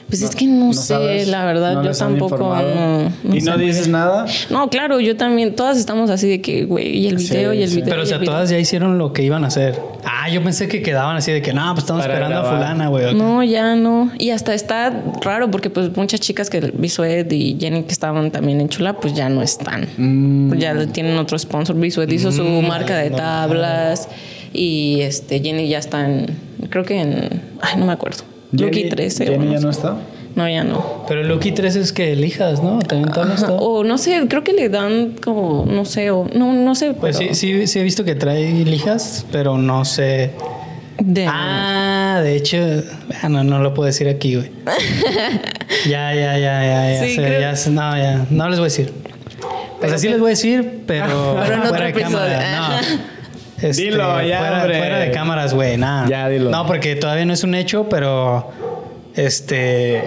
Pues 0.09 0.23
es 0.23 0.37
que 0.37 0.47
no, 0.47 0.73
sé, 0.73 0.83
sabes? 0.95 1.29
la 1.29 1.45
verdad, 1.45 1.75
¿No 1.75 1.85
yo 1.85 1.93
tampoco. 1.93 2.39
No, 2.39 3.11
no 3.25 3.35
¿Y 3.35 3.41
sé 3.41 3.51
no 3.51 3.57
muy 3.57 3.67
dices 3.67 3.89
nada? 3.89 4.27
No, 4.51 4.69
claro, 4.69 5.01
yo 5.01 5.17
también, 5.17 5.55
todas 5.57 5.79
estamos 5.79 6.11
así 6.11 6.29
de 6.29 6.41
que, 6.41 6.65
güey, 6.67 6.97
y 6.99 7.07
el 7.09 7.19
Sí, 7.19 7.33
video, 7.33 7.53
y 7.55 7.63
el 7.63 7.69
sí. 7.69 7.77
video. 7.77 7.91
Pero, 7.91 8.03
o 8.03 8.07
sea, 8.07 8.21
todas 8.21 8.51
ya 8.51 8.59
hicieron 8.59 8.99
lo 8.99 9.13
que 9.13 9.23
iban 9.23 9.45
a 9.45 9.49
hacer. 9.49 9.81
Ah, 10.05 10.29
yo 10.29 10.43
pensé 10.43 10.69
que 10.69 10.83
quedaban 10.83 11.17
así 11.17 11.33
de 11.33 11.43
que, 11.43 11.53
no, 11.53 11.73
pues 11.73 11.85
estamos 11.85 12.03
Para 12.03 12.15
esperando 12.15 12.41
a 12.41 12.45
fulana, 12.53 12.89
güey. 12.89 13.15
No, 13.15 13.43
ya 13.43 13.75
no. 13.75 14.11
Y 14.19 14.31
hasta 14.31 14.55
está 14.55 14.93
raro 15.23 15.51
porque 15.51 15.71
pues 15.71 15.97
muchas 15.97 16.21
chicas 16.21 16.51
que 16.51 16.61
Bisuet 16.61 17.33
y 17.33 17.57
Jenny 17.59 17.85
que 17.85 17.93
estaban 17.93 18.31
también 18.31 18.61
en 18.61 18.69
Chula, 18.69 18.95
pues 19.01 19.15
ya 19.15 19.29
no 19.29 19.43
están. 19.43 19.89
Mm. 19.97 20.49
Pues 20.49 20.61
ya 20.61 20.87
tienen 20.87 21.17
otro 21.19 21.39
sponsor. 21.39 21.77
Bisuet 21.77 22.11
hizo 22.13 22.31
su 22.31 22.45
marca 22.45 22.97
de 22.97 23.11
tablas 23.11 24.09
y 24.53 25.01
este 25.01 25.41
Jenny 25.41 25.69
ya 25.69 25.79
está 25.79 26.05
en, 26.05 26.27
creo 26.71 26.85
que 26.85 27.01
en, 27.01 27.43
ay, 27.61 27.77
no 27.79 27.87
me 27.87 27.93
acuerdo. 27.93 28.25
Lucky 28.63 28.81
Jenny- 28.85 28.91
13. 28.91 29.25
o 29.25 29.33
¿Jenny 29.33 29.47
no 29.47 29.53
ya 29.53 29.61
no 29.61 29.71
está? 29.71 29.97
No, 30.35 30.49
ya 30.49 30.65
no. 30.65 31.05
Pero 31.07 31.23
Lucky 31.23 31.53
3 31.53 31.77
es 31.77 31.93
que 31.93 32.13
elijas, 32.13 32.61
¿no? 32.63 32.81
También 32.81 33.09
Ajá, 33.11 33.53
O 33.53 33.85
no 33.85 33.99
sé, 33.99 34.21
creo 34.29 34.43
que 34.43 34.53
le 34.53 34.69
dan 34.69 35.13
como, 35.23 35.65
no 35.65 35.85
sé, 35.85 36.11
o 36.11 36.27
no, 36.35 36.53
no 36.53 36.75
sé. 36.75 36.93
Pues 36.95 37.17
pero 37.19 37.33
sí, 37.35 37.35
sí, 37.37 37.67
sí 37.69 37.79
he 37.79 37.83
visto 37.85 38.05
que 38.05 38.17
trae 38.17 38.51
lijas, 38.65 39.25
pero 39.31 39.59
no 39.59 39.85
sé. 39.85 40.31
de- 40.99 41.27
Ah, 41.29 42.21
de 42.23 42.35
hecho, 42.37 42.57
no, 43.29 43.45
no 43.45 43.61
lo 43.61 43.75
puedo 43.75 43.87
decir 43.87 44.09
aquí, 44.09 44.35
güey. 44.37 44.51
ya, 45.89 46.15
ya, 46.15 46.37
ya, 46.39 46.65
ya, 46.65 46.93
ya, 46.95 47.05
Sí, 47.05 47.15
sé, 47.17 47.23
creo- 47.25 47.41
ya 47.41 47.57
sé, 47.57 47.71
no, 47.71 47.97
ya, 47.97 48.27
no 48.31 48.49
les 48.49 48.59
voy 48.59 48.65
a 48.67 48.71
decir. 48.71 48.93
O 49.83 49.87
sea, 49.89 49.99
sí 49.99 50.09
les 50.09 50.19
voy 50.19 50.29
a 50.29 50.31
decir, 50.31 50.81
pero, 50.87 51.37
Pero 51.43 51.55
en 51.57 51.63
fuera 51.69 51.87
de 51.87 51.93
cámara, 51.93 52.81
no. 52.81 53.05
Este, 53.65 53.85
Dilo 53.85 54.23
ya, 54.23 54.39
fuera, 54.41 54.61
hombre. 54.61 54.79
fuera 54.79 54.99
de 54.99 55.11
cámaras, 55.11 55.55
güey, 55.55 55.79
nada. 55.79 56.07
Ya, 56.07 56.29
dilo. 56.29 56.51
No, 56.51 56.67
porque 56.67 56.97
todavía 56.97 57.25
no 57.25 57.33
es 57.33 57.45
un 57.45 57.55
hecho, 57.55 57.89
pero 57.89 58.51
este 59.17 60.03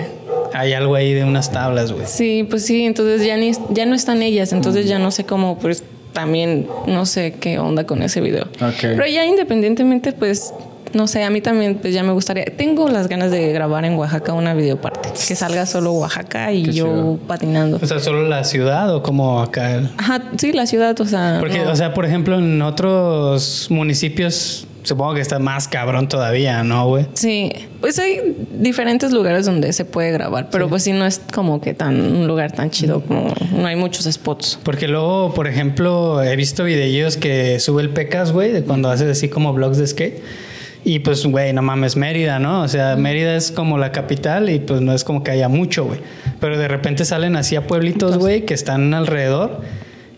hay 0.53 0.73
algo 0.73 0.93
ahí 0.95 1.13
de 1.13 1.23
unas 1.23 1.51
tablas, 1.51 1.91
güey. 1.91 2.05
Sí, 2.05 2.45
pues 2.47 2.65
sí, 2.65 2.85
entonces 2.85 3.25
ya, 3.25 3.35
ni, 3.35 3.51
ya 3.71 3.85
no 3.85 3.95
están 3.95 4.21
ellas, 4.21 4.53
entonces 4.53 4.87
ya 4.87 4.99
no 4.99 5.09
sé 5.09 5.25
cómo, 5.25 5.57
pues 5.57 5.83
también 6.13 6.67
no 6.85 7.05
sé 7.05 7.33
qué 7.39 7.59
onda 7.59 7.85
con 7.85 8.01
ese 8.03 8.21
video. 8.21 8.43
Ok. 8.45 8.79
Pero 8.81 9.05
ya 9.07 9.25
independientemente, 9.25 10.13
pues, 10.13 10.53
no 10.93 11.07
sé, 11.07 11.23
a 11.23 11.29
mí 11.29 11.41
también 11.41 11.75
pues 11.75 11.93
ya 11.93 12.03
me 12.03 12.11
gustaría, 12.13 12.45
tengo 12.45 12.89
las 12.89 13.07
ganas 13.07 13.31
de 13.31 13.51
grabar 13.51 13.85
en 13.85 13.95
Oaxaca 13.95 14.33
una 14.33 14.53
videoparte, 14.53 15.09
que 15.27 15.35
salga 15.35 15.65
solo 15.65 15.91
Oaxaca 15.93 16.51
y 16.53 16.63
Qué 16.63 16.73
yo 16.73 16.85
chido. 16.85 17.19
patinando. 17.27 17.79
O 17.81 17.85
sea, 17.85 17.99
solo 17.99 18.27
la 18.27 18.43
ciudad 18.43 18.93
o 18.95 19.03
como 19.03 19.41
acá. 19.41 19.75
el- 19.75 19.89
Ajá, 19.97 20.23
sí, 20.37 20.51
la 20.53 20.65
ciudad, 20.65 20.99
o 20.99 21.05
sea... 21.05 21.37
Porque, 21.39 21.59
no. 21.59 21.71
o 21.71 21.75
sea, 21.75 21.93
por 21.93 22.05
ejemplo, 22.05 22.37
en 22.39 22.61
otros 22.61 23.67
municipios 23.69 24.65
supongo 24.83 25.15
que 25.15 25.19
está 25.21 25.37
más 25.37 25.67
cabrón 25.67 26.07
todavía, 26.07 26.63
¿no, 26.63 26.87
güey? 26.87 27.07
Sí, 27.13 27.51
pues 27.81 27.99
hay 27.99 28.37
diferentes 28.57 29.11
lugares 29.11 29.45
donde 29.45 29.73
se 29.73 29.83
puede 29.83 30.11
grabar, 30.13 30.47
pero 30.49 30.69
pues 30.69 30.83
sí 30.83 30.93
no 30.93 31.05
es 31.05 31.19
como 31.33 31.59
que 31.59 31.73
tan 31.73 31.99
un 31.99 32.25
lugar 32.25 32.53
tan 32.53 32.69
chido 32.69 33.01
como 33.01 33.33
no 33.51 33.67
hay 33.67 33.75
muchos 33.75 34.05
spots. 34.05 34.57
Porque 34.63 34.87
luego, 34.87 35.33
por 35.33 35.47
ejemplo, 35.47 36.23
he 36.23 36.33
visto 36.37 36.63
videos 36.63 37.17
que 37.17 37.59
sube 37.59 37.81
el 37.81 37.89
Pecas, 37.89 38.31
güey, 38.31 38.53
de 38.53 38.63
cuando 38.63 38.89
haces 38.89 39.11
así 39.11 39.27
como 39.27 39.51
vlogs 39.53 39.77
de 39.77 39.87
skate. 39.87 40.21
Y 40.89 40.99
pues, 40.99 41.25
güey, 41.25 41.51
no 41.51 41.61
mames, 41.61 41.97
Mérida, 41.97 42.39
¿no? 42.39 42.61
O 42.61 42.67
sea, 42.69 42.95
Mérida 42.95 43.35
es 43.35 43.51
como 43.51 43.77
la 43.77 43.91
capital 43.91 44.49
y 44.49 44.59
pues 44.59 44.79
no 44.79 44.93
es 44.93 45.03
como 45.03 45.21
que 45.21 45.31
haya 45.31 45.49
mucho, 45.49 45.83
güey. 45.83 45.99
Pero 46.39 46.57
de 46.57 46.69
repente 46.69 47.03
salen 47.03 47.35
así 47.35 47.57
a 47.57 47.67
pueblitos, 47.67 48.17
güey, 48.17 48.45
que 48.45 48.53
están 48.53 48.93
alrededor. 48.93 49.59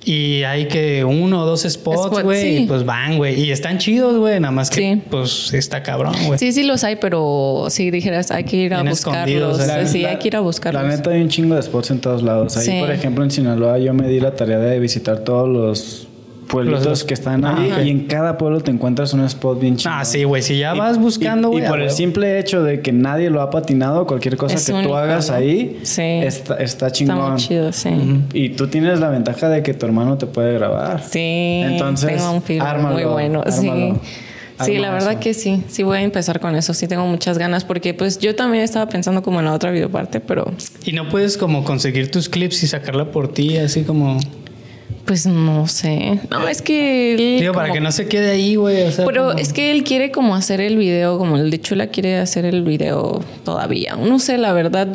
Y 0.05 0.43
hay 0.43 0.67
que 0.67 1.03
uno 1.03 1.41
o 1.41 1.45
dos 1.47 1.63
spots, 1.67 2.05
Spot, 2.05 2.21
güey, 2.23 2.41
sí. 2.41 2.63
y 2.63 2.65
pues 2.67 2.85
van, 2.85 3.17
güey. 3.17 3.41
Y 3.41 3.51
están 3.51 3.79
chidos, 3.79 4.17
güey, 4.17 4.39
nada 4.39 4.51
más 4.51 4.69
que 4.69 4.75
Sí. 4.93 5.01
pues 5.09 5.53
está 5.55 5.81
cabrón, 5.81 6.13
güey. 6.27 6.37
Sí, 6.37 6.51
sí 6.53 6.61
los 6.63 6.83
hay, 6.83 6.97
pero 6.97 7.65
si 7.69 7.89
dijeras 7.89 8.29
hay 8.31 8.43
que 8.43 8.55
ir 8.57 8.73
a 8.75 8.81
Bien 8.83 8.91
buscarlos. 8.91 9.57
La- 9.65 9.85
sí, 9.87 10.01
la- 10.03 10.09
hay 10.11 10.17
que 10.17 10.27
ir 10.27 10.35
a 10.35 10.39
buscarlos. 10.41 10.83
La 10.83 10.87
neta 10.89 11.09
hay 11.09 11.21
un 11.21 11.29
chingo 11.29 11.55
de 11.55 11.63
spots 11.63 11.89
en 11.91 11.99
todos 11.99 12.21
lados. 12.21 12.55
Ahí, 12.57 12.65
Sí. 12.65 12.77
por 12.79 12.91
ejemplo, 12.91 13.23
en 13.23 13.31
Sinaloa 13.31 13.79
yo 13.79 13.93
me 13.95 14.07
di 14.07 14.19
la 14.19 14.35
tarea 14.35 14.59
de 14.59 14.79
visitar 14.79 15.19
todos 15.19 15.49
los 15.49 16.07
pueblitos 16.49 16.83
Los- 16.85 17.03
que 17.05 17.13
están 17.13 17.45
ahí 17.45 17.69
Ajá. 17.71 17.83
y 17.83 17.89
en 17.91 18.07
cada 18.07 18.37
pueblo 18.37 18.59
te 18.59 18.71
encuentras 18.71 19.13
un 19.13 19.21
spot 19.23 19.59
bien 19.61 19.77
chido. 19.77 19.91
Ah, 19.93 20.03
sí, 20.03 20.23
güey. 20.25 20.41
Si 20.41 20.57
ya 20.57 20.75
Y- 20.75 20.79
vas 20.79 20.99
buscando, 20.99 21.47
y, 21.49 21.51
güey. 21.51 21.63
y 21.63 21.67
por 21.67 21.79
el 21.79 21.91
simple 21.91 22.39
hecho 22.39 22.63
de 22.63 22.81
que 22.81 22.91
nadie 22.91 23.29
lo 23.29 23.41
ha 23.41 23.49
patinado, 23.51 24.05
cualquier 24.05 24.35
cosa 24.35 24.55
Es 24.55 24.65
que 24.65 24.83
tú 24.83 24.95
hagas 24.95 25.29
¿no? 25.29 25.35
ahí 25.35 25.79
Sí. 25.83 26.01
está, 26.01 26.55
está 26.55 26.63
Está 26.87 26.91
chingón. 26.91 27.31
muy 27.33 27.39
chido, 27.39 27.71
sí. 27.71 27.89
Y 28.33 28.49
tú 28.49 28.67
tienes 28.67 28.99
la 28.99 29.09
ventaja 29.09 29.47
de 29.47 29.63
que 29.63 29.73
tu 29.73 29.85
hermano 29.85 30.17
te 30.17 30.25
puede 30.25 30.53
grabar. 30.55 31.01
Sí, 31.03 31.61
Entonces, 31.63 32.17
tengo 32.17 32.31
un 32.33 32.41
film 32.41 32.61
ármalo, 32.61 32.95
muy 32.95 33.05
bueno. 33.05 33.43
Sí. 33.47 33.69
ármalo. 33.69 33.99
Sí, 34.65 34.77
la 34.77 34.91
verdad 34.91 35.11
eso. 35.13 35.19
que 35.21 35.33
sí, 35.33 35.63
sí 35.69 35.83
voy 35.83 35.99
a 35.99 36.01
empezar 36.01 36.41
con 36.41 36.53
eso, 36.55 36.73
sí 36.73 36.85
tengo 36.87 37.05
muchas 37.07 37.37
ganas 37.37 37.63
porque 37.63 37.93
pues 37.93 38.19
yo 38.19 38.35
también 38.35 38.61
estaba 38.61 38.89
pensando 38.89 39.21
como 39.21 39.39
en 39.39 39.45
la 39.45 39.53
otra 39.53 39.71
videoparte, 39.71 40.19
pero 40.19 40.51
Y 40.83 40.91
no 40.91 41.07
puedes 41.07 41.37
como 41.37 41.63
conseguir 41.63 42.11
tus 42.11 42.27
clips 42.27 42.61
y 42.63 42.67
sacarla 42.67 43.05
por 43.11 43.31
ti, 43.31 43.55
así 43.57 43.83
como... 43.83 44.17
pues 45.05 45.25
no 45.25 45.67
sé. 45.67 46.19
No, 46.29 46.47
es 46.47 46.61
que 46.61 47.13
él 47.13 47.39
Digo, 47.41 47.53
para 47.53 47.71
que 47.73 47.79
no 47.79 47.91
se 47.91 48.07
quede 48.07 48.31
ahí, 48.31 48.55
güey. 48.55 48.83
O 48.83 48.91
sea, 48.91 49.05
Pero 49.05 49.29
como- 49.29 49.39
es 49.39 49.53
que 49.53 49.71
él 49.71 49.83
quiere 49.83 50.11
como 50.11 50.35
hacer 50.35 50.61
el 50.61 50.77
video, 50.77 51.17
como 51.17 51.37
el 51.37 51.49
de 51.49 51.59
Chula 51.61 51.87
quiere 51.87 52.17
hacer 52.17 52.45
el 52.45 52.63
video 52.63 53.21
todavía. 53.43 53.95
No 53.95 54.19
sé, 54.19 54.37
la 54.37 54.53
verdad, 54.53 54.87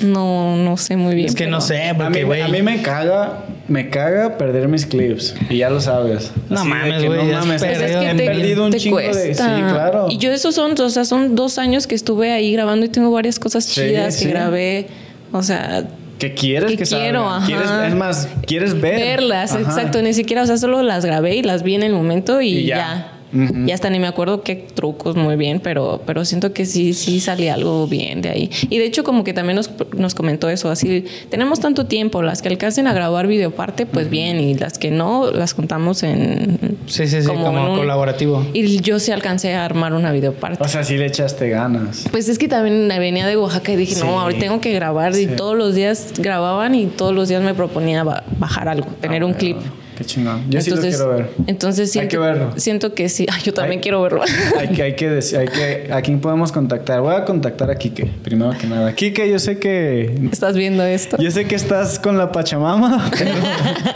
no, 0.00 0.56
no 0.56 0.76
sé 0.76 0.96
muy 0.96 1.14
bien. 1.14 1.26
Es 1.28 1.34
que 1.34 1.44
pero- 1.44 1.50
no 1.56 1.60
sé, 1.60 1.88
A 1.90 1.96
porque, 1.96 2.24
güey... 2.24 2.40
a 2.40 2.48
mí 2.48 2.62
me 2.62 2.82
caga, 2.82 3.44
me 3.68 3.90
caga 3.90 4.38
perder 4.38 4.68
mis 4.68 4.86
clips. 4.86 5.34
Y 5.50 5.58
ya 5.58 5.70
lo 5.70 5.80
sabes. 5.80 6.30
No 6.48 6.60
Así 6.60 6.68
mames, 6.68 7.02
que 7.02 7.06
güey, 7.08 7.28
ya 7.28 7.40
has 7.40 7.46
Pues 7.46 7.62
es 7.62 7.78
perdido 7.78 8.00
que 8.00 8.08
en 8.10 8.16
te, 8.16 8.24
he 8.24 8.26
perdido 8.28 8.64
un 8.66 8.70
te 8.72 8.78
chingo 8.78 8.98
de- 8.98 9.10
cuesta. 9.10 9.56
sí, 9.56 9.62
claro. 9.62 10.06
Y 10.10 10.18
yo 10.18 10.30
esos 10.32 10.54
son, 10.54 10.78
o 10.80 10.88
sea, 10.90 11.04
son 11.04 11.34
dos 11.34 11.58
años 11.58 11.86
que 11.86 11.94
estuve 11.94 12.32
ahí 12.32 12.52
grabando 12.52 12.86
y 12.86 12.88
tengo 12.88 13.10
varias 13.10 13.38
cosas 13.38 13.64
Sí, 13.64 13.80
chidas 13.80 14.14
sí. 14.14 14.24
que 14.26 14.30
grabé. 14.30 14.86
O 15.32 15.42
sea, 15.42 15.84
Que 16.22 16.34
quieres 16.34 16.70
Que 16.70 16.76
que, 16.76 16.84
quiero, 16.84 17.28
salgan. 17.28 17.46
Quieres, 17.48 17.70
es 17.88 17.94
más, 17.96 18.28
quieres 18.46 18.80
ver. 18.80 18.96
verlas, 18.96 19.50
Ajá. 19.52 19.60
exacto, 19.60 20.00
ni 20.02 20.14
siquiera, 20.14 20.42
o 20.42 20.46
sea, 20.46 20.56
solo 20.56 20.80
las 20.84 21.04
grabé 21.04 21.34
y 21.34 21.42
las 21.42 21.64
vi 21.64 21.74
en 21.74 21.82
el 21.82 21.92
momento 21.92 22.40
y, 22.40 22.58
Y 22.58 22.66
ya. 22.66 22.76
ya. 22.76 23.12
Y 23.32 23.70
hasta 23.70 23.88
ni 23.88 23.98
me 23.98 24.06
acuerdo 24.06 24.42
qué 24.42 24.56
trucos 24.56 25.16
muy 25.16 25.36
bien, 25.36 25.60
pero, 25.60 26.02
pero 26.06 26.24
siento 26.24 26.52
que 26.52 26.66
sí, 26.66 26.92
sí 26.92 27.18
salía 27.20 27.54
algo 27.54 27.86
bien 27.86 28.20
de 28.20 28.28
ahí. 28.28 28.50
Y 28.68 28.78
de 28.78 28.84
hecho, 28.84 29.04
como 29.04 29.24
que 29.24 29.32
también 29.32 29.56
nos, 29.56 29.70
nos 29.96 30.14
comentó 30.14 30.48
eso, 30.50 30.70
así, 30.70 31.04
tenemos 31.30 31.58
tanto 31.60 31.86
tiempo, 31.86 32.22
las 32.22 32.42
que 32.42 32.48
alcancen 32.48 32.86
a 32.86 32.92
grabar 32.92 33.26
videoparte, 33.26 33.86
pues 33.86 34.10
bien, 34.10 34.38
y 34.40 34.54
las 34.54 34.78
que 34.78 34.90
no, 34.90 35.30
las 35.30 35.54
contamos 35.54 36.02
en... 36.02 36.76
Sí, 36.86 37.06
sí, 37.06 37.22
sí, 37.22 37.26
como, 37.26 37.50
un- 37.50 37.78
colaborativo. 37.78 38.44
Y 38.52 38.80
yo 38.82 38.98
sí 38.98 39.12
alcancé 39.12 39.54
a 39.54 39.64
armar 39.64 39.94
una 39.94 40.12
videoparte. 40.12 40.62
O 40.62 40.68
sea, 40.68 40.84
sí 40.84 40.96
le 40.98 41.06
echaste 41.06 41.48
ganas. 41.48 42.04
Pues 42.10 42.28
es 42.28 42.38
que 42.38 42.48
también 42.48 42.88
venía 42.88 43.26
de 43.26 43.36
Oaxaca 43.36 43.72
y 43.72 43.76
dije, 43.76 43.94
Sí. 43.94 44.02
no, 44.04 44.20
ahora 44.20 44.38
tengo 44.38 44.60
que 44.60 44.72
grabar. 44.72 45.16
Y 45.16 45.26
todos 45.26 45.56
los 45.56 45.74
días 45.74 46.12
grababan 46.18 46.74
y 46.74 46.86
todos 46.86 47.14
los 47.14 47.28
días 47.28 47.42
me 47.42 47.54
proponía 47.54 48.04
ba- 48.04 48.24
bajar 48.38 48.68
algo, 48.68 48.88
tener 49.00 49.22
Ah, 49.22 49.26
un 49.26 49.32
bueno. 49.32 49.38
clip. 49.38 49.56
Qué 50.02 50.08
chingón. 50.08 50.42
Yo 50.50 50.60
sí 50.60 50.70
lo 50.70 50.76
entonces, 50.76 50.96
quiero 51.00 51.16
ver. 51.16 51.28
entonces 51.46 51.88
Hay 51.88 51.92
siento, 51.92 52.10
que 52.10 52.18
verlo. 52.18 52.52
siento 52.56 52.94
que 52.94 53.08
sí. 53.08 53.26
Ay, 53.32 53.40
yo 53.44 53.54
también 53.54 53.78
Hay- 53.78 53.82
quiero 53.82 54.02
verlo. 54.02 54.22
Hay 54.58 54.68
que, 54.68 54.82
hay 54.82 54.96
que 54.96 55.08
decir, 55.08 55.38
hay 55.38 55.48
que, 55.48 55.92
¿a 55.92 56.02
quién 56.02 56.20
podemos 56.20 56.50
contactar? 56.52 57.00
Voy 57.00 57.14
a 57.14 57.24
contactar 57.24 57.70
a 57.70 57.76
Kike, 57.76 58.04
primero 58.22 58.52
que 58.58 58.66
nada. 58.66 58.92
Kike, 58.94 59.28
yo 59.30 59.38
sé 59.38 59.58
que, 59.58 60.12
¿Estás 60.32 60.56
viendo 60.56 60.84
esto? 60.84 61.16
yo 61.18 61.30
sé 61.30 61.44
que 61.46 61.54
estás 61.54 61.98
con 61.98 62.18
la 62.18 62.30
Pachamama, 62.32 63.10
pero, 63.18 63.32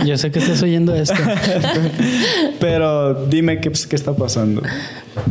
Yo 0.07 0.16
sé 0.16 0.30
que 0.30 0.38
estás 0.38 0.62
oyendo 0.62 0.94
esto. 0.94 1.14
pero 2.61 3.26
dime 3.26 3.61
qué, 3.61 3.70
pues, 3.70 3.86
qué 3.86 3.96
está 3.96 4.14
pasando. 4.14 4.62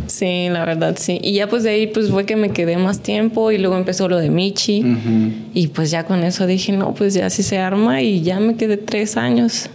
Sí, 0.07 0.47
la 0.49 0.65
verdad, 0.65 0.95
sí. 0.99 1.19
Y 1.21 1.33
ya 1.33 1.47
pues 1.47 1.63
de 1.63 1.69
ahí 1.71 1.87
pues 1.87 2.09
fue 2.09 2.25
que 2.25 2.35
me 2.35 2.49
quedé 2.49 2.77
más 2.77 3.01
tiempo 3.01 3.51
y 3.51 3.57
luego 3.57 3.77
empezó 3.77 4.07
lo 4.07 4.17
de 4.17 4.29
Michi. 4.29 4.83
Y 5.53 5.67
pues 5.67 5.91
ya 5.91 6.05
con 6.05 6.23
eso 6.23 6.47
dije, 6.47 6.71
no, 6.71 6.93
pues 6.93 7.13
ya 7.13 7.29
sí 7.29 7.43
se 7.43 7.57
arma 7.59 8.01
y 8.01 8.21
ya 8.21 8.39
me 8.39 8.55
quedé 8.55 8.77
tres 8.77 9.15
años. 9.17 9.69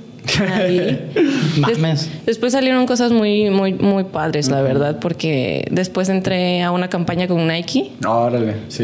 Ahí. 0.52 1.10
Mames. 1.58 2.02
Des- 2.02 2.26
después 2.26 2.52
salieron 2.52 2.86
cosas 2.86 3.12
muy, 3.12 3.50
muy, 3.50 3.72
muy 3.74 4.04
padres, 4.04 4.48
la 4.48 4.62
verdad, 4.62 4.98
porque 5.00 5.66
después 5.70 6.08
entré 6.08 6.62
a 6.62 6.70
una 6.72 6.88
campaña 6.88 7.26
con 7.28 7.46
Nike 7.46 7.90
Órale, 8.06 8.56
sí. 8.68 8.82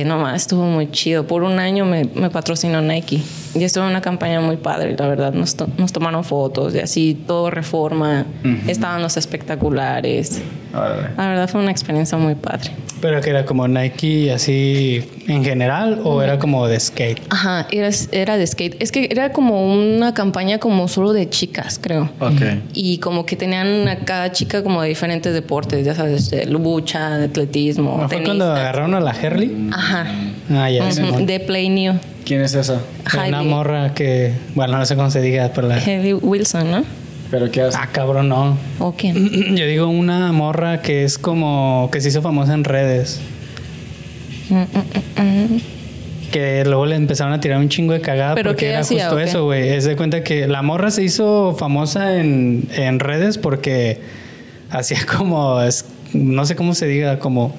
y 0.00 0.04
nomás 0.06 0.42
estuvo 0.42 0.64
muy 0.64 0.90
chido. 0.90 1.26
Por 1.26 1.42
un 1.42 1.58
año 1.58 1.84
me, 1.84 2.04
me 2.14 2.30
patrocinó 2.30 2.80
Nike 2.82 3.20
y 3.54 3.64
estuvo 3.64 3.84
en 3.84 3.90
una 3.90 4.00
campaña 4.00 4.40
muy 4.40 4.56
padre, 4.56 4.94
la 4.98 5.06
verdad. 5.08 5.32
Nos, 5.32 5.56
to- 5.56 5.68
nos 5.78 5.92
tomaron 5.92 6.24
fotos 6.24 6.74
y 6.74 6.78
así, 6.78 7.18
todo 7.26 7.50
reforma. 7.50 8.26
Estaban 8.66 9.02
los 9.02 9.16
espectaculares. 9.16 10.40
La 10.72 11.28
verdad 11.28 11.48
fue 11.48 11.60
una 11.60 11.70
experiencia 11.70 12.16
muy 12.16 12.34
padre. 12.36 12.70
Pero 13.00 13.20
que 13.22 13.30
era 13.30 13.46
como 13.46 13.66
Nike 13.66 14.30
así 14.30 15.02
en 15.26 15.42
general 15.42 16.00
o 16.04 16.22
era 16.22 16.38
como 16.38 16.66
de 16.68 16.78
skate. 16.78 17.20
Ajá, 17.30 17.66
era, 17.72 17.88
era 18.12 18.36
de 18.36 18.46
skate. 18.46 18.76
Es 18.80 18.92
que 18.92 19.08
era 19.10 19.32
como 19.32 19.72
una 19.72 20.12
campaña 20.14 20.58
como 20.58 20.86
solo 20.86 21.12
de 21.14 21.28
chicas, 21.30 21.78
creo. 21.82 22.10
Ok. 22.20 22.42
Y 22.74 22.98
como 22.98 23.24
que 23.24 23.36
tenían 23.36 23.88
a 23.88 23.96
cada 24.00 24.30
chica 24.32 24.62
como 24.62 24.82
de 24.82 24.88
diferentes 24.90 25.32
deportes, 25.32 25.84
ya 25.84 25.94
sabes, 25.94 26.30
de 26.30 26.44
lucha, 26.46 27.16
de 27.16 27.24
atletismo, 27.24 27.92
¿No 27.92 28.08
fue 28.08 28.18
tenistas. 28.18 28.36
cuando 28.36 28.44
agarraron 28.52 28.94
a 28.94 29.00
la 29.00 29.12
Herley? 29.12 29.70
Ajá. 29.72 30.06
Ah, 30.50 30.70
ya, 30.70 30.92
Simón. 30.92 31.24
De 31.26 31.40
Play 31.40 31.68
New. 31.70 31.94
¿Quién 32.24 32.42
es 32.42 32.54
esa? 32.54 32.80
Una 33.26 33.42
morra 33.42 33.94
que, 33.94 34.32
bueno, 34.54 34.78
no 34.78 34.86
sé 34.86 34.94
cómo 34.96 35.10
se 35.10 35.20
diga, 35.20 35.50
pero 35.54 35.68
la... 35.68 35.78
Heidi 35.78 36.12
Wilson, 36.12 36.70
¿no? 36.70 36.84
¿Pero 37.30 37.50
qué 37.50 37.62
hace? 37.62 37.78
Ah, 37.80 37.88
cabrón, 37.92 38.28
no. 38.28 38.56
¿O 38.78 38.92
quién? 38.92 39.16
Yo 39.56 39.66
digo 39.66 39.86
una 39.86 40.32
morra 40.32 40.82
que 40.82 41.04
es 41.04 41.18
como 41.18 41.88
que 41.92 42.00
se 42.00 42.08
hizo 42.08 42.22
famosa 42.22 42.54
en 42.54 42.64
redes. 42.64 43.20
Mm, 44.48 44.54
mm, 44.54 45.22
mm, 45.22 45.54
mm. 45.56 45.60
Que 46.32 46.64
luego 46.64 46.86
le 46.86 46.94
empezaron 46.96 47.32
a 47.32 47.40
tirar 47.40 47.58
un 47.58 47.68
chingo 47.68 47.92
de 47.92 48.00
cagada 48.00 48.34
¿Pero 48.36 48.50
porque 48.50 48.68
era 48.70 48.80
hacía, 48.80 49.04
justo 49.06 49.18
eso, 49.18 49.44
güey. 49.44 49.68
Es 49.70 49.84
de 49.84 49.96
cuenta 49.96 50.22
que 50.22 50.46
la 50.46 50.62
morra 50.62 50.90
se 50.90 51.02
hizo 51.02 51.56
famosa 51.58 52.18
en, 52.18 52.68
en 52.76 53.00
redes 53.00 53.38
porque 53.38 54.00
hacía 54.70 54.98
como, 55.18 55.60
es- 55.62 55.84
no 56.12 56.44
sé 56.46 56.54
cómo 56.56 56.74
se 56.74 56.86
diga, 56.86 57.18
como, 57.20 57.54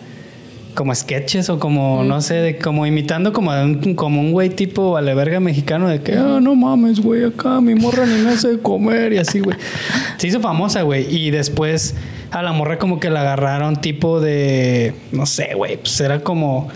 como 0.75 0.95
sketches 0.95 1.49
o 1.49 1.59
como, 1.59 2.03
no 2.03 2.21
sé, 2.21 2.35
de, 2.35 2.57
como 2.57 2.85
imitando 2.85 3.33
como 3.33 3.51
a 3.51 3.63
un, 3.63 3.95
como 3.95 4.21
un 4.21 4.31
güey 4.31 4.49
tipo 4.49 4.97
a 4.97 5.01
la 5.01 5.13
verga 5.13 5.39
mexicano 5.39 5.87
de 5.87 6.01
que, 6.01 6.13
ah, 6.13 6.39
no 6.41 6.55
mames, 6.55 6.99
güey, 6.99 7.25
acá 7.25 7.61
mi 7.61 7.75
morra 7.75 8.05
ni 8.05 8.21
me 8.21 8.31
hace 8.31 8.49
de 8.49 8.59
comer 8.59 9.13
y 9.13 9.17
así, 9.17 9.39
güey. 9.39 9.57
Se 10.17 10.27
hizo 10.27 10.39
famosa, 10.39 10.83
güey. 10.83 11.13
Y 11.13 11.31
después 11.31 11.95
a 12.31 12.41
la 12.41 12.53
morra 12.53 12.79
como 12.79 12.99
que 12.99 13.09
la 13.09 13.21
agarraron 13.21 13.75
tipo 13.81 14.21
de, 14.21 14.93
no 15.11 15.25
sé, 15.25 15.53
güey, 15.55 15.77
pues 15.77 15.99
era 15.99 16.21
como... 16.21 16.69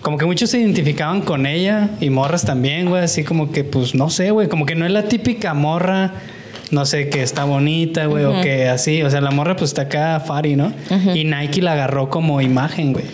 Como 0.00 0.18
que 0.18 0.26
muchos 0.26 0.50
se 0.50 0.60
identificaban 0.60 1.22
con 1.22 1.46
ella 1.46 1.88
y 1.98 2.10
morras 2.10 2.44
también, 2.44 2.90
güey. 2.90 3.02
Así 3.02 3.24
como 3.24 3.50
que, 3.52 3.64
pues, 3.64 3.94
no 3.94 4.10
sé, 4.10 4.32
güey. 4.32 4.50
Como 4.50 4.66
que 4.66 4.74
no 4.74 4.84
es 4.84 4.92
la 4.92 5.04
típica 5.04 5.54
morra, 5.54 6.12
no 6.70 6.84
sé, 6.84 7.08
que 7.08 7.22
está 7.22 7.44
bonita, 7.44 8.04
güey, 8.04 8.26
o 8.26 8.42
que 8.42 8.68
así. 8.68 9.02
O 9.02 9.08
sea, 9.08 9.22
la 9.22 9.30
morra, 9.30 9.56
pues, 9.56 9.70
está 9.70 9.82
acá 9.82 10.20
fari, 10.20 10.56
¿no? 10.56 10.74
Y 11.14 11.24
Nike 11.24 11.62
la 11.62 11.72
agarró 11.72 12.10
como 12.10 12.42
imagen, 12.42 12.92
güey. 12.92 13.06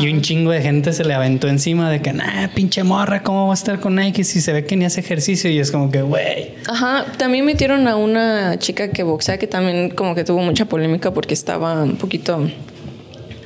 Y 0.00 0.08
un 0.12 0.20
chingo 0.20 0.50
de 0.50 0.62
gente 0.62 0.92
se 0.92 1.04
le 1.04 1.14
aventó 1.14 1.48
encima 1.48 1.90
de 1.90 2.02
que, 2.02 2.12
nah, 2.12 2.48
pinche 2.48 2.82
morra, 2.82 3.22
¿cómo 3.22 3.46
va 3.46 3.52
a 3.52 3.54
estar 3.54 3.78
con 3.80 3.94
Nike 3.96 4.24
si 4.24 4.40
se 4.40 4.52
ve 4.52 4.64
que 4.64 4.76
ni 4.76 4.84
hace 4.84 5.00
ejercicio? 5.00 5.50
Y 5.50 5.58
es 5.58 5.70
como 5.70 5.90
que, 5.90 6.02
güey. 6.02 6.54
Ajá, 6.68 7.06
también 7.16 7.44
metieron 7.44 7.86
a 7.86 7.96
una 7.96 8.58
chica 8.58 8.88
que 8.88 9.02
boxea 9.02 9.38
que 9.38 9.46
también 9.46 9.90
como 9.90 10.14
que 10.14 10.24
tuvo 10.24 10.42
mucha 10.42 10.64
polémica 10.64 11.12
porque 11.12 11.34
estaba 11.34 11.82
un 11.82 11.96
poquito 11.96 12.48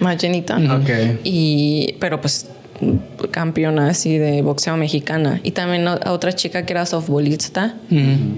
más 0.00 0.16
llenita. 0.16 0.56
Ok. 0.56 1.20
Y, 1.24 1.96
pero 2.00 2.20
pues 2.20 2.48
campeona 3.30 3.90
así 3.90 4.16
de 4.16 4.42
boxeo 4.42 4.76
mexicana. 4.76 5.40
Y 5.42 5.50
también 5.50 5.86
a 5.86 6.12
otra 6.12 6.32
chica 6.32 6.64
que 6.64 6.72
era 6.72 6.86
softballista, 6.86 7.74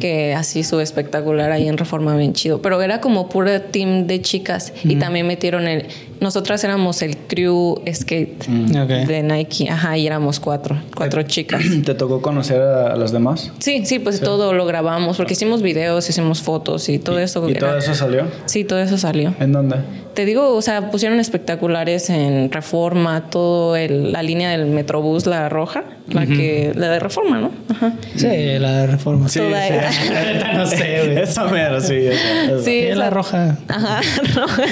que 0.01 0.35
así 0.35 0.61
hizo 0.61 0.81
espectacular 0.81 1.53
ahí 1.53 1.69
en 1.69 1.79
Reforma 1.79 2.17
bien 2.17 2.33
chido. 2.33 2.61
Pero 2.61 2.83
era 2.83 3.01
como 3.01 3.29
puro 3.29 3.61
team 3.61 4.07
de 4.07 4.21
chicas. 4.21 4.73
Y 4.85 4.97
también 4.97 5.27
metieron 5.27 5.69
el... 5.69 5.87
Nosotras 6.23 6.63
éramos 6.65 7.03
el 7.03 7.17
crew 7.17 7.83
skate 7.93 8.43
Ok. 8.49 9.09
de 9.09 9.23
Nike. 9.23 9.69
Ajá, 9.69 9.99
y 9.99 10.07
éramos 10.07 10.39
cuatro, 10.41 10.81
cuatro 10.95 11.23
chicas. 11.25 11.63
¿Te 11.85 11.95
tocó 11.95 12.23
conocer 12.23 12.63
a, 12.63 12.93
a 12.93 12.97
los 12.97 13.11
demás? 13.13 13.51
Sí, 13.59 13.85
sí, 13.85 13.99
pues 13.99 14.21
todo 14.21 14.53
lo 14.53 14.65
grabamos 14.65 15.17
porque 15.17 15.33
hicimos 15.35 15.63
videos, 15.63 16.09
hicimos 16.09 16.41
fotos 16.41 16.89
y 16.89 16.99
todo 16.99 17.19
eso. 17.19 17.49
¿Y 17.49 17.53
era- 17.53 17.61
todo 17.69 17.79
eso 17.79 17.95
salió? 17.95 18.27
Sí, 18.47 18.65
todo 18.65 18.79
eso 18.79 18.97
salió. 18.99 19.35
¿En 19.41 19.53
dónde? 19.53 19.77
Te 20.15 20.27
digo, 20.27 20.55
o 20.55 20.61
sea, 20.63 20.91
pusieron 20.91 21.19
espectaculares 21.21 22.11
en 22.11 22.53
Reforma, 22.53 23.31
todo 23.31 23.77
el- 23.77 24.13
la 24.13 24.23
línea 24.23 24.51
del 24.51 24.67
Metrobús, 24.67 25.27
la 25.27 25.49
roja, 25.49 25.85
la 26.09 26.27
que 26.27 26.73
la 26.77 26.91
de 26.91 27.01
Reforma, 27.01 27.39
¿no? 27.41 27.51
Ajá. 27.71 27.95
Sí, 28.15 28.27
la 28.59 28.73
de 28.83 28.87
reforma. 28.89 29.29
Sí, 29.29 29.39
Toda 29.41 29.67
sí. 29.67 29.73
ella. 29.73 30.53
no 30.55 30.67
sé, 30.67 31.01
güey. 31.05 31.19
Esa 31.19 31.45
mero, 31.47 31.81
sí. 31.81 31.95
esa, 31.97 32.45
esa. 32.45 32.59
Sí, 32.59 32.65
Sí, 32.65 32.79
esa- 32.81 32.99
la 32.99 33.11
roja. 33.11 33.59
Ajá, 33.69 34.01
roja. 34.35 34.63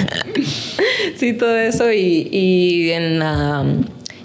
Sí, 1.17 1.33
todo 1.41 1.57
eso 1.57 1.91
y, 1.91 2.29
y 2.31 2.91
en 2.91 3.17
la 3.17 3.65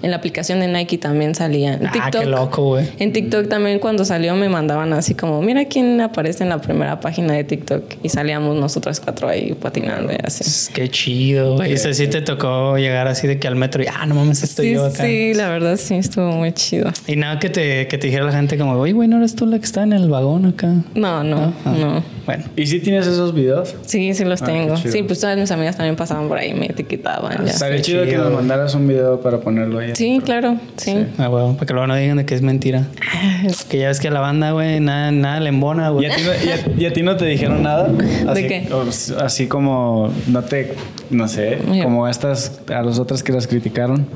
en 0.06 0.10
la 0.12 0.16
aplicación 0.18 0.60
de 0.60 0.68
Nike 0.68 0.96
también 0.98 1.34
salía. 1.34 1.74
En 1.74 1.86
Ah, 1.86 1.90
TikTok, 1.92 2.22
qué 2.22 2.26
loco, 2.26 2.62
güey. 2.68 2.86
En 2.98 3.12
TikTok 3.12 3.48
también 3.48 3.78
cuando 3.78 4.04
salió 4.04 4.34
me 4.36 4.48
mandaban 4.48 4.92
así 4.92 5.14
como, 5.14 5.42
mira 5.42 5.64
quién 5.66 6.00
aparece 6.00 6.44
en 6.44 6.48
la 6.50 6.58
primera 6.60 7.00
página 7.00 7.34
de 7.34 7.44
TikTok 7.44 7.82
y 8.02 8.08
salíamos 8.08 8.56
nosotras 8.56 9.00
cuatro 9.00 9.28
ahí 9.28 9.52
patinando 9.60 10.12
y 10.12 10.16
así. 10.24 10.42
Es- 10.44 10.70
Qué 10.72 10.88
chido, 10.88 11.56
güey. 11.56 11.72
Eso 11.72 11.92
sí 11.92 12.06
te 12.06 12.22
tocó 12.22 12.78
llegar 12.78 13.08
así 13.08 13.26
de 13.26 13.38
que 13.38 13.48
al 13.48 13.56
metro 13.56 13.82
y, 13.82 13.86
ah, 13.86 14.06
no 14.06 14.14
mames, 14.14 14.42
estoy 14.42 14.66
Sí, 14.68 14.74
yo 14.74 14.86
acá. 14.86 15.04
sí, 15.04 15.34
la 15.34 15.48
verdad 15.48 15.76
sí, 15.76 15.94
estuvo 15.96 16.30
muy 16.32 16.52
chido. 16.52 16.90
Y 17.06 17.16
nada 17.16 17.38
que 17.38 17.50
te, 17.50 17.88
que 17.88 17.98
te 17.98 18.06
dijera 18.06 18.24
la 18.24 18.32
gente 18.32 18.56
como, 18.56 18.72
oye, 18.72 18.92
güey, 18.92 19.08
¿no 19.08 19.18
eres 19.18 19.34
tú 19.34 19.44
la 19.46 19.58
que 19.58 19.64
está 19.64 19.82
en 19.82 19.92
el 19.92 20.08
vagón 20.08 20.46
acá? 20.46 20.72
No, 20.94 21.24
no, 21.24 21.52
Ah, 21.64 21.74
no. 21.78 22.16
Bueno. 22.26 22.44
¿Y 22.56 22.66
si 22.66 22.80
tienes 22.80 23.06
esos 23.06 23.32
videos? 23.34 23.74
Sí, 23.86 24.12
sí 24.14 24.24
los 24.24 24.42
Ah, 24.42 24.46
tengo. 24.46 24.74
chido. 24.76 24.92
Sí, 24.92 25.02
pues 25.02 25.20
todas 25.20 25.38
mis 25.38 25.50
amigas 25.50 25.76
también 25.76 25.96
pasaban 25.96 26.28
por 26.28 26.38
ahí, 26.38 26.54
me 26.54 26.66
etiquetaban. 26.66 27.44
ya. 27.44 27.52
Estaría 27.52 27.76
qué 27.76 27.82
chido, 27.82 28.02
que 28.04 28.10
chido. 28.10 28.24
nos 28.24 28.32
mandaras 28.34 28.74
un 28.74 28.86
video 28.88 29.20
para 29.20 29.38
ponerlo 29.40 29.78
ahí. 29.78 29.92
Sí, 29.96 30.20
claro, 30.22 30.56
sí. 30.76 31.06
Ah, 31.16 31.28
güey, 31.28 31.54
para 31.54 31.64
que 31.66 31.72
luego 31.72 31.86
no 31.86 31.96
digan 31.96 32.18
de 32.18 32.26
que 32.26 32.34
es 32.34 32.42
mentira. 32.42 32.86
Que 33.70 33.78
ya 33.78 33.88
ves 33.88 33.98
que 34.00 34.08
a 34.08 34.10
la 34.10 34.20
banda, 34.20 34.50
güey, 34.52 34.78
nada, 34.80 35.10
nada 35.10 35.40
le 35.40 35.48
embona, 35.48 35.88
¿Y 35.88 35.92
güey. 35.92 36.06
a, 36.10 36.14
ti 36.16 36.22
no, 36.22 36.30
y 36.32 36.50
a- 36.50 36.80
y 36.82 36.84
a 36.86 36.92
ti 36.92 37.02
no 37.02 37.16
te 37.16 37.24
dijeron 37.26 37.62
nada? 37.62 37.90
Así, 38.28 38.46
qué? 38.46 38.68
o 38.72 38.82
s- 38.88 39.14
así 39.18 39.46
como, 39.46 40.12
no 40.26 40.42
te, 40.42 40.74
no 41.10 41.26
sé, 41.28 41.58
Mira. 41.68 41.84
como 41.84 42.06
estas, 42.08 42.60
a 42.72 42.82
los 42.82 42.98
otras 42.98 43.22
que 43.22 43.32
las 43.32 43.46
criticaron. 43.46 44.06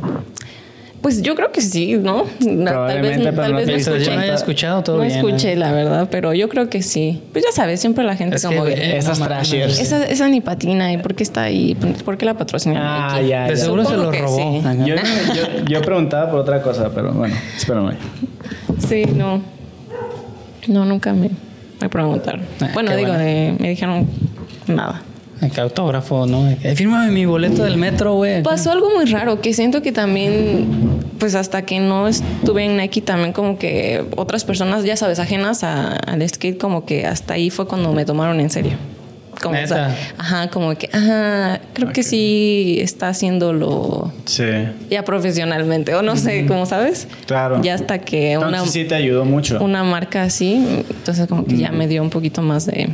Pues 1.03 1.23
yo 1.23 1.35
creo 1.35 1.51
que 1.51 1.63
sí, 1.63 1.97
¿no? 1.97 2.25
Na- 2.41 2.73
Probablemente, 2.73 3.31
pero 3.31 3.37
tal 3.43 3.53
no 3.53 3.57
vez 3.57 3.67
no 3.69 3.73
yo 3.73 3.79
escuché. 3.79 4.15
no 4.15 4.21
haya 4.21 4.35
escuchado 4.35 4.83
todo 4.83 4.97
no 4.99 5.05
bien. 5.05 5.17
escuché, 5.17 5.53
¿eh? 5.53 5.57
la 5.57 5.73
verdad, 5.73 6.09
pero 6.11 6.35
yo 6.35 6.49
creo 6.51 6.69
que 6.69 6.83
sí. 6.83 7.23
Pues 7.33 7.43
ya 7.45 7.53
sabes, 7.53 7.81
siempre 7.81 8.05
la 8.05 8.17
gente 8.17 8.37
Es 8.37 8.45
como 8.45 8.65
que, 8.65 8.99
Esas 8.99 9.19
no 9.19 9.27
trashers. 9.27 9.79
esa, 9.81 10.05
esa 10.07 10.29
ni 10.29 10.43
patina, 10.43 10.93
¿y 10.93 10.99
por 10.99 11.15
qué 11.15 11.23
está 11.23 11.45
ahí? 11.45 11.75
¿Por 12.05 12.19
qué 12.19 12.27
la 12.27 12.35
patrocina? 12.35 13.15
Ah, 13.15 13.23
ya, 13.23 13.45
De 13.45 13.57
ya. 13.57 13.57
seguro 13.57 13.85
se 13.87 13.97
lo 13.97 14.13
robó. 14.13 14.37
sí. 14.37 14.63
Yo, 14.85 14.95
yo, 15.35 15.65
yo 15.67 15.81
preguntaba 15.81 16.31
por 16.31 16.41
otra 16.41 16.61
cosa, 16.61 16.91
pero 16.95 17.13
bueno, 17.13 17.35
espérame. 17.57 17.95
Sí, 18.87 19.05
no. 19.07 19.41
No, 20.69 20.85
nunca 20.85 21.15
me, 21.15 21.31
me 21.81 21.89
preguntaron. 21.89 22.43
Ah, 22.61 22.69
bueno, 22.75 22.95
digo, 22.95 23.09
bueno. 23.09 23.25
de- 23.25 23.57
me 23.59 23.71
dijeron 23.71 24.07
nada. 24.67 25.01
Acá 25.41 25.63
autógrafo, 25.63 26.27
¿no? 26.27 26.55
Que, 26.61 26.75
Fírmame 26.75 27.11
mi 27.11 27.25
boleto 27.25 27.65
del 27.65 27.77
metro, 27.77 28.15
güey. 28.15 28.43
Pasó 28.43 28.71
algo 28.73 28.91
muy 28.95 29.07
raro, 29.07 29.41
que 29.41 29.55
siento 29.55 29.81
que 29.83 29.91
también, 29.93 30.67
pues 31.19 31.35
hasta 31.35 31.63
que 31.63 31.79
no 31.81 32.09
estuve 32.09 32.65
en 32.65 32.77
Nike, 32.77 33.01
también 33.01 33.33
como 33.33 33.59
que 33.59 34.05
otras 34.17 34.45
personas, 34.45 34.85
ya 34.85 34.97
sabes, 34.97 35.19
ajenas 35.19 35.65
a- 35.65 35.97
al 35.97 36.29
skate, 36.29 36.59
como 36.59 36.85
que 36.85 37.07
hasta 37.07 37.35
ahí 37.35 37.49
fue 37.51 37.67
cuando 37.67 37.93
me 37.93 38.05
tomaron 38.05 38.39
en 38.41 38.51
serio. 38.51 38.73
Como, 39.41 39.55
o 39.57 39.75
ajá, 40.19 40.51
como 40.51 40.75
que, 40.75 40.91
ajá, 40.93 41.61
creo 41.73 41.93
que 41.95 42.03
sí 42.03 42.77
está 42.83 43.09
haciéndolo 43.09 44.13
Sí. 44.27 44.45
ya 44.91 45.03
profesionalmente, 45.05 45.95
o 45.95 46.03
no 46.03 46.17
sé, 46.17 46.45
¿cómo 46.47 46.67
sabes? 46.67 47.09
Claro. 47.27 47.63
Ya 47.63 47.73
hasta 47.75 48.01
que 48.01 48.37
una, 48.37 48.49
Entonces 48.49 48.73
sí 48.73 48.85
te 48.85 48.95
ayudó 48.97 49.25
mucho. 49.25 49.59
una 49.65 49.83
marca 49.83 50.25
así, 50.25 50.57
entonces 50.91 51.27
como 51.27 51.47
que 51.47 51.57
ya 51.57 51.73
me 51.73 51.89
dio 51.89 52.03
un 52.03 52.11
poquito 52.11 52.43
más 52.43 52.67
de, 52.67 52.91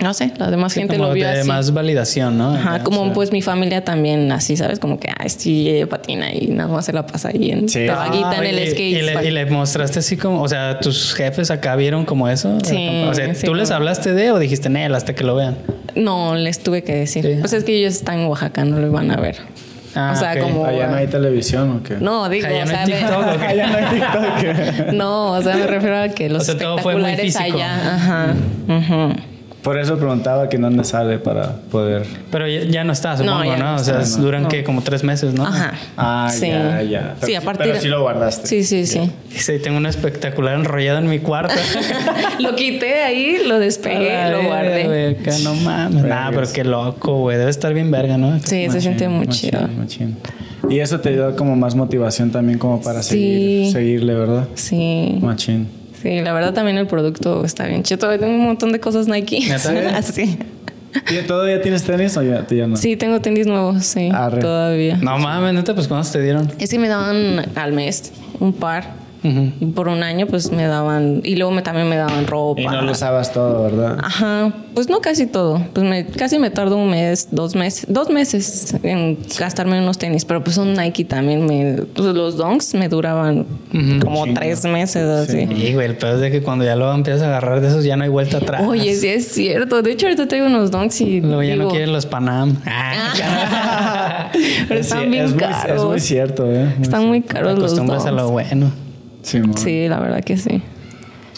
no 0.00 0.14
sé, 0.14 0.32
la 0.38 0.50
demás 0.50 0.72
Sí, 0.72 0.80
gente 0.80 0.96
como 0.96 1.08
lo 1.08 1.14
vio 1.14 1.26
de 1.28 1.40
así. 1.40 1.48
más 1.48 1.72
validación, 1.72 2.38
¿no? 2.38 2.54
Ajá, 2.54 2.82
como 2.82 3.02
o 3.02 3.04
sea. 3.04 3.12
pues 3.14 3.30
mi 3.32 3.42
familia 3.42 3.84
también 3.84 4.32
así, 4.32 4.56
¿sabes? 4.56 4.78
Como 4.78 4.98
que, 4.98 5.08
ah, 5.10 5.28
sí, 5.28 5.68
ella 5.68 5.86
patina 5.86 6.32
y 6.32 6.48
nada 6.48 6.68
más 6.72 6.86
se 6.86 6.92
la 6.92 7.06
pasa 7.06 7.28
ahí 7.28 7.50
en 7.50 7.68
Sí. 7.68 7.86
tabaguita 7.86 8.36
en 8.38 8.44
el 8.44 8.58
y, 8.58 8.70
skate. 8.70 8.80
Y 8.98 9.02
le, 9.02 9.28
y 9.28 9.30
le 9.30 9.46
mostraste 9.46 9.98
así 10.00 10.16
como, 10.16 10.42
o 10.42 10.48
sea, 10.48 10.78
tus 10.80 11.14
jefes 11.14 11.50
acá 11.50 11.76
vieron 11.76 12.04
como 12.04 12.28
eso. 12.28 12.58
Sí, 12.64 13.04
O 13.08 13.14
sea, 13.14 13.34
sí, 13.34 13.46
¿tú 13.46 13.54
les 13.54 13.68
como- 13.68 13.76
hablaste 13.76 14.12
de 14.14 14.32
o 14.32 14.38
dijiste, 14.38 14.68
Nel, 14.70 14.94
hasta 14.94 15.14
que 15.14 15.24
lo 15.24 15.34
vean? 15.36 15.56
No, 15.94 16.34
les 16.36 16.58
tuve 16.62 16.82
que 16.82 16.94
decir. 16.94 17.24
Sí. 17.24 17.36
Pues 17.40 17.52
es 17.52 17.64
que 17.64 17.76
ellos 17.76 17.94
están 17.94 18.20
en 18.20 18.26
Oaxaca, 18.28 18.64
no 18.64 18.78
lo 18.78 18.86
iban 18.86 19.10
a 19.10 19.16
ver. 19.16 19.36
Ah, 19.94 20.14
o 20.16 20.18
sea, 20.18 20.32
ok. 20.32 20.38
como... 20.40 20.64
¿Allá 20.64 20.86
no 20.86 20.96
hay 20.96 21.06
televisión 21.06 21.70
o 21.76 21.82
qué? 21.82 21.96
No, 22.00 22.26
digo, 22.30 22.46
Allá 22.46 22.62
o 22.62 22.64
no 22.64 22.66
sea, 22.70 22.80
hay 22.80 22.86
me- 22.86 22.98
TikTok, 22.98 23.26
¿o 23.26 23.38
qué? 23.38 23.46
Allá 23.46 23.66
no 23.66 23.76
hay 23.76 23.84
TikTok. 23.84 24.92
no, 24.94 25.32
o 25.32 25.42
sea, 25.42 25.56
me 25.56 25.66
refiero 25.66 25.98
a 26.00 26.08
que 26.08 26.30
los 26.30 26.40
O 26.42 26.44
sea, 26.46 26.56
todo 26.56 26.78
fue 26.78 26.96
muy 26.96 27.14
físico. 27.14 27.44
allá, 27.44 27.94
ajá, 27.94 28.34
ujú. 28.68 29.12
Por 29.62 29.78
eso 29.78 29.96
preguntaba 29.96 30.48
que 30.48 30.58
dónde 30.58 30.82
sale 30.82 31.18
para 31.18 31.54
poder. 31.70 32.04
Pero 32.32 32.48
ya, 32.48 32.64
ya 32.64 32.82
no 32.84 32.92
está, 32.92 33.16
supongo, 33.16 33.38
¿no? 33.38 33.44
ya 33.44 33.56
no 33.56 33.74
o 33.76 33.78
sea, 33.78 34.00
está, 34.00 34.20
duran 34.20 34.42
no. 34.44 34.48
que 34.48 34.64
como 34.64 34.82
tres 34.82 35.04
meses, 35.04 35.34
¿no? 35.34 35.46
Ajá. 35.46 35.74
Ah, 35.96 36.28
Sí. 36.32 36.48
ya, 36.48 36.82
ya. 36.82 37.14
Sí, 37.20 37.26
Pero- 37.26 37.38
a 37.38 37.40
partir 37.42 37.66
Pero 37.68 37.80
sí 37.80 37.88
lo 37.88 38.00
guardaste. 38.02 38.48
Sí, 38.48 38.64
sí, 38.64 38.86
sí. 38.86 39.08
Dice, 39.30 39.60
tengo 39.60 39.76
uno 39.76 39.88
espectacular 39.88 40.56
enrollado 40.58 40.98
en 40.98 41.08
mi 41.08 41.20
cuarto. 41.20 41.54
lo 42.40 42.56
quité 42.56 43.04
ahí, 43.04 43.38
lo 43.46 43.60
despegué, 43.60 44.30
lo 44.32 44.42
guardé. 44.44 44.84
güey, 44.84 45.16
que 45.18 45.30
no 45.44 45.54
mames. 45.54 46.02
Nah, 46.04 46.30
pero 46.30 46.46
qué 46.52 46.64
loco, 46.64 47.18
güey. 47.20 47.38
Debe 47.38 47.50
estar 47.50 47.72
bien 47.72 47.90
verga, 47.92 48.18
¿no? 48.18 48.40
Sí, 48.40 48.68
se 48.68 48.80
siente 48.80 49.08
muy 49.08 49.26
Machín, 49.26 49.50
chido. 49.50 49.68
machín. 49.78 50.16
Y 50.70 50.78
eso 50.80 50.98
te 51.00 51.10
dio 51.12 51.36
como 51.36 51.54
más 51.54 51.74
motivación 51.76 52.30
también 52.30 52.58
como 52.58 52.80
para 52.80 53.02
Sí. 53.02 53.10
seguir, 53.10 53.72
seguirle, 53.72 54.14
¿verdad? 54.14 54.48
Sí. 54.54 55.18
Machín. 55.20 55.68
Sí, 56.02 56.20
la 56.20 56.32
verdad 56.32 56.52
también 56.52 56.78
el 56.78 56.86
producto 56.86 57.44
está 57.44 57.66
bien 57.66 57.84
chido. 57.84 57.98
Todavía 57.98 58.20
tengo 58.20 58.34
un 58.34 58.44
montón 58.44 58.72
de 58.72 58.80
cosas 58.80 59.06
Nike. 59.06 59.40
¿Neta? 59.48 60.02
sí. 60.02 60.38
¿Y 61.10 61.26
¿Todavía 61.26 61.62
tienes 61.62 61.84
tenis 61.84 62.16
o 62.16 62.22
ya, 62.22 62.46
ya 62.46 62.66
no? 62.66 62.76
Sí, 62.76 62.96
tengo 62.96 63.20
tenis 63.20 63.46
nuevos, 63.46 63.84
sí. 63.84 64.10
Arre. 64.12 64.40
Todavía. 64.40 64.96
No 64.96 65.18
mames, 65.18 65.54
neta, 65.54 65.74
pues 65.74 65.88
¿cuántos 65.88 66.12
te 66.12 66.20
dieron? 66.20 66.50
Es 66.58 66.70
que 66.70 66.78
me 66.78 66.88
daban 66.88 67.46
al 67.54 67.72
mes 67.72 68.12
un 68.40 68.52
par. 68.52 69.01
Y 69.24 69.66
por 69.66 69.88
un 69.88 70.02
año, 70.02 70.26
pues 70.26 70.50
me 70.50 70.66
daban. 70.66 71.20
Y 71.24 71.36
luego 71.36 71.52
me, 71.52 71.62
también 71.62 71.88
me 71.88 71.96
daban 71.96 72.26
ropa. 72.26 72.60
Y 72.60 72.66
no 72.66 72.82
lo 72.82 72.92
usabas 72.92 73.32
todo, 73.32 73.62
¿verdad? 73.62 73.98
Ajá, 74.02 74.52
pues 74.74 74.88
no 74.88 75.00
casi 75.00 75.26
todo. 75.26 75.60
Pues 75.72 75.86
me, 75.86 76.06
casi 76.06 76.38
me 76.38 76.50
tardo 76.50 76.76
un 76.76 76.90
mes, 76.90 77.28
dos 77.30 77.54
meses, 77.54 77.86
dos 77.88 78.10
meses 78.10 78.74
en 78.82 79.18
gastarme 79.38 79.78
unos 79.80 79.98
tenis, 79.98 80.24
pero 80.24 80.42
pues 80.42 80.56
un 80.58 80.74
Nike 80.74 81.04
también 81.04 81.46
me, 81.46 81.82
pues 81.94 82.14
los 82.14 82.36
donks 82.36 82.74
me 82.74 82.88
duraban 82.88 83.46
como 84.02 84.24
tres 84.34 84.64
meses 84.64 85.04
así. 85.08 85.46
Sí, 85.46 85.72
güey, 85.74 85.86
el 85.86 85.96
peor 85.96 86.16
es 86.16 86.20
de 86.20 86.30
que 86.30 86.42
cuando 86.42 86.64
ya 86.64 86.74
lo 86.76 86.92
empiezas 86.92 87.22
a 87.22 87.26
agarrar 87.28 87.60
de 87.60 87.68
esos 87.68 87.84
ya 87.84 87.96
no 87.96 88.02
hay 88.04 88.10
vuelta 88.10 88.38
atrás. 88.38 88.62
Oye, 88.66 88.94
sí 88.96 89.06
es 89.08 89.28
cierto. 89.28 89.82
De 89.82 89.92
hecho, 89.92 90.06
ahorita 90.06 90.26
tengo 90.26 90.46
unos 90.46 90.70
donks 90.70 91.00
y 91.00 91.20
Luego 91.20 91.42
ya 91.42 91.56
no 91.56 91.68
quieren 91.68 91.92
los 91.92 92.06
Panam. 92.06 92.56
Ah, 92.66 94.30
pero 94.68 94.80
Es 94.80 94.86
están 94.86 95.10
bien 95.10 95.24
es 95.26 95.30
muy- 95.30 95.38
caros. 95.40 95.76
es 95.76 95.84
muy 95.84 96.00
cierto, 96.00 96.50
¿eh? 96.52 96.72
Muy 96.76 96.82
están 96.82 97.06
muy 97.06 97.22
caros 97.22 97.54
los 97.58 97.64
acostumbras 97.72 98.04
a 98.06 98.10
lo 98.10 98.22
donks. 98.24 98.32
bueno. 98.32 98.81
Sí, 99.22 99.88
la 99.88 100.00
verdad 100.00 100.22
que 100.22 100.36
sí. 100.36 100.62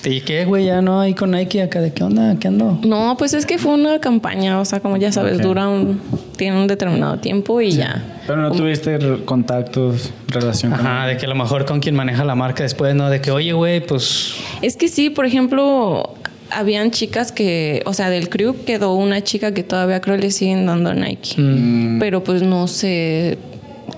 ¿Y 0.04 0.20
qué, 0.20 0.44
güey? 0.44 0.66
Ya 0.66 0.82
no 0.82 1.00
hay 1.00 1.14
con 1.14 1.30
Nike 1.30 1.62
acá. 1.62 1.80
¿De 1.80 1.92
qué 1.92 2.04
onda? 2.04 2.36
¿Qué 2.38 2.48
ando? 2.48 2.78
No, 2.84 3.16
pues 3.18 3.32
es 3.32 3.46
que 3.46 3.58
fue 3.58 3.72
una 3.72 4.00
campaña, 4.00 4.60
o 4.60 4.64
sea, 4.64 4.80
como 4.80 4.96
ya 4.96 5.12
sabes, 5.12 5.40
dura 5.40 5.68
un, 5.68 6.00
tiene 6.36 6.60
un 6.60 6.66
determinado 6.66 7.18
tiempo 7.18 7.60
y 7.60 7.72
ya. 7.72 8.20
Pero 8.26 8.40
no 8.40 8.52
tuviste 8.52 8.98
contactos, 9.24 10.12
relación 10.28 10.72
con 10.72 10.86
Ajá, 10.86 11.06
de 11.06 11.16
que 11.16 11.26
a 11.26 11.28
lo 11.28 11.34
mejor 11.34 11.64
con 11.64 11.80
quien 11.80 11.94
maneja 11.94 12.24
la 12.24 12.34
marca 12.34 12.62
después, 12.62 12.94
¿no? 12.94 13.08
De 13.08 13.20
que, 13.20 13.30
oye, 13.30 13.52
güey, 13.52 13.80
pues 13.84 14.34
Es 14.60 14.76
que 14.76 14.88
sí, 14.88 15.08
por 15.08 15.24
ejemplo, 15.24 16.14
habían 16.50 16.90
chicas 16.90 17.32
que, 17.32 17.82
o 17.86 17.94
sea, 17.94 18.10
del 18.10 18.28
crew 18.28 18.54
quedó 18.66 18.94
una 18.94 19.22
chica 19.22 19.54
que 19.54 19.62
todavía 19.62 20.00
creo 20.00 20.16
le 20.16 20.30
siguen 20.30 20.66
dando 20.66 20.92
Nike. 20.94 21.40
Mm. 21.40 21.98
Pero 21.98 22.22
pues 22.22 22.42
no 22.42 22.66
sé 22.66 23.38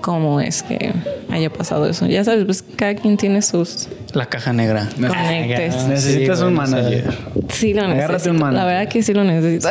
cómo 0.01 0.39
es 0.41 0.63
que 0.63 0.93
haya 1.29 1.49
pasado 1.51 1.85
eso. 1.87 2.05
Ya 2.07 2.23
sabes, 2.23 2.45
pues 2.45 2.63
cada 2.75 2.95
quien 2.95 3.17
tiene 3.17 3.41
sus... 3.41 3.87
la 4.13 4.25
caja 4.27 4.53
negra. 4.53 4.89
Conectes. 4.95 5.75
Ah, 5.77 5.87
Necesitas 5.89 6.41
un 6.41 6.53
manager. 6.53 7.05
Sí 7.49 7.73
lo 7.73 7.81
Agárrate 7.83 8.11
necesito. 8.13 8.31
un 8.31 8.39
mano. 8.39 8.57
La 8.57 8.65
verdad 8.65 8.87
que 8.89 9.03
sí 9.03 9.13
lo 9.13 9.23
necesito. 9.23 9.69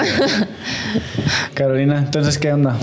Carolina, 1.54 1.98
entonces, 1.98 2.38
¿qué 2.38 2.52
onda? 2.52 2.76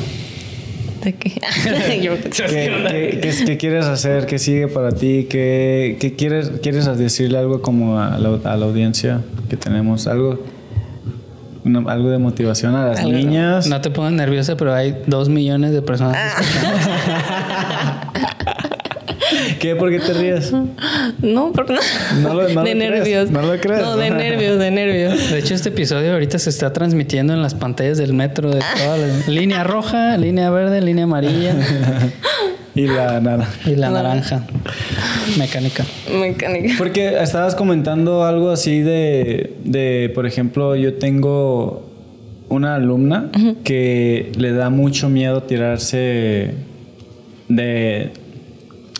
¿De 1.04 1.14
qué? 1.14 1.32
Yo- 2.02 2.16
¿Qué, 2.22 2.30
qué- 2.32 3.20
qué- 3.22 3.46
qué 3.46 3.58
quieres 3.58 3.86
hacer? 3.86 4.26
¿Qué 4.26 4.40
sigue 4.40 4.68
para 4.68 4.92
ti? 4.92 5.28
¿Qué, 5.30 5.98
qué 6.00 6.16
quieres, 6.16 6.52
quieres 6.62 6.86
decirle 6.98 7.38
algo 7.38 7.62
como 7.62 8.00
a 8.00 8.18
la, 8.18 8.40
a 8.52 8.56
la 8.58 8.66
audiencia 8.66 9.22
que 9.50 9.58
tenemos? 9.58 10.08
¿Algo, 10.08 10.44
una- 11.66 11.92
algo 11.92 12.10
de 12.10 12.18
motivación 12.18 12.76
a 12.76 12.88
las 12.88 13.00
Algo. 13.00 13.12
niñas? 13.12 13.68
No 13.68 13.80
te 13.82 13.90
pongas 13.92 14.12
nerviosa, 14.14 14.56
pero 14.58 14.74
hay 14.74 14.96
dos 15.08 15.30
millones 15.30 15.72
de 15.72 15.82
personas. 15.82 16.18
¿Qué? 19.60 19.76
¿Por 19.76 19.90
qué 19.90 20.00
te 20.00 20.14
ríes? 20.14 20.52
No, 21.22 21.52
por 21.54 21.70
nada. 21.70 21.82
No 22.22 22.34
lo- 22.34 22.42
no 22.42 22.48
de 22.48 22.54
lo 22.54 22.62
crees, 22.64 22.76
nervios. 22.78 23.32
no 23.32 23.42
lo 23.42 23.60
crees. 23.60 23.82
No, 23.82 23.98
de 23.98 24.10
nervios, 24.12 24.60
de 24.60 24.72
nervios. 24.72 25.32
De 25.32 25.40
hecho, 25.40 25.56
este 25.56 25.70
episodio 25.70 26.14
ahorita 26.14 26.38
se 26.38 26.50
está 26.50 26.72
transmitiendo 26.74 27.34
en 27.34 27.42
las 27.42 27.56
pantallas 27.56 27.98
del 27.98 28.14
metro 28.14 28.52
de 28.52 28.60
toda 28.78 28.98
la 28.98 29.08
línea 29.28 29.64
roja, 29.64 30.18
línea 30.18 30.50
verde, 30.50 30.82
línea 30.82 31.06
amarilla 31.06 31.54
Y 32.76 32.88
la 32.88 33.20
nada. 33.22 33.48
y 33.66 33.76
la 33.76 33.90
naranja 33.90 34.44
mecánica. 35.38 35.86
Mecánica. 36.12 36.74
Porque 36.78 37.22
estabas 37.22 37.56
comentando 37.56 38.24
algo 38.24 38.50
así 38.52 38.80
de, 38.82 39.54
de, 39.64 40.12
por 40.14 40.26
ejemplo, 40.26 40.76
yo 40.76 40.96
tengo 40.96 41.90
una 42.50 42.76
alumna 42.76 43.30
que 43.64 44.32
le 44.38 44.52
da 44.52 44.70
mucho 44.70 45.10
miedo 45.10 45.44
tirarse 45.44 46.54
de, 47.50 48.12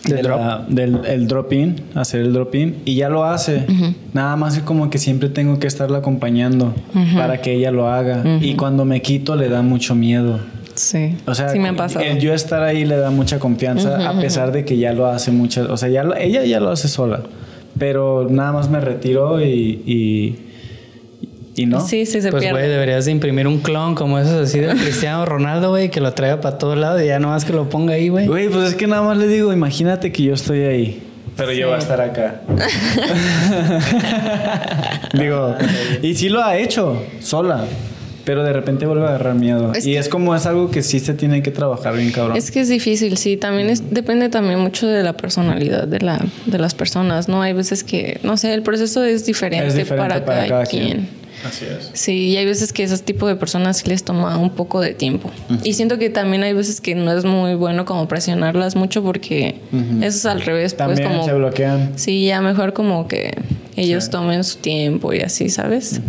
¿De 0.06 0.14
de 0.16 0.22
drop? 0.22 0.38
la- 0.38 0.66
del 0.68 1.00
el 1.06 1.26
drop 1.28 1.52
in, 1.52 1.76
hacer 1.94 2.20
el 2.22 2.32
drop 2.32 2.54
in 2.54 2.76
y 2.84 2.96
ya 2.96 3.08
lo 3.08 3.24
hace. 3.24 3.64
Nada 4.12 4.36
más 4.36 4.56
es 4.56 4.62
como 4.62 4.90
que 4.90 4.98
siempre 4.98 5.28
tengo 5.28 5.58
que 5.58 5.66
estarla 5.66 5.98
acompañando 5.98 6.74
para 7.16 7.40
que 7.40 7.54
ella 7.54 7.70
lo 7.70 7.88
haga 7.88 8.22
y 8.40 8.54
cuando 8.54 8.84
me 8.84 9.00
quito 9.02 9.36
le 9.36 9.48
da 9.48 9.62
mucho 9.62 9.94
miedo. 9.94 10.40
Sí. 10.74 11.16
O 11.26 11.34
sea, 11.34 11.48
sí 11.50 11.58
me 11.58 11.68
ha 11.68 11.76
pasado. 11.76 12.04
el 12.04 12.18
yo 12.18 12.34
estar 12.34 12.62
ahí 12.62 12.84
le 12.84 12.96
da 12.96 13.10
mucha 13.10 13.38
confianza 13.38 14.08
a 14.10 14.20
pesar 14.20 14.52
de 14.52 14.64
que 14.64 14.76
ya 14.76 14.92
lo 14.92 15.06
hace 15.06 15.30
muchas, 15.30 15.68
o 15.68 15.76
sea, 15.76 15.88
ya 15.88 16.02
lo- 16.04 16.16
ella 16.16 16.44
ya 16.44 16.60
lo 16.60 16.70
hace 16.70 16.88
sola, 16.88 17.20
pero 17.78 18.26
nada 18.30 18.52
más 18.52 18.68
me 18.68 18.80
retiro 18.80 19.40
y 19.40 19.82
y, 19.86 20.36
y 21.56 21.66
no. 21.66 21.80
Sí, 21.80 22.04
sí 22.06 22.20
se 22.20 22.30
Pues, 22.30 22.50
güey, 22.50 22.68
deberías 22.68 23.04
de 23.04 23.12
imprimir 23.12 23.46
un 23.46 23.58
clon 23.58 23.94
como 23.94 24.18
esos 24.18 24.48
así 24.48 24.58
de 24.58 24.74
Cristiano 24.74 25.24
Ronaldo, 25.26 25.70
güey, 25.70 25.90
que 25.90 26.00
lo 26.00 26.12
traiga 26.12 26.40
para 26.40 26.58
todos 26.58 26.76
lados 26.76 27.00
y 27.02 27.06
ya 27.06 27.18
nomás 27.20 27.44
que 27.44 27.52
lo 27.52 27.68
ponga 27.68 27.94
ahí, 27.94 28.08
güey. 28.08 28.26
Güey, 28.26 28.48
pues 28.48 28.70
es 28.70 28.74
que 28.74 28.86
nada 28.88 29.02
más 29.02 29.16
le 29.16 29.28
digo, 29.28 29.52
imagínate 29.52 30.10
que 30.10 30.24
yo 30.24 30.34
estoy 30.34 30.60
ahí, 30.62 31.02
pero 31.36 31.52
yo 31.52 31.68
voy 31.68 31.76
a 31.76 31.78
estar 31.78 32.00
acá. 32.00 32.40
digo, 35.12 35.54
y 36.02 36.14
sí 36.14 36.28
lo 36.28 36.42
ha 36.42 36.56
hecho 36.56 37.02
sola. 37.20 37.64
Pero 38.24 38.42
de 38.42 38.52
repente 38.52 38.86
vuelve 38.86 39.04
a 39.04 39.08
agarrar 39.08 39.34
miedo. 39.34 39.72
Es 39.74 39.86
y 39.86 39.92
que- 39.92 39.98
es 39.98 40.08
como 40.08 40.34
es 40.34 40.46
algo 40.46 40.70
que 40.70 40.82
sí 40.82 41.00
se 41.00 41.14
tiene 41.14 41.42
que 41.42 41.50
trabajar 41.50 41.96
bien 41.96 42.10
cabrón. 42.10 42.36
Es 42.36 42.50
que 42.50 42.60
es 42.60 42.68
difícil, 42.68 43.16
sí. 43.16 43.36
También 43.36 43.70
es, 43.70 43.90
depende 43.92 44.28
también 44.28 44.58
mucho 44.60 44.86
de 44.86 45.02
la 45.02 45.14
personalidad 45.16 45.86
de, 45.86 46.00
la, 46.00 46.24
de 46.46 46.58
las 46.58 46.74
personas, 46.74 47.28
¿no? 47.28 47.42
Hay 47.42 47.52
veces 47.52 47.84
que, 47.84 48.20
no 48.22 48.36
sé, 48.36 48.54
el 48.54 48.62
proceso 48.62 49.04
es 49.04 49.26
diferente, 49.26 49.66
es 49.66 49.74
diferente 49.74 50.20
para, 50.22 50.46
cada, 50.48 50.66
quien. 50.66 51.08
Así 51.46 51.66
es. 51.66 51.90
Sí, 51.92 52.28
y 52.30 52.36
hay 52.38 52.46
veces 52.46 52.72
que 52.72 52.84
ese 52.84 52.96
tipo 52.98 53.28
de 53.28 53.36
personas 53.36 53.76
sí 53.76 53.88
les 53.90 54.02
toma 54.02 54.38
un 54.38 54.48
poco 54.50 54.80
de 54.80 54.94
tiempo. 54.94 55.30
Y 55.62 55.74
siento 55.74 55.98
que 55.98 56.08
también 56.08 56.42
hay 56.42 56.54
veces 56.54 56.80
que 56.80 56.94
no 56.94 57.12
es 57.12 57.26
muy 57.26 57.54
bueno 57.54 57.84
como 57.84 58.08
presionarlas 58.08 58.76
mucho 58.76 59.02
porque 59.02 59.56
eso 60.00 60.06
es 60.16 60.24
al 60.24 60.40
revés. 60.40 60.74
También 60.74 61.06
pues 61.06 61.14
como, 61.14 61.26
se 61.26 61.34
bloquean. 61.34 61.92
Sí, 61.96 62.24
ya 62.24 62.40
mejor 62.40 62.72
como 62.72 63.08
que 63.08 63.36
ellos 63.76 64.08
tomen 64.08 64.42
su 64.42 64.58
tiempo 64.58 65.12
y 65.12 65.20
así, 65.20 65.50
¿sabes? 65.50 66.00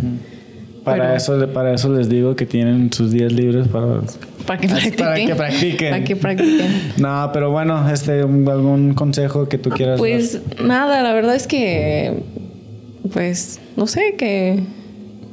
Para 0.86 1.02
Pero- 1.02 1.16
eso, 1.16 1.48
para 1.52 1.74
eso 1.74 1.92
les 1.92 2.08
digo 2.08 2.36
que 2.36 2.46
tienen 2.46 2.92
sus 2.92 3.10
días 3.10 3.32
libres 3.32 3.66
para, 3.66 4.02
Para 4.46 4.60
que 4.60 4.68
practiquen. 4.68 4.96
para 5.04 5.14
que 5.16 5.34
practiquen. 5.34 5.90
Para 5.90 6.04
que 6.04 6.16
practiquen. 6.16 6.92
No, 6.98 7.30
pero 7.32 7.50
bueno, 7.50 7.90
este, 7.90 8.20
algún 8.20 8.94
consejo 8.94 9.48
que 9.48 9.58
tú 9.58 9.70
quieras 9.70 9.98
Pues 9.98 10.40
nada, 10.64 11.02
la 11.02 11.12
verdad 11.12 11.34
es 11.34 11.48
que, 11.48 12.22
pues, 13.12 13.58
no 13.76 13.88
sé, 13.88 14.14
que, 14.16 14.60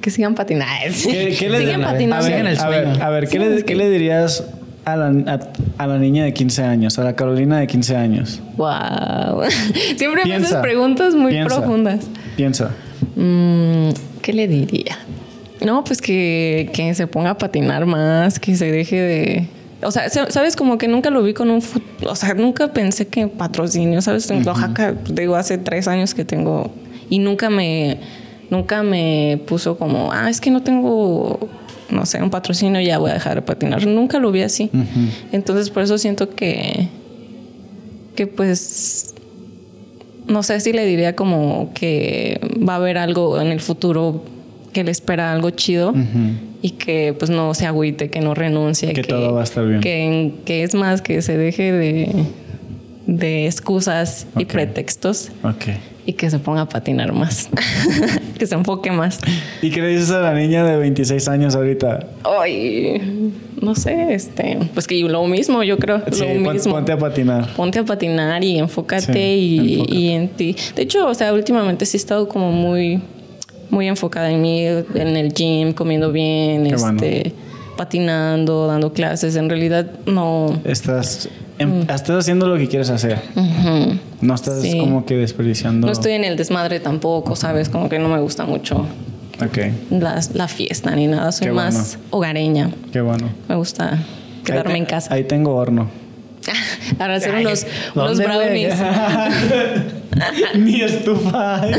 que 0.01 0.09
sigan 0.09 0.33
patinando. 0.35 0.73
¿Qué- 1.03 1.33
Sigan 1.35 1.53
a 1.53 1.57
ver, 1.59 1.81
patinando. 1.83 2.25
sigan 2.25 2.47
el 2.47 2.57
a 2.59 2.69
ver, 2.69 3.01
a 3.03 3.09
ver, 3.11 3.27
¿qué, 3.27 3.37
le, 3.39 3.63
qué 3.63 3.75
dirías 3.89 4.43
a 4.85 4.95
la, 4.97 5.05
a, 5.77 5.83
a 5.83 5.87
la 5.87 5.99
niña 5.99 6.23
de 6.23 6.33
15 6.33 6.63
años, 6.63 6.97
a 6.97 7.03
la 7.03 7.15
Carolina 7.15 7.59
de 7.59 7.67
15 7.67 7.95
años? 7.95 8.41
Wow. 8.57 9.43
Siempre 9.97 10.25
me 10.25 10.33
haces 10.33 10.55
preguntas 10.55 11.13
muy 11.13 11.31
piensa. 11.31 11.55
profundas. 11.57 12.07
Piensa. 12.35 12.71
Mm, 13.15 13.89
¿Qué 14.23 14.33
le 14.33 14.47
diría? 14.47 14.97
No, 15.63 15.83
pues 15.83 16.01
que, 16.01 16.69
que 16.73 16.93
se 16.93 17.07
ponga 17.07 17.31
a 17.31 17.37
patinar 17.37 17.85
más, 17.85 18.39
que 18.39 18.55
se 18.55 18.71
deje 18.71 18.99
de... 18.99 19.47
O 19.81 19.91
sea, 19.91 20.09
sa- 20.09 20.29
sabes, 20.29 20.55
como 20.55 20.77
que 20.77 20.87
nunca 20.87 21.09
lo 21.09 21.23
vi 21.23 21.33
con 21.33 21.49
un... 21.49 21.61
O 22.07 22.15
sea, 22.15 22.33
nunca 22.33 22.73
pensé 22.73 23.07
que 23.07 23.27
patrocinio, 23.27 24.01
¿sabes? 24.01 24.29
En 24.29 24.45
Oaxaca, 24.47 24.93
digo, 25.09 25.35
hace 25.35 25.57
tres 25.57 25.87
años 25.87 26.13
que 26.13 26.25
tengo... 26.25 26.71
Y 27.09 27.19
nunca 27.19 27.49
me... 27.49 27.97
Nunca 28.49 28.83
me 28.83 29.41
puso 29.47 29.77
como, 29.77 30.11
ah, 30.11 30.29
es 30.29 30.39
que 30.39 30.51
no 30.51 30.61
tengo, 30.61 31.39
no 31.89 32.05
sé, 32.05 32.21
un 32.21 32.29
patrocinio, 32.29 32.79
ya 32.81 32.99
voy 32.99 33.09
a 33.09 33.15
dejar 33.15 33.35
de 33.35 33.41
patinar. 33.41 33.85
Nunca 33.87 34.19
lo 34.19 34.31
vi 34.31 34.41
así. 34.41 34.69
Entonces, 35.31 35.69
por 35.69 35.81
eso 35.83 35.97
siento 35.97 36.29
que... 36.29 36.87
Que 38.15 38.27
pues 38.27 39.15
no 40.27 40.43
sé 40.43 40.59
si 40.59 40.71
le 40.71 40.85
diría 40.85 41.15
como 41.15 41.71
que 41.73 42.39
va 42.67 42.73
a 42.73 42.75
haber 42.75 42.97
algo 42.97 43.41
en 43.41 43.47
el 43.47 43.59
futuro 43.59 44.23
que 44.73 44.83
le 44.83 44.91
espera 44.91 45.31
algo 45.31 45.49
chido 45.51 45.93
y 46.61 46.71
que 46.71 47.15
pues 47.17 47.31
no 47.31 47.53
se 47.53 47.65
agüite, 47.65 48.09
que 48.09 48.19
no 48.19 48.33
renuncie. 48.33 48.91
Que 48.93 49.03
todo 49.03 49.33
va 49.33 49.41
a 49.41 49.43
estar 49.43 49.65
bien. 49.65 49.79
Que, 49.81 50.33
que 50.45 50.63
es 50.63 50.73
más, 50.75 51.01
que 51.01 51.21
se 51.21 51.37
deje 51.37 51.71
de, 51.71 52.25
de 53.07 53.45
excusas 53.45 54.27
y 54.37 54.45
pretextos 54.45 55.31
Ok. 55.43 55.65
y 56.05 56.13
que 56.13 56.29
se 56.29 56.39
ponga 56.39 56.61
a 56.61 56.69
patinar 56.69 57.13
más. 57.13 57.49
que 58.37 58.47
se 58.47 58.55
enfoque 58.55 58.91
más. 58.91 59.19
¿Y 59.61 59.69
qué 59.69 59.81
le 59.81 59.89
dices 59.89 60.11
a 60.11 60.19
la 60.21 60.33
niña 60.33 60.65
de 60.65 60.77
26 60.77 61.27
años 61.27 61.55
ahorita? 61.55 62.07
Ay, 62.23 63.31
no 63.61 63.75
sé, 63.75 64.13
este, 64.13 64.57
pues 64.73 64.87
que 64.87 64.99
lo 65.03 65.25
mismo, 65.27 65.63
yo 65.63 65.77
creo, 65.77 66.01
Sí, 66.11 66.21
lo 66.21 66.43
pon- 66.43 66.53
mismo. 66.53 66.73
ponte 66.73 66.91
a 66.91 66.97
patinar. 66.97 67.53
Ponte 67.55 67.79
a 67.79 67.85
patinar 67.85 68.43
y 68.43 68.57
enfócate 68.57 69.13
Sí, 69.13 69.19
y, 69.19 69.73
enfócate. 69.75 69.95
y 69.95 70.09
en 70.09 70.27
ti. 70.29 70.55
De 70.75 70.81
hecho, 70.81 71.07
o 71.07 71.13
sea, 71.13 71.31
últimamente 71.33 71.85
sí 71.85 71.95
he 71.97 71.99
estado 71.99 72.27
como 72.27 72.51
muy, 72.51 72.99
muy 73.73 73.87
enfocada 73.87 74.29
en 74.31 74.41
mí, 74.41 74.63
en 74.65 75.17
el 75.17 75.33
gym, 75.33 75.73
comiendo 75.73 76.11
bien, 76.11 76.63
Qué 76.65 76.75
bueno. 76.75 77.01
este, 77.03 77.33
patinando, 77.75 78.67
dando 78.67 78.93
clases. 78.93 79.35
En 79.35 79.49
realidad, 79.49 79.87
no. 80.05 80.59
Estás, 80.63 81.27
em- 81.57 81.81
estás 81.81 82.11
haciendo 82.11 82.47
lo 82.47 82.57
que 82.57 82.67
quieres 82.67 82.89
hacer. 82.89 83.19
No 84.21 84.35
estás 84.35 84.61
Sí. 84.61 84.77
como 84.77 85.05
que 85.05 85.15
desperdiciando. 85.17 85.87
No 85.87 85.91
estoy 85.93 86.13
en 86.13 86.23
el 86.23 86.37
desmadre 86.37 86.79
tampoco, 86.79 87.35
¿sabes? 87.35 87.69
Como 87.69 87.89
que 87.89 87.99
no 87.99 88.07
me 88.09 88.19
gusta 88.19 88.45
mucho 88.45 88.85
Ok, 89.43 89.57
la, 89.89 90.21
la 90.33 90.47
fiesta 90.47 90.95
ni 90.95 91.07
nada. 91.07 91.31
Soy 91.31 91.47
Qué 91.47 91.53
más 91.53 91.97
hogareña. 92.11 92.69
qué 92.91 93.01
bueno. 93.01 93.29
Me 93.49 93.55
gusta 93.55 93.97
quedarme 94.45 94.77
en 94.77 94.85
casa. 94.85 95.13
Ahí 95.13 95.23
tengo 95.23 95.55
horno. 95.55 95.89
Para 96.97 97.15
hacer 97.15 97.33
unos, 97.35 97.65
unos 97.95 98.17
brownies. 98.19 98.73
Ni 100.55 100.81
estufa. 100.81 101.61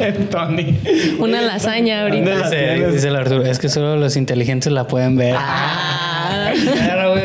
El 0.00 0.28
Tony. 0.28 0.78
Una 1.18 1.40
lasaña 1.42 2.02
ahorita. 2.02 2.44
Dice, 2.44 2.90
dice 2.90 3.08
el 3.08 3.16
Arturo, 3.16 3.44
es 3.44 3.58
que 3.58 3.68
solo 3.68 3.96
los 3.96 4.16
inteligentes 4.16 4.72
la 4.72 4.86
pueden 4.86 5.16
ver. 5.16 5.34
Ah. 5.38 6.52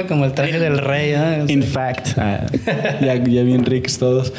Como 0.07 0.26
el 0.26 0.34
traje 0.34 0.59
del 0.59 0.77
rey. 0.77 1.13
¿no? 1.15 1.49
In 1.49 1.63
fact. 1.63 2.09
Ah, 2.17 2.41
ya, 3.01 3.15
ya 3.15 3.43
bien 3.43 3.65
ricos 3.65 3.97
todos. 3.97 4.34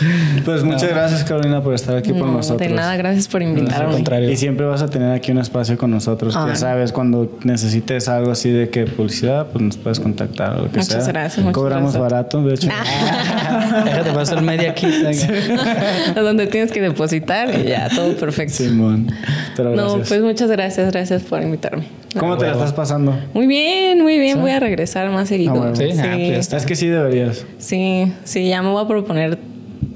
Pues 0.44 0.62
muchas 0.64 0.88
gracias, 0.90 1.24
Carolina, 1.24 1.62
por 1.62 1.74
estar 1.74 1.96
aquí 1.96 2.12
No, 2.12 2.26
nosotros. 2.26 2.68
de 2.68 2.74
nada, 2.74 2.96
gracias 2.96 3.28
por 3.28 3.42
Al 3.42 3.48
invitarme. 3.48 3.92
contrario. 3.94 4.30
Y 4.30 4.36
siempre 4.36 4.66
vas 4.66 4.82
a 4.82 4.88
tener 4.88 5.12
aquí 5.12 5.32
un 5.32 5.38
espacio 5.38 5.76
con 5.78 5.90
nosotros. 5.90 6.34
Ay. 6.36 6.48
Ya 6.50 6.56
sabes, 6.56 6.92
cuando 6.92 7.38
necesites 7.44 8.08
algo 8.08 8.30
así 8.32 8.50
de 8.50 8.68
que 8.70 8.86
publicidad, 8.86 9.46
pues 9.48 9.62
nos 9.64 9.76
puedes 9.76 10.00
contactar 10.00 10.52
o 10.58 10.62
lo 10.62 10.70
que 10.70 10.78
Muchas 10.78 11.04
sea. 11.04 11.12
gracias, 11.12 11.38
muchas 11.44 11.54
Cobramos 11.54 11.92
gracias. 11.92 12.02
barato, 12.12 12.42
de 12.42 12.54
hecho. 12.54 12.68
Déjate 13.84 14.10
pasar 14.12 14.42
media 14.42 14.74
kit. 14.74 14.90
venga. 15.02 16.14
Donde 16.22 16.46
tienes 16.46 16.72
que 16.72 16.80
depositar 16.80 17.50
y 17.58 17.68
ya, 17.68 17.88
todo 17.88 18.14
perfecto. 18.16 18.54
Simón. 18.54 19.10
Pero 19.62 19.76
no, 19.76 19.82
gracias. 19.82 20.08
pues 20.08 20.22
muchas 20.22 20.50
gracias, 20.50 20.90
gracias 20.90 21.22
por 21.22 21.42
invitarme. 21.42 21.84
¿Cómo 22.18 22.38
te 22.38 22.46
la 22.46 22.52
estás 22.52 22.72
pasando? 22.72 23.14
Muy 23.34 23.46
bien, 23.46 24.00
muy 24.00 24.18
bien. 24.18 24.40
Voy 24.40 24.50
a 24.52 24.58
regresar 24.60 25.10
más 25.10 25.28
seguido. 25.28 25.52
Ah, 25.52 25.58
bueno. 25.58 25.76
Sí, 25.76 25.90
ah, 25.98 26.16
pues. 26.16 26.52
Es 26.52 26.66
que 26.66 26.74
sí 26.74 26.86
deberías. 26.86 27.44
sí, 27.58 28.10
sí, 28.24 28.48
ya 28.48 28.62
me 28.62 28.70
voy 28.70 28.82
a 28.82 28.88
proponer 28.88 29.38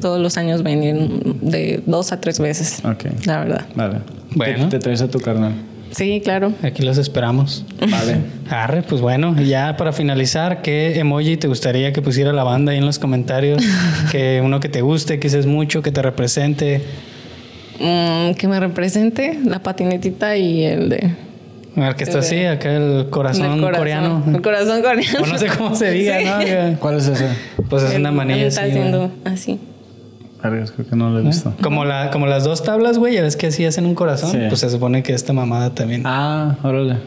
todos 0.00 0.20
los 0.20 0.36
años 0.36 0.62
venir 0.62 0.94
de 1.40 1.82
dos 1.86 2.12
a 2.12 2.20
tres 2.20 2.38
veces. 2.38 2.82
Ok. 2.84 3.04
La 3.24 3.38
verdad. 3.38 3.64
Vale. 3.74 4.00
Bueno. 4.34 4.68
Te, 4.68 4.76
te 4.76 4.78
traes 4.80 5.00
a 5.00 5.08
tu 5.08 5.18
carnal. 5.18 5.54
Sí, 5.92 6.20
claro. 6.22 6.52
Aquí 6.62 6.82
los 6.82 6.98
esperamos. 6.98 7.64
Vale. 7.80 8.18
Arre, 8.50 8.82
pues 8.82 9.00
bueno, 9.00 9.34
y 9.40 9.46
ya 9.46 9.76
para 9.76 9.92
finalizar, 9.92 10.60
¿qué 10.60 10.98
emoji 10.98 11.36
te 11.36 11.46
gustaría 11.46 11.92
que 11.92 12.02
pusiera 12.02 12.32
la 12.32 12.42
banda 12.42 12.72
ahí 12.72 12.78
en 12.78 12.86
los 12.86 12.98
comentarios? 12.98 13.62
que 14.12 14.42
uno 14.44 14.60
que 14.60 14.68
te 14.68 14.82
guste, 14.82 15.18
que 15.18 15.30
seas 15.30 15.46
mucho, 15.46 15.82
que 15.82 15.92
te 15.92 16.02
represente. 16.02 16.82
Mm, 17.80 18.34
que 18.34 18.46
me 18.48 18.60
represente 18.60 19.38
la 19.44 19.58
patinetita 19.62 20.36
y 20.36 20.64
el 20.64 20.88
de. 20.90 21.10
Ver, 21.76 21.96
que 21.96 22.04
está 22.04 22.20
así, 22.20 22.44
acá 22.44 22.72
el 22.72 23.08
corazón, 23.10 23.46
el 23.54 23.60
corazón. 23.60 23.78
coreano. 23.78 24.22
El 24.32 24.42
corazón 24.42 24.80
coreano. 24.82 25.18
O 25.22 25.26
no 25.26 25.38
sé 25.38 25.46
cómo 25.48 25.74
se 25.74 25.90
diga, 25.90 26.18
Sí. 26.18 26.24
¿no? 26.72 26.78
¿Cuál 26.78 26.98
es 26.98 27.08
ese? 27.08 27.26
Pues 27.68 27.82
es 27.82 27.96
una 27.96 28.10
Él 28.10 28.14
manilla 28.14 28.46
Está 28.46 28.62
así. 28.62 28.70
haciendo 28.70 28.98
güey. 28.98 29.10
así. 29.34 29.58
Creo 30.40 30.66
que 30.90 30.94
no 30.94 31.08
lo 31.10 31.18
he 31.18 31.22
visto. 31.22 31.54
Como, 31.62 31.84
la, 31.86 32.10
como 32.10 32.26
las 32.26 32.44
dos 32.44 32.62
tablas, 32.62 32.98
güey, 32.98 33.14
ya 33.14 33.22
ves 33.22 33.34
que 33.34 33.46
así 33.46 33.64
hacen 33.64 33.86
un 33.86 33.94
corazón. 33.94 34.30
Sí. 34.30 34.38
Pues 34.48 34.60
se 34.60 34.68
supone 34.70 35.02
que 35.02 35.14
esta 35.14 35.32
mamada 35.32 35.74
también. 35.74 36.02
Ah, 36.04 36.56
órale. 36.62 36.98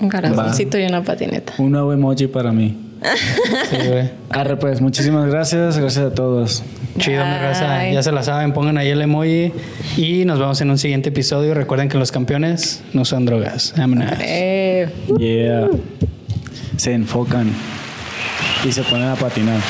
Un 0.00 0.08
corazoncito 0.08 0.78
y 0.78 0.84
una 0.86 1.02
patineta. 1.02 1.52
Un 1.58 1.72
nuevo 1.72 1.92
emoji 1.92 2.26
para 2.28 2.52
mí. 2.52 2.76
Sí, 3.70 3.76
güey. 3.88 4.10
Arre, 4.30 4.56
pues, 4.56 4.80
muchísimas 4.80 5.30
gracias. 5.30 5.78
Gracias 5.78 6.04
a 6.04 6.14
todos. 6.14 6.62
Chido, 6.98 7.24
mi 7.24 7.38
raza. 7.38 7.90
Ya 7.90 8.02
se 8.02 8.12
la 8.12 8.22
saben, 8.22 8.52
pongan 8.52 8.76
ahí 8.78 8.88
el 8.88 9.00
emoji. 9.00 9.52
Y 9.96 10.24
nos 10.24 10.38
vemos 10.38 10.60
en 10.60 10.70
un 10.70 10.78
siguiente 10.78 11.08
episodio. 11.08 11.54
Recuerden 11.54 11.88
que 11.88 11.98
los 11.98 12.12
campeones 12.12 12.82
no 12.92 13.04
son 13.04 13.24
drogas. 13.24 13.74
Vámonos. 13.76 14.12
Eh. 14.20 14.88
Yeah. 15.18 15.68
Se 16.76 16.92
enfocan 16.92 17.50
y 18.64 18.72
se 18.72 18.82
ponen 18.82 19.08
a 19.08 19.16
patinar. 19.16 19.60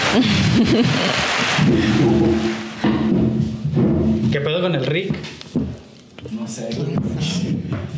¿Qué 4.33 4.41
pedo 4.41 4.61
con 4.61 4.75
el 4.75 4.87
Rick? 4.87 5.15
No 6.33 6.47
sé. 6.47 6.69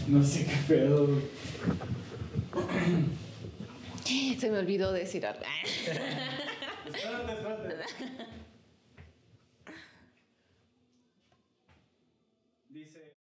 No 0.09 0.23
sé 0.23 0.47
qué 0.47 0.57
pedo. 0.75 1.09
Se 4.39 4.51
me 4.51 4.59
olvidó 4.59 4.93
decir 4.93 5.27
algo. 5.27 5.45
Espérate, 6.87 7.33
espérate. 7.33 8.42